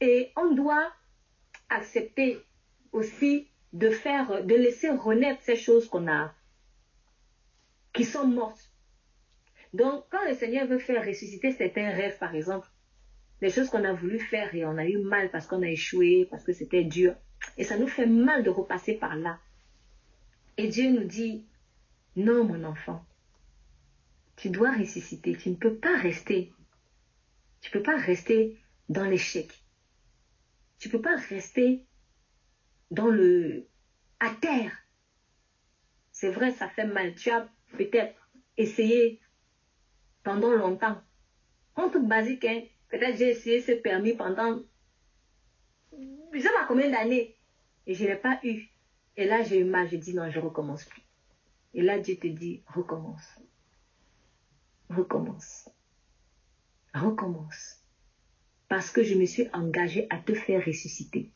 Et 0.00 0.32
on 0.36 0.54
doit 0.54 0.92
accepter 1.68 2.38
aussi 2.92 3.48
de 3.72 3.90
faire, 3.90 4.44
de 4.44 4.54
laisser 4.54 4.90
renaître 4.90 5.42
ces 5.42 5.56
choses 5.56 5.88
qu'on 5.88 6.08
a, 6.08 6.34
qui 7.92 8.04
sont 8.04 8.26
mortes. 8.26 8.67
Donc, 9.74 10.04
quand 10.10 10.24
le 10.26 10.34
Seigneur 10.34 10.66
veut 10.66 10.78
faire 10.78 11.04
ressusciter 11.04 11.52
certains 11.52 11.90
rêves, 11.90 12.18
par 12.18 12.34
exemple, 12.34 12.68
des 13.40 13.50
choses 13.50 13.68
qu'on 13.68 13.84
a 13.84 13.92
voulu 13.92 14.18
faire 14.18 14.54
et 14.54 14.64
on 14.64 14.78
a 14.78 14.86
eu 14.86 14.98
mal 14.98 15.30
parce 15.30 15.46
qu'on 15.46 15.62
a 15.62 15.68
échoué, 15.68 16.26
parce 16.30 16.44
que 16.44 16.52
c'était 16.52 16.84
dur, 16.84 17.14
et 17.56 17.64
ça 17.64 17.76
nous 17.76 17.86
fait 17.86 18.06
mal 18.06 18.42
de 18.42 18.50
repasser 18.50 18.94
par 18.94 19.16
là. 19.16 19.38
Et 20.56 20.68
Dieu 20.68 20.90
nous 20.90 21.04
dit, 21.04 21.44
non, 22.16 22.44
mon 22.44 22.64
enfant, 22.64 23.04
tu 24.36 24.50
dois 24.50 24.72
ressusciter, 24.72 25.36
tu 25.36 25.50
ne 25.50 25.56
peux 25.56 25.74
pas 25.74 25.96
rester. 25.96 26.52
Tu 27.60 27.70
ne 27.70 27.72
peux 27.72 27.82
pas 27.82 27.96
rester 27.96 28.56
dans 28.88 29.04
l'échec. 29.04 29.62
Tu 30.78 30.88
ne 30.88 30.92
peux 30.92 31.00
pas 31.00 31.16
rester 31.16 31.84
dans 32.90 33.08
le 33.08 33.66
à 34.20 34.30
terre. 34.30 34.72
C'est 36.12 36.30
vrai, 36.30 36.52
ça 36.52 36.68
fait 36.68 36.86
mal. 36.86 37.14
Tu 37.14 37.30
as 37.30 37.48
peut-être 37.76 38.30
essayé 38.56 39.20
pendant 40.28 40.52
longtemps. 40.52 41.00
Un 41.76 41.88
truc 41.88 42.04
basique, 42.06 42.44
hein. 42.44 42.62
Peut-être 42.90 43.16
j'ai 43.16 43.30
essayé 43.30 43.62
ce 43.62 43.72
permis 43.72 44.12
pendant, 44.14 44.60
je 45.90 46.38
sais 46.38 46.52
pas 46.52 46.66
combien 46.68 46.90
d'années. 46.90 47.34
Et 47.86 47.94
je 47.94 48.04
ne 48.04 48.10
l'ai 48.10 48.16
pas 48.16 48.38
eu. 48.44 48.68
Et 49.16 49.24
là, 49.24 49.42
j'ai 49.42 49.60
eu 49.60 49.64
mal. 49.64 49.88
J'ai 49.88 49.96
dit 49.96 50.12
non, 50.14 50.30
je 50.30 50.38
recommence 50.38 50.84
plus. 50.84 51.00
Et 51.72 51.80
là, 51.80 51.98
Dieu 51.98 52.16
te 52.16 52.26
dit, 52.26 52.62
recommence. 52.66 53.40
Recommence. 54.90 55.70
Recommence. 56.92 57.82
Parce 58.68 58.90
que 58.90 59.02
je 59.02 59.14
me 59.14 59.24
suis 59.24 59.48
engagé 59.54 60.08
à 60.10 60.18
te 60.18 60.34
faire 60.34 60.62
ressusciter. 60.62 61.32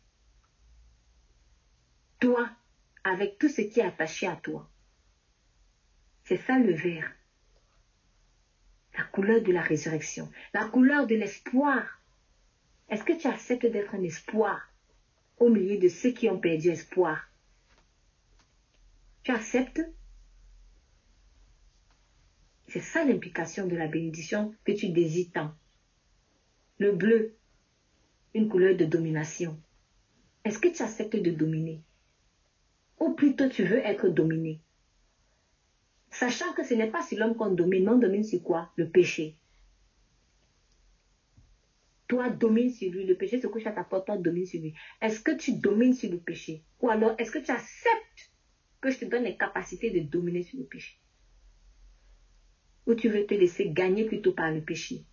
Toi, 2.21 2.47
avec 3.05 3.39
tout 3.39 3.49
ce 3.49 3.63
qui 3.63 3.81
est 3.81 3.85
attaché 3.85 4.27
à 4.27 4.37
toi. 4.37 4.71
C'est 6.25 6.37
ça 6.37 6.59
le 6.59 6.75
vert 6.75 7.11
la 8.97 9.05
couleur 9.05 9.43
de 9.43 9.53
la 9.53 9.63
résurrection, 9.63 10.31
la 10.53 10.65
couleur 10.67 11.07
de 11.07 11.15
l'espoir. 11.15 12.01
Est-ce 12.89 13.05
que 13.05 13.19
tu 13.19 13.27
acceptes 13.27 13.67
d'être 13.67 13.95
un 13.95 14.03
espoir 14.03 14.69
au 15.39 15.49
milieu 15.49 15.79
de 15.79 15.89
ceux 15.89 16.11
qui 16.11 16.29
ont 16.29 16.39
perdu 16.39 16.69
espoir? 16.69 17.29
Tu 19.23 19.31
acceptes? 19.31 19.81
C'est 22.69 22.81
ça 22.81 23.05
l'implication 23.05 23.67
de 23.67 23.77
la 23.77 23.87
bénédiction 23.87 24.55
que 24.65 24.73
tu 24.73 24.89
désires. 24.89 25.55
Le 26.79 26.93
bleu, 26.93 27.35
une 28.35 28.49
couleur 28.49 28.77
de 28.77 28.85
domination. 28.85 29.59
Est-ce 30.45 30.59
que 30.59 30.69
tu 30.69 30.83
acceptes 30.83 31.17
de 31.17 31.31
dominer? 31.31 31.81
Ou 32.99 33.15
plutôt 33.15 33.49
tu 33.49 33.65
veux 33.65 33.79
être 33.79 34.09
dominé? 34.09 34.61
Sachant 36.13 36.53
que 36.53 36.63
ce 36.63 36.75
n'est 36.75 36.91
pas 36.91 37.03
sur 37.03 37.19
l'homme 37.19 37.35
qu'on 37.35 37.51
domine, 37.51 37.89
on 37.89 37.99
domine 37.99 38.23
sur 38.23 38.43
quoi? 38.43 38.71
Le 38.77 38.89
péché. 38.89 39.37
Toi, 42.07 42.29
domine 42.31 42.71
sur 42.71 42.93
lui. 42.93 43.07
Le 43.07 43.17
péché 43.17 43.41
se 43.41 43.47
couche 43.47 43.67
à 43.67 43.73
ta 43.73 43.83
porte, 43.83 44.07
toi, 44.07 44.19
domine 44.19 44.47
sur 44.47 44.61
lui. 44.61 44.75
Est-ce 45.01 45.21
que 45.21 45.33
tu 45.33 45.57
domines 45.57 45.95
sur 45.95 46.11
le 46.11 46.19
péché? 46.19 46.63
Ou 46.81 46.91
alors, 46.91 47.15
est-ce 47.19 47.31
que 47.31 47.39
tu 47.39 47.51
acceptes 47.51 48.31
que 48.81 48.91
je 48.91 48.99
te 48.99 49.05
donne 49.07 49.25
les 49.25 49.37
capacités 49.37 49.91
de 49.91 50.01
dominer 50.01 50.43
sur 50.43 50.59
le 50.59 50.67
péché? 50.67 50.99
Ou 52.87 52.95
tu 52.95 53.09
veux 53.09 53.25
te 53.27 53.35
laisser 53.35 53.71
gagner 53.71 54.05
plutôt 54.05 54.33
par 54.33 54.51
le 54.51 54.61
péché? 54.61 55.05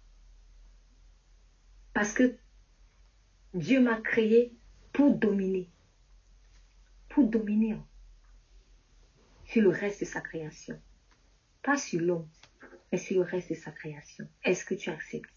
Parce 1.94 2.12
que 2.14 2.36
Dieu 3.54 3.80
m'a 3.80 4.02
créé 4.02 4.54
pour 4.92 5.16
dominer. 5.16 5.70
Pour 7.08 7.26
dominer. 7.28 7.78
sur 9.46 9.64
le 9.64 9.70
reste 9.70 10.02
de 10.02 10.06
sa 10.06 10.22
création. 10.22 10.80
Pas 11.61 11.77
sur 11.77 12.02
l'homme, 12.02 12.27
mais 12.91 12.98
sur 12.98 13.18
le 13.18 13.30
reste 13.30 13.49
de 13.49 13.56
sa 13.56 13.72
création. 13.72 14.27
Est-ce 14.44 14.65
que 14.65 14.76
tu 14.76 14.90
acceptes? 14.90 15.30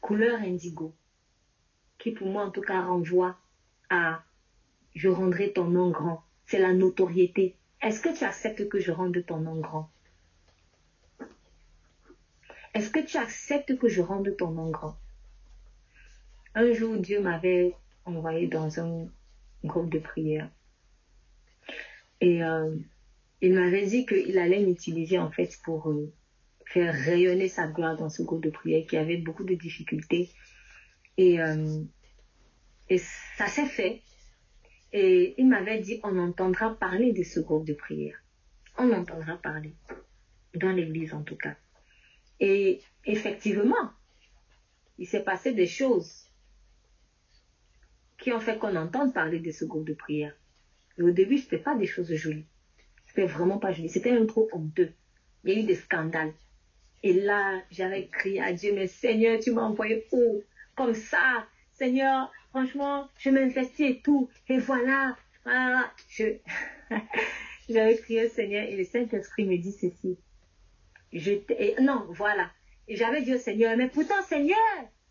Couleur 0.00 0.40
indigo, 0.40 0.94
qui 1.98 2.12
pour 2.12 2.28
moi 2.28 2.44
en 2.44 2.50
tout 2.50 2.60
cas 2.60 2.82
renvoie 2.82 3.36
à 3.90 4.22
je 4.94 5.08
rendrai 5.08 5.52
ton 5.52 5.64
nom 5.64 5.90
grand. 5.90 6.22
C'est 6.46 6.58
la 6.58 6.72
notoriété. 6.72 7.54
Est-ce 7.82 8.00
que 8.00 8.16
tu 8.16 8.24
acceptes 8.24 8.68
que 8.68 8.80
je 8.80 8.92
rende 8.92 9.24
ton 9.26 9.38
nom 9.40 9.60
grand? 9.60 9.90
Est-ce 12.72 12.90
que 12.90 13.00
tu 13.00 13.16
acceptes 13.16 13.78
que 13.78 13.88
je 13.88 14.00
rende 14.00 14.34
ton 14.36 14.50
nom 14.50 14.70
grand? 14.70 14.96
Un 16.54 16.72
jour, 16.72 16.96
Dieu 16.96 17.20
m'avait 17.20 17.74
envoyé 18.06 18.46
dans 18.46 18.80
un 18.80 19.06
groupe 19.64 19.90
de 19.90 19.98
prière. 19.98 20.48
Et 22.20 22.42
euh, 22.42 22.74
il 23.46 23.54
m'avait 23.54 23.86
dit 23.86 24.04
qu'il 24.06 24.36
allait 24.40 24.58
m'utiliser 24.58 25.20
en 25.20 25.30
fait 25.30 25.56
pour 25.62 25.88
euh, 25.88 26.12
faire 26.64 26.92
rayonner 26.92 27.46
sa 27.46 27.68
gloire 27.68 27.96
dans 27.96 28.08
ce 28.08 28.22
groupe 28.22 28.42
de 28.42 28.50
prière 28.50 28.84
qui 28.88 28.96
avait 28.96 29.18
beaucoup 29.18 29.44
de 29.44 29.54
difficultés. 29.54 30.30
Et, 31.16 31.40
euh, 31.40 31.80
et 32.88 32.98
ça 32.98 33.46
s'est 33.46 33.66
fait. 33.66 34.02
Et 34.92 35.36
il 35.38 35.46
m'avait 35.48 35.78
dit, 35.78 36.00
on 36.02 36.18
entendra 36.18 36.74
parler 36.74 37.12
de 37.12 37.22
ce 37.22 37.38
groupe 37.38 37.64
de 37.64 37.74
prière. 37.74 38.16
On 38.78 38.90
entendra 38.90 39.36
parler. 39.36 39.74
Dans 40.54 40.72
l'église 40.72 41.14
en 41.14 41.22
tout 41.22 41.36
cas. 41.36 41.54
Et 42.40 42.80
effectivement, 43.04 43.92
il 44.98 45.06
s'est 45.06 45.22
passé 45.22 45.52
des 45.52 45.68
choses 45.68 46.24
qui 48.18 48.32
ont 48.32 48.40
fait 48.40 48.58
qu'on 48.58 48.74
entende 48.74 49.14
parler 49.14 49.38
de 49.38 49.52
ce 49.52 49.64
groupe 49.64 49.86
de 49.86 49.94
prière. 49.94 50.34
Et 50.98 51.02
au 51.02 51.12
début, 51.12 51.38
ce 51.38 51.44
n'était 51.44 51.58
pas 51.58 51.76
des 51.76 51.86
choses 51.86 52.12
jolies. 52.12 52.48
C'était 53.16 53.32
vraiment 53.32 53.56
pas 53.56 53.72
joli. 53.72 53.88
C'était 53.88 54.10
un 54.10 54.26
trop 54.26 54.46
honteux. 54.52 54.92
Il 55.42 55.50
y 55.50 55.56
a 55.56 55.60
eu 55.60 55.62
des 55.62 55.74
scandales. 55.74 56.34
Et 57.02 57.14
là, 57.14 57.62
j'avais 57.70 58.08
crié 58.08 58.42
à 58.42 58.52
Dieu, 58.52 58.72
mais 58.74 58.88
Seigneur, 58.88 59.40
tu 59.40 59.52
m'as 59.52 59.62
envoyé 59.62 60.04
où? 60.12 60.42
Comme 60.76 60.92
ça. 60.92 61.46
Seigneur, 61.72 62.30
franchement, 62.50 63.08
je 63.16 63.30
m'investis 63.30 63.90
et 63.90 64.00
tout. 64.02 64.28
Et 64.50 64.58
voilà. 64.58 65.16
voilà. 65.44 65.90
Je... 66.10 66.24
j'avais 67.70 67.96
crié 67.96 68.26
au 68.26 68.28
Seigneur 68.28 68.64
et 68.64 68.76
le 68.76 68.84
Saint-Esprit 68.84 69.46
me 69.46 69.56
dit 69.56 69.72
ceci. 69.72 70.18
Je 71.14 71.32
et, 71.48 71.76
non, 71.80 72.04
voilà. 72.10 72.50
Et 72.86 72.96
j'avais 72.96 73.22
dit 73.22 73.34
au 73.34 73.38
Seigneur, 73.38 73.78
mais 73.78 73.88
pourtant, 73.88 74.22
Seigneur, 74.28 74.58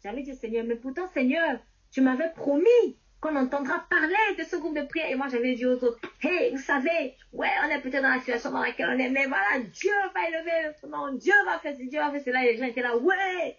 j'avais 0.03 0.21
dit 0.21 0.33
au 0.33 0.35
Seigneur, 0.35 0.63
mais 0.63 0.75
pourtant, 0.75 1.07
Seigneur, 1.07 1.59
tu 1.89 2.01
m'avais 2.01 2.31
promis 2.35 2.99
qu'on 3.25 3.35
entendra 3.35 3.83
parler 3.89 4.13
de 4.37 4.43
ce 4.43 4.55
groupe 4.55 4.75
de 4.75 4.85
prière. 4.85 5.09
Et 5.09 5.15
moi, 5.15 5.27
j'avais 5.29 5.55
dit 5.55 5.65
aux 5.65 5.83
autres, 5.83 5.99
hey, 6.21 6.51
vous 6.51 6.61
savez, 6.61 7.15
ouais, 7.33 7.49
on 7.65 7.69
est 7.69 7.81
peut-être 7.81 8.03
dans 8.03 8.09
la 8.09 8.19
situation 8.19 8.51
dans 8.51 8.61
laquelle 8.61 8.89
on 8.89 8.99
est, 8.99 9.09
mais 9.09 9.25
voilà, 9.25 9.59
Dieu 9.73 9.91
va 10.13 10.29
élever 10.29 10.75
son 10.79 11.17
Dieu 11.17 11.33
va 11.45 11.57
faire 11.57 11.73
ceci, 11.75 11.89
Dieu 11.89 11.99
va 11.99 12.11
faire 12.11 12.23
cela. 12.23 12.45
Et 12.45 12.53
les 12.53 12.57
gens 12.59 12.65
étaient 12.65 12.83
là, 12.83 12.95
ouais. 12.95 13.57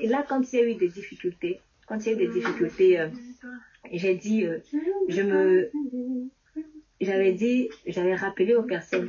Et 0.00 0.06
là, 0.06 0.24
quand 0.26 0.50
il 0.50 0.58
y 0.58 0.62
a 0.62 0.66
eu 0.66 0.74
des 0.76 0.88
difficultés, 0.88 1.60
quand 1.86 1.98
il 1.98 2.06
y 2.06 2.08
a 2.08 2.12
eu 2.14 2.16
des 2.16 2.32
difficultés, 2.32 2.98
euh, 2.98 3.08
j'ai 3.92 4.14
dit, 4.14 4.46
euh, 4.46 4.60
je 5.08 5.20
me, 5.20 5.70
j'avais 7.00 7.32
dit, 7.32 7.68
j'avais 7.86 8.14
rappelé 8.14 8.54
aux 8.54 8.62
personnes, 8.62 9.08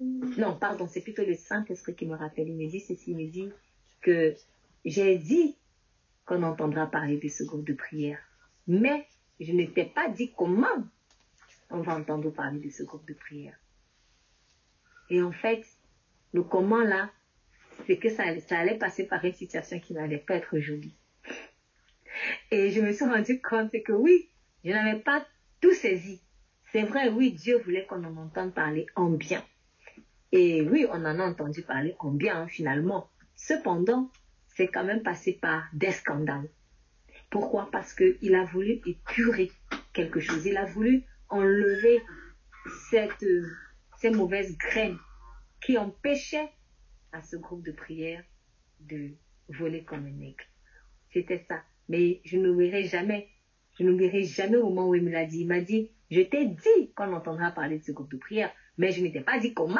non, 0.00 0.54
pardon, 0.54 0.86
c'est 0.86 1.00
plutôt 1.00 1.24
le 1.24 1.34
Saint-Esprit 1.34 1.96
qui 1.96 2.06
me 2.06 2.14
rappelle. 2.14 2.48
Il 2.48 2.56
me 2.56 2.70
dit 2.70 2.80
ceci, 2.80 3.10
il 3.10 3.16
me 3.16 3.28
dit 3.28 3.48
que 4.00 4.36
j'ai 4.84 5.16
dit 5.16 5.56
qu'on 6.24 6.44
entendra 6.44 6.86
parler 6.86 7.16
de 7.16 7.28
ce 7.28 7.42
groupe 7.42 7.66
de 7.66 7.74
prière. 7.74 8.20
Mais 8.68 9.08
je 9.40 9.52
ne 9.52 9.64
t'ai 9.66 9.86
pas 9.86 10.08
dit 10.08 10.32
comment 10.36 10.84
on 11.70 11.80
va 11.80 11.96
entendre 11.96 12.30
parler 12.30 12.60
de 12.60 12.70
ce 12.70 12.82
groupe 12.82 13.06
de 13.06 13.14
prière. 13.14 13.58
Et 15.10 15.22
en 15.22 15.32
fait, 15.32 15.64
le 16.32 16.42
comment 16.42 16.82
là, 16.82 17.10
c'est 17.86 17.98
que 17.98 18.10
ça, 18.10 18.38
ça, 18.40 18.58
allait 18.58 18.78
passer 18.78 19.06
par 19.06 19.24
une 19.24 19.32
situation 19.32 19.80
qui 19.80 19.94
n'allait 19.94 20.18
pas 20.18 20.34
être 20.34 20.58
jolie. 20.58 20.94
Et 22.50 22.70
je 22.70 22.80
me 22.80 22.92
suis 22.92 23.04
rendu 23.04 23.40
compte 23.40 23.72
que 23.84 23.92
oui, 23.92 24.28
je 24.64 24.70
n'avais 24.70 25.00
pas 25.00 25.26
tout 25.60 25.72
saisi. 25.72 26.20
C'est 26.72 26.82
vrai, 26.82 27.08
oui, 27.08 27.32
Dieu 27.32 27.58
voulait 27.58 27.86
qu'on 27.86 28.04
en 28.04 28.16
entende 28.16 28.52
parler 28.52 28.86
en 28.96 29.10
bien. 29.10 29.42
Et 30.32 30.60
oui, 30.62 30.86
on 30.90 31.04
en 31.04 31.18
a 31.18 31.24
entendu 31.24 31.62
parler 31.62 31.94
en 32.00 32.10
bien 32.10 32.46
finalement. 32.48 33.08
Cependant, 33.34 34.10
c'est 34.48 34.68
quand 34.68 34.84
même 34.84 35.02
passé 35.02 35.32
par 35.40 35.64
des 35.72 35.92
scandales. 35.92 36.50
Pourquoi? 37.30 37.70
Parce 37.70 37.94
qu'il 37.94 38.34
a 38.34 38.44
voulu 38.44 38.80
épurer 38.86 39.50
quelque 39.92 40.20
chose. 40.20 40.46
Il 40.46 40.56
a 40.56 40.64
voulu 40.64 41.04
enlever 41.28 42.00
cette, 42.90 43.24
ces 43.98 44.10
mauvaises 44.10 44.56
graines 44.56 44.98
qui 45.60 45.76
empêchaient 45.76 46.50
à 47.12 47.22
ce 47.22 47.36
groupe 47.36 47.64
de 47.64 47.72
prière 47.72 48.22
de 48.80 49.10
voler 49.48 49.84
comme 49.84 50.06
un 50.06 50.20
aigle. 50.20 50.44
C'était 51.12 51.44
ça. 51.48 51.62
Mais 51.88 52.20
je 52.24 52.36
n'oublierai 52.36 52.84
jamais, 52.84 53.28
je 53.78 53.84
n'oublierai 53.84 54.22
jamais 54.22 54.56
au 54.56 54.68
moment 54.68 54.88
où 54.88 54.94
il 54.94 55.02
me 55.02 55.10
l'a 55.10 55.24
dit. 55.24 55.40
Il 55.40 55.48
m'a 55.48 55.60
dit, 55.60 55.90
je 56.10 56.20
t'ai 56.20 56.46
dit 56.46 56.92
qu'on 56.94 57.12
entendra 57.12 57.50
parler 57.50 57.78
de 57.78 57.84
ce 57.84 57.92
groupe 57.92 58.10
de 58.10 58.18
prière, 58.18 58.50
mais 58.76 58.92
je 58.92 59.02
ne 59.02 59.08
t'ai 59.08 59.20
pas 59.20 59.38
dit 59.38 59.54
comment. 59.54 59.78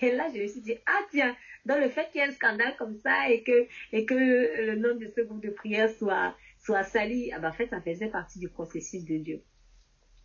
Et 0.00 0.12
là, 0.12 0.28
je 0.34 0.40
me 0.40 0.46
suis 0.46 0.60
dit, 0.60 0.76
ah 0.86 1.00
tiens, 1.10 1.34
dans 1.64 1.78
le 1.78 1.88
fait 1.88 2.10
qu'il 2.10 2.20
y 2.20 2.24
ait 2.24 2.28
un 2.28 2.32
scandale 2.32 2.74
comme 2.76 2.96
ça 2.96 3.30
et 3.30 3.42
que, 3.42 3.66
et 3.92 4.04
que 4.04 4.14
le 4.14 4.76
nom 4.76 4.96
de 4.96 5.06
ce 5.14 5.20
groupe 5.22 5.42
de 5.42 5.50
prière 5.50 5.90
soit, 5.90 6.34
soit 6.58 6.82
sali, 6.82 7.32
ah 7.32 7.38
ben, 7.38 7.50
en 7.50 7.52
fait, 7.52 7.68
ça 7.68 7.80
faisait 7.80 8.08
partie 8.08 8.38
du 8.38 8.48
processus 8.48 9.04
de 9.04 9.16
Dieu. 9.18 9.42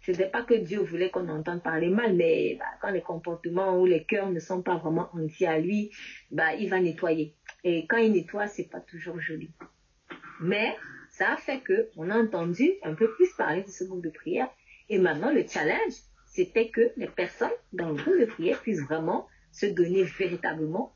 Ce 0.02 0.12
n'est 0.12 0.30
pas 0.30 0.44
que 0.44 0.54
Dieu 0.54 0.80
voulait 0.80 1.10
qu'on 1.10 1.28
entende 1.28 1.62
parler 1.62 1.90
mal, 1.90 2.16
mais 2.16 2.56
bah, 2.60 2.66
quand 2.82 2.92
les 2.92 3.02
comportements 3.02 3.80
ou 3.80 3.86
les 3.86 4.04
cœurs 4.06 4.30
ne 4.30 4.40
sont 4.40 4.62
pas 4.62 4.78
vraiment 4.78 5.10
entiers 5.14 5.48
à 5.48 5.60
lui, 5.60 5.92
bah, 6.32 6.54
il 6.56 6.70
va 6.70 6.80
nettoyer. 6.80 7.36
Et 7.64 7.86
quand 7.88 7.98
il 7.98 8.14
nettoie, 8.14 8.48
c'est 8.48 8.70
pas 8.70 8.80
toujours 8.80 9.20
joli. 9.20 9.52
Mais 10.40 10.76
ça 11.10 11.34
a 11.34 11.38
fait 11.38 11.60
que 11.60 11.90
on 11.98 12.10
a 12.10 12.18
entendu 12.18 12.72
un 12.84 12.94
peu 12.94 13.12
plus 13.16 13.34
parler 13.36 13.64
de 13.64 13.70
ce 13.70 13.84
groupe 13.84 14.04
de 14.04 14.10
prière. 14.10 14.50
Et 14.90 15.00
maintenant, 15.00 15.32
le 15.32 15.46
challenge, 15.46 15.94
c'était 16.26 16.70
que 16.70 16.92
les 16.96 17.08
personnes 17.08 17.52
dans 17.74 17.90
le 17.90 17.96
groupe 17.96 18.20
de 18.20 18.26
prière 18.26 18.62
puissent 18.62 18.84
vraiment 18.84 19.28
se 19.58 19.66
donner 19.66 20.04
véritablement 20.04 20.94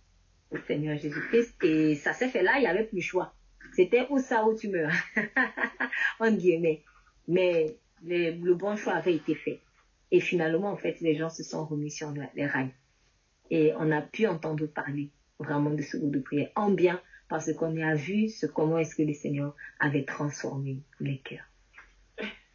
au 0.51 0.57
Seigneur 0.67 0.97
Jésus-Christ. 0.97 1.55
Et 1.63 1.95
ça 1.95 2.13
s'est 2.13 2.29
fait 2.29 2.43
là, 2.43 2.53
il 2.57 2.61
n'y 2.61 2.67
avait 2.67 2.83
plus 2.83 2.97
le 2.97 3.01
choix. 3.01 3.33
C'était 3.75 4.05
ou 4.09 4.19
ça 4.19 4.45
ou 4.45 4.55
tu 4.55 4.69
meurs. 4.69 4.91
en 6.19 6.31
guillemets. 6.31 6.83
Mais 7.27 7.77
le 8.03 8.53
bon 8.53 8.75
choix 8.75 8.93
avait 8.93 9.15
été 9.15 9.33
fait. 9.33 9.61
Et 10.11 10.19
finalement, 10.19 10.69
en 10.69 10.77
fait, 10.77 10.99
les 11.01 11.15
gens 11.15 11.29
se 11.29 11.43
sont 11.43 11.65
remis 11.65 11.89
sur 11.89 12.13
les 12.35 12.45
rails. 12.45 12.73
Et 13.49 13.73
on 13.79 13.91
a 13.91 14.01
pu 14.01 14.27
entendre 14.27 14.67
parler 14.67 15.09
vraiment 15.39 15.71
de 15.71 15.81
ce 15.81 15.97
groupe 15.97 16.13
de 16.13 16.19
prière 16.19 16.49
en 16.55 16.69
bien 16.69 17.01
parce 17.29 17.51
qu'on 17.53 17.81
a 17.81 17.95
vu 17.95 18.29
ce, 18.29 18.45
comment 18.45 18.77
est-ce 18.77 18.93
que 18.95 19.03
le 19.03 19.13
Seigneur 19.13 19.55
avait 19.79 20.03
transformé 20.03 20.83
les 20.99 21.19
cœurs. 21.19 21.45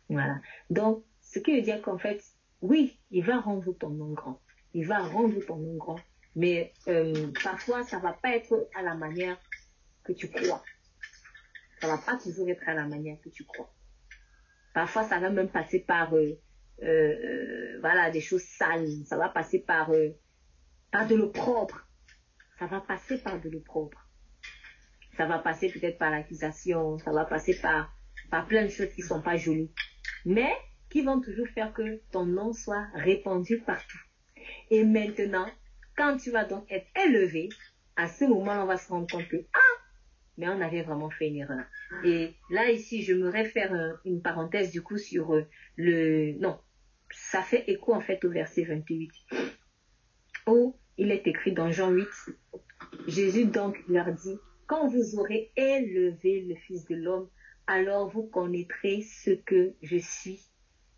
Voilà. 0.08 0.38
Donc, 0.70 1.02
ce 1.22 1.40
qui 1.40 1.56
veut 1.56 1.62
dire 1.62 1.80
qu'en 1.82 1.98
fait, 1.98 2.22
oui, 2.60 2.98
il 3.10 3.24
va 3.24 3.40
rendre 3.40 3.72
ton 3.72 3.90
nom 3.90 4.12
grand. 4.12 4.40
Il 4.76 4.86
va 4.86 4.98
rendre 4.98 5.40
ton 5.46 5.56
nom 5.56 5.74
grand. 5.76 5.98
Mais 6.34 6.74
euh, 6.86 7.32
parfois, 7.42 7.82
ça 7.84 7.98
va 7.98 8.12
pas 8.12 8.36
être 8.36 8.68
à 8.74 8.82
la 8.82 8.94
manière 8.94 9.40
que 10.04 10.12
tu 10.12 10.28
crois. 10.28 10.62
Ça 11.80 11.86
va 11.86 11.96
pas 11.96 12.18
toujours 12.18 12.46
être 12.50 12.68
à 12.68 12.74
la 12.74 12.86
manière 12.86 13.18
que 13.22 13.30
tu 13.30 13.44
crois. 13.44 13.72
Parfois, 14.74 15.04
ça 15.04 15.18
va 15.18 15.30
même 15.30 15.48
passer 15.48 15.80
par 15.80 16.14
euh, 16.14 16.38
euh, 16.82 17.78
voilà 17.80 18.10
des 18.10 18.20
choses 18.20 18.42
sales. 18.42 19.02
Ça 19.06 19.16
va 19.16 19.30
passer 19.30 19.60
par 19.60 19.90
de 19.92 21.14
l'eau 21.14 21.30
propre. 21.30 21.88
Ça 22.58 22.66
va 22.66 22.82
passer 22.82 23.16
par 23.16 23.40
de 23.40 23.48
l'eau 23.48 23.60
propre. 23.60 24.06
Ça 25.16 25.24
va 25.24 25.38
passer 25.38 25.70
peut-être 25.70 25.96
par 25.96 26.10
l'accusation. 26.10 26.98
Ça 26.98 27.12
va 27.12 27.24
passer 27.24 27.58
par 27.62 28.46
plein 28.46 28.64
de 28.64 28.70
choses 28.70 28.92
qui 28.92 29.00
sont 29.00 29.22
pas 29.22 29.38
jolies, 29.38 29.72
mais 30.26 30.52
qui 30.90 31.00
vont 31.00 31.22
toujours 31.22 31.48
faire 31.54 31.72
que 31.72 32.02
ton 32.12 32.26
nom 32.26 32.52
soit 32.52 32.88
répandu 32.92 33.60
partout. 33.60 34.02
Et 34.70 34.84
maintenant, 34.84 35.46
quand 35.96 36.16
tu 36.16 36.30
vas 36.30 36.44
donc 36.44 36.70
être 36.70 36.88
élevé, 37.06 37.48
à 37.96 38.08
ce 38.08 38.24
moment, 38.24 38.62
on 38.62 38.66
va 38.66 38.76
se 38.76 38.88
rendre 38.88 39.06
compte 39.10 39.28
que, 39.28 39.36
ah, 39.54 39.82
mais 40.36 40.48
on 40.48 40.60
avait 40.60 40.82
vraiment 40.82 41.10
fait 41.10 41.28
une 41.28 41.36
erreur. 41.36 41.64
Et 42.04 42.34
là, 42.50 42.70
ici, 42.70 43.02
je 43.02 43.14
me 43.14 43.28
réfère 43.28 43.72
euh, 43.72 43.92
une 44.04 44.20
parenthèse 44.20 44.70
du 44.70 44.82
coup 44.82 44.98
sur 44.98 45.34
euh, 45.34 45.46
le... 45.76 46.32
Non, 46.38 46.58
ça 47.10 47.42
fait 47.42 47.64
écho 47.68 47.94
en 47.94 48.00
fait 48.00 48.24
au 48.24 48.30
verset 48.30 48.64
28. 48.64 49.10
Où 50.48 50.76
il 50.98 51.10
est 51.10 51.26
écrit 51.26 51.52
dans 51.52 51.70
Jean 51.70 51.90
8, 51.90 52.06
Jésus 53.06 53.46
donc 53.46 53.78
leur 53.88 54.12
dit, 54.12 54.38
quand 54.66 54.88
vous 54.88 55.18
aurez 55.18 55.50
élevé 55.56 56.42
le 56.48 56.54
Fils 56.56 56.84
de 56.86 56.96
l'homme, 56.96 57.28
alors 57.66 58.08
vous 58.08 58.24
connaîtrez 58.24 59.02
ce 59.02 59.30
que 59.30 59.74
je 59.82 59.96
suis 59.96 60.40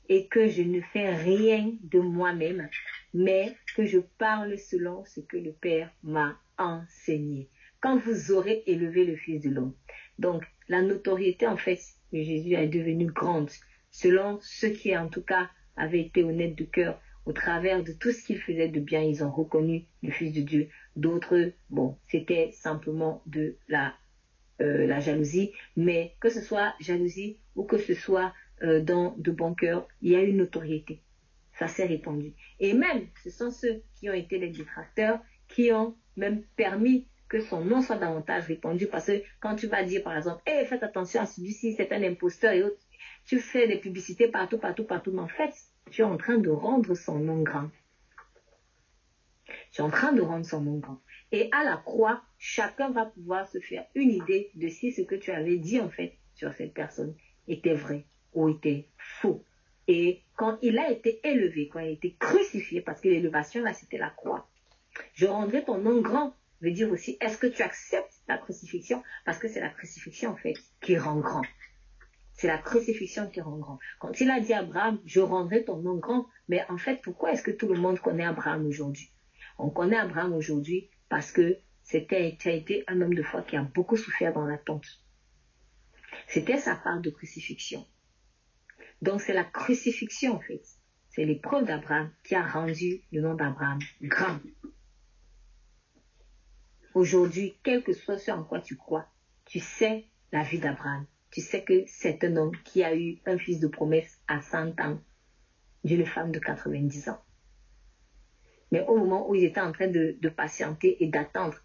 et 0.09 0.27
que 0.29 0.49
je 0.49 0.63
ne 0.63 0.81
fais 0.81 1.15
rien 1.15 1.73
de 1.83 2.01
moi-même, 2.01 2.69
mais 3.15 3.57
que 3.77 3.85
je 3.85 3.99
parle 3.99 4.59
selon 4.59 5.05
ce 5.05 5.21
que 5.21 5.37
le 5.37 5.53
Père 5.53 5.91
m'a 6.03 6.39
enseigné. 6.59 7.49
Quand 7.81 7.97
vous 7.97 8.33
aurez 8.33 8.63
élevé 8.67 9.05
le 9.05 9.17
Fils 9.17 9.41
de 9.41 9.51
l'homme. 9.51 9.75
Donc, 10.19 10.45
la 10.69 10.83
notoriété, 10.83 11.47
en 11.47 11.57
fait, 11.57 11.79
de 12.13 12.23
Jésus 12.23 12.55
est 12.55 12.69
devenue 12.69 13.07
grande, 13.07 13.51
selon 13.91 14.39
ce 14.43 14.67
qui 14.67 14.97
en 14.97 15.09
tout 15.09 15.23
cas 15.23 15.49
avaient 15.77 16.01
été 16.01 16.25
honnêtes 16.25 16.57
de 16.57 16.65
cœur. 16.65 17.01
Au 17.25 17.33
travers 17.33 17.85
de 17.85 17.93
tout 17.93 18.11
ce 18.11 18.25
qu'ils 18.25 18.41
faisaient 18.41 18.69
de 18.69 18.81
bien, 18.81 19.03
ils 19.03 19.23
ont 19.23 19.31
reconnu 19.31 19.85
le 20.03 20.11
Fils 20.11 20.33
de 20.33 20.41
Dieu. 20.41 20.69
D'autres, 20.97 21.53
bon, 21.71 21.97
c'était 22.09 22.51
simplement 22.53 23.23
de 23.27 23.57
la, 23.69 23.95
euh, 24.61 24.87
la 24.87 24.99
jalousie. 24.99 25.53
Mais 25.77 26.15
que 26.21 26.31
ce 26.31 26.41
soit 26.41 26.75
jalousie 26.81 27.39
ou 27.55 27.65
que 27.65 27.79
ce 27.79 27.95
soit 27.95 28.33
euh, 28.63 28.81
dans 28.81 29.15
de 29.19 29.31
bon 29.31 29.55
cœur, 29.55 29.87
il 30.01 30.13
y 30.13 30.17
a 30.17 30.23
une 30.23 30.39
notoriété. 30.39 31.03
Ça 31.59 31.67
s'est 31.67 31.87
répandu. 31.87 32.35
Et 32.61 32.73
même, 32.73 33.07
ce 33.23 33.31
sont 33.31 33.51
ceux 33.51 33.83
qui 33.95 34.09
ont 34.09 34.15
été 34.15 34.39
les 34.39 34.51
détracteurs 34.51 35.19
qui 35.49 35.73
ont 35.73 35.97
même 36.17 36.43
permis 36.57 37.09
que 37.29 37.41
son 37.41 37.65
nom 37.65 37.83
soit 37.83 37.97
davantage 37.97 38.47
répandu. 38.47 38.87
Parce 38.87 39.07
que 39.07 39.23
quand 39.41 39.55
tu 39.57 39.67
vas 39.67 39.83
dire, 39.83 40.03
par 40.03 40.17
exemple, 40.17 40.43
hé, 40.47 40.65
faites 40.65 40.83
attention 40.83 41.21
à 41.21 41.27
celui-ci, 41.27 41.75
c'est 41.75 41.93
un 41.93 42.03
imposteur 42.03 42.53
et 42.53 42.63
autres, 42.63 42.79
tu 43.27 43.41
fais 43.41 43.69
des 43.69 43.77
publicités 43.77 44.29
partout, 44.29 44.59
partout, 44.59 44.85
partout. 44.85 45.13
Mais 45.13 45.21
en 45.21 45.29
fait, 45.29 45.53
tu 45.91 46.03
es 46.03 46.05
en 46.05 46.17
train 46.17 46.39
de 46.39 46.49
rendre 46.49 46.95
son 46.95 47.19
nom 47.19 47.43
grand. 47.43 47.71
Tu 49.73 49.81
es 49.81 49.85
en 49.85 49.91
train 49.91 50.13
de 50.13 50.23
rendre 50.23 50.47
son 50.47 50.61
nom 50.61 50.79
grand. 50.79 51.01
Et 51.33 51.51
à 51.53 51.65
la 51.65 51.77
croix, 51.77 52.23
chacun 52.39 52.91
va 52.91 53.07
pouvoir 53.07 53.47
se 53.49 53.59
faire 53.59 53.85
une 53.95 54.11
idée 54.11 54.51
de 54.55 54.69
si 54.69 54.93
ce 54.93 55.03
que 55.03 55.15
tu 55.15 55.31
avais 55.31 55.59
dit, 55.59 55.81
en 55.81 55.91
fait, 55.91 56.15
sur 56.35 56.53
cette 56.55 56.73
personne 56.73 57.15
était 57.49 57.75
vrai 57.75 58.07
ou 58.33 58.49
était 58.49 58.89
faux. 58.97 59.45
Et 59.89 60.23
quand 60.37 60.59
il 60.61 60.79
a 60.79 60.91
été 60.91 61.19
élevé, 61.25 61.69
quand 61.69 61.81
il 61.81 61.89
a 61.89 61.91
été 61.91 62.15
crucifié, 62.19 62.83
parce 62.83 63.01
que 63.01 63.09
l'élévation, 63.09 63.63
là, 63.63 63.73
c'était 63.73 63.99
la 63.99 64.11
croix, 64.11 64.49
je 65.15 65.27
rendrai 65.27 65.65
ton 65.65 65.79
nom 65.79 66.01
grand 66.01 66.35
veut 66.61 66.73
dire 66.73 66.91
aussi, 66.91 67.17
est-ce 67.21 67.39
que 67.39 67.47
tu 67.47 67.63
acceptes 67.63 68.21
la 68.29 68.37
crucifixion? 68.37 69.03
Parce 69.25 69.39
que 69.39 69.49
c'est 69.49 69.61
la 69.61 69.71
crucifixion, 69.71 70.31
en 70.31 70.37
fait, 70.37 70.55
qui 70.81 70.99
rend 70.99 71.21
grand. 71.21 71.43
C'est 72.35 72.49
la 72.49 72.59
crucifixion 72.59 73.29
qui 73.31 73.41
rend 73.41 73.57
grand. 73.57 73.79
Quand 73.99 74.21
il 74.21 74.31
a 74.31 74.41
dit 74.41 74.53
à 74.53 74.59
Abraham, 74.59 75.01
je 75.07 75.21
rendrai 75.21 75.65
ton 75.65 75.79
nom 75.79 75.97
grand, 75.97 76.27
mais 76.49 76.65
en 76.69 76.79
fait, 76.79 77.01
pourquoi 77.03 77.33
est-ce 77.33 77.43
que 77.43 77.51
tout 77.51 77.69
le 77.73 77.81
monde 77.81 77.99
connaît 77.99 78.25
Abraham 78.25 78.67
aujourd'hui? 78.67 79.11
On 79.59 79.71
connaît 79.71 79.97
Abraham 79.97 80.33
aujourd'hui 80.35 80.91
parce 81.09 81.33
que 81.33 81.59
c'était 81.83 82.37
un 82.87 83.01
homme 83.01 83.15
de 83.15 83.23
foi 83.23 83.43
qui 83.43 83.57
a 83.57 83.63
beaucoup 83.63 83.97
souffert 83.97 84.33
dans 84.33 84.45
l'attente. 84.45 84.87
C'était 86.27 86.59
sa 86.59 86.77
part 86.77 87.01
de 87.01 87.11
crucifixion. 87.11 87.87
Donc 89.03 89.21
c'est 89.21 89.33
la 89.33 89.45
crucifixion 89.45 90.35
en 90.35 90.41
fait. 90.41 90.63
C'est 91.11 91.25
l'épreuve 91.25 91.65
d'Abraham 91.65 92.11
qui 92.25 92.35
a 92.35 92.47
rendu 92.47 93.03
le 93.13 93.21
nom 93.21 93.35
d'Abraham 93.35 93.79
grand. 94.03 94.39
Aujourd'hui, 96.95 97.57
quel 97.63 97.83
que 97.83 97.93
soit 97.93 98.19
ce 98.19 98.31
en 98.31 98.45
quoi 98.45 98.61
tu 98.61 98.77
crois, 98.77 99.07
tu 99.45 99.61
sais 99.61 100.07
la 100.33 100.43
vie 100.43 100.59
d'Abraham. 100.59 101.07
Tu 101.31 101.41
sais 101.41 101.63
que 101.63 101.85
c'est 101.87 102.25
un 102.25 102.37
homme 102.37 102.57
qui 102.65 102.83
a 102.83 102.97
eu 102.97 103.19
un 103.27 103.39
fils 103.39 103.61
de 103.61 103.69
promesse 103.69 104.21
à 104.27 104.41
100 104.41 104.81
ans 104.81 105.01
d'une 105.85 106.07
femme 106.07 106.33
de 106.33 106.39
90 106.39 107.11
ans. 107.11 107.21
Mais 108.73 108.85
au 108.87 108.97
moment 108.97 109.29
où 109.29 109.35
ils 109.35 109.45
étaient 109.45 109.61
en 109.61 109.73
train 109.73 109.89
de, 109.89 110.17
de 110.21 110.29
patienter 110.29 111.03
et 111.03 111.09
d'attendre, 111.09 111.59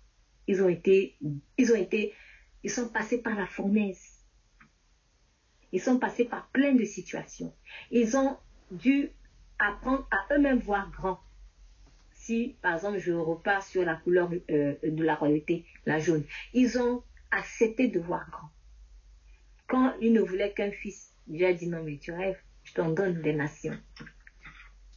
ils 0.48 0.62
ont 0.62 0.70
été, 0.70 1.18
ils 1.58 1.72
ont 1.72 1.76
été, 1.76 2.14
ils 2.64 2.70
sont 2.70 2.90
passés 2.90 3.22
par 3.22 3.36
la 3.36 3.48
fournaise. 3.48 4.13
Ils 5.74 5.82
sont 5.82 6.00
passés 6.00 6.24
par 6.24 6.48
plein 6.48 6.74
de 6.74 6.86
situations. 6.86 7.54
Ils 7.92 8.16
ont 8.16 8.38
dû 8.72 9.10
apprendre 9.60 10.08
à 10.12 10.34
eux-mêmes 10.34 10.60
voir 10.60 10.90
grand 10.92 11.20
si, 12.24 12.56
par 12.62 12.76
exemple, 12.76 13.00
je 13.00 13.12
repars 13.12 13.64
sur 13.64 13.84
la 13.84 13.96
couleur 13.96 14.30
euh, 14.50 14.76
de 14.82 15.04
la 15.04 15.16
royauté, 15.16 15.66
la 15.86 16.00
jaune, 16.00 16.24
ils 16.54 16.80
ont 16.80 17.04
accepté 17.32 17.90
de 17.90 18.00
voir 18.00 18.30
grand. 18.30 18.50
Quand 19.68 19.94
ils 20.00 20.14
ne 20.14 20.22
voulaient 20.22 20.54
qu'un 20.54 20.72
fils, 20.72 21.14
Dieu 21.28 21.46
a 21.46 21.52
dit 21.52 21.68
non, 21.68 21.84
mais 21.84 21.98
tu 21.98 22.14
rêves, 22.14 22.40
je 22.64 22.74
t'en 22.76 22.92
donne 22.92 23.22
des 23.22 23.34
nations. 23.34 23.78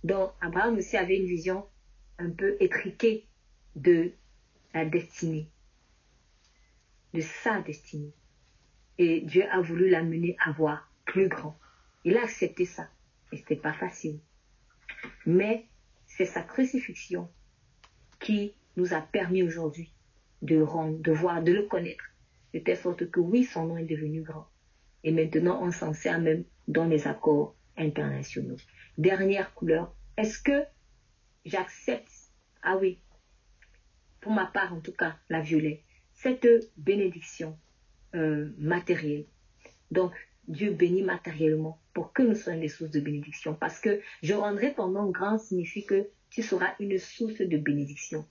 Donc, 0.04 0.30
Abraham 0.40 0.76
aussi 0.76 0.96
avait 0.96 1.16
une 1.16 1.26
vision 1.26 1.66
un 2.18 2.30
peu 2.30 2.56
étriquée 2.60 3.26
de 3.74 4.12
la 4.72 4.84
destinée, 4.84 5.50
de 7.12 7.22
sa 7.22 7.60
destinée. 7.60 8.12
Et 8.98 9.20
Dieu 9.20 9.44
a 9.50 9.60
voulu 9.60 9.88
l'amener 9.88 10.36
à 10.44 10.52
voir 10.52 10.90
plus 11.04 11.28
grand. 11.28 11.58
Il 12.04 12.16
a 12.16 12.22
accepté 12.22 12.64
ça. 12.64 12.88
Et 13.32 13.36
c'était 13.36 13.56
pas 13.56 13.72
facile. 13.72 14.20
Mais 15.26 15.66
c'est 16.06 16.24
sa 16.24 16.42
crucifixion 16.42 17.28
qui 18.20 18.54
nous 18.76 18.94
a 18.94 19.00
permis 19.00 19.42
aujourd'hui 19.42 19.92
de, 20.42 20.64
de 21.02 21.12
voir, 21.12 21.42
de 21.42 21.52
le 21.52 21.62
connaître, 21.64 22.04
de 22.54 22.58
telle 22.58 22.76
sorte 22.76 23.10
que 23.10 23.20
oui, 23.20 23.44
son 23.44 23.66
nom 23.66 23.76
est 23.76 23.84
devenu 23.84 24.22
grand. 24.22 24.48
Et 25.04 25.12
maintenant, 25.12 25.62
on 25.62 25.70
s'en 25.70 25.92
sert 25.92 26.20
même 26.20 26.44
dans 26.68 26.86
les 26.86 27.06
accords 27.06 27.54
internationaux. 27.76 28.56
Dernière 28.98 29.52
couleur, 29.54 29.94
est-ce 30.16 30.40
que 30.40 30.64
j'accepte, 31.44 32.10
ah 32.62 32.76
oui, 32.78 32.98
pour 34.20 34.32
ma 34.32 34.46
part 34.46 34.72
en 34.72 34.80
tout 34.80 34.92
cas, 34.92 35.16
la 35.28 35.40
violet, 35.40 35.82
cette 36.12 36.48
bénédiction 36.76 37.58
euh, 38.16 38.52
matérielle. 38.58 39.26
Donc, 39.90 40.12
Dieu 40.48 40.72
bénit 40.72 41.02
matériellement 41.02 41.80
pour 41.92 42.12
que 42.12 42.22
nous 42.22 42.34
soyons 42.34 42.60
des 42.60 42.68
sources 42.68 42.90
de 42.90 43.00
bénédiction. 43.00 43.54
Parce 43.54 43.80
que 43.80 44.00
je 44.22 44.34
rendrai 44.34 44.74
ton 44.74 44.88
nom 44.88 45.10
grand 45.10 45.38
signifie 45.38 45.84
que 45.84 46.08
tu 46.30 46.42
seras 46.42 46.74
une 46.80 46.98
source 46.98 47.40
de 47.40 47.56
bénédiction. 47.56 48.26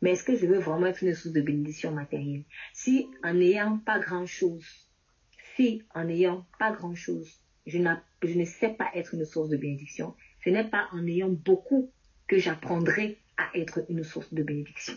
Mais 0.00 0.12
est-ce 0.12 0.24
que 0.24 0.36
je 0.36 0.46
veux 0.46 0.58
vraiment 0.58 0.86
être 0.86 1.02
une 1.02 1.14
source 1.14 1.32
de 1.32 1.40
bénédiction 1.40 1.92
matérielle? 1.92 2.44
Si 2.72 3.06
en 3.22 3.34
n'ayant 3.34 3.78
pas 3.78 4.00
grand-chose, 4.00 4.66
si 5.54 5.82
en 5.94 6.04
n'ayant 6.04 6.46
pas 6.58 6.72
grand-chose, 6.72 7.40
je, 7.66 7.78
je 8.22 8.38
ne 8.38 8.44
sais 8.44 8.70
pas 8.70 8.90
être 8.94 9.14
une 9.14 9.24
source 9.24 9.48
de 9.48 9.56
bénédiction, 9.56 10.14
ce 10.44 10.50
n'est 10.50 10.68
pas 10.68 10.88
en 10.92 11.06
ayant 11.06 11.28
beaucoup 11.28 11.90
que 12.26 12.38
j'apprendrai 12.38 13.18
à 13.36 13.56
être 13.56 13.84
une 13.88 14.02
source 14.02 14.32
de 14.34 14.42
bénédiction. 14.42 14.94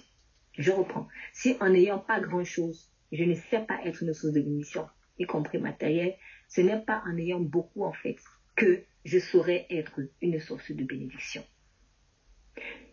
Je 0.57 0.71
reprends. 0.71 1.07
Si 1.33 1.55
en 1.59 1.69
n'ayant 1.69 1.99
pas 1.99 2.19
grand-chose, 2.19 2.89
je 3.15 3.23
ne 3.23 3.35
sais 3.35 3.59
pas 3.59 3.79
être 3.85 4.03
une 4.03 4.13
source 4.13 4.33
de 4.33 4.41
bénédiction, 4.41 4.87
y 5.17 5.25
compris 5.25 5.57
matérielle, 5.57 6.15
ce 6.47 6.61
n'est 6.61 6.79
pas 6.79 7.03
en 7.07 7.17
ayant 7.17 7.39
beaucoup, 7.39 7.83
en 7.83 7.93
fait, 7.93 8.17
que 8.55 8.83
je 9.03 9.19
saurai 9.19 9.65
être 9.69 9.99
une 10.21 10.39
source 10.39 10.71
de 10.71 10.83
bénédiction. 10.83 11.43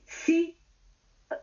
Si, 0.05 0.57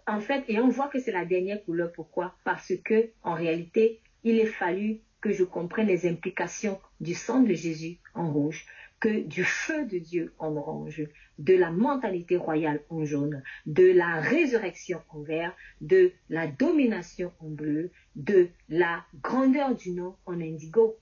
en 0.07 0.19
fait, 0.21 0.43
et 0.47 0.59
on 0.59 0.69
voit 0.69 0.87
que 0.87 0.99
c'est 0.99 1.11
la 1.11 1.25
dernière 1.25 1.63
couleur, 1.63 1.91
pourquoi? 1.91 2.35
Parce 2.43 2.73
que, 2.83 3.11
en 3.23 3.33
réalité, 3.33 4.01
il 4.23 4.39
est 4.39 4.45
fallu 4.45 5.01
que 5.21 5.31
je 5.31 5.43
comprenne 5.43 5.87
les 5.87 6.07
implications 6.07 6.79
du 6.99 7.13
sang 7.13 7.41
de 7.41 7.53
Jésus 7.53 7.97
en 8.13 8.31
rouge, 8.31 8.65
que 8.99 9.21
du 9.21 9.43
feu 9.43 9.85
de 9.85 9.97
Dieu 9.97 10.33
en 10.39 10.55
orange, 10.55 11.03
de 11.37 11.53
la 11.53 11.71
mentalité 11.71 12.35
royale 12.37 12.83
en 12.89 13.05
jaune, 13.05 13.43
de 13.65 13.91
la 13.91 14.19
résurrection 14.19 15.01
en 15.09 15.21
vert, 15.21 15.55
de 15.81 16.11
la 16.29 16.47
domination 16.47 17.31
en 17.39 17.49
bleu, 17.49 17.91
de 18.15 18.49
la 18.67 19.05
grandeur 19.21 19.75
du 19.75 19.91
nom 19.91 20.15
en 20.25 20.41
indigo 20.41 20.97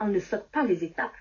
on 0.00 0.08
ne 0.08 0.18
saute 0.18 0.48
pas 0.50 0.64
les 0.64 0.82
étapes. 0.82 1.16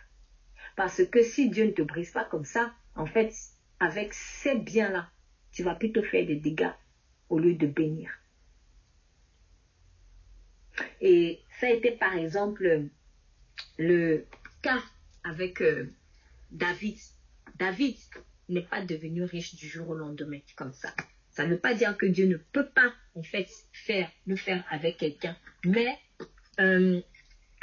Parce 0.76 1.06
que 1.06 1.22
si 1.22 1.50
Dieu 1.50 1.66
ne 1.66 1.72
te 1.72 1.82
brise 1.82 2.12
pas 2.12 2.24
comme 2.24 2.46
ça, 2.46 2.74
en 2.96 3.06
fait, 3.06 3.34
avec 3.80 4.14
ces 4.14 4.56
biens-là, 4.56 5.10
tu 5.52 5.64
vas 5.64 5.76
plutôt 5.76 6.02
faire 6.02 6.26
des 6.26 6.38
dégâts 6.38 6.72
au 7.28 7.38
lieu 7.38 7.54
de 7.54 7.68
bénir. 7.68 8.12
Et 11.02 11.42
ça 11.60 11.68
a 11.68 11.72
été 11.72 11.92
par 11.92 12.16
exemple 12.16 12.88
le 13.78 14.26
cas 14.62 14.82
avec 15.24 15.62
euh, 15.62 15.92
David. 16.52 16.98
David 17.58 17.96
n'est 18.48 18.64
pas 18.64 18.84
devenu 18.84 19.24
riche 19.24 19.56
du 19.56 19.68
jour 19.68 19.90
au 19.90 19.96
lendemain 19.96 20.40
comme 20.56 20.74
ça. 20.74 20.94
Ça 21.30 21.46
ne 21.46 21.52
veut 21.52 21.60
pas 21.60 21.74
dire 21.74 21.98
que 21.98 22.06
Dieu 22.06 22.26
ne 22.26 22.38
peut 22.38 22.68
pas 22.68 22.94
en 23.16 23.24
fait 23.24 23.48
faire 23.72 24.10
le 24.26 24.36
faire 24.36 24.64
avec 24.70 24.98
quelqu'un, 24.98 25.38
mais 25.66 25.98
euh, 26.60 27.02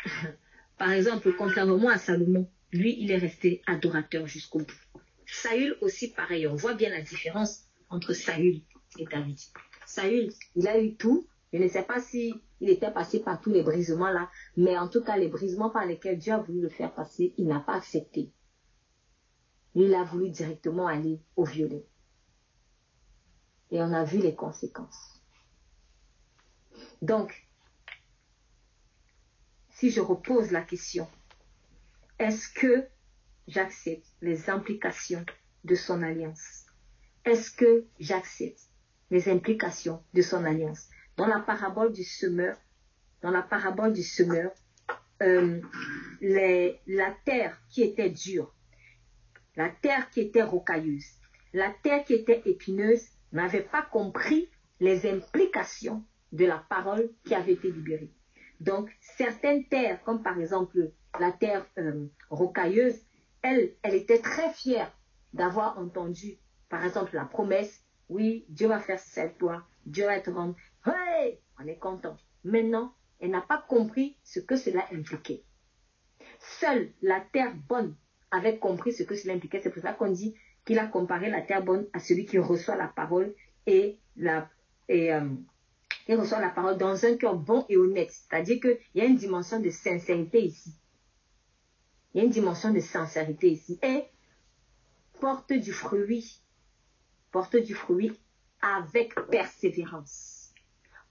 Par 0.79 0.93
exemple, 0.93 1.33
contrairement 1.37 1.89
à 1.89 1.99
Salomon, 1.99 2.49
lui, 2.73 2.97
il 2.99 3.11
est 3.11 3.19
resté 3.19 3.63
adorateur 3.67 4.27
jusqu'au 4.27 4.61
bout. 4.61 5.01
Saül 5.27 5.77
aussi, 5.81 6.13
pareil. 6.13 6.47
On 6.47 6.55
voit 6.55 6.75
bien 6.75 6.91
la 6.91 7.01
différence 7.01 7.65
entre 7.89 8.13
Saül 8.13 8.61
et 8.99 9.05
David. 9.07 9.39
Saül, 9.87 10.33
il 10.55 10.69
a 10.69 10.79
eu 10.79 10.95
tout. 10.95 11.27
Je 11.57 11.63
ne 11.63 11.69
sais 11.69 11.85
pas 11.85 12.03
si 12.03 12.35
il 12.61 12.69
était 12.69 12.91
passé 12.91 13.21
par 13.21 13.41
tous 13.41 13.51
les 13.51 13.63
brisements 13.63 14.11
là, 14.11 14.29
mais 14.59 14.77
en 14.77 14.89
tout 14.89 15.03
cas, 15.03 15.17
les 15.17 15.29
brisements 15.29 15.71
par 15.71 15.87
lesquels 15.87 16.19
Dieu 16.19 16.35
a 16.35 16.39
voulu 16.39 16.61
le 16.61 16.69
faire 16.69 16.93
passer, 16.93 17.33
il 17.39 17.47
n'a 17.47 17.61
pas 17.61 17.77
accepté. 17.77 18.31
Il 19.75 19.95
a 19.95 20.05
voulu 20.05 20.29
directement 20.29 20.87
aller 20.87 21.19
au 21.35 21.45
violet. 21.45 21.87
Et 23.71 23.81
on 23.81 23.91
a 23.91 24.05
vu 24.05 24.19
les 24.19 24.35
conséquences. 24.35 25.23
Donc, 27.01 27.49
si 29.71 29.91
je 29.91 30.03
repose 30.03 30.51
la 30.51 30.61
question, 30.61 31.09
est-ce 32.19 32.51
que 32.51 32.87
j'accepte 33.49 34.07
les 34.21 34.51
implications 34.51 35.25
de 35.65 35.75
son 35.75 36.03
alliance? 36.03 36.67
Est-ce 37.25 37.51
que 37.51 37.87
j'accepte 37.99 38.61
les 39.11 39.31
implications 39.31 40.05
de 40.13 40.21
son 40.21 40.45
alliance? 40.45 40.91
Dans 41.17 41.27
la 41.27 41.41
parabole 41.41 41.93
du 41.93 42.05
semeur, 44.03 44.53
euh, 45.23 45.61
la 46.21 47.11
terre 47.25 47.61
qui 47.71 47.83
était 47.83 48.11
dure, 48.11 48.55
la 49.57 49.71
terre 49.71 50.11
qui 50.11 50.21
était 50.21 50.43
rocailleuse, 50.43 51.07
la 51.53 51.71
terre 51.83 52.05
qui 52.05 52.15
était 52.15 52.43
épineuse 52.45 53.07
n'avait 53.33 53.63
pas 53.63 53.83
compris 53.83 54.51
les 54.81 55.11
implications 55.11 56.05
de 56.33 56.45
la 56.45 56.59
parole 56.59 57.11
qui 57.25 57.35
avait 57.35 57.55
été 57.55 57.71
libérée. 57.71 58.13
Donc, 58.61 58.91
certaines 59.01 59.65
terres, 59.67 60.03
comme 60.03 60.23
par 60.23 60.39
exemple 60.39 60.93
la 61.19 61.33
terre 61.33 61.67
euh, 61.79 62.07
rocailleuse, 62.29 63.01
elle, 63.43 63.73
elle 63.83 63.95
était 63.95 64.19
très 64.19 64.53
fière 64.53 64.93
d'avoir 65.33 65.79
entendu, 65.79 66.39
par 66.69 66.85
exemple, 66.85 67.15
la 67.15 67.25
promesse, 67.25 67.85
oui, 68.09 68.45
Dieu 68.49 68.69
va 68.69 68.81
faire 68.81 68.99
cette 68.99 69.39
toi, 69.39 69.65
Dieu 69.85 70.07
va 70.07 70.21
te 70.21 70.31
rendre, 70.31 70.57
on 71.59 71.67
est 71.67 71.79
content. 71.79 72.17
Maintenant, 72.45 72.95
elle 73.21 73.31
n'a 73.31 73.41
pas 73.41 73.59
compris 73.59 74.17
ce 74.23 74.41
que 74.41 74.57
cela 74.57 74.85
impliquait. 74.93 75.43
Seule 76.61 76.93
la 77.03 77.21
terre 77.21 77.55
bonne 77.69 77.97
avait 78.31 78.59
compris 78.59 78.93
ce 78.93 79.03
que 79.03 79.15
cela 79.15 79.35
impliquait. 79.35 79.61
C'est 79.63 79.71
pour 79.71 79.83
ça 79.83 79.93
qu'on 79.93 80.11
dit 80.11 80.35
qu'il 80.65 80.79
a 80.79 80.87
comparé 80.87 81.31
la 81.31 81.43
terre 81.43 81.65
bonne 81.65 81.87
à 81.93 82.01
celui 82.01 82.27
qui 82.27 82.39
reçoit 82.39 82.77
la 82.77 82.89
parole 82.89 83.35
et, 83.67 83.99
euh, 84.21 85.21
reçoit 86.09 86.41
la 86.41 86.51
parole 86.51 86.77
dans 86.77 87.05
un 87.05 87.17
cœur 87.17 87.37
bon 87.37 87.65
et 87.69 87.77
honnête. 87.77 88.11
C'est-à-dire 88.11 88.61
qu'il 88.61 88.79
y 88.95 89.01
a 89.01 89.05
une 89.05 89.17
dimension 89.17 89.61
de 89.61 89.71
sincérité 89.71 90.43
ici. 90.43 90.75
Il 92.13 92.19
y 92.19 92.21
a 92.21 92.25
une 92.25 92.31
dimension 92.31 92.73
de 92.73 92.81
sincérité 92.81 93.51
ici. 93.51 93.79
Et 93.83 94.05
porte 95.21 95.53
du 95.53 95.73
fruit. 95.73 96.41
Porte 97.31 97.57
du 97.57 97.75
fruit 97.75 98.13
avec 98.61 99.15
persévérance. 99.31 100.36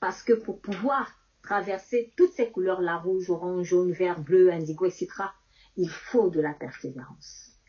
Parce 0.05 0.21
que 0.21 0.33
pour 0.33 0.61
pouvoir 0.61 1.11
traverser 1.41 2.13
toutes 2.15 2.33
ces 2.33 2.51
couleurs-là, 2.51 2.97
rouge, 2.99 3.31
orange, 3.31 3.65
jaune, 3.65 3.91
vert, 3.91 4.19
bleu, 4.19 4.53
indigo, 4.53 4.85
etc., 4.85 5.07
il 5.77 5.89
faut 5.89 6.29
de 6.29 6.39
la 6.39 6.53
persévérance. 6.53 7.59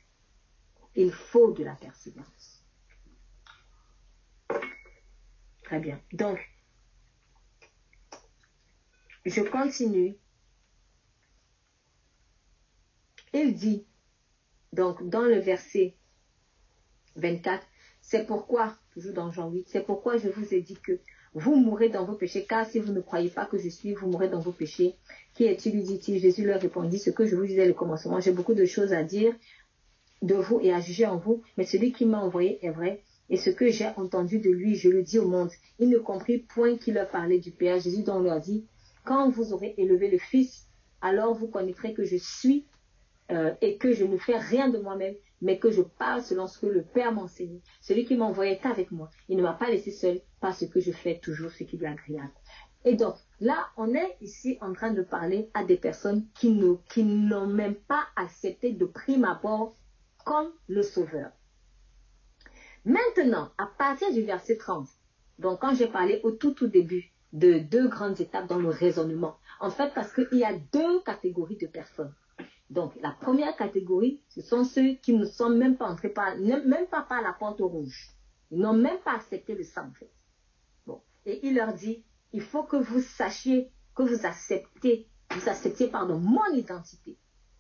Il 0.97 1.11
faut 1.13 1.53
de 1.53 1.65
la 1.65 1.75
persévérance. 1.77 2.63
Très 5.63 5.81
bien. 5.81 5.99
Donc, 6.13 6.39
je 9.25 9.41
continue. 9.41 10.19
Il 13.33 13.55
dit, 13.55 13.87
donc 14.75 15.09
dans 15.09 15.25
le 15.25 15.39
verset 15.39 15.97
24, 17.15 17.67
c'est 18.03 18.27
pourquoi, 18.27 18.77
toujours 18.93 19.15
dans 19.15 19.33
Jean 19.33 19.49
8, 19.49 19.71
c'est 19.71 19.87
pourquoi 19.87 20.19
je 20.19 20.29
vous 20.29 20.53
ai 20.53 20.61
dit 20.61 20.77
que 20.77 21.01
vous 21.39 21.55
mourrez 21.55 21.91
dans 21.91 22.07
vos 22.07 22.15
péchés, 22.15 22.47
car 22.49 22.67
si 22.67 22.79
vous 22.79 22.95
ne 22.95 23.01
croyez 23.03 23.29
pas 23.29 23.45
que 23.45 23.59
je 23.59 23.69
suis, 23.69 23.93
vous 23.93 24.09
mourrez 24.09 24.31
dans 24.31 24.41
vos 24.41 24.53
péchés. 24.53 24.95
Qui 25.35 25.45
est-il, 25.45 25.75
lui 25.75 25.83
dit-il 25.83 26.19
Jésus 26.19 26.47
leur 26.47 26.59
répondit, 26.59 26.99
ce 26.99 27.11
que 27.11 27.27
je 27.27 27.37
vous 27.37 27.45
disais 27.45 27.71
au 27.71 27.75
commencement, 27.75 28.19
j'ai 28.21 28.33
beaucoup 28.33 28.55
de 28.55 28.65
choses 28.65 28.95
à 28.95 29.05
dire 29.05 29.35
de 30.23 30.35
vous 30.35 30.61
et 30.63 30.73
à 30.73 30.81
juger 30.81 31.05
en 31.05 31.19
vous, 31.19 31.43
mais 31.59 31.67
celui 31.67 31.93
qui 31.93 32.07
m'a 32.07 32.21
envoyé 32.21 32.65
est 32.65 32.71
vrai, 32.71 33.03
et 33.29 33.37
ce 33.37 33.51
que 33.51 33.71
j'ai 33.71 33.87
entendu 33.99 34.39
de 34.39 34.49
lui, 34.49 34.77
je 34.77 34.89
le 34.89 35.03
dis 35.03 35.19
au 35.19 35.29
monde. 35.29 35.51
Il 35.79 35.91
ne 35.91 35.99
comprit 35.99 36.39
point 36.39 36.79
qu'il 36.79 36.95
leur 36.95 37.11
parlait 37.11 37.39
du 37.39 37.51
Père. 37.51 37.81
Jésus 37.81 38.03
donc 38.03 38.25
leur 38.25 38.41
dit, 38.41 38.67
quand 39.05 39.29
vous 39.29 39.53
aurez 39.53 39.75
élevé 39.77 40.11
le 40.11 40.17
Fils, 40.17 40.65
alors 41.03 41.35
vous 41.35 41.49
connaîtrez 41.49 41.93
que 41.93 42.05
je 42.05 42.17
suis 42.17 42.65
euh, 43.31 43.55
et 43.61 43.77
que 43.77 43.93
je 43.93 44.05
ne 44.05 44.17
fais 44.17 44.39
rien 44.39 44.69
de 44.69 44.79
moi-même, 44.79 45.15
mais 45.43 45.59
que 45.59 45.71
je 45.71 45.83
parle 45.83 46.23
selon 46.23 46.47
ce 46.47 46.59
que 46.59 46.67
le 46.67 46.83
Père 46.83 47.13
m'enseigne. 47.13 47.61
Celui 47.81 48.05
qui 48.05 48.17
m'envoyait 48.17 48.61
est 48.63 48.67
avec 48.67 48.91
moi. 48.91 49.11
Il 49.29 49.37
ne 49.37 49.43
m'a 49.43 49.53
pas 49.53 49.71
laissé 49.71 49.91
seul 49.91 50.21
parce 50.41 50.67
que 50.67 50.81
je 50.81 50.93
fais 50.93 51.19
toujours 51.19 51.51
ce 51.51 51.65
qui 51.65 51.77
est 51.77 51.87
agréable. 51.87 52.33
Et 52.85 52.95
donc, 52.95 53.17
là, 53.41 53.67
on 53.77 53.95
est 53.95 54.17
ici 54.21 54.59
en 54.61 54.73
train 54.73 54.93
de 54.93 55.03
parler 55.03 55.51
à 55.55 55.65
des 55.65 55.77
personnes 55.77 56.25
qui 56.35 56.53
n'ont 56.53 57.47
même 57.49 57.75
pas 57.75 58.05
accepté 58.15 58.73
de 58.73 58.85
prime 58.85 59.25
abord 59.25 59.77
comme 60.25 60.53
le 60.69 60.83
Sauveur. 60.83 61.33
Maintenant, 62.85 63.51
à 63.59 63.67
partir 63.67 64.13
du 64.13 64.23
verset 64.23 64.57
30, 64.57 64.87
donc 65.41 65.61
quand 65.61 65.75
j'ai 65.75 65.89
parlé 65.89 66.21
au 66.23 66.31
tout 66.31 66.53
tout 66.53 66.69
début 66.69 67.13
de 67.33 67.59
deux 67.59 67.89
grandes 67.89 68.21
étapes 68.21 68.47
dans 68.47 68.59
le 68.59 68.69
raisonnement, 68.69 69.37
en 69.59 69.71
fait 69.71 69.93
parce 69.93 70.13
qu'il 70.13 70.39
y 70.39 70.45
a 70.45 70.57
deux 70.73 71.01
catégories 71.01 71.57
de 71.57 71.67
personnes. 71.67 72.15
Donc, 72.71 72.95
la 73.01 73.13
première 73.13 73.57
catégorie, 73.57 74.21
ce 74.29 74.43
sont 74.43 74.65
ceux 74.65 74.95
qui 74.95 75.13
ne 75.13 75.25
sont 75.25 75.51
même 75.51 75.77
pas 75.77 75.89
entrés 75.89 76.09
par, 76.09 76.37
même 76.37 76.87
pas 76.91 77.03
par 77.03 77.23
la 77.23 77.33
porte 77.33 77.61
rouge. 77.61 78.11
Ils 78.51 78.59
n'ont 78.59 78.73
même 78.73 78.99
pas 79.01 79.15
accepté 79.15 79.55
le 79.55 79.63
sang, 79.63 79.87
en 79.89 79.93
fait. 79.93 80.11
Bon. 80.87 81.01
Et 81.25 81.47
il 81.47 81.55
leur 81.55 81.75
dit, 81.75 82.05
il 82.33 82.43
faut 82.43 82.65
que 82.65 82.77
vous 82.77 83.01
sachiez, 83.01 83.71
que 83.95 84.03
vous 84.03 84.27
acceptez, 84.27 85.07
vous 85.31 85.49
acceptiez, 85.49 85.89
pardon, 85.89 86.19
mon 86.19 86.53
identité. 86.55 87.17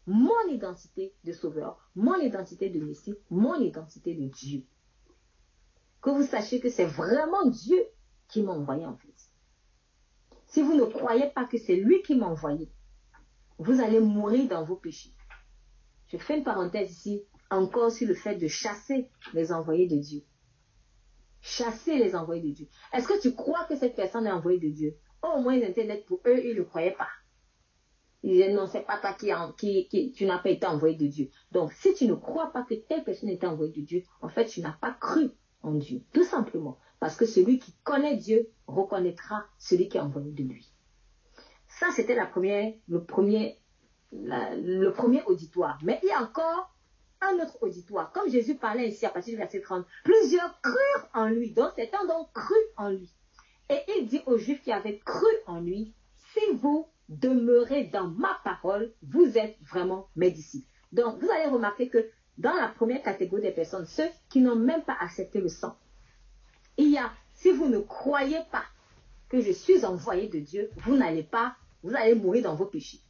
Mon 0.09 0.49
identité 0.51 1.15
de 1.24 1.33
sauveur, 1.33 1.91
mon 1.97 2.16
identité 2.16 2.70
de 2.70 2.81
Messie, 2.81 3.16
mon 3.31 3.57
identité 3.57 4.15
de 4.15 4.28
Dieu. 4.28 4.62
Que 6.01 6.11
vous 6.11 6.24
sachiez 6.24 6.61
que 6.61 6.69
c'est 6.69 6.85
vraiment 6.85 7.49
Dieu 7.49 7.81
qui 8.28 8.43
m'a 8.43 8.53
envoyé, 8.53 8.87
en 8.87 8.97
fait. 8.97 9.15
Si 10.47 10.62
vous 10.62 10.74
ne 10.74 10.85
croyez 10.85 11.28
pas 11.31 11.45
que 11.45 11.59
c'est 11.59 11.77
lui 11.77 12.03
qui 12.03 12.15
m'a 12.15 12.27
envoyé, 12.27 12.70
vous 13.59 13.81
allez 13.81 14.01
mourir 14.01 14.49
dans 14.49 14.65
vos 14.65 14.77
péchés. 14.77 15.15
Je 16.09 16.19
fais 16.19 16.39
une 16.39 16.45
parenthèse 16.45 16.91
ici, 16.91 17.23
encore 17.51 17.91
sur 17.91 18.07
le 18.07 18.15
fait 18.15 18.37
de 18.37 18.49
chasser 18.49 19.11
les 19.35 19.53
envoyés 19.53 19.89
de 19.89 19.97
Dieu. 19.97 20.23
Chasser 21.41 21.99
les 21.99 22.15
envoyés 22.15 22.43
de 22.43 22.55
Dieu. 22.55 22.69
Est-ce 22.93 23.09
que 23.09 23.20
tu 23.20 23.35
crois 23.35 23.65
que 23.65 23.77
cette 23.77 23.97
personne 23.97 24.27
est 24.27 24.33
envoyée 24.33 24.59
de 24.59 24.69
Dieu? 24.69 24.97
Au 25.23 25.41
moins, 25.41 25.61
Internet, 25.61 26.05
pour 26.07 26.20
eux, 26.27 26.45
ils 26.45 26.57
ne 26.57 26.62
croyaient 26.62 26.97
pas. 26.97 27.09
Ils 28.23 28.33
disaient, 28.33 28.53
non, 28.53 28.66
c'est 28.66 28.85
pas 28.85 28.99
toi 28.99 29.15
qui, 29.57 29.89
qui, 29.89 30.12
tu 30.12 30.27
n'as 30.27 30.39
pas 30.39 30.51
été 30.51 30.66
envoyé 30.66 30.97
de 30.97 31.07
Dieu. 31.07 31.31
Donc, 31.53 31.73
si 31.73 31.95
tu 31.95 32.07
ne 32.07 32.15
crois 32.15 32.53
pas 32.53 32.65
que 32.65 32.74
telle 32.74 33.05
personne 33.05 33.28
était 33.28 33.47
envoyée 33.47 33.73
de 33.73 33.87
Dieu, 33.87 34.03
en 34.20 34.28
fait, 34.28 34.47
tu 34.47 34.61
n'as 34.61 34.73
pas 34.73 34.93
cru 34.93 35.31
en 35.62 35.74
Dieu. 35.74 36.03
Tout 36.12 36.24
simplement. 36.24 36.78
Parce 36.99 37.16
que 37.16 37.27
celui 37.27 37.59
qui 37.59 37.74
connaît 37.85 38.16
Dieu 38.16 38.51
reconnaîtra 38.66 39.45
celui 39.59 39.89
qui 39.89 39.97
est 39.97 40.01
envoyé 40.01 40.33
de 40.33 40.43
lui. 40.43 40.73
Ça, 41.78 41.89
c'était 41.90 42.15
la 42.15 42.27
première, 42.27 42.73
le 42.89 43.05
premier, 43.05 43.59
le 44.12 44.89
premier 44.90 45.23
auditoire. 45.24 45.78
Mais 45.82 46.01
il 46.03 46.09
y 46.09 46.12
a 46.12 46.23
encore 46.23 46.74
un 47.20 47.35
autre 47.35 47.59
auditoire. 47.61 48.12
Comme 48.12 48.31
Jésus 48.31 48.55
parlait 48.55 48.89
ici 48.89 49.05
à 49.05 49.11
partir 49.11 49.32
du 49.32 49.39
verset 49.39 49.61
30, 49.61 49.85
plusieurs 50.03 50.59
crurent 50.62 51.09
en 51.12 51.27
lui. 51.27 51.53
Donc, 51.53 51.73
certains 51.77 52.07
donc 52.07 52.32
cru 52.32 52.55
en 52.78 52.90
lui. 52.90 53.12
Et 53.69 53.81
il 53.98 54.07
dit 54.07 54.23
aux 54.27 54.39
Juifs 54.39 54.62
qui 54.62 54.73
avaient 54.73 54.98
cru 54.98 55.27
en 55.47 55.61
lui, 55.61 55.93
si 56.32 56.40
vous 56.55 56.86
demeurez 57.11 57.85
dans 57.85 58.09
ma 58.09 58.39
parole, 58.43 58.93
vous 59.03 59.36
êtes 59.36 59.57
vraiment 59.61 60.09
mes 60.16 60.31
disciples. 60.31 60.66
Donc, 60.93 61.19
vous 61.19 61.31
allez 61.31 61.51
remarquer 61.51 61.89
que 61.89 62.09
dans 62.39 62.55
la 62.55 62.69
première 62.69 63.03
catégorie 63.03 63.43
des 63.43 63.51
personnes, 63.51 63.86
ceux 63.86 64.09
qui 64.31 64.40
n'ont 64.40 64.57
même 64.57 64.82
pas 64.82 64.97
accepté 65.01 65.40
le 65.40 65.48
sang, 65.48 65.77
il 66.78 66.90
y 66.90 66.98
a, 66.98 67.11
si 67.35 67.51
vous 67.51 67.69
ne 67.69 67.78
croyez 67.78 68.40
pas 68.51 68.65
que 69.28 69.40
je 69.40 69.53
suis 69.53 69.85
envoyé 69.85 70.28
de 70.28 70.39
Dieu, 70.39 70.70
vous 70.77 70.97
n'allez 70.97 71.23
pas 71.23 71.57
vous 71.86 71.94
allez 71.94 72.16
mourir 72.16 72.42
dans 72.42 72.56
vos 72.56 72.66
péchés. 72.66 73.00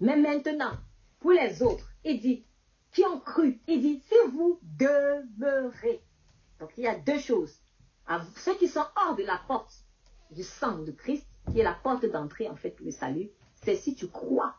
Mais 0.00 0.16
maintenant, 0.16 0.72
pour 1.20 1.30
les 1.30 1.62
autres, 1.62 1.88
il 2.04 2.20
dit, 2.20 2.44
qui 2.92 3.04
ont 3.04 3.20
cru, 3.20 3.60
il 3.68 3.80
dit, 3.80 4.00
si 4.00 4.14
vous 4.32 4.58
demeurez. 4.62 6.02
Donc 6.58 6.70
il 6.76 6.82
y 6.84 6.88
a 6.88 6.98
deux 6.98 7.20
choses. 7.20 7.54
ceux 8.34 8.56
qui 8.56 8.66
sont 8.66 8.84
hors 8.96 9.14
de 9.14 9.22
la 9.22 9.40
porte 9.46 9.84
du 10.32 10.42
sang 10.42 10.78
de 10.78 10.90
Christ, 10.90 11.24
qui 11.52 11.60
est 11.60 11.64
la 11.64 11.74
porte 11.74 12.04
d'entrée 12.04 12.48
en 12.48 12.56
fait 12.56 12.78
le 12.80 12.90
salut, 12.90 13.30
c'est 13.62 13.76
si 13.76 13.94
tu 13.94 14.08
crois 14.08 14.56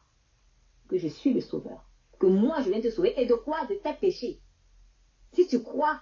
que 0.87 0.97
je 0.97 1.09
suis 1.09 1.33
le 1.33 1.41
sauveur, 1.41 1.85
que 2.19 2.27
moi 2.27 2.61
je 2.61 2.69
viens 2.69 2.79
te 2.79 2.89
sauver, 2.89 3.19
et 3.21 3.25
de 3.25 3.33
quoi? 3.33 3.65
De 3.65 3.75
tes 3.75 3.93
péchés. 3.99 4.39
Si 5.33 5.45
tu 5.47 5.61
crois, 5.61 6.01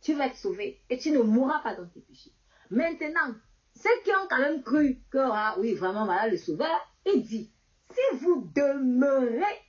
tu 0.00 0.14
vas 0.14 0.28
être 0.28 0.36
sauvé 0.36 0.80
et 0.88 0.98
tu 0.98 1.10
ne 1.10 1.22
mourras 1.22 1.60
pas 1.60 1.74
dans 1.74 1.88
tes 1.88 2.00
péchés. 2.00 2.32
Maintenant, 2.70 3.34
ceux 3.74 4.02
qui 4.04 4.10
ont 4.10 4.28
quand 4.28 4.38
même 4.38 4.62
cru 4.62 5.02
que, 5.10 5.18
ah, 5.18 5.56
oui, 5.58 5.74
vraiment, 5.74 6.04
voilà 6.04 6.28
le 6.28 6.36
sauveur, 6.36 6.94
il 7.06 7.22
dit, 7.22 7.52
si 7.90 8.16
vous 8.18 8.50
demeurez, 8.54 9.60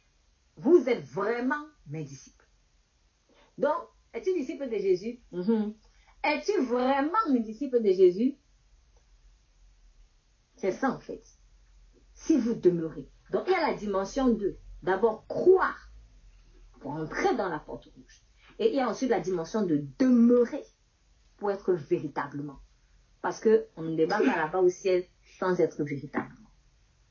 vous 0.57 0.88
êtes 0.88 1.03
vraiment 1.03 1.65
mes 1.88 2.03
disciples. 2.03 2.48
Donc, 3.57 3.76
es-tu 4.14 4.34
disciple 4.34 4.69
de 4.69 4.77
Jésus? 4.77 5.19
Mm-hmm. 5.34 5.73
Es-tu 6.23 6.61
vraiment 6.64 7.18
mes 7.32 7.41
disciple 7.41 7.82
de 7.82 7.91
Jésus? 7.91 8.38
C'est 10.56 10.72
ça 10.72 10.91
en 10.91 10.99
fait. 10.99 11.23
Si 12.14 12.38
vous 12.38 12.56
demeurez. 12.56 13.10
Donc, 13.32 13.44
il 13.48 13.52
y 13.52 13.56
a 13.56 13.72
la 13.72 13.73
dimension 13.73 14.30
de 14.30 14.57
d'abord 14.84 15.27
croire 15.27 15.91
pour 16.80 16.91
entrer 16.91 17.36
dans 17.36 17.49
la 17.49 17.60
porte 17.60 17.86
rouge. 17.86 18.23
Et 18.60 18.69
il 18.69 18.76
y 18.76 18.80
a 18.80 18.88
ensuite 18.88 19.10
la 19.10 19.19
dimension 19.19 19.65
de 19.65 19.86
demeurer 19.99 20.64
pour 21.38 21.52
être 21.52 21.73
véritablement. 21.73 22.60
Parce 23.26 23.41
qu'on 23.41 23.81
ne 23.81 23.95
débarque 23.95 24.23
pas 24.23 24.38
là-bas 24.38 24.60
au 24.60 24.69
ciel 24.69 25.03
sans 25.39 25.60
être 25.60 25.84
véritablement. 25.84 26.47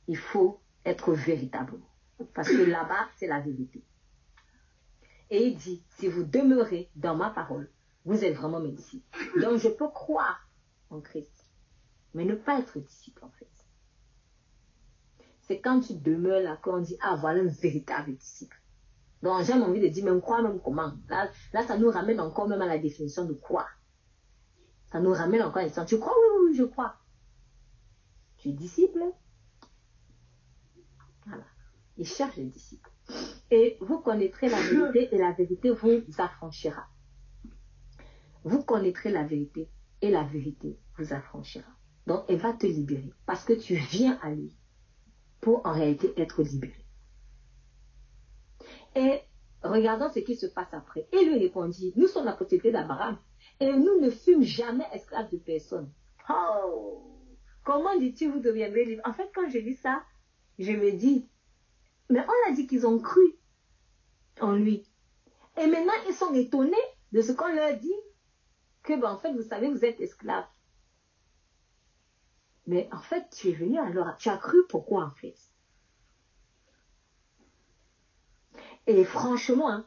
Il 0.06 0.16
faut 0.16 0.60
être 0.84 1.12
véritablement. 1.12 1.90
Parce 2.34 2.50
que 2.50 2.62
là-bas, 2.62 3.08
c'est 3.16 3.26
la 3.26 3.40
vérité. 3.40 3.82
Et 5.30 5.48
il 5.48 5.56
dit, 5.56 5.82
si 5.98 6.06
vous 6.06 6.22
demeurez 6.22 6.88
dans 6.94 7.16
ma 7.16 7.30
parole, 7.30 7.68
vous 8.04 8.24
êtes 8.24 8.36
vraiment 8.36 8.60
mes 8.60 8.70
disciples. 8.70 9.40
Donc 9.40 9.58
je 9.58 9.66
peux 9.66 9.88
croire 9.88 10.48
en 10.88 11.00
Christ, 11.00 11.48
mais 12.14 12.24
ne 12.24 12.36
pas 12.36 12.60
être 12.60 12.78
disciple 12.78 13.24
en 13.24 13.30
fait. 13.30 13.50
C'est 15.40 15.58
quand 15.58 15.80
tu 15.80 15.94
demeures 15.94 16.44
là 16.44 16.56
qu'on 16.62 16.78
dit, 16.78 16.96
ah 17.02 17.16
voilà 17.16 17.40
un 17.40 17.46
véritable 17.46 18.14
disciple. 18.14 18.62
Donc, 19.20 19.42
j'ai 19.42 19.54
envie 19.54 19.80
de 19.80 19.88
dire, 19.88 20.04
même 20.04 20.20
quoi, 20.20 20.42
même 20.42 20.60
comment? 20.60 20.92
Là, 21.08 21.28
ça 21.66 21.76
nous 21.76 21.90
ramène 21.90 22.20
encore 22.20 22.46
même 22.46 22.62
à 22.62 22.66
la 22.66 22.78
définition 22.78 23.24
de 23.24 23.32
quoi? 23.32 23.66
Ça 24.94 25.00
nous 25.00 25.12
ramène 25.12 25.42
encore 25.42 25.56
à 25.60 25.66
la 25.66 25.84
Tu 25.84 25.98
crois? 25.98 26.12
Oui, 26.16 26.50
oui, 26.50 26.56
je 26.56 26.62
crois. 26.62 26.94
Tu 28.36 28.50
es 28.50 28.52
disciple? 28.52 29.02
Voilà. 31.26 31.42
Il 31.96 32.06
cherche 32.06 32.36
les 32.36 32.44
disciples. 32.44 32.88
Et 33.50 33.76
vous 33.80 33.98
connaîtrez 33.98 34.48
la 34.48 34.60
vérité 34.60 35.12
et 35.12 35.18
la 35.18 35.32
vérité 35.32 35.72
vous 35.72 36.00
affranchira. 36.18 36.86
Vous 38.44 38.62
connaîtrez 38.62 39.10
la 39.10 39.24
vérité 39.24 39.68
et 40.00 40.12
la 40.12 40.22
vérité 40.22 40.78
vous 40.96 41.12
affranchira. 41.12 41.72
Donc, 42.06 42.26
elle 42.28 42.38
va 42.38 42.52
te 42.52 42.66
libérer 42.68 43.12
parce 43.26 43.44
que 43.44 43.54
tu 43.54 43.74
viens 43.74 44.16
à 44.22 44.30
lui 44.30 44.56
pour 45.40 45.66
en 45.66 45.72
réalité 45.72 46.14
être 46.20 46.40
libéré. 46.44 46.86
Et 48.94 49.22
regardons 49.60 50.08
ce 50.12 50.20
qui 50.20 50.36
se 50.36 50.46
passe 50.46 50.72
après. 50.72 51.08
Et 51.10 51.24
lui 51.24 51.40
répondit, 51.40 51.92
nous 51.96 52.06
sommes 52.06 52.26
la 52.26 52.34
propriété 52.34 52.70
d'Abraham 52.70 53.18
et 53.60 53.72
nous 53.72 54.00
ne 54.00 54.10
fûmes 54.10 54.42
jamais 54.42 54.86
esclaves 54.92 55.30
de 55.30 55.36
personne. 55.38 55.90
Oh, 56.28 57.02
comment 57.64 57.96
dis-tu 57.98 58.28
vous 58.28 58.40
deviendrez 58.40 58.84
libre 58.84 59.02
En 59.04 59.12
fait, 59.12 59.30
quand 59.34 59.48
je 59.48 59.58
lis 59.58 59.76
ça, 59.76 60.02
je 60.58 60.72
me 60.72 60.92
dis, 60.92 61.28
mais 62.10 62.20
on 62.20 62.50
a 62.50 62.54
dit 62.54 62.66
qu'ils 62.66 62.86
ont 62.86 62.98
cru 62.98 63.36
en 64.40 64.52
lui. 64.52 64.86
Et 65.56 65.66
maintenant, 65.66 65.92
ils 66.08 66.14
sont 66.14 66.34
étonnés 66.34 66.76
de 67.12 67.20
ce 67.20 67.32
qu'on 67.32 67.52
leur 67.52 67.76
dit, 67.78 67.94
que, 68.82 69.00
ben, 69.00 69.12
en 69.12 69.18
fait, 69.18 69.32
vous 69.32 69.42
savez, 69.42 69.68
vous 69.68 69.84
êtes 69.84 70.00
esclaves. 70.00 70.46
Mais 72.66 72.88
en 72.92 73.00
fait, 73.00 73.28
tu 73.30 73.50
es 73.50 73.52
venu 73.52 73.78
alors, 73.78 74.16
tu 74.16 74.28
as 74.28 74.38
cru 74.38 74.56
pourquoi 74.68 75.04
en 75.04 75.10
fait? 75.10 75.36
Et 78.86 79.04
franchement, 79.04 79.70
hein, 79.70 79.86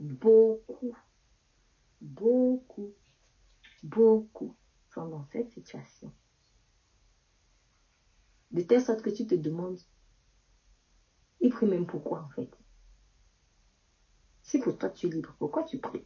beaucoup, 0.00 0.94
beaucoup, 2.02 2.92
beaucoup. 3.82 4.54
Sont 4.94 5.06
dans 5.08 5.24
cette 5.32 5.50
situation. 5.50 6.12
De 8.50 8.60
telle 8.60 8.82
sorte 8.82 9.00
que 9.00 9.08
tu 9.08 9.26
te 9.26 9.34
demandes, 9.34 9.78
il 11.40 11.48
prie 11.48 11.66
même 11.66 11.86
pourquoi 11.86 12.20
en 12.20 12.28
fait. 12.28 12.50
Si 14.42 14.58
pour 14.58 14.76
toi 14.76 14.90
tu 14.90 15.06
es 15.06 15.10
libre, 15.10 15.34
pourquoi 15.38 15.64
tu 15.64 15.78
pries? 15.78 16.04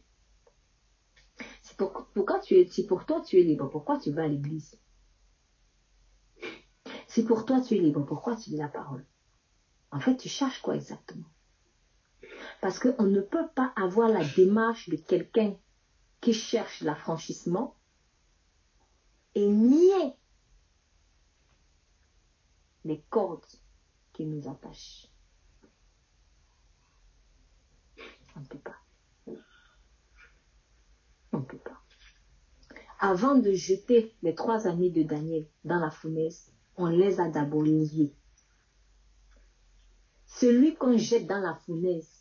Si 1.61 1.75
pour, 1.75 2.07
pourquoi 2.13 2.39
tu 2.39 2.55
es, 2.55 2.65
si 2.67 2.85
pour 2.85 3.05
toi 3.05 3.19
tu 3.19 3.37
es 3.37 3.43
libre, 3.43 3.69
pourquoi 3.69 3.97
tu 3.97 4.11
vas 4.11 4.23
à 4.23 4.27
l'église? 4.27 4.79
Si 7.07 7.23
pour 7.23 7.45
toi 7.45 7.59
tu 7.59 7.75
es 7.75 7.79
libre, 7.79 8.05
pourquoi 8.05 8.35
tu 8.35 8.51
dis 8.51 8.57
la 8.57 8.69
parole? 8.69 9.05
En 9.91 9.99
fait, 9.99 10.15
tu 10.15 10.29
cherches 10.29 10.61
quoi 10.61 10.75
exactement? 10.75 11.29
Parce 12.61 12.79
qu'on 12.79 13.05
ne 13.05 13.21
peut 13.21 13.47
pas 13.55 13.73
avoir 13.75 14.09
la 14.09 14.23
démarche 14.35 14.89
de 14.89 14.95
quelqu'un 14.95 15.55
qui 16.21 16.33
cherche 16.33 16.81
l'affranchissement 16.81 17.75
et 19.35 19.47
nier 19.47 20.13
les 22.85 23.01
cordes 23.09 23.45
qui 24.13 24.25
nous 24.25 24.49
attachent. 24.49 25.07
On 28.35 28.39
ne 28.41 28.45
peut 28.45 28.59
pas. 28.59 28.77
On 31.31 31.39
ne 31.39 31.43
peut 31.43 31.57
pas. 31.57 31.81
Avant 32.99 33.35
de 33.35 33.51
jeter 33.51 34.15
les 34.23 34.35
trois 34.35 34.67
amis 34.67 34.91
de 34.91 35.03
Daniel 35.03 35.47
dans 35.63 35.79
la 35.79 35.91
fournaise, 35.91 36.51
on 36.77 36.87
les 36.87 37.19
a 37.19 37.29
d'abord 37.29 37.63
liés. 37.63 38.13
Celui 40.25 40.75
qu'on 40.75 40.97
jette 40.97 41.27
dans 41.27 41.39
la 41.39 41.55
fournaise 41.55 42.17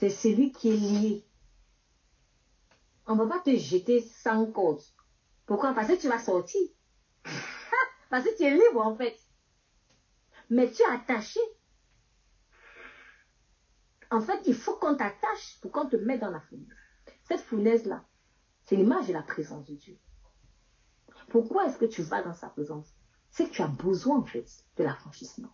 c'est 0.00 0.08
celui 0.08 0.50
qui 0.50 0.70
est 0.70 0.76
lié. 0.76 1.24
On 3.10 3.16
ne 3.16 3.24
va 3.24 3.26
pas 3.26 3.40
te 3.40 3.56
jeter 3.56 4.00
sans 4.02 4.46
cause. 4.52 4.94
Pourquoi? 5.44 5.74
Parce 5.74 5.88
que 5.88 6.00
tu 6.00 6.06
vas 6.06 6.20
sortir. 6.20 6.60
Parce 8.08 8.24
que 8.24 8.36
tu 8.36 8.44
es 8.44 8.52
libre 8.52 8.86
en 8.86 8.94
fait. 8.94 9.18
Mais 10.48 10.70
tu 10.70 10.82
es 10.82 10.86
attaché. 10.86 11.40
En 14.12 14.20
fait, 14.20 14.40
il 14.46 14.54
faut 14.54 14.76
qu'on 14.76 14.94
t'attache 14.94 15.58
pour 15.60 15.72
qu'on 15.72 15.88
te 15.88 15.96
mette 15.96 16.20
dans 16.20 16.30
la 16.30 16.40
fournaise. 16.40 16.68
Cette 17.24 17.40
fournaise-là, 17.40 18.04
c'est 18.64 18.76
l'image 18.76 19.08
de 19.08 19.12
la 19.12 19.22
présence 19.22 19.66
de 19.66 19.74
Dieu. 19.74 19.98
Pourquoi 21.30 21.66
est-ce 21.66 21.78
que 21.78 21.86
tu 21.86 22.02
vas 22.02 22.22
dans 22.22 22.34
sa 22.34 22.48
présence? 22.48 22.94
C'est 23.30 23.46
que 23.48 23.54
tu 23.54 23.62
as 23.62 23.66
besoin 23.66 24.18
en 24.18 24.24
fait 24.24 24.46
de 24.76 24.84
l'affranchissement. 24.84 25.52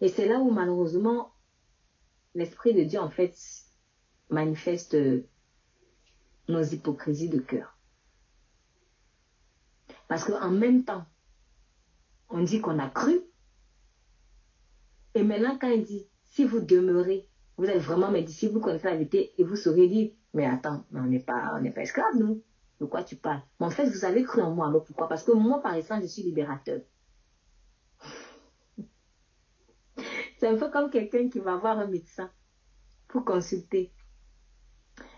Et 0.00 0.08
c'est 0.08 0.28
là 0.28 0.38
où 0.38 0.50
malheureusement 0.50 1.34
l'Esprit 2.34 2.72
de 2.72 2.84
Dieu 2.84 2.98
en 2.98 3.10
fait 3.10 3.36
manifeste 4.32 4.96
nos 6.48 6.62
hypocrisies 6.62 7.28
de 7.28 7.38
cœur. 7.38 7.76
Parce 10.08 10.24
qu'en 10.24 10.50
même 10.50 10.84
temps, 10.84 11.04
on 12.28 12.42
dit 12.42 12.60
qu'on 12.60 12.78
a 12.78 12.88
cru. 12.88 13.20
Et 15.14 15.22
maintenant, 15.22 15.56
quand 15.60 15.68
il 15.68 15.84
dit, 15.84 16.06
si 16.24 16.44
vous 16.44 16.60
demeurez, 16.60 17.28
vous 17.56 17.66
êtes 17.66 17.82
vraiment 17.82 18.10
disciples, 18.12 18.54
vous 18.54 18.60
connaissez 18.60 18.86
la 18.86 18.92
vérité, 18.92 19.32
et 19.38 19.44
vous 19.44 19.56
saurez 19.56 19.88
dire, 19.88 20.10
mais 20.34 20.46
attends, 20.46 20.84
on 20.94 21.02
n'est 21.02 21.20
pas, 21.20 21.60
pas 21.74 21.82
esclaves, 21.82 22.16
nous. 22.16 22.42
De 22.80 22.86
quoi 22.86 23.04
tu 23.04 23.16
parles? 23.16 23.42
Mais 23.60 23.66
en 23.66 23.70
fait, 23.70 23.88
vous 23.88 24.04
avez 24.04 24.24
cru 24.24 24.40
en 24.42 24.50
moi. 24.50 24.66
Alors 24.66 24.82
pourquoi? 24.84 25.08
Parce 25.08 25.22
que 25.22 25.32
moi, 25.32 25.62
par 25.62 25.74
exemple, 25.74 26.02
je 26.02 26.08
suis 26.08 26.22
libérateur. 26.22 26.80
C'est 30.38 30.48
un 30.48 30.56
peu 30.56 30.68
comme 30.70 30.90
quelqu'un 30.90 31.28
qui 31.28 31.38
va 31.38 31.56
voir 31.56 31.78
un 31.78 31.86
médecin 31.86 32.28
pour 33.06 33.24
consulter. 33.24 33.92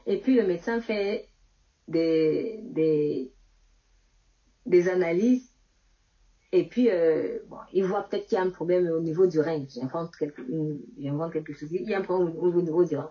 Et 0.07 0.19
puis 0.19 0.37
le 0.37 0.47
médecin 0.47 0.81
fait 0.81 1.29
des, 1.89 2.61
des, 4.67 4.89
analyses 4.89 5.51
et 6.53 6.65
puis 6.69 6.91
euh, 6.91 7.39
il 7.73 7.85
voit 7.85 8.03
peut-être 8.03 8.27
qu'il 8.27 8.37
y 8.37 8.41
a 8.41 8.45
un 8.45 8.51
problème 8.51 8.87
au 8.89 9.01
niveau 9.01 9.27
du 9.27 9.41
rein. 9.41 9.65
J'invente 9.69 10.15
quelque, 10.17 10.43
quelque 11.33 11.53
chose. 11.53 11.73
Il 11.73 11.89
y 11.89 11.95
a 11.95 11.99
un 11.99 12.03
problème 12.03 12.37
au 12.37 12.63
niveau 12.63 12.85
du 12.85 12.97
rein. 12.97 13.11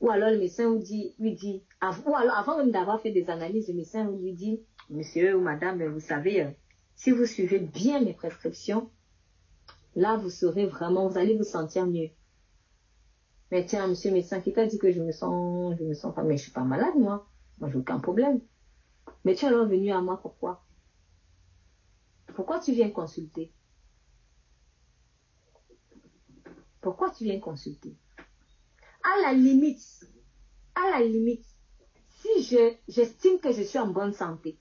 Ou 0.00 0.10
alors 0.10 0.30
le 0.30 0.38
médecin 0.38 0.68
vous 0.68 0.78
dit, 0.78 1.14
lui 1.18 1.34
dit, 1.34 1.62
ou 2.06 2.16
alors 2.16 2.36
avant 2.36 2.56
même 2.56 2.72
d'avoir 2.72 3.00
fait 3.00 3.12
des 3.12 3.28
analyses, 3.30 3.68
le 3.68 3.74
médecin 3.74 4.10
lui 4.10 4.32
dit, 4.32 4.60
monsieur 4.90 5.36
ou 5.36 5.40
madame, 5.40 5.84
vous 5.84 6.00
savez, 6.00 6.42
euh, 6.42 6.50
si 6.96 7.10
vous 7.10 7.26
suivez 7.26 7.60
bien 7.60 8.00
mes 8.00 8.12
prescriptions, 8.12 8.90
Là, 9.94 10.16
vous 10.16 10.30
serez 10.30 10.66
vraiment, 10.66 11.08
vous 11.08 11.18
allez 11.18 11.36
vous 11.36 11.44
sentir 11.44 11.86
mieux. 11.86 12.08
Mais 13.52 13.66
tiens, 13.66 13.86
monsieur 13.86 14.10
médecin, 14.10 14.40
qui 14.40 14.50
t'a 14.54 14.64
dit 14.64 14.78
que 14.78 14.90
je 14.90 15.02
me 15.02 15.12
sens, 15.12 15.76
je 15.78 15.84
me 15.84 15.92
sens 15.92 16.14
pas, 16.14 16.22
mais 16.22 16.38
je 16.38 16.44
suis 16.44 16.52
pas 16.52 16.64
malade, 16.64 16.94
moi. 16.96 17.28
Moi, 17.60 17.68
j'ai 17.68 17.76
aucun 17.76 18.00
problème. 18.00 18.40
Mais 19.26 19.34
tu 19.34 19.44
es 19.44 19.48
alors 19.48 19.66
venu 19.66 19.92
à 19.92 20.00
moi, 20.00 20.18
pourquoi? 20.22 20.64
Pourquoi 22.34 22.60
tu 22.60 22.72
viens 22.72 22.88
consulter? 22.88 23.52
Pourquoi 26.80 27.10
tu 27.10 27.24
viens 27.24 27.40
consulter? 27.40 27.94
À 29.04 29.20
la 29.20 29.34
limite, 29.34 30.06
à 30.74 30.98
la 30.98 31.04
limite, 31.04 31.44
si 32.08 32.44
je, 32.44 32.74
j'estime 32.88 33.38
que 33.38 33.52
je 33.52 33.64
suis 33.64 33.78
en 33.78 33.88
bonne 33.88 34.14
santé 34.14 34.58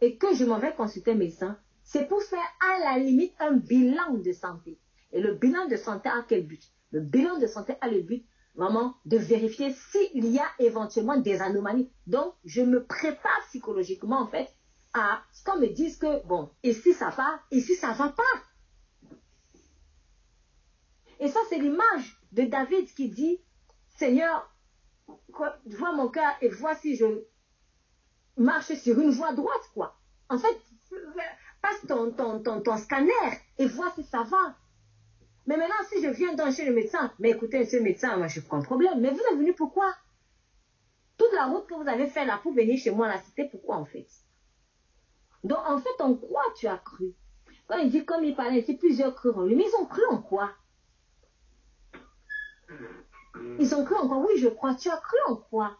et 0.00 0.16
que 0.16 0.34
je 0.34 0.46
m'en 0.46 0.58
vais 0.58 0.74
consulter 0.74 1.10
un 1.10 1.16
médecin, 1.16 1.58
c'est 1.82 2.08
pour 2.08 2.22
faire 2.22 2.48
à 2.66 2.78
la 2.78 2.98
limite 2.98 3.34
un 3.40 3.52
bilan 3.52 4.14
de 4.14 4.32
santé. 4.32 4.80
Et 5.12 5.20
le 5.20 5.34
bilan 5.34 5.68
de 5.68 5.76
santé 5.76 6.08
a 6.08 6.24
quel 6.26 6.46
but? 6.46 6.62
Le 6.92 7.00
bilan 7.00 7.38
de 7.38 7.46
santé 7.46 7.74
a 7.80 7.88
le 7.88 8.00
but 8.00 8.26
vraiment 8.54 8.94
de 9.04 9.18
vérifier 9.18 9.72
s'il 9.72 10.26
y 10.26 10.38
a 10.38 10.48
éventuellement 10.58 11.16
des 11.16 11.40
anomalies. 11.42 11.90
Donc, 12.06 12.34
je 12.44 12.62
me 12.62 12.84
prépare 12.84 13.40
psychologiquement 13.48 14.20
en 14.20 14.26
fait 14.26 14.48
à 14.94 15.22
ce 15.32 15.44
qu'on 15.44 15.58
me 15.58 15.66
dise 15.66 15.98
que, 15.98 16.24
bon, 16.26 16.50
ici 16.62 16.94
ça 16.94 17.10
va, 17.10 17.40
ici 17.50 17.74
ça 17.74 17.92
va 17.92 18.08
pas. 18.08 18.22
Et 21.20 21.28
ça, 21.28 21.40
c'est 21.48 21.58
l'image 21.58 22.20
de 22.32 22.42
David 22.42 22.92
qui 22.94 23.08
dit, 23.08 23.40
Seigneur, 23.96 24.50
vois 25.28 25.92
mon 25.92 26.08
cœur 26.08 26.32
et 26.40 26.48
vois 26.48 26.74
si 26.74 26.96
je 26.96 27.06
marche 28.36 28.74
sur 28.74 28.98
une 28.98 29.10
voie 29.10 29.32
droite, 29.32 29.70
quoi. 29.72 29.98
En 30.28 30.38
fait, 30.38 30.60
passe 31.62 31.86
ton, 31.88 32.10
ton, 32.12 32.60
ton, 32.60 32.76
scanner 32.76 33.12
et 33.58 33.66
vois 33.66 33.92
si 33.94 34.04
ça 34.04 34.22
va. 34.24 34.56
Mais 35.46 35.56
maintenant, 35.56 35.76
si 35.88 36.02
je 36.02 36.08
viens 36.08 36.34
dans 36.34 36.50
chez 36.50 36.64
le 36.64 36.74
médecin, 36.74 37.12
mais 37.18 37.30
écoutez, 37.30 37.64
ce 37.64 37.76
médecin, 37.76 38.16
moi, 38.16 38.26
je 38.26 38.40
prends 38.40 38.60
problème. 38.60 39.00
Mais 39.00 39.10
vous 39.10 39.20
êtes 39.20 39.38
venu 39.38 39.54
pourquoi 39.54 39.94
Toute 41.18 41.32
la 41.32 41.46
route 41.46 41.66
que 41.66 41.74
vous 41.74 41.88
avez 41.88 42.08
fait 42.08 42.24
là 42.24 42.38
pour 42.42 42.52
venir 42.52 42.76
chez 42.78 42.90
moi, 42.90 43.06
là, 43.08 43.18
c'était 43.24 43.48
pourquoi 43.48 43.76
en 43.76 43.84
fait? 43.84 44.06
Donc, 45.44 45.58
en 45.66 45.78
fait, 45.78 46.00
en 46.00 46.14
quoi 46.14 46.42
tu 46.56 46.66
as 46.66 46.78
cru? 46.78 47.14
Quand 47.68 47.78
il 47.78 47.90
dit, 47.90 48.04
comme 48.04 48.24
il 48.24 48.34
parlait, 48.34 48.62
c'est 48.62 48.74
plusieurs 48.76 49.14
cru 49.14 49.30
en 49.30 49.42
lui. 49.42 49.54
Mais 49.54 49.64
ils 49.64 49.76
ont 49.76 49.86
cru 49.86 50.02
en 50.10 50.20
quoi? 50.20 50.50
Ils 53.58 53.74
ont 53.74 53.84
cru 53.84 53.94
en 53.94 54.08
quoi? 54.08 54.18
Oui, 54.18 54.38
je 54.38 54.48
crois. 54.48 54.74
Tu 54.74 54.88
as 54.88 54.96
cru 54.96 55.16
en 55.28 55.36
quoi? 55.36 55.78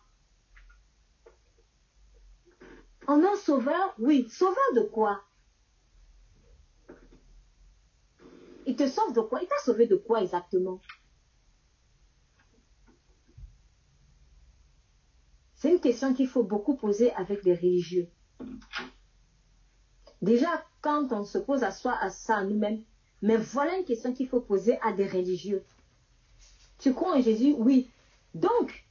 En 3.08 3.22
un 3.24 3.34
sauveur? 3.34 3.94
Oui. 3.98 4.28
Sauveur 4.30 4.72
de 4.74 4.82
quoi? 4.82 5.22
Il 8.66 8.76
te 8.76 8.88
sauve 8.88 9.14
de 9.14 9.20
quoi? 9.20 9.40
Il 9.42 9.48
t'a 9.48 9.58
sauvé 9.64 9.86
de 9.86 9.96
quoi 9.96 10.22
exactement? 10.22 10.80
C'est 15.54 15.70
une 15.70 15.80
question 15.80 16.12
qu'il 16.12 16.28
faut 16.28 16.42
beaucoup 16.42 16.76
poser 16.76 17.12
avec 17.12 17.44
les 17.44 17.54
religieux. 17.54 18.08
Déjà, 20.20 20.64
quand 20.80 21.12
on 21.12 21.24
se 21.24 21.38
pose 21.38 21.62
à 21.62 21.70
soi, 21.70 21.96
à 22.00 22.10
ça, 22.10 22.36
à 22.36 22.44
nous-mêmes, 22.44 22.82
mais 23.22 23.36
voilà 23.36 23.78
une 23.78 23.84
question 23.84 24.12
qu'il 24.12 24.28
faut 24.28 24.40
poser 24.40 24.78
à 24.82 24.92
des 24.92 25.06
religieux. 25.06 25.64
Tu 26.78 26.92
crois 26.92 27.16
en 27.16 27.22
Jésus? 27.22 27.54
Oui. 27.56 27.90
Donc, 28.34 28.86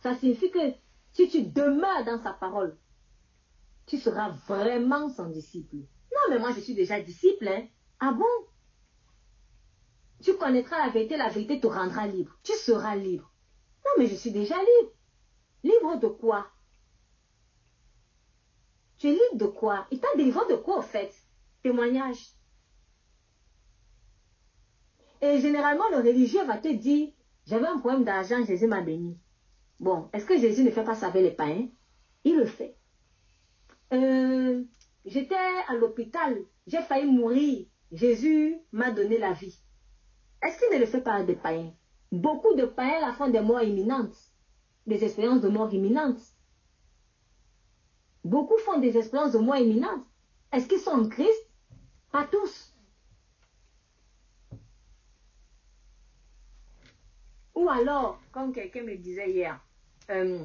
ça 0.00 0.14
signifie 0.14 0.50
que 0.50 0.72
si 1.12 1.28
tu 1.28 1.42
demeures 1.42 2.04
dans 2.04 2.22
sa 2.22 2.32
parole, 2.32 2.76
tu 3.86 3.98
seras 3.98 4.30
vraiment 4.46 5.08
son 5.08 5.28
disciple. 5.28 5.76
Non, 5.76 6.30
mais 6.30 6.38
moi 6.38 6.52
je 6.52 6.60
suis 6.60 6.74
déjà 6.74 7.00
disciple. 7.00 7.48
Hein? 7.48 7.66
Ah 8.00 8.12
bon? 8.12 8.24
Tu 10.22 10.36
connaîtras 10.36 10.84
la 10.86 10.92
vérité, 10.92 11.16
la 11.16 11.28
vérité 11.28 11.60
te 11.60 11.66
rendra 11.66 12.06
libre. 12.06 12.38
Tu 12.42 12.52
seras 12.52 12.96
libre. 12.96 13.32
Non, 13.84 13.92
mais 13.98 14.06
je 14.06 14.14
suis 14.14 14.30
déjà 14.32 14.56
libre. 14.56 14.92
Libre 15.62 15.96
de 16.00 16.08
quoi? 16.08 16.46
Tu 18.98 19.08
es 19.08 19.12
libre 19.12 19.36
de 19.36 19.46
quoi? 19.46 19.86
Il 19.90 20.00
t'a 20.00 20.08
délivré 20.16 20.40
de 20.48 20.56
quoi, 20.56 20.78
au 20.78 20.82
fait? 20.82 21.12
Témoignage. 21.62 22.30
Et 25.20 25.40
généralement, 25.40 25.88
le 25.90 25.98
religieux 25.98 26.44
va 26.44 26.58
te 26.58 26.72
dire, 26.72 27.12
j'avais 27.46 27.66
un 27.66 27.78
problème 27.78 28.04
d'argent, 28.04 28.44
Jésus 28.44 28.66
m'a 28.66 28.80
béni. 28.80 29.18
Bon, 29.80 30.08
est-ce 30.12 30.26
que 30.26 30.38
Jésus 30.38 30.64
ne 30.64 30.70
fait 30.70 30.84
pas 30.84 30.94
ça 30.94 31.10
les 31.10 31.30
païens? 31.30 31.68
Il 32.24 32.36
le 32.36 32.46
fait. 32.46 32.76
Euh, 33.92 34.64
j'étais 35.04 35.36
à 35.68 35.74
l'hôpital, 35.74 36.36
j'ai 36.66 36.82
failli 36.82 37.06
mourir. 37.06 37.66
Jésus 37.92 38.56
m'a 38.72 38.90
donné 38.90 39.18
la 39.18 39.32
vie. 39.32 39.58
Est-ce 40.42 40.58
qu'il 40.58 40.74
ne 40.74 40.78
le 40.78 40.86
fait 40.86 41.00
pas 41.00 41.22
des 41.22 41.34
païens? 41.34 41.72
Beaucoup 42.12 42.54
de 42.54 42.64
païens 42.64 43.12
font 43.14 43.28
des 43.28 43.40
morts 43.40 43.62
imminentes, 43.62 44.16
des 44.86 45.02
expériences 45.04 45.40
de 45.40 45.48
mort 45.48 45.72
imminentes. 45.72 46.20
Beaucoup 48.24 48.58
font 48.58 48.78
des 48.78 48.96
expériences 48.96 49.32
de 49.32 49.38
mort 49.38 49.56
imminentes. 49.56 50.04
Est-ce 50.52 50.68
qu'ils 50.68 50.78
sont 50.78 50.90
en 50.90 51.08
Christ? 51.08 51.50
Pas 52.12 52.26
tous. 52.30 52.72
Ou 57.54 57.68
alors, 57.68 58.20
comme 58.32 58.52
quelqu'un 58.52 58.82
me 58.82 58.96
disait 58.96 59.30
hier, 59.30 59.58
euh, 60.10 60.44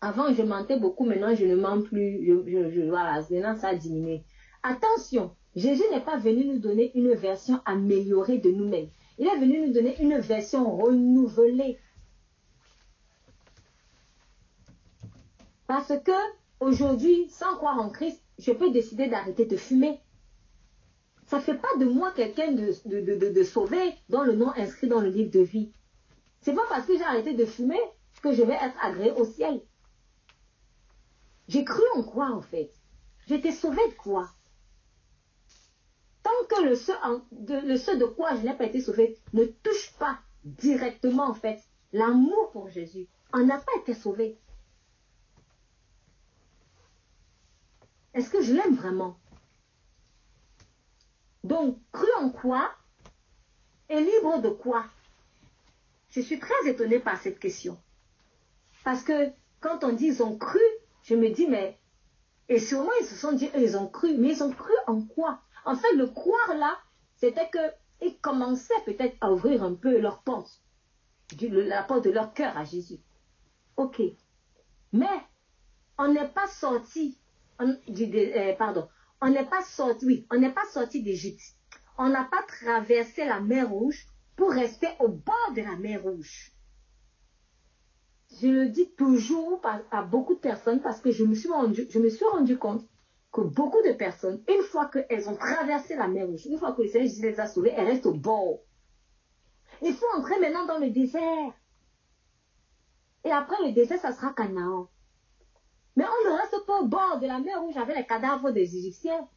avant 0.00 0.34
je 0.34 0.42
mentais 0.42 0.78
beaucoup, 0.78 1.04
maintenant 1.04 1.34
je 1.34 1.46
ne 1.46 1.54
mens 1.54 1.80
plus, 1.80 2.88
voilà, 2.88 3.22
maintenant 3.30 3.56
ça 3.56 3.68
a 3.68 3.74
diminué. 3.74 4.24
Attention, 4.62 5.34
Jésus 5.54 5.84
n'est 5.92 6.00
pas 6.00 6.18
venu 6.18 6.44
nous 6.44 6.58
donner 6.58 6.90
une 6.96 7.14
version 7.14 7.60
améliorée 7.64 8.38
de 8.38 8.50
nous-mêmes. 8.50 8.88
Il 9.18 9.26
est 9.26 9.38
venu 9.38 9.66
nous 9.66 9.72
donner 9.72 10.00
une 10.00 10.18
version 10.18 10.76
renouvelée. 10.76 11.78
Parce 15.66 15.92
que 16.04 16.12
aujourd'hui, 16.60 17.28
sans 17.30 17.56
croire 17.56 17.78
en 17.78 17.90
Christ, 17.90 18.20
je 18.38 18.52
peux 18.52 18.70
décider 18.70 19.08
d'arrêter 19.08 19.46
de 19.46 19.56
fumer. 19.56 20.00
Ça 21.26 21.38
ne 21.38 21.42
fait 21.42 21.56
pas 21.56 21.74
de 21.78 21.86
moi 21.86 22.12
quelqu'un 22.12 22.52
de, 22.52 22.72
de, 22.84 23.42
sauvé 23.44 23.94
dans 24.08 24.24
le 24.24 24.34
nom 24.34 24.50
inscrit 24.56 24.88
dans 24.88 25.00
le 25.00 25.08
livre 25.08 25.30
de 25.30 25.40
vie. 25.40 25.72
C'est 26.40 26.54
pas 26.54 26.66
parce 26.68 26.86
que 26.86 26.96
j'ai 26.96 27.04
arrêté 27.04 27.32
de 27.34 27.46
fumer 27.46 27.80
que 28.24 28.32
je 28.32 28.42
vais 28.42 28.54
être 28.54 28.76
agréé 28.82 29.12
au 29.12 29.26
ciel. 29.26 29.60
J'ai 31.46 31.62
cru 31.62 31.82
en 31.94 32.02
quoi 32.02 32.30
en 32.30 32.40
fait? 32.40 32.72
J'étais 33.26 33.52
sauvé 33.52 33.80
de 33.90 33.94
quoi? 33.94 34.33
Tant 36.24 36.30
que 36.48 36.62
le 36.62 36.74
ce, 36.74 37.96
de, 37.96 38.04
quoi 38.06 38.34
je 38.34 38.40
n'ai 38.40 38.54
pas 38.54 38.64
été 38.64 38.80
sauvé 38.80 39.16
ne 39.34 39.44
touche 39.44 39.92
pas 39.98 40.18
directement 40.44 41.28
en 41.28 41.34
fait 41.34 41.62
l'amour 41.92 42.50
pour 42.50 42.68
Jésus, 42.70 43.06
on 43.32 43.44
n'a 43.44 43.58
pas 43.58 43.72
été 43.78 43.94
sauvé. 43.94 44.38
Est-ce 48.14 48.30
que 48.30 48.42
je 48.42 48.54
l'aime 48.54 48.74
vraiment? 48.74 49.18
Donc, 51.42 51.78
cru 51.92 52.08
en 52.18 52.30
quoi? 52.30 52.72
Et 53.90 54.00
libre 54.00 54.40
de 54.40 54.48
quoi? 54.48 54.86
Je 56.08 56.20
suis 56.20 56.38
très 56.38 56.66
étonnée 56.66 57.00
par 57.00 57.20
cette 57.20 57.38
question. 57.38 57.78
Parce 58.82 59.02
que 59.02 59.30
quand 59.60 59.84
on 59.84 59.92
dit 59.92 60.06
ils 60.06 60.22
ont 60.22 60.38
cru, 60.38 60.60
je 61.02 61.14
me 61.14 61.28
dis, 61.28 61.46
mais, 61.46 61.78
et 62.48 62.58
sûrement 62.58 62.92
ils 63.00 63.06
se 63.06 63.14
sont 63.14 63.32
dit, 63.32 63.50
ils 63.56 63.76
ont 63.76 63.88
cru, 63.88 64.16
mais 64.16 64.30
ils 64.30 64.42
ont 64.42 64.52
cru 64.52 64.72
en 64.86 65.02
quoi? 65.02 65.42
En 65.64 65.76
fait, 65.76 65.92
le 65.94 66.06
croire 66.06 66.54
là, 66.56 66.78
c'était 67.16 67.50
qu'ils 67.50 68.18
commençaient 68.20 68.82
peut-être 68.84 69.16
à 69.20 69.32
ouvrir 69.32 69.62
un 69.62 69.74
peu 69.74 69.98
leur 69.98 70.22
porte, 70.22 70.60
la 71.40 71.82
porte 71.82 72.04
de 72.04 72.10
leur 72.10 72.34
cœur 72.34 72.56
à 72.56 72.64
Jésus. 72.64 73.00
Ok. 73.76 74.02
Mais, 74.92 75.20
on 75.98 76.12
n'est 76.12 76.28
pas 76.28 76.46
sorti, 76.48 77.18
euh, 77.60 78.52
pardon, 78.56 78.88
on 79.20 79.30
n'est 79.30 79.46
pas 79.46 79.62
sorti, 79.62 80.06
oui, 80.06 80.26
on 80.30 80.38
n'est 80.38 80.52
pas 80.52 80.66
sorti 80.72 81.02
d'Égypte. 81.02 81.42
On 81.96 82.08
n'a 82.08 82.24
pas 82.24 82.42
traversé 82.42 83.24
la 83.24 83.40
mer 83.40 83.70
Rouge 83.70 84.06
pour 84.36 84.50
rester 84.50 84.88
au 85.00 85.08
bord 85.08 85.52
de 85.56 85.62
la 85.62 85.76
mer 85.76 86.02
Rouge. 86.02 86.52
Je 88.40 88.48
le 88.48 88.68
dis 88.68 88.90
toujours 88.96 89.60
à, 89.90 90.02
beaucoup 90.02 90.34
de 90.34 90.40
personnes 90.40 90.82
parce 90.82 91.00
que 91.00 91.12
je 91.12 91.24
me, 91.24 91.34
suis 91.34 91.48
rendu, 91.48 91.86
je 91.88 91.98
me 92.00 92.10
suis 92.10 92.24
rendu 92.24 92.58
compte 92.58 92.84
que 93.34 93.40
beaucoup 93.40 93.82
de 93.82 93.92
personnes, 93.92 94.42
une 94.48 94.62
fois 94.62 94.86
qu'elles 94.86 95.28
ont 95.28 95.36
traversé 95.36 95.96
la 95.96 96.06
mer 96.06 96.26
Rouge, 96.26 96.46
une 96.46 96.58
fois 96.58 96.72
que 96.72 96.82
le 96.82 96.88
Seigneur 96.88 97.12
les 97.20 97.40
a 97.40 97.46
sauvées, 97.46 97.74
elles 97.76 97.88
restent 97.88 98.06
au 98.06 98.14
bord. 98.14 98.60
Il 99.82 99.92
faut 99.92 100.06
entrer 100.16 100.38
maintenant 100.38 100.66
dans 100.66 100.78
le 100.78 100.90
désert. 100.90 101.52
Et 103.24 103.32
après 103.32 103.56
le 103.66 103.72
désert, 103.72 103.98
ça 103.98 104.12
sera 104.12 104.32
Canaan. 104.32 104.88
Mais 105.96 106.04
on 106.04 106.30
ne 106.30 106.36
reste 106.38 106.64
pas 106.64 106.80
au 106.80 106.86
bord 106.86 107.18
de 107.20 107.26
la 107.26 107.40
mer 107.40 107.60
Rouge 107.60 107.76
avec 107.76 107.96
les 107.96 108.06
cadavres 108.06 108.52
des 108.52 108.76
Égyptiens. 108.76 109.28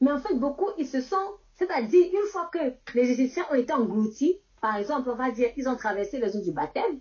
Mais 0.00 0.12
en 0.12 0.18
fait, 0.18 0.34
beaucoup, 0.34 0.70
ils 0.78 0.88
se 0.88 1.02
sont 1.02 1.38
c'est-à-dire, 1.54 2.06
une 2.12 2.28
fois 2.30 2.50
que 2.52 2.58
les 2.94 3.10
Égyptiens 3.10 3.46
ont 3.50 3.54
été 3.54 3.72
engloutis, 3.72 4.40
par 4.60 4.76
exemple, 4.76 5.10
on 5.10 5.14
va 5.14 5.30
dire 5.30 5.52
qu'ils 5.54 5.68
ont 5.68 5.76
traversé 5.76 6.18
les 6.18 6.36
eaux 6.36 6.42
du 6.42 6.52
baptême, 6.52 7.00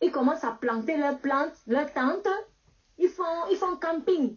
ils 0.00 0.10
commencent 0.10 0.44
à 0.44 0.52
planter 0.52 0.96
leurs 0.96 1.18
plantes, 1.18 1.54
leurs 1.66 1.92
tentes, 1.92 2.28
ils 2.98 3.08
font, 3.08 3.76
camping. 3.80 4.36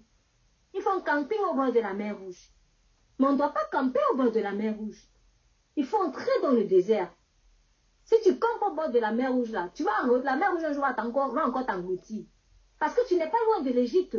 Ils 0.73 0.81
font 0.81 1.01
camping 1.01 1.39
au 1.49 1.53
bord 1.53 1.71
de 1.71 1.79
la 1.79 1.93
mer 1.93 2.17
Rouge. 2.17 2.49
Mais 3.19 3.27
on 3.27 3.33
ne 3.33 3.37
doit 3.37 3.53
pas 3.53 3.65
camper 3.71 3.99
au 4.11 4.17
bord 4.17 4.31
de 4.31 4.39
la 4.39 4.51
mer 4.51 4.75
Rouge. 4.77 5.01
Il 5.75 5.85
faut 5.85 5.97
entrer 5.97 6.31
dans 6.41 6.51
le 6.51 6.65
désert. 6.65 7.13
Si 8.05 8.15
tu 8.23 8.37
campes 8.37 8.61
au 8.61 8.73
bord 8.73 8.89
de 8.89 8.99
la 8.99 9.11
mer 9.11 9.31
Rouge 9.31 9.51
là, 9.51 9.69
tu 9.73 9.83
vas, 9.83 10.05
la 10.23 10.35
mer 10.35 10.51
Rouge 10.51 10.63
un 10.63 10.73
jour 10.73 10.81
va 10.81 11.05
encore, 11.05 11.33
va 11.33 11.47
encore 11.47 11.65
t'engloutir. 11.65 12.25
Parce 12.79 12.95
que 12.95 13.07
tu 13.07 13.15
n'es 13.15 13.29
pas 13.29 13.37
loin 13.47 13.61
de 13.61 13.69
l'Égypte 13.71 14.17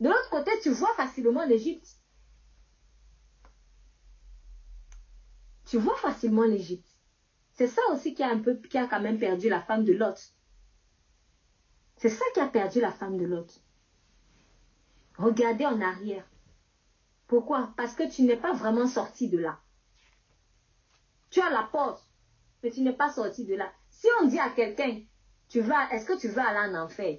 De 0.00 0.08
l'autre 0.08 0.30
côté, 0.30 0.50
tu 0.62 0.70
vois 0.70 0.92
facilement 0.94 1.44
l'Égypte. 1.44 1.96
Tu 5.66 5.78
vois 5.78 5.96
facilement 5.96 6.42
l'Égypte. 6.42 6.89
C'est 7.60 7.66
ça 7.66 7.82
aussi 7.92 8.14
qui 8.14 8.22
a 8.22 8.30
un 8.30 8.38
peu, 8.38 8.54
qui 8.54 8.78
a 8.78 8.86
quand 8.86 9.02
même 9.02 9.18
perdu 9.18 9.50
la 9.50 9.60
femme 9.60 9.84
de 9.84 9.92
Lot. 9.92 10.32
C'est 11.98 12.08
ça 12.08 12.24
qui 12.32 12.40
a 12.40 12.46
perdu 12.46 12.80
la 12.80 12.90
femme 12.90 13.18
de 13.18 13.26
Lot. 13.26 13.60
Regardez 15.18 15.66
en 15.66 15.78
arrière. 15.78 16.24
Pourquoi? 17.26 17.74
Parce 17.76 17.94
que 17.94 18.10
tu 18.10 18.22
n'es 18.22 18.38
pas 18.38 18.54
vraiment 18.54 18.86
sorti 18.86 19.28
de 19.28 19.36
là. 19.36 19.58
Tu 21.28 21.42
as 21.42 21.50
la 21.50 21.68
porte, 21.70 22.02
mais 22.62 22.70
tu 22.70 22.80
n'es 22.80 22.94
pas 22.94 23.10
sorti 23.10 23.44
de 23.44 23.56
là. 23.56 23.70
Si 23.90 24.06
on 24.22 24.26
dit 24.26 24.40
à 24.40 24.48
quelqu'un, 24.48 25.02
tu 25.50 25.60
vas, 25.60 25.92
est-ce 25.92 26.06
que 26.06 26.18
tu 26.18 26.28
veux 26.28 26.40
aller 26.40 26.74
en 26.74 26.84
enfer? 26.84 27.18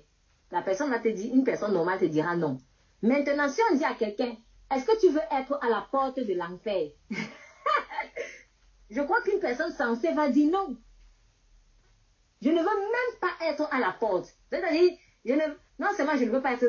La 0.49 0.63
personne 0.63 0.89
va 0.89 0.97
te 0.97 1.09
dire, 1.09 1.35
une 1.35 1.43
personne 1.43 1.73
normale 1.73 1.99
te 1.99 2.05
dira 2.05 2.35
non. 2.35 2.57
Maintenant, 3.03 3.47
si 3.47 3.61
on 3.71 3.75
dit 3.75 3.85
à 3.85 3.93
quelqu'un, 3.93 4.35
est-ce 4.73 4.87
que 4.87 4.99
tu 4.99 5.09
veux 5.09 5.21
être 5.39 5.59
à 5.61 5.69
la 5.69 5.87
porte 5.91 6.19
de 6.19 6.33
l'enfer? 6.33 6.93
Je 8.91 9.01
crois 9.01 9.21
qu'une 9.21 9.39
personne 9.39 9.71
sensée 9.71 10.11
va 10.11 10.29
dire 10.29 10.51
non. 10.51 10.77
Je 12.41 12.49
ne 12.49 12.59
veux 12.59 12.63
même 12.63 13.19
pas 13.21 13.31
être 13.45 13.67
à 13.71 13.79
la 13.79 13.93
porte. 13.93 14.35
C'est-à-dire, 14.49 14.97
non 15.79 15.87
seulement 15.95 16.17
je 16.17 16.25
ne 16.25 16.31
veux 16.31 16.41
pas 16.41 16.53
être 16.53 16.65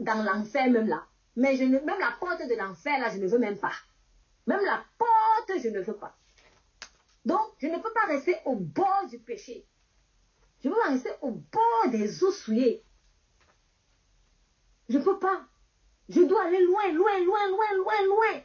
dans 0.00 0.22
l'enfer 0.22 0.70
même 0.70 0.88
là, 0.88 1.04
mais 1.36 1.56
je 1.56 1.64
ne, 1.64 1.78
même 1.80 2.00
la 2.00 2.16
porte 2.18 2.40
de 2.48 2.54
l'enfer 2.54 2.98
là, 2.98 3.10
je 3.10 3.18
ne 3.18 3.28
veux 3.28 3.38
même 3.38 3.58
pas. 3.58 3.72
Même 4.46 4.64
la 4.64 4.82
porte, 4.96 5.60
je 5.62 5.68
ne 5.68 5.80
veux 5.80 5.96
pas. 5.96 6.16
Donc, 7.26 7.40
je 7.58 7.66
ne 7.66 7.76
peux 7.76 7.92
pas 7.92 8.06
rester 8.06 8.36
au 8.46 8.56
bord 8.56 9.06
du 9.10 9.18
péché. 9.18 9.66
Je 10.64 10.70
veux 10.70 10.82
rester 10.88 11.10
au 11.20 11.32
bord 11.32 11.90
des 11.90 12.24
eaux 12.24 12.32
souillées. 12.32 12.82
Je 14.88 14.96
ne 14.96 15.04
peux 15.04 15.18
pas. 15.18 15.44
Je 16.08 16.22
dois 16.22 16.46
aller 16.46 16.64
loin, 16.64 16.92
loin, 16.92 17.18
loin, 17.18 17.48
loin, 17.48 17.76
loin, 17.76 18.06
loin. 18.06 18.42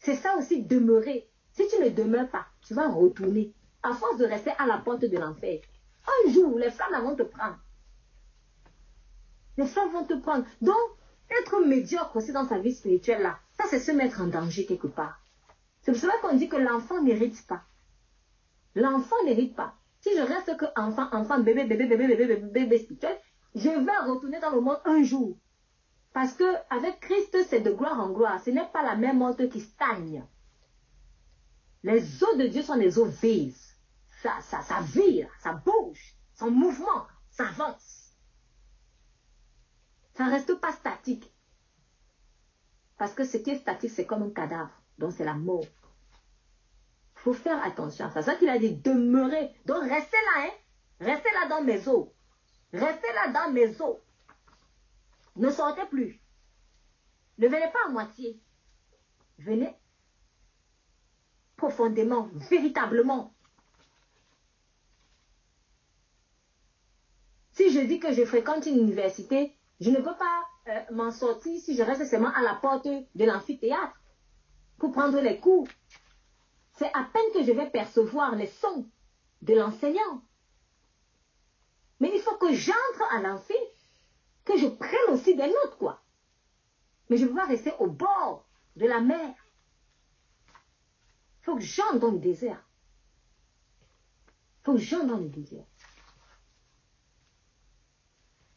C'est 0.00 0.16
ça 0.16 0.36
aussi, 0.36 0.62
demeurer. 0.62 1.28
Si 1.52 1.66
tu 1.68 1.82
ne 1.82 1.88
demeures 1.88 2.28
pas, 2.28 2.46
tu 2.66 2.74
vas 2.74 2.88
retourner. 2.88 3.54
À 3.82 3.94
force 3.94 4.18
de 4.18 4.26
rester 4.26 4.50
à 4.58 4.66
la 4.66 4.78
porte 4.78 5.00
de 5.00 5.16
l'enfer. 5.16 5.60
Un 6.06 6.32
jour, 6.32 6.58
les 6.58 6.70
flammes 6.70 7.02
vont 7.02 7.16
te 7.16 7.22
prendre. 7.22 7.58
Les 9.56 9.66
flammes 9.66 9.92
vont 9.92 10.04
te 10.04 10.14
prendre. 10.14 10.44
Donc, 10.60 10.76
Être 11.30 11.60
médiocre 11.64 12.16
aussi 12.16 12.32
dans 12.32 12.46
sa 12.46 12.58
vie 12.58 12.74
spirituelle, 12.74 13.22
là, 13.22 13.38
ça 13.52 13.64
c'est 13.70 13.78
se 13.78 13.92
mettre 13.92 14.20
en 14.20 14.26
danger 14.26 14.66
quelque 14.66 14.88
part. 14.88 15.20
C'est 15.80 15.92
pour 15.92 16.00
cela 16.00 16.14
qu'on 16.20 16.36
dit 16.36 16.48
que 16.48 16.56
l'enfant 16.56 17.00
n'hérite 17.02 17.46
pas. 17.46 17.62
L'enfant 18.74 19.16
n'hérite 19.24 19.54
pas. 19.54 19.74
Si 20.00 20.10
je 20.16 20.22
reste 20.22 20.56
que 20.56 20.66
enfant, 20.76 21.08
enfant, 21.12 21.38
bébé, 21.38 21.64
bébé, 21.64 21.86
bébé, 21.86 22.08
bébé, 22.08 22.26
bébé, 22.26 22.36
bébé 22.36 22.78
spirituel, 22.78 23.16
je 23.54 23.68
vais 23.68 24.10
retourner 24.10 24.40
dans 24.40 24.50
le 24.50 24.60
monde 24.60 24.80
un 24.84 25.02
jour. 25.02 25.36
Parce 26.12 26.32
que 26.32 26.44
avec 26.70 27.00
Christ, 27.00 27.36
c'est 27.48 27.60
de 27.60 27.70
gloire 27.70 28.00
en 28.00 28.10
gloire. 28.10 28.42
Ce 28.42 28.50
n'est 28.50 28.66
pas 28.66 28.82
la 28.82 28.96
même 28.96 29.18
montre 29.18 29.44
qui 29.44 29.60
stagne. 29.60 30.24
Les 31.82 32.22
eaux 32.24 32.36
de 32.36 32.46
Dieu 32.46 32.62
sont 32.62 32.76
des 32.76 32.98
eaux 32.98 33.06
vives. 33.06 33.56
Ça, 34.22 34.40
ça, 34.42 34.60
ça 34.60 34.80
vire, 34.82 35.30
ça 35.38 35.54
bouge, 35.54 36.14
son 36.34 36.50
mouvement, 36.50 37.06
ça 37.30 37.48
avance. 37.48 38.16
Ça 40.14 40.24
ne 40.24 40.32
reste 40.32 40.54
pas 40.60 40.72
statique. 40.72 41.32
Parce 42.98 43.14
que 43.14 43.24
ce 43.24 43.38
qui 43.38 43.50
est 43.50 43.58
statique, 43.58 43.90
c'est 43.90 44.04
comme 44.04 44.24
un 44.24 44.30
cadavre. 44.30 44.72
Donc 44.98 45.12
c'est 45.12 45.24
la 45.24 45.32
mort. 45.34 45.64
Il 45.64 47.20
faut 47.20 47.32
faire 47.32 47.64
attention 47.64 48.10
ça. 48.10 48.20
C'est 48.20 48.30
ça 48.30 48.36
qu'il 48.36 48.50
a 48.50 48.58
dit, 48.58 48.74
demeurer. 48.74 49.54
Donc 49.64 49.82
restez 49.84 50.16
là, 50.34 50.44
hein. 50.44 50.50
Restez 51.00 51.30
là 51.32 51.48
dans 51.48 51.62
mes 51.62 51.88
eaux. 51.88 52.12
Restez 52.72 53.12
là 53.14 53.28
dans 53.32 53.52
mes 53.52 53.80
eaux. 53.80 54.00
Ne 55.36 55.50
sortez 55.50 55.86
plus. 55.86 56.20
Ne 57.38 57.48
venez 57.48 57.70
pas 57.72 57.86
à 57.86 57.90
moitié. 57.90 58.40
Venez 59.38 59.74
profondément, 61.56 62.28
véritablement. 62.48 63.34
Si 67.52 67.70
je 67.70 67.80
dis 67.80 68.00
que 68.00 68.14
je 68.14 68.24
fréquente 68.24 68.64
une 68.64 68.78
université, 68.78 69.54
je 69.80 69.90
ne 69.90 69.98
peux 69.98 70.16
pas 70.16 70.44
euh, 70.68 70.80
m'en 70.92 71.10
sortir 71.10 71.60
si 71.60 71.76
je 71.76 71.82
reste 71.82 72.06
seulement 72.06 72.32
à 72.34 72.40
la 72.40 72.54
porte 72.54 72.86
de 72.86 73.24
l'amphithéâtre 73.24 74.00
pour 74.78 74.92
prendre 74.92 75.20
les 75.20 75.38
cours. 75.38 75.68
C'est 76.78 76.90
à 76.94 77.04
peine 77.12 77.32
que 77.34 77.42
je 77.44 77.52
vais 77.52 77.68
percevoir 77.68 78.34
les 78.34 78.46
sons 78.46 78.88
de 79.42 79.54
l'enseignant. 79.54 80.22
Mais 82.00 82.10
il 82.14 82.20
faut 82.22 82.36
que 82.36 82.54
j'entre 82.54 83.02
à 83.12 83.20
l'amphi, 83.20 83.52
que 84.54 84.58
je 84.58 84.66
prenne 84.66 85.10
aussi 85.10 85.36
des 85.36 85.46
notes, 85.46 85.76
quoi. 85.78 86.02
Mais 87.08 87.16
je 87.16 87.24
ne 87.24 87.28
peux 87.28 87.36
pas 87.36 87.46
rester 87.46 87.72
au 87.78 87.88
bord 87.88 88.46
de 88.76 88.86
la 88.86 89.00
mer. 89.00 89.34
Il 91.40 91.44
faut 91.44 91.56
que 91.56 91.62
j'entre 91.62 91.98
dans 91.98 92.12
le 92.12 92.18
désert. 92.18 92.62
Il 94.60 94.64
faut 94.64 94.72
que 94.74 94.78
j'entre 94.78 95.06
dans 95.06 95.18
le 95.18 95.28
désert. 95.28 95.64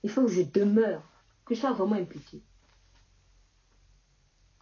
Il 0.03 0.09
faut 0.09 0.23
que 0.23 0.31
je 0.31 0.41
demeure, 0.41 1.01
que 1.45 1.55
je 1.55 1.61
sois 1.61 1.71
vraiment 1.71 1.95
impliqué. 1.95 2.41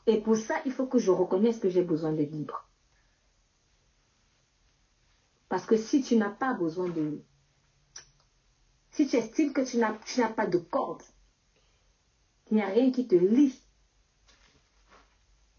Et 0.07 0.21
pour 0.21 0.37
ça, 0.37 0.61
il 0.65 0.71
faut 0.71 0.87
que 0.87 0.99
je 0.99 1.11
reconnaisse 1.11 1.59
que 1.59 1.69
j'ai 1.69 1.83
besoin 1.83 2.13
d'être 2.13 2.31
libre. 2.31 2.67
Parce 5.49 5.65
que 5.65 5.77
si 5.77 6.01
tu 6.01 6.15
n'as 6.15 6.29
pas 6.29 6.53
besoin 6.53 6.87
de... 6.89 7.21
Si 8.91 9.07
tu 9.07 9.17
estimes 9.17 9.53
que 9.53 9.61
tu 9.61 9.77
n'as 9.77 10.29
pas 10.29 10.47
de 10.47 10.57
corde, 10.57 11.03
qu'il 12.51 12.57
n'y 12.57 12.63
a 12.63 12.67
rien 12.67 12.91
qui 12.91 13.07
te 13.07 13.15
lie, 13.15 13.57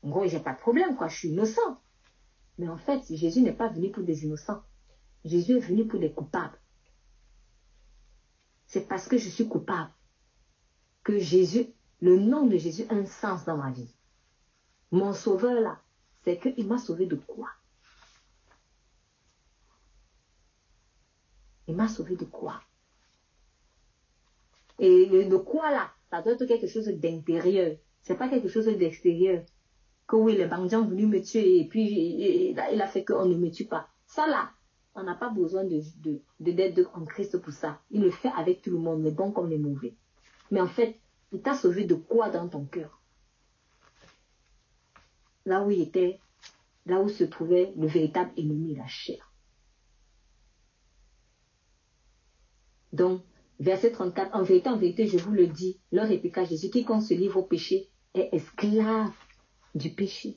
en 0.02 0.10
gros, 0.10 0.26
j'ai 0.26 0.40
pas 0.40 0.52
de 0.52 0.58
problème, 0.58 0.94
quoi, 0.94 1.08
je 1.08 1.16
suis 1.16 1.28
innocent. 1.30 1.80
Mais 2.58 2.68
en 2.68 2.76
fait, 2.76 3.02
Jésus 3.16 3.40
n'est 3.40 3.54
pas 3.54 3.68
venu 3.68 3.90
pour 3.90 4.02
des 4.02 4.24
innocents. 4.24 4.62
Jésus 5.24 5.56
est 5.56 5.60
venu 5.60 5.86
pour 5.86 5.98
des 5.98 6.12
coupables. 6.12 6.60
C'est 8.66 8.86
parce 8.86 9.08
que 9.08 9.16
je 9.16 9.30
suis 9.30 9.48
coupable 9.48 9.90
que 11.02 11.18
Jésus, 11.18 11.72
le 12.02 12.18
nom 12.18 12.46
de 12.46 12.58
Jésus 12.58 12.84
a 12.90 12.94
un 12.94 13.06
sens 13.06 13.46
dans 13.46 13.56
ma 13.56 13.70
vie. 13.70 13.96
Mon 14.90 15.14
sauveur 15.14 15.62
là, 15.62 15.80
c'est 16.24 16.38
qu'il 16.38 16.66
m'a 16.66 16.76
sauvé 16.76 17.06
de 17.06 17.16
quoi? 17.16 17.48
Il 21.68 21.74
m'a 21.74 21.88
sauvé 21.88 22.16
de 22.16 22.26
quoi? 22.26 22.60
Et 24.78 25.06
le 25.06 25.38
quoi 25.38 25.70
là, 25.70 25.90
ça 26.12 26.20
doit 26.20 26.34
être 26.34 26.44
quelque 26.44 26.66
chose 26.66 26.88
d'intérieur. 26.88 27.74
C'est 28.02 28.18
pas 28.18 28.28
quelque 28.28 28.48
chose 28.48 28.66
d'extérieur 28.66 29.44
que 30.06 30.16
oui, 30.16 30.36
les 30.36 30.44
bandits 30.44 30.76
ont 30.76 30.84
voulu 30.84 31.06
me 31.06 31.22
tuer 31.22 31.60
et 31.60 31.64
puis 31.66 32.50
il 32.50 32.82
a 32.82 32.86
fait 32.86 33.02
qu'on 33.02 33.24
ne 33.24 33.34
me 33.34 33.50
tue 33.50 33.64
pas. 33.64 33.88
Ça 34.04 34.26
là, 34.26 34.50
on 34.94 35.04
n'a 35.04 35.14
pas 35.14 35.30
besoin 35.30 35.64
de, 35.64 35.80
de, 36.40 36.86
en 36.92 37.06
Christ 37.06 37.38
pour 37.38 37.54
ça. 37.54 37.80
Il 37.90 38.02
le 38.02 38.10
fait 38.10 38.28
avec 38.36 38.60
tout 38.60 38.72
le 38.72 38.76
monde, 38.76 39.02
les 39.02 39.10
bons 39.10 39.32
comme 39.32 39.48
les 39.48 39.56
mauvais. 39.56 39.94
Mais 40.50 40.60
en 40.60 40.66
fait, 40.66 41.00
il 41.32 41.40
t'a 41.40 41.54
sauvé 41.54 41.84
de 41.84 41.94
quoi 41.94 42.28
dans 42.28 42.46
ton 42.46 42.66
cœur? 42.66 43.00
Là 45.46 45.64
où 45.64 45.70
il 45.70 45.80
était, 45.80 46.20
là 46.84 47.00
où 47.00 47.08
se 47.08 47.24
trouvait 47.24 47.72
le 47.74 47.86
véritable 47.86 48.32
ennemi, 48.36 48.74
la 48.74 48.86
chair. 48.86 49.32
Donc, 52.92 53.22
verset 53.62 53.92
34, 53.92 54.34
en 54.34 54.42
vérité, 54.42 54.68
en 54.68 54.76
vérité, 54.76 55.06
je 55.06 55.18
vous 55.18 55.32
le 55.32 55.46
dis, 55.46 55.80
leur 55.92 56.08
répliqua 56.08 56.44
Jésus, 56.44 56.70
quiconque 56.70 57.02
se 57.02 57.14
livre 57.14 57.38
au 57.38 57.44
péché 57.44 57.88
est 58.14 58.28
esclave 58.32 59.12
du 59.74 59.90
péché. 59.90 60.36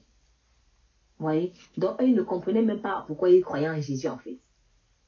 Vous 1.17 1.25
voyez? 1.25 1.53
Donc, 1.77 2.01
eux, 2.01 2.07
ils 2.07 2.15
ne 2.15 2.21
comprenaient 2.21 2.61
même 2.61 2.81
pas 2.81 3.03
pourquoi 3.07 3.29
ils 3.29 3.43
croyaient 3.43 3.69
en 3.69 3.81
Jésus, 3.81 4.07
en 4.07 4.17
fait. 4.17 4.37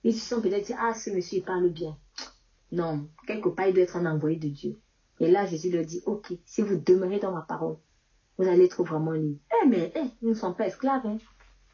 Ils 0.04 0.14
se 0.14 0.28
sont 0.28 0.42
peut-être 0.42 0.66
dit, 0.66 0.74
ah, 0.80 0.94
ce 0.94 1.10
monsieur, 1.12 1.40
il 1.40 1.44
parle 1.44 1.70
bien. 1.70 1.98
Non, 2.72 3.08
quelque 3.28 3.50
part, 3.50 3.68
il 3.68 3.74
doit 3.74 3.84
être 3.84 3.98
un 3.98 4.06
envoyé 4.06 4.38
de 4.38 4.48
Dieu. 4.48 4.80
Et 5.20 5.30
là, 5.30 5.46
Jésus 5.46 5.72
leur 5.72 5.86
dit, 5.86 6.02
ok, 6.06 6.34
si 6.46 6.62
vous 6.62 6.78
demeurez 6.78 7.20
dans 7.20 7.32
ma 7.32 7.42
parole, 7.42 7.78
vous 8.38 8.48
allez 8.48 8.66
être 8.66 8.84
vraiment 8.84 9.12
libre. 9.12 9.40
Eh, 9.52 9.68
mais, 9.68 9.92
eh, 9.96 10.10
nous 10.22 10.30
ne 10.30 10.34
sommes 10.34 10.56
pas 10.56 10.68
esclaves, 10.68 11.06
hein. 11.06 11.18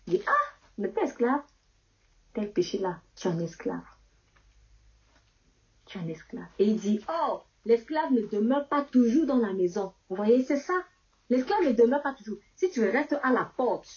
Il 0.08 0.14
dit, 0.14 0.22
ah, 0.28 0.56
ne 0.78 0.88
pas 0.88 1.04
esclave. 1.04 1.42
Tel 2.34 2.52
péché-là, 2.52 3.00
tu 3.16 3.28
es 3.28 3.32
un 3.32 3.40
esclave. 3.40 3.84
Un 5.96 6.08
esclave. 6.08 6.48
Et 6.60 6.66
il 6.66 6.78
dit, 6.78 7.00
oh, 7.10 7.42
l'esclave 7.66 8.12
ne 8.12 8.22
demeure 8.22 8.68
pas 8.68 8.84
toujours 8.84 9.26
dans 9.26 9.38
la 9.38 9.54
maison. 9.54 9.94
Vous 10.10 10.16
voyez, 10.16 10.44
c'est 10.44 10.58
ça. 10.58 10.74
L'esclave 11.30 11.66
ne 11.66 11.72
demeure 11.72 12.02
pas 12.02 12.14
toujours. 12.14 12.38
Si 12.56 12.70
tu 12.72 12.82
restes 12.82 13.18
à 13.24 13.32
la 13.32 13.46
porte, 13.46 13.90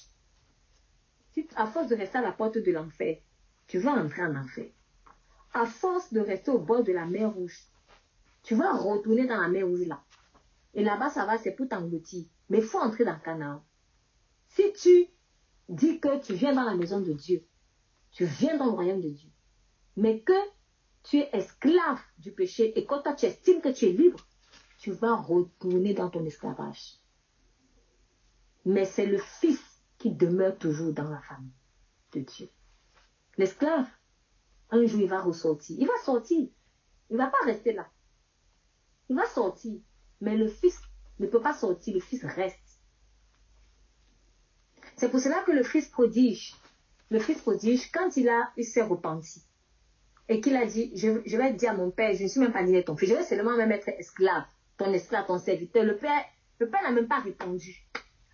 si, 1.32 1.48
à 1.56 1.66
force 1.66 1.88
de 1.88 1.96
rester 1.96 2.18
à 2.18 2.22
la 2.22 2.32
porte 2.32 2.58
de 2.58 2.72
l'enfer, 2.72 3.18
tu 3.66 3.78
vas 3.78 3.92
entrer 3.92 4.22
en 4.22 4.36
enfer. 4.36 4.66
À 5.52 5.66
force 5.66 6.12
de 6.12 6.20
rester 6.20 6.50
au 6.50 6.58
bord 6.58 6.82
de 6.82 6.92
la 6.92 7.06
mer 7.06 7.32
rouge, 7.32 7.66
tu 8.42 8.54
vas 8.54 8.72
retourner 8.72 9.26
dans 9.26 9.40
la 9.40 9.48
mer 9.48 9.66
rouge 9.66 9.86
là. 9.86 10.02
Et 10.74 10.84
là-bas, 10.84 11.10
ça 11.10 11.24
va, 11.24 11.38
c'est 11.38 11.52
pour 11.52 11.68
t'engloutir. 11.68 12.26
Mais 12.48 12.58
il 12.58 12.64
faut 12.64 12.78
entrer 12.78 13.04
dans 13.04 13.18
Canaan. 13.18 13.64
Si 14.48 14.72
tu 14.74 15.06
dis 15.68 15.98
que 16.00 16.20
tu 16.22 16.34
viens 16.34 16.54
dans 16.54 16.62
la 16.62 16.74
maison 16.74 17.00
de 17.00 17.12
Dieu, 17.12 17.44
tu 18.12 18.24
viens 18.24 18.56
dans 18.56 18.66
le 18.66 18.70
royaume 18.70 19.00
de 19.00 19.10
Dieu, 19.10 19.30
mais 19.96 20.20
que 20.20 20.32
tu 21.06 21.18
es 21.18 21.30
esclave 21.32 22.00
du 22.18 22.32
péché 22.32 22.78
et 22.78 22.84
quand 22.84 23.02
toi 23.02 23.14
tu 23.14 23.26
estimes 23.26 23.60
que 23.60 23.70
tu 23.70 23.86
es 23.86 23.92
libre, 23.92 24.20
tu 24.78 24.92
vas 24.92 25.16
retourner 25.16 25.94
dans 25.94 26.10
ton 26.10 26.24
esclavage 26.24 27.00
mais 28.66 28.84
c'est 28.84 29.06
le 29.06 29.18
Fils 29.18 29.62
qui 29.96 30.10
demeure 30.10 30.58
toujours 30.58 30.92
dans 30.92 31.08
la 31.08 31.20
famille 31.20 31.54
de 32.12 32.20
Dieu. 32.20 32.50
L'esclave, 33.38 33.86
un 34.70 34.84
jour, 34.86 35.00
il 35.00 35.08
va 35.08 35.22
ressortir. 35.22 35.76
Il 35.78 35.86
va 35.86 35.96
sortir. 36.04 36.48
Il 37.08 37.12
ne 37.12 37.18
va 37.18 37.28
pas 37.28 37.44
rester 37.44 37.72
là. 37.72 37.88
Il 39.08 39.16
va 39.16 39.24
sortir. 39.26 39.78
Mais 40.20 40.36
le 40.36 40.48
Fils 40.48 40.78
ne 41.20 41.28
peut 41.28 41.40
pas 41.40 41.54
sortir. 41.54 41.94
Le 41.94 42.00
Fils 42.00 42.24
reste. 42.24 42.58
C'est 44.96 45.10
pour 45.10 45.20
cela 45.20 45.42
que 45.44 45.52
le 45.52 45.62
Fils 45.62 45.88
prodige, 45.88 46.54
le 47.10 47.20
Fils 47.20 47.40
prodige, 47.40 47.92
quand 47.92 48.16
il 48.16 48.28
a, 48.28 48.50
il 48.56 48.64
s'est 48.64 48.82
repenti, 48.82 49.45
et 50.28 50.40
qu'il 50.40 50.56
a 50.56 50.66
dit, 50.66 50.90
je, 50.94 51.36
vais 51.36 51.52
dire 51.52 51.70
à 51.70 51.74
mon 51.74 51.90
père, 51.90 52.14
je 52.14 52.24
ne 52.24 52.28
suis 52.28 52.40
même 52.40 52.52
pas 52.52 52.62
né 52.62 52.82
ton 52.82 52.96
fils, 52.96 53.10
je 53.10 53.14
vais 53.14 53.22
seulement 53.22 53.56
même 53.56 53.72
être 53.72 53.88
esclave, 53.88 54.44
ton 54.76 54.92
esclave, 54.92 55.26
ton 55.26 55.38
serviteur. 55.38 55.84
Le 55.84 55.96
père, 55.96 56.24
le 56.58 56.68
père 56.68 56.82
n'a 56.82 56.90
même 56.90 57.08
pas 57.08 57.20
répondu. 57.20 57.86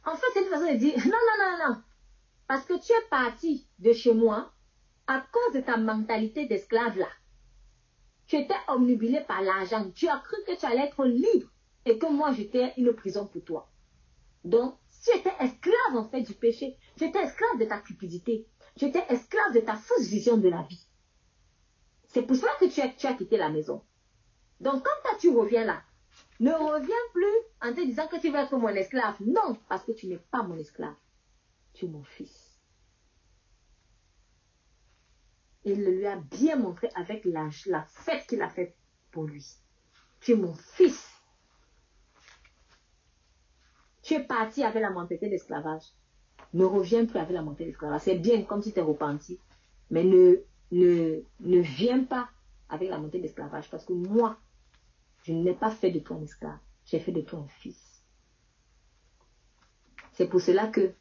En 0.04 0.14
fait, 0.16 0.26
c'est 0.32 0.42
une 0.42 0.48
façon 0.48 0.72
de 0.72 0.78
dire, 0.78 0.96
non, 0.96 1.04
non, 1.04 1.38
non, 1.38 1.68
non. 1.68 1.82
Parce 2.48 2.64
que 2.64 2.74
tu 2.74 2.92
es 2.92 3.08
parti 3.10 3.66
de 3.78 3.92
chez 3.92 4.14
moi 4.14 4.52
à 5.06 5.24
cause 5.32 5.54
de 5.54 5.60
ta 5.60 5.76
mentalité 5.76 6.46
d'esclave 6.46 6.96
là. 6.98 7.08
Tu 8.26 8.36
étais 8.36 8.54
omnubilé 8.68 9.20
par 9.20 9.42
l'argent. 9.42 9.90
Tu 9.94 10.08
as 10.08 10.18
cru 10.18 10.36
que 10.46 10.58
tu 10.58 10.64
allais 10.64 10.86
être 10.86 11.04
libre 11.04 11.48
et 11.84 11.98
que 11.98 12.06
moi 12.06 12.32
j'étais 12.32 12.72
une 12.76 12.92
prison 12.94 13.26
pour 13.26 13.44
toi. 13.44 13.68
Donc, 14.44 14.76
tu 15.04 15.16
étais 15.16 15.32
esclave 15.40 15.96
en 15.96 16.08
fait 16.08 16.22
du 16.22 16.34
péché. 16.34 16.76
Tu 16.96 17.04
étais 17.04 17.22
esclave 17.22 17.58
de 17.58 17.64
ta 17.64 17.78
cupidité. 17.78 18.46
Tu 18.76 18.86
étais 18.86 19.04
esclave 19.08 19.54
de 19.54 19.60
ta 19.60 19.76
fausse 19.76 20.06
vision 20.06 20.36
de 20.36 20.48
la 20.48 20.62
vie. 20.62 20.86
C'est 22.12 22.22
pour 22.22 22.36
cela 22.36 22.52
que 22.60 22.66
tu 22.66 22.80
as, 22.82 22.90
tu 22.90 23.06
as 23.06 23.14
quitté 23.14 23.38
la 23.38 23.48
maison. 23.48 23.82
Donc, 24.60 24.84
quand 24.84 25.16
tu 25.18 25.30
reviens 25.30 25.64
là, 25.64 25.82
ne 26.40 26.52
reviens 26.52 26.94
plus 27.14 27.38
en 27.62 27.74
te 27.74 27.80
disant 27.80 28.06
que 28.06 28.20
tu 28.20 28.30
vas 28.30 28.44
être 28.44 28.56
mon 28.56 28.68
esclave. 28.68 29.16
Non, 29.24 29.56
parce 29.68 29.82
que 29.84 29.92
tu 29.92 30.08
n'es 30.08 30.18
pas 30.18 30.42
mon 30.42 30.56
esclave. 30.58 30.94
Tu 31.72 31.86
es 31.86 31.88
mon 31.88 32.04
fils. 32.04 32.60
Il 35.64 35.82
lui 35.84 36.06
a 36.06 36.16
bien 36.16 36.56
montré 36.56 36.90
avec 36.96 37.24
la, 37.24 37.48
la 37.66 37.82
fête 37.84 38.26
qu'il 38.26 38.42
a 38.42 38.50
faite 38.50 38.76
pour 39.10 39.24
lui. 39.24 39.46
Tu 40.20 40.32
es 40.32 40.36
mon 40.36 40.54
fils. 40.54 41.08
Tu 44.02 44.14
es 44.14 44.22
parti 44.22 44.64
avec 44.64 44.82
la 44.82 44.90
mentalité 44.90 45.30
d'esclavage. 45.30 45.84
Ne 46.52 46.64
reviens 46.64 47.06
plus 47.06 47.18
avec 47.18 47.32
la 47.32 47.40
mentalité 47.40 47.66
d'esclavage. 47.70 48.02
C'est 48.02 48.18
bien 48.18 48.42
comme 48.42 48.62
tu 48.62 48.76
es 48.76 48.82
repenti. 48.82 49.40
Mais 49.90 50.04
ne, 50.04 50.42
ne, 50.72 51.20
ne 51.40 51.60
viens 51.60 52.02
pas 52.02 52.28
avec 52.68 52.90
la 52.90 52.98
montée 52.98 53.20
d'esclavage. 53.20 53.70
Parce 53.70 53.84
que 53.84 53.92
moi, 53.92 54.36
je 55.22 55.32
n'ai 55.32 55.54
pas 55.54 55.70
fait 55.70 55.90
de 55.90 56.00
toi 56.00 56.16
un 56.16 56.22
esclave. 56.22 56.58
J'ai 56.84 56.98
fait 56.98 57.12
de 57.12 57.20
toi 57.20 57.38
un 57.38 57.48
fils. 57.60 58.02
C'est 60.14 60.26
pour 60.26 60.40
cela 60.40 60.66
que 60.66 60.92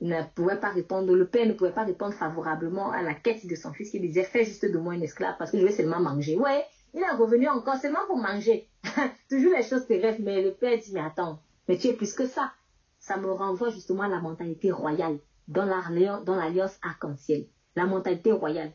le 0.00 1.24
père 1.24 1.46
ne 1.46 1.52
pouvait 1.52 1.72
pas 1.72 1.84
répondre 1.84 2.14
favorablement 2.14 2.90
à 2.92 3.02
la 3.02 3.14
quête 3.14 3.46
de 3.46 3.54
son 3.54 3.72
fils 3.72 3.90
qui 3.90 4.00
disait 4.00 4.24
fais 4.24 4.44
juste 4.44 4.64
de 4.64 4.78
moi 4.78 4.94
un 4.94 5.00
esclave 5.00 5.34
parce 5.38 5.50
que 5.50 5.58
je 5.58 5.64
vais 5.64 5.72
seulement 5.72 6.00
manger. 6.00 6.36
Ouais, 6.36 6.64
il 6.94 7.00
est 7.00 7.10
revenu 7.10 7.48
encore 7.48 7.76
seulement 7.76 8.06
pour 8.06 8.18
manger. 8.18 8.68
Toujours 9.30 9.52
les 9.56 9.62
choses 9.62 9.86
rêvent, 9.88 10.20
mais 10.20 10.42
le 10.42 10.52
père 10.52 10.78
dit 10.78 10.92
mais 10.92 11.00
attends, 11.00 11.40
mais 11.68 11.78
tu 11.78 11.88
es 11.88 11.92
plus 11.94 12.12
que 12.14 12.26
ça. 12.26 12.52
Ça 13.00 13.16
me 13.16 13.30
renvoie 13.30 13.70
justement 13.70 14.02
à 14.02 14.08
la 14.08 14.20
mentalité 14.20 14.70
royale 14.70 15.18
dans 15.48 15.64
l'alliance 15.64 16.78
arc-en-ciel. 16.82 17.46
La 17.74 17.86
mentalité 17.86 18.32
royale. 18.32 18.72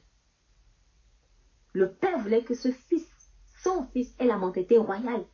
Le 1.73 1.91
père 1.91 2.19
voulait 2.19 2.43
que 2.43 2.53
ce 2.53 2.71
fils, 2.71 3.05
son 3.63 3.85
fils, 3.87 4.13
ait 4.19 4.27
la 4.27 4.37
mentalité 4.37 4.77
royale. 4.77 5.25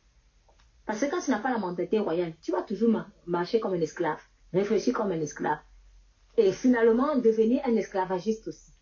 Parce 0.86 1.00
que 1.00 1.10
quand 1.10 1.20
tu 1.20 1.30
n'as 1.30 1.38
pas 1.38 1.52
la 1.52 1.58
mentalité 1.58 1.98
royale, 1.98 2.34
tu 2.42 2.50
vas 2.50 2.62
toujours 2.62 2.90
marcher 3.26 3.60
comme 3.60 3.74
un 3.74 3.80
esclave, 3.80 4.20
réfléchir 4.52 4.94
comme 4.94 5.12
un 5.12 5.20
esclave. 5.20 5.58
Et 6.36 6.52
finalement, 6.52 7.16
devenir 7.16 7.60
un 7.66 7.76
esclavagiste 7.76 8.48
aussi. 8.48 8.72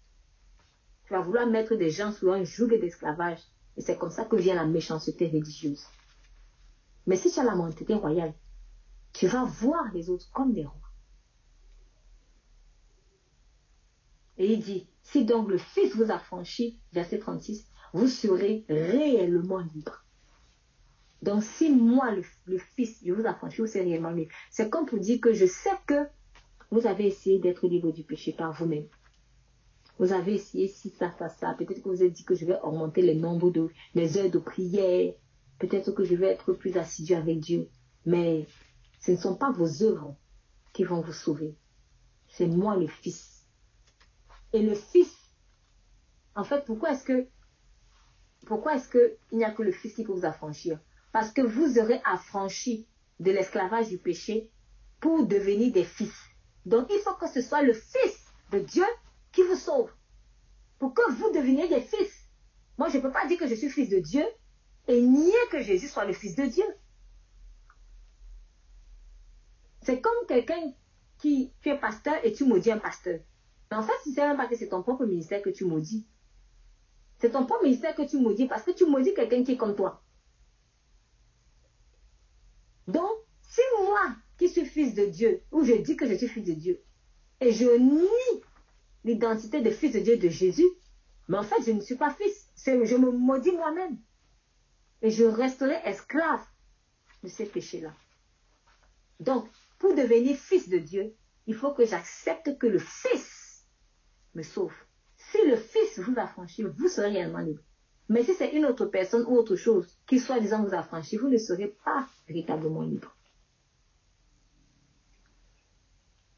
Tu 1.06 1.12
vas 1.14 1.20
vouloir 1.20 1.46
mettre 1.46 1.74
des 1.74 1.90
gens 1.90 2.12
sous 2.12 2.30
un 2.30 2.44
joug 2.44 2.68
d'esclavage. 2.68 3.40
Et 3.76 3.80
c'est 3.80 3.96
comme 3.96 4.10
ça 4.10 4.24
que 4.24 4.36
vient 4.36 4.54
la 4.54 4.66
méchanceté 4.66 5.26
religieuse. 5.26 5.84
Mais 7.06 7.16
si 7.16 7.30
tu 7.30 7.40
as 7.40 7.44
la 7.44 7.54
mentalité 7.54 7.94
royale, 7.94 8.34
tu 9.12 9.26
vas 9.26 9.44
voir 9.44 9.92
les 9.92 10.10
autres 10.10 10.30
comme 10.32 10.52
des 10.52 10.64
rois. 10.64 10.74
Et 14.36 14.52
il 14.52 14.60
dit, 14.60 14.86
si 15.10 15.24
donc 15.24 15.48
le 15.48 15.58
Fils 15.58 15.94
vous 15.96 16.10
a 16.10 16.18
franchi, 16.18 16.78
verset 16.92 17.18
36, 17.18 17.66
vous 17.94 18.08
serez 18.08 18.64
réellement 18.68 19.60
libre. 19.74 20.04
Donc 21.22 21.42
si 21.42 21.70
moi, 21.70 22.14
le, 22.46 22.58
Fils, 22.76 23.00
je 23.04 23.12
vous 23.12 23.26
affranchis, 23.26 23.62
vous 23.62 23.66
serez 23.66 23.84
réellement 23.84 24.10
libre. 24.10 24.30
C'est 24.50 24.68
comme 24.68 24.86
pour 24.86 24.98
dire 24.98 25.20
que 25.20 25.32
je 25.32 25.46
sais 25.46 25.70
que 25.86 26.06
vous 26.70 26.86
avez 26.86 27.06
essayé 27.06 27.38
d'être 27.38 27.66
libre 27.66 27.90
du 27.90 28.04
péché 28.04 28.32
par 28.32 28.52
vous-même. 28.52 28.86
Vous 29.98 30.12
avez 30.12 30.34
essayé 30.34 30.68
si 30.68 30.90
ça, 30.90 31.12
ça, 31.18 31.28
ça. 31.30 31.54
Peut-être 31.54 31.82
que 31.82 31.88
vous 31.88 32.02
avez 32.02 32.10
dit 32.10 32.24
que 32.24 32.34
je 32.34 32.44
vais 32.44 32.58
augmenter 32.62 33.02
le 33.02 33.14
nombre 33.18 33.50
de, 33.50 33.68
les 33.94 34.18
heures 34.18 34.30
de 34.30 34.38
prière. 34.38 35.14
Peut-être 35.58 35.90
que 35.90 36.04
je 36.04 36.14
vais 36.14 36.28
être 36.28 36.52
plus 36.52 36.76
assidu 36.76 37.14
avec 37.14 37.40
Dieu. 37.40 37.68
Mais 38.04 38.46
ce 39.00 39.12
ne 39.12 39.16
sont 39.16 39.34
pas 39.34 39.50
vos 39.50 39.82
œuvres 39.82 40.14
qui 40.74 40.84
vont 40.84 41.00
vous 41.00 41.12
sauver. 41.12 41.56
C'est 42.28 42.46
moi 42.46 42.76
le 42.76 42.86
Fils. 42.86 43.37
Et 44.52 44.62
le 44.62 44.74
Fils, 44.74 45.14
en 46.34 46.44
fait, 46.44 46.64
pourquoi 46.64 46.92
est-ce 46.92 47.04
que, 47.04 47.28
pourquoi 48.46 48.76
est-ce 48.76 48.88
qu'il 48.88 49.38
n'y 49.38 49.44
a 49.44 49.50
que 49.50 49.62
le 49.62 49.72
Fils 49.72 49.94
qui 49.94 50.04
peut 50.04 50.12
vous 50.12 50.24
affranchir? 50.24 50.78
Parce 51.12 51.30
que 51.30 51.42
vous 51.42 51.78
aurez 51.78 52.00
affranchi 52.04 52.86
de 53.20 53.30
l'esclavage 53.30 53.88
du 53.88 53.98
péché 53.98 54.50
pour 55.00 55.26
devenir 55.26 55.72
des 55.72 55.84
fils. 55.84 56.14
Donc 56.66 56.88
il 56.90 57.00
faut 57.00 57.14
que 57.14 57.28
ce 57.28 57.40
soit 57.40 57.62
le 57.62 57.72
Fils 57.72 58.26
de 58.52 58.60
Dieu 58.60 58.84
qui 59.32 59.42
vous 59.42 59.56
sauve. 59.56 59.90
Pour 60.78 60.94
que 60.94 61.12
vous 61.12 61.30
deveniez 61.32 61.68
des 61.68 61.80
fils. 61.80 62.28
Moi, 62.78 62.88
je 62.88 62.98
ne 62.98 63.02
peux 63.02 63.10
pas 63.10 63.26
dire 63.26 63.38
que 63.38 63.48
je 63.48 63.54
suis 63.54 63.68
fils 63.68 63.88
de 63.88 63.98
Dieu 63.98 64.24
et 64.86 65.00
nier 65.00 65.32
que 65.50 65.60
Jésus 65.60 65.88
soit 65.88 66.04
le 66.04 66.12
Fils 66.12 66.36
de 66.36 66.46
Dieu. 66.46 66.64
C'est 69.82 70.00
comme 70.00 70.26
quelqu'un 70.28 70.72
qui, 71.18 71.52
tu 71.62 71.76
pasteur 71.78 72.14
et 72.24 72.32
tu 72.32 72.44
maudis 72.44 72.70
un 72.70 72.78
pasteur. 72.78 73.20
Mais 73.70 73.76
en 73.76 73.82
fait, 73.82 73.92
tu 74.02 74.10
ne 74.10 74.14
sais 74.14 74.26
même 74.26 74.36
pas 74.36 74.46
que 74.46 74.56
c'est 74.56 74.68
ton 74.68 74.82
propre 74.82 75.04
ministère 75.04 75.42
que 75.42 75.50
tu 75.50 75.64
maudis. 75.64 76.06
C'est 77.18 77.30
ton 77.30 77.44
propre 77.44 77.64
ministère 77.64 77.94
que 77.94 78.02
tu 78.02 78.18
maudis 78.18 78.46
parce 78.46 78.62
que 78.62 78.70
tu 78.70 78.86
maudis 78.86 79.12
quelqu'un 79.14 79.44
qui 79.44 79.52
est 79.52 79.56
comme 79.56 79.74
toi. 79.74 80.02
Donc, 82.86 83.10
si 83.42 83.60
moi, 83.82 84.14
qui 84.38 84.48
suis 84.48 84.64
fils 84.64 84.94
de 84.94 85.04
Dieu, 85.04 85.42
ou 85.52 85.64
je 85.64 85.74
dis 85.74 85.96
que 85.96 86.06
je 86.06 86.14
suis 86.14 86.28
fils 86.28 86.44
de 86.44 86.54
Dieu, 86.54 86.80
et 87.40 87.52
je 87.52 87.68
nie 87.76 88.42
l'identité 89.04 89.60
de 89.60 89.70
fils 89.70 89.92
de 89.92 90.00
Dieu 90.00 90.16
de 90.16 90.28
Jésus, 90.28 90.68
mais 91.28 91.38
en 91.38 91.42
fait, 91.42 91.62
je 91.66 91.72
ne 91.72 91.80
suis 91.80 91.96
pas 91.96 92.10
fils. 92.10 92.48
Je 92.64 92.96
me 92.96 93.10
maudis 93.10 93.52
moi-même. 93.52 93.98
Et 95.02 95.10
je 95.10 95.24
resterai 95.24 95.80
esclave 95.84 96.44
de 97.22 97.28
ces 97.28 97.44
péchés-là. 97.46 97.92
Donc, 99.20 99.48
pour 99.78 99.94
devenir 99.94 100.36
fils 100.36 100.68
de 100.68 100.78
Dieu, 100.78 101.14
il 101.46 101.54
faut 101.54 101.72
que 101.72 101.86
j'accepte 101.86 102.58
que 102.58 102.66
le 102.66 102.78
Fils 102.78 103.37
me 104.34 104.42
sauve. 104.42 104.74
Si 105.16 105.38
le 105.46 105.56
Fils 105.56 105.98
vous 105.98 106.18
affranchit, 106.18 106.62
vous 106.62 106.88
serez 106.88 107.08
réellement 107.08 107.38
libre. 107.38 107.62
Mais 108.08 108.24
si 108.24 108.34
c'est 108.34 108.52
une 108.52 108.64
autre 108.64 108.86
personne 108.86 109.24
ou 109.26 109.36
autre 109.36 109.56
chose 109.56 109.86
qui 110.06 110.18
soi-disant 110.18 110.64
vous 110.64 110.74
affranchit, 110.74 111.16
vous 111.16 111.28
ne 111.28 111.38
serez 111.38 111.68
pas 111.84 112.08
véritablement 112.26 112.82
libre. 112.82 113.14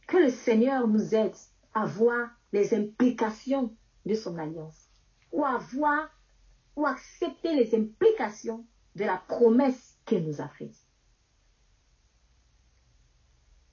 Que 0.09 0.17
le 0.17 0.31
Seigneur 0.31 0.89
nous 0.89 1.15
aide 1.15 1.35
à 1.75 1.87
voir 1.87 2.31
les 2.53 2.75
implications 2.75 3.77
de 4.07 4.15
son 4.15 4.37
alliance, 4.39 4.89
ou 5.31 5.45
à 5.45 5.59
voir 5.59 6.11
ou 6.75 6.87
accepter 6.87 7.55
les 7.55 7.75
implications 7.75 8.67
de 8.97 9.05
la 9.05 9.17
promesse 9.17 9.99
qu'il 10.05 10.25
nous 10.25 10.41
a 10.41 10.49
faite. 10.49 10.75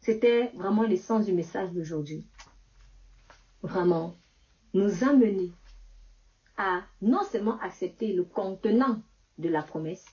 C'était 0.01 0.51
vraiment 0.55 0.83
l'essence 0.83 1.25
du 1.25 1.33
message 1.33 1.71
d'aujourd'hui. 1.71 2.27
Vraiment, 3.67 4.15
nous 4.73 5.03
amener 5.03 5.51
à 6.55 6.83
non 7.01 7.21
seulement 7.25 7.59
accepter 7.59 8.13
le 8.13 8.23
contenant 8.23 9.01
de 9.37 9.49
la 9.49 9.61
promesse, 9.61 10.05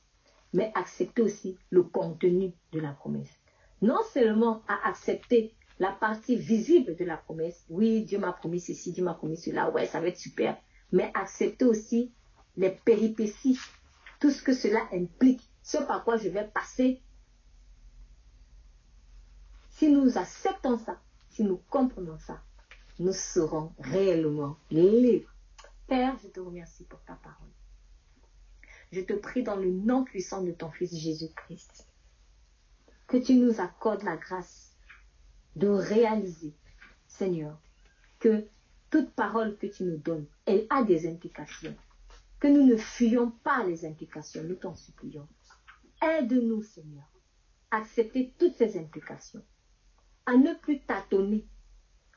mais 0.52 0.72
accepter 0.74 1.22
aussi 1.22 1.56
le 1.70 1.84
contenu 1.84 2.52
de 2.72 2.80
la 2.80 2.90
promesse. 2.90 3.30
Non 3.80 4.00
seulement 4.12 4.62
à 4.66 4.88
accepter 4.88 5.54
la 5.78 5.92
partie 5.92 6.34
visible 6.34 6.96
de 6.96 7.04
la 7.04 7.16
promesse, 7.16 7.64
oui, 7.68 8.02
Dieu 8.02 8.18
m'a 8.18 8.32
promis 8.32 8.58
ceci, 8.58 8.90
Dieu 8.90 9.04
m'a 9.04 9.14
promis 9.14 9.36
cela, 9.36 9.70
ouais, 9.70 9.86
ça 9.86 10.00
va 10.00 10.08
être 10.08 10.18
super, 10.18 10.56
mais 10.90 11.12
accepter 11.14 11.64
aussi 11.64 12.12
les 12.56 12.70
péripéties, 12.70 13.60
tout 14.18 14.30
ce 14.30 14.42
que 14.42 14.52
cela 14.52 14.80
implique, 14.92 15.48
ce 15.62 15.78
par 15.78 16.02
quoi 16.02 16.16
je 16.16 16.28
vais 16.28 16.50
passer 16.52 17.00
si 19.70 19.92
nous 19.92 20.18
acceptons 20.18 20.76
ça, 20.76 21.00
si 21.30 21.44
nous 21.44 21.60
comprenons 21.70 22.18
ça, 22.18 22.42
nous 22.98 23.12
serons 23.12 23.72
réellement 23.78 24.56
libres. 24.70 25.32
Père, 25.86 26.16
je 26.22 26.28
te 26.28 26.40
remercie 26.40 26.84
pour 26.84 27.00
ta 27.02 27.14
parole. 27.14 27.50
Je 28.92 29.00
te 29.00 29.12
prie 29.12 29.42
dans 29.42 29.56
le 29.56 29.70
nom 29.70 30.04
puissant 30.04 30.42
de 30.42 30.52
ton 30.52 30.70
Fils 30.70 30.96
Jésus-Christ, 30.96 31.88
que 33.06 33.16
tu 33.16 33.34
nous 33.34 33.60
accordes 33.60 34.02
la 34.02 34.16
grâce 34.16 34.76
de 35.56 35.68
réaliser, 35.68 36.54
Seigneur, 37.06 37.60
que 38.20 38.46
toute 38.90 39.10
parole 39.10 39.58
que 39.58 39.66
tu 39.66 39.84
nous 39.84 39.98
donnes, 39.98 40.26
elle 40.46 40.66
a 40.70 40.84
des 40.84 41.08
implications. 41.08 41.76
Que 42.38 42.48
nous 42.48 42.64
ne 42.64 42.76
fuyons 42.76 43.30
pas 43.30 43.64
les 43.64 43.84
implications, 43.84 44.44
nous 44.44 44.54
t'en 44.54 44.74
supplions. 44.74 45.28
Aide-nous, 46.02 46.62
Seigneur, 46.62 47.08
à 47.70 47.78
accepter 47.78 48.32
toutes 48.38 48.54
ces 48.54 48.78
implications 48.78 49.42
à 50.26 50.36
ne 50.36 50.54
plus 50.54 50.80
tâtonner, 50.80 51.46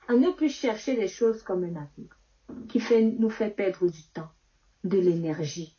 à 0.08 0.14
ne 0.14 0.32
plus 0.32 0.50
chercher 0.50 0.96
les 0.96 1.08
choses 1.08 1.44
comme 1.44 1.64
un 1.64 1.76
aveugle, 1.76 2.16
qui 2.70 2.80
nous 3.20 3.30
fait 3.30 3.50
perdre 3.50 3.88
du 3.88 4.04
temps, 4.10 4.32
de 4.84 4.98
l'énergie, 4.98 5.78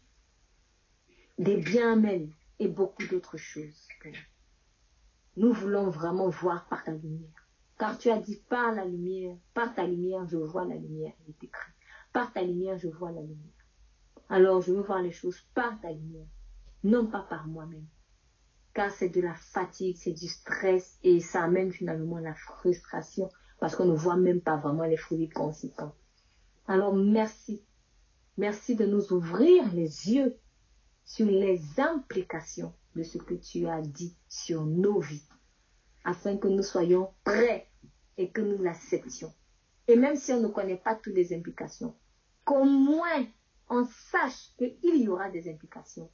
des 1.39 1.57
biens 1.57 1.97
même 1.97 2.31
et 2.59 2.69
beaucoup 2.69 3.07
d'autres 3.07 3.37
choses. 3.37 3.89
Nous 5.37 5.53
voulons 5.53 5.89
vraiment 5.89 6.29
voir 6.29 6.69
par 6.69 6.85
ta 6.85 6.93
lumière. 6.93 7.49
Car 7.79 7.97
tu 7.97 8.11
as 8.11 8.19
dit 8.19 8.43
par 8.49 8.73
la 8.73 8.85
lumière, 8.85 9.37
par 9.55 9.73
ta 9.73 9.87
lumière, 9.87 10.27
je 10.27 10.37
vois 10.37 10.65
la 10.65 10.75
lumière. 10.75 11.13
Il 11.27 11.31
est 11.31 11.45
écrit. 11.45 11.73
Par 12.13 12.33
ta 12.33 12.43
lumière, 12.43 12.77
je 12.77 12.89
vois 12.89 13.13
la 13.13 13.21
lumière. 13.21 13.67
Alors 14.29 14.61
je 14.61 14.73
veux 14.73 14.83
voir 14.83 15.01
les 15.01 15.13
choses 15.13 15.41
par 15.55 15.81
ta 15.81 15.93
lumière, 15.93 16.27
non 16.83 17.07
pas 17.07 17.23
par 17.23 17.47
moi-même 17.47 17.87
car 18.79 18.93
c'est 18.93 19.09
de 19.09 19.21
la 19.21 19.35
fatigue, 19.35 19.97
c'est 19.97 20.13
du 20.13 20.29
stress 20.29 21.01
et 21.03 21.19
ça 21.19 21.43
amène 21.43 21.73
finalement 21.73 22.21
la 22.21 22.35
frustration 22.35 23.29
parce 23.59 23.77
qu'on 23.77 23.87
ne 23.87 23.97
voit 23.97 24.17
même 24.17 24.41
pas 24.41 24.57
vraiment 24.57 24.85
les 24.85 24.97
fruits 24.97 25.29
conséquents. 25.29 25.95
Alors 26.67 26.95
merci. 26.95 27.63
Merci 28.37 28.77
de 28.77 28.87
nous 28.87 29.13
ouvrir 29.13 29.73
les 29.75 30.13
yeux 30.13 30.39
sur 31.05 31.27
les 31.27 31.61
implications 31.79 32.73
de 32.95 33.03
ce 33.03 33.19
que 33.19 33.35
tu 33.35 33.67
as 33.67 33.81
dit 33.81 34.17
sur 34.29 34.65
nos 34.65 35.01
vies, 35.01 35.27
afin 36.05 36.37
que 36.37 36.49
nous 36.49 36.63
soyons 36.63 37.11
prêts 37.25 37.69
et 38.17 38.31
que 38.31 38.41
nous 38.41 38.63
l'acceptions. 38.63 39.33
Et 39.89 39.97
même 39.97 40.17
si 40.17 40.33
on 40.33 40.41
ne 40.41 40.49
connaît 40.49 40.77
pas 40.77 40.95
toutes 40.95 41.15
les 41.15 41.35
implications, 41.35 41.97
qu'au 42.45 42.65
moins 42.65 43.27
on 43.71 43.85
sache 43.85 44.55
qu'il 44.57 45.03
y 45.03 45.09
aura 45.09 45.31
des 45.31 45.51
implications 45.51 46.11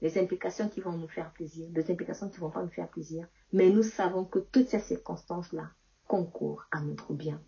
des 0.00 0.18
implications 0.18 0.68
qui 0.68 0.80
vont 0.80 0.92
nous 0.92 1.08
faire 1.08 1.32
plaisir, 1.32 1.68
des 1.70 1.90
implications 1.90 2.28
qui 2.28 2.36
ne 2.36 2.40
vont 2.40 2.50
pas 2.50 2.62
nous 2.62 2.70
faire 2.70 2.88
plaisir. 2.88 3.26
Mais 3.52 3.70
nous 3.70 3.82
savons 3.82 4.24
que 4.24 4.38
toutes 4.38 4.68
ces 4.68 4.78
circonstances-là 4.78 5.70
concourent 6.08 6.64
à 6.72 6.80
notre 6.80 7.14
bien. 7.14 7.40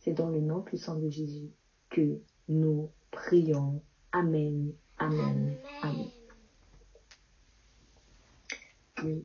C'est 0.00 0.12
dans 0.12 0.28
le 0.28 0.40
nom 0.40 0.60
puissant 0.60 0.96
de 0.96 1.08
Jésus 1.08 1.50
que 1.88 2.18
nous 2.48 2.90
prions. 3.10 3.82
Amen. 4.12 4.74
Amen. 4.98 5.56
Amen. 5.82 6.08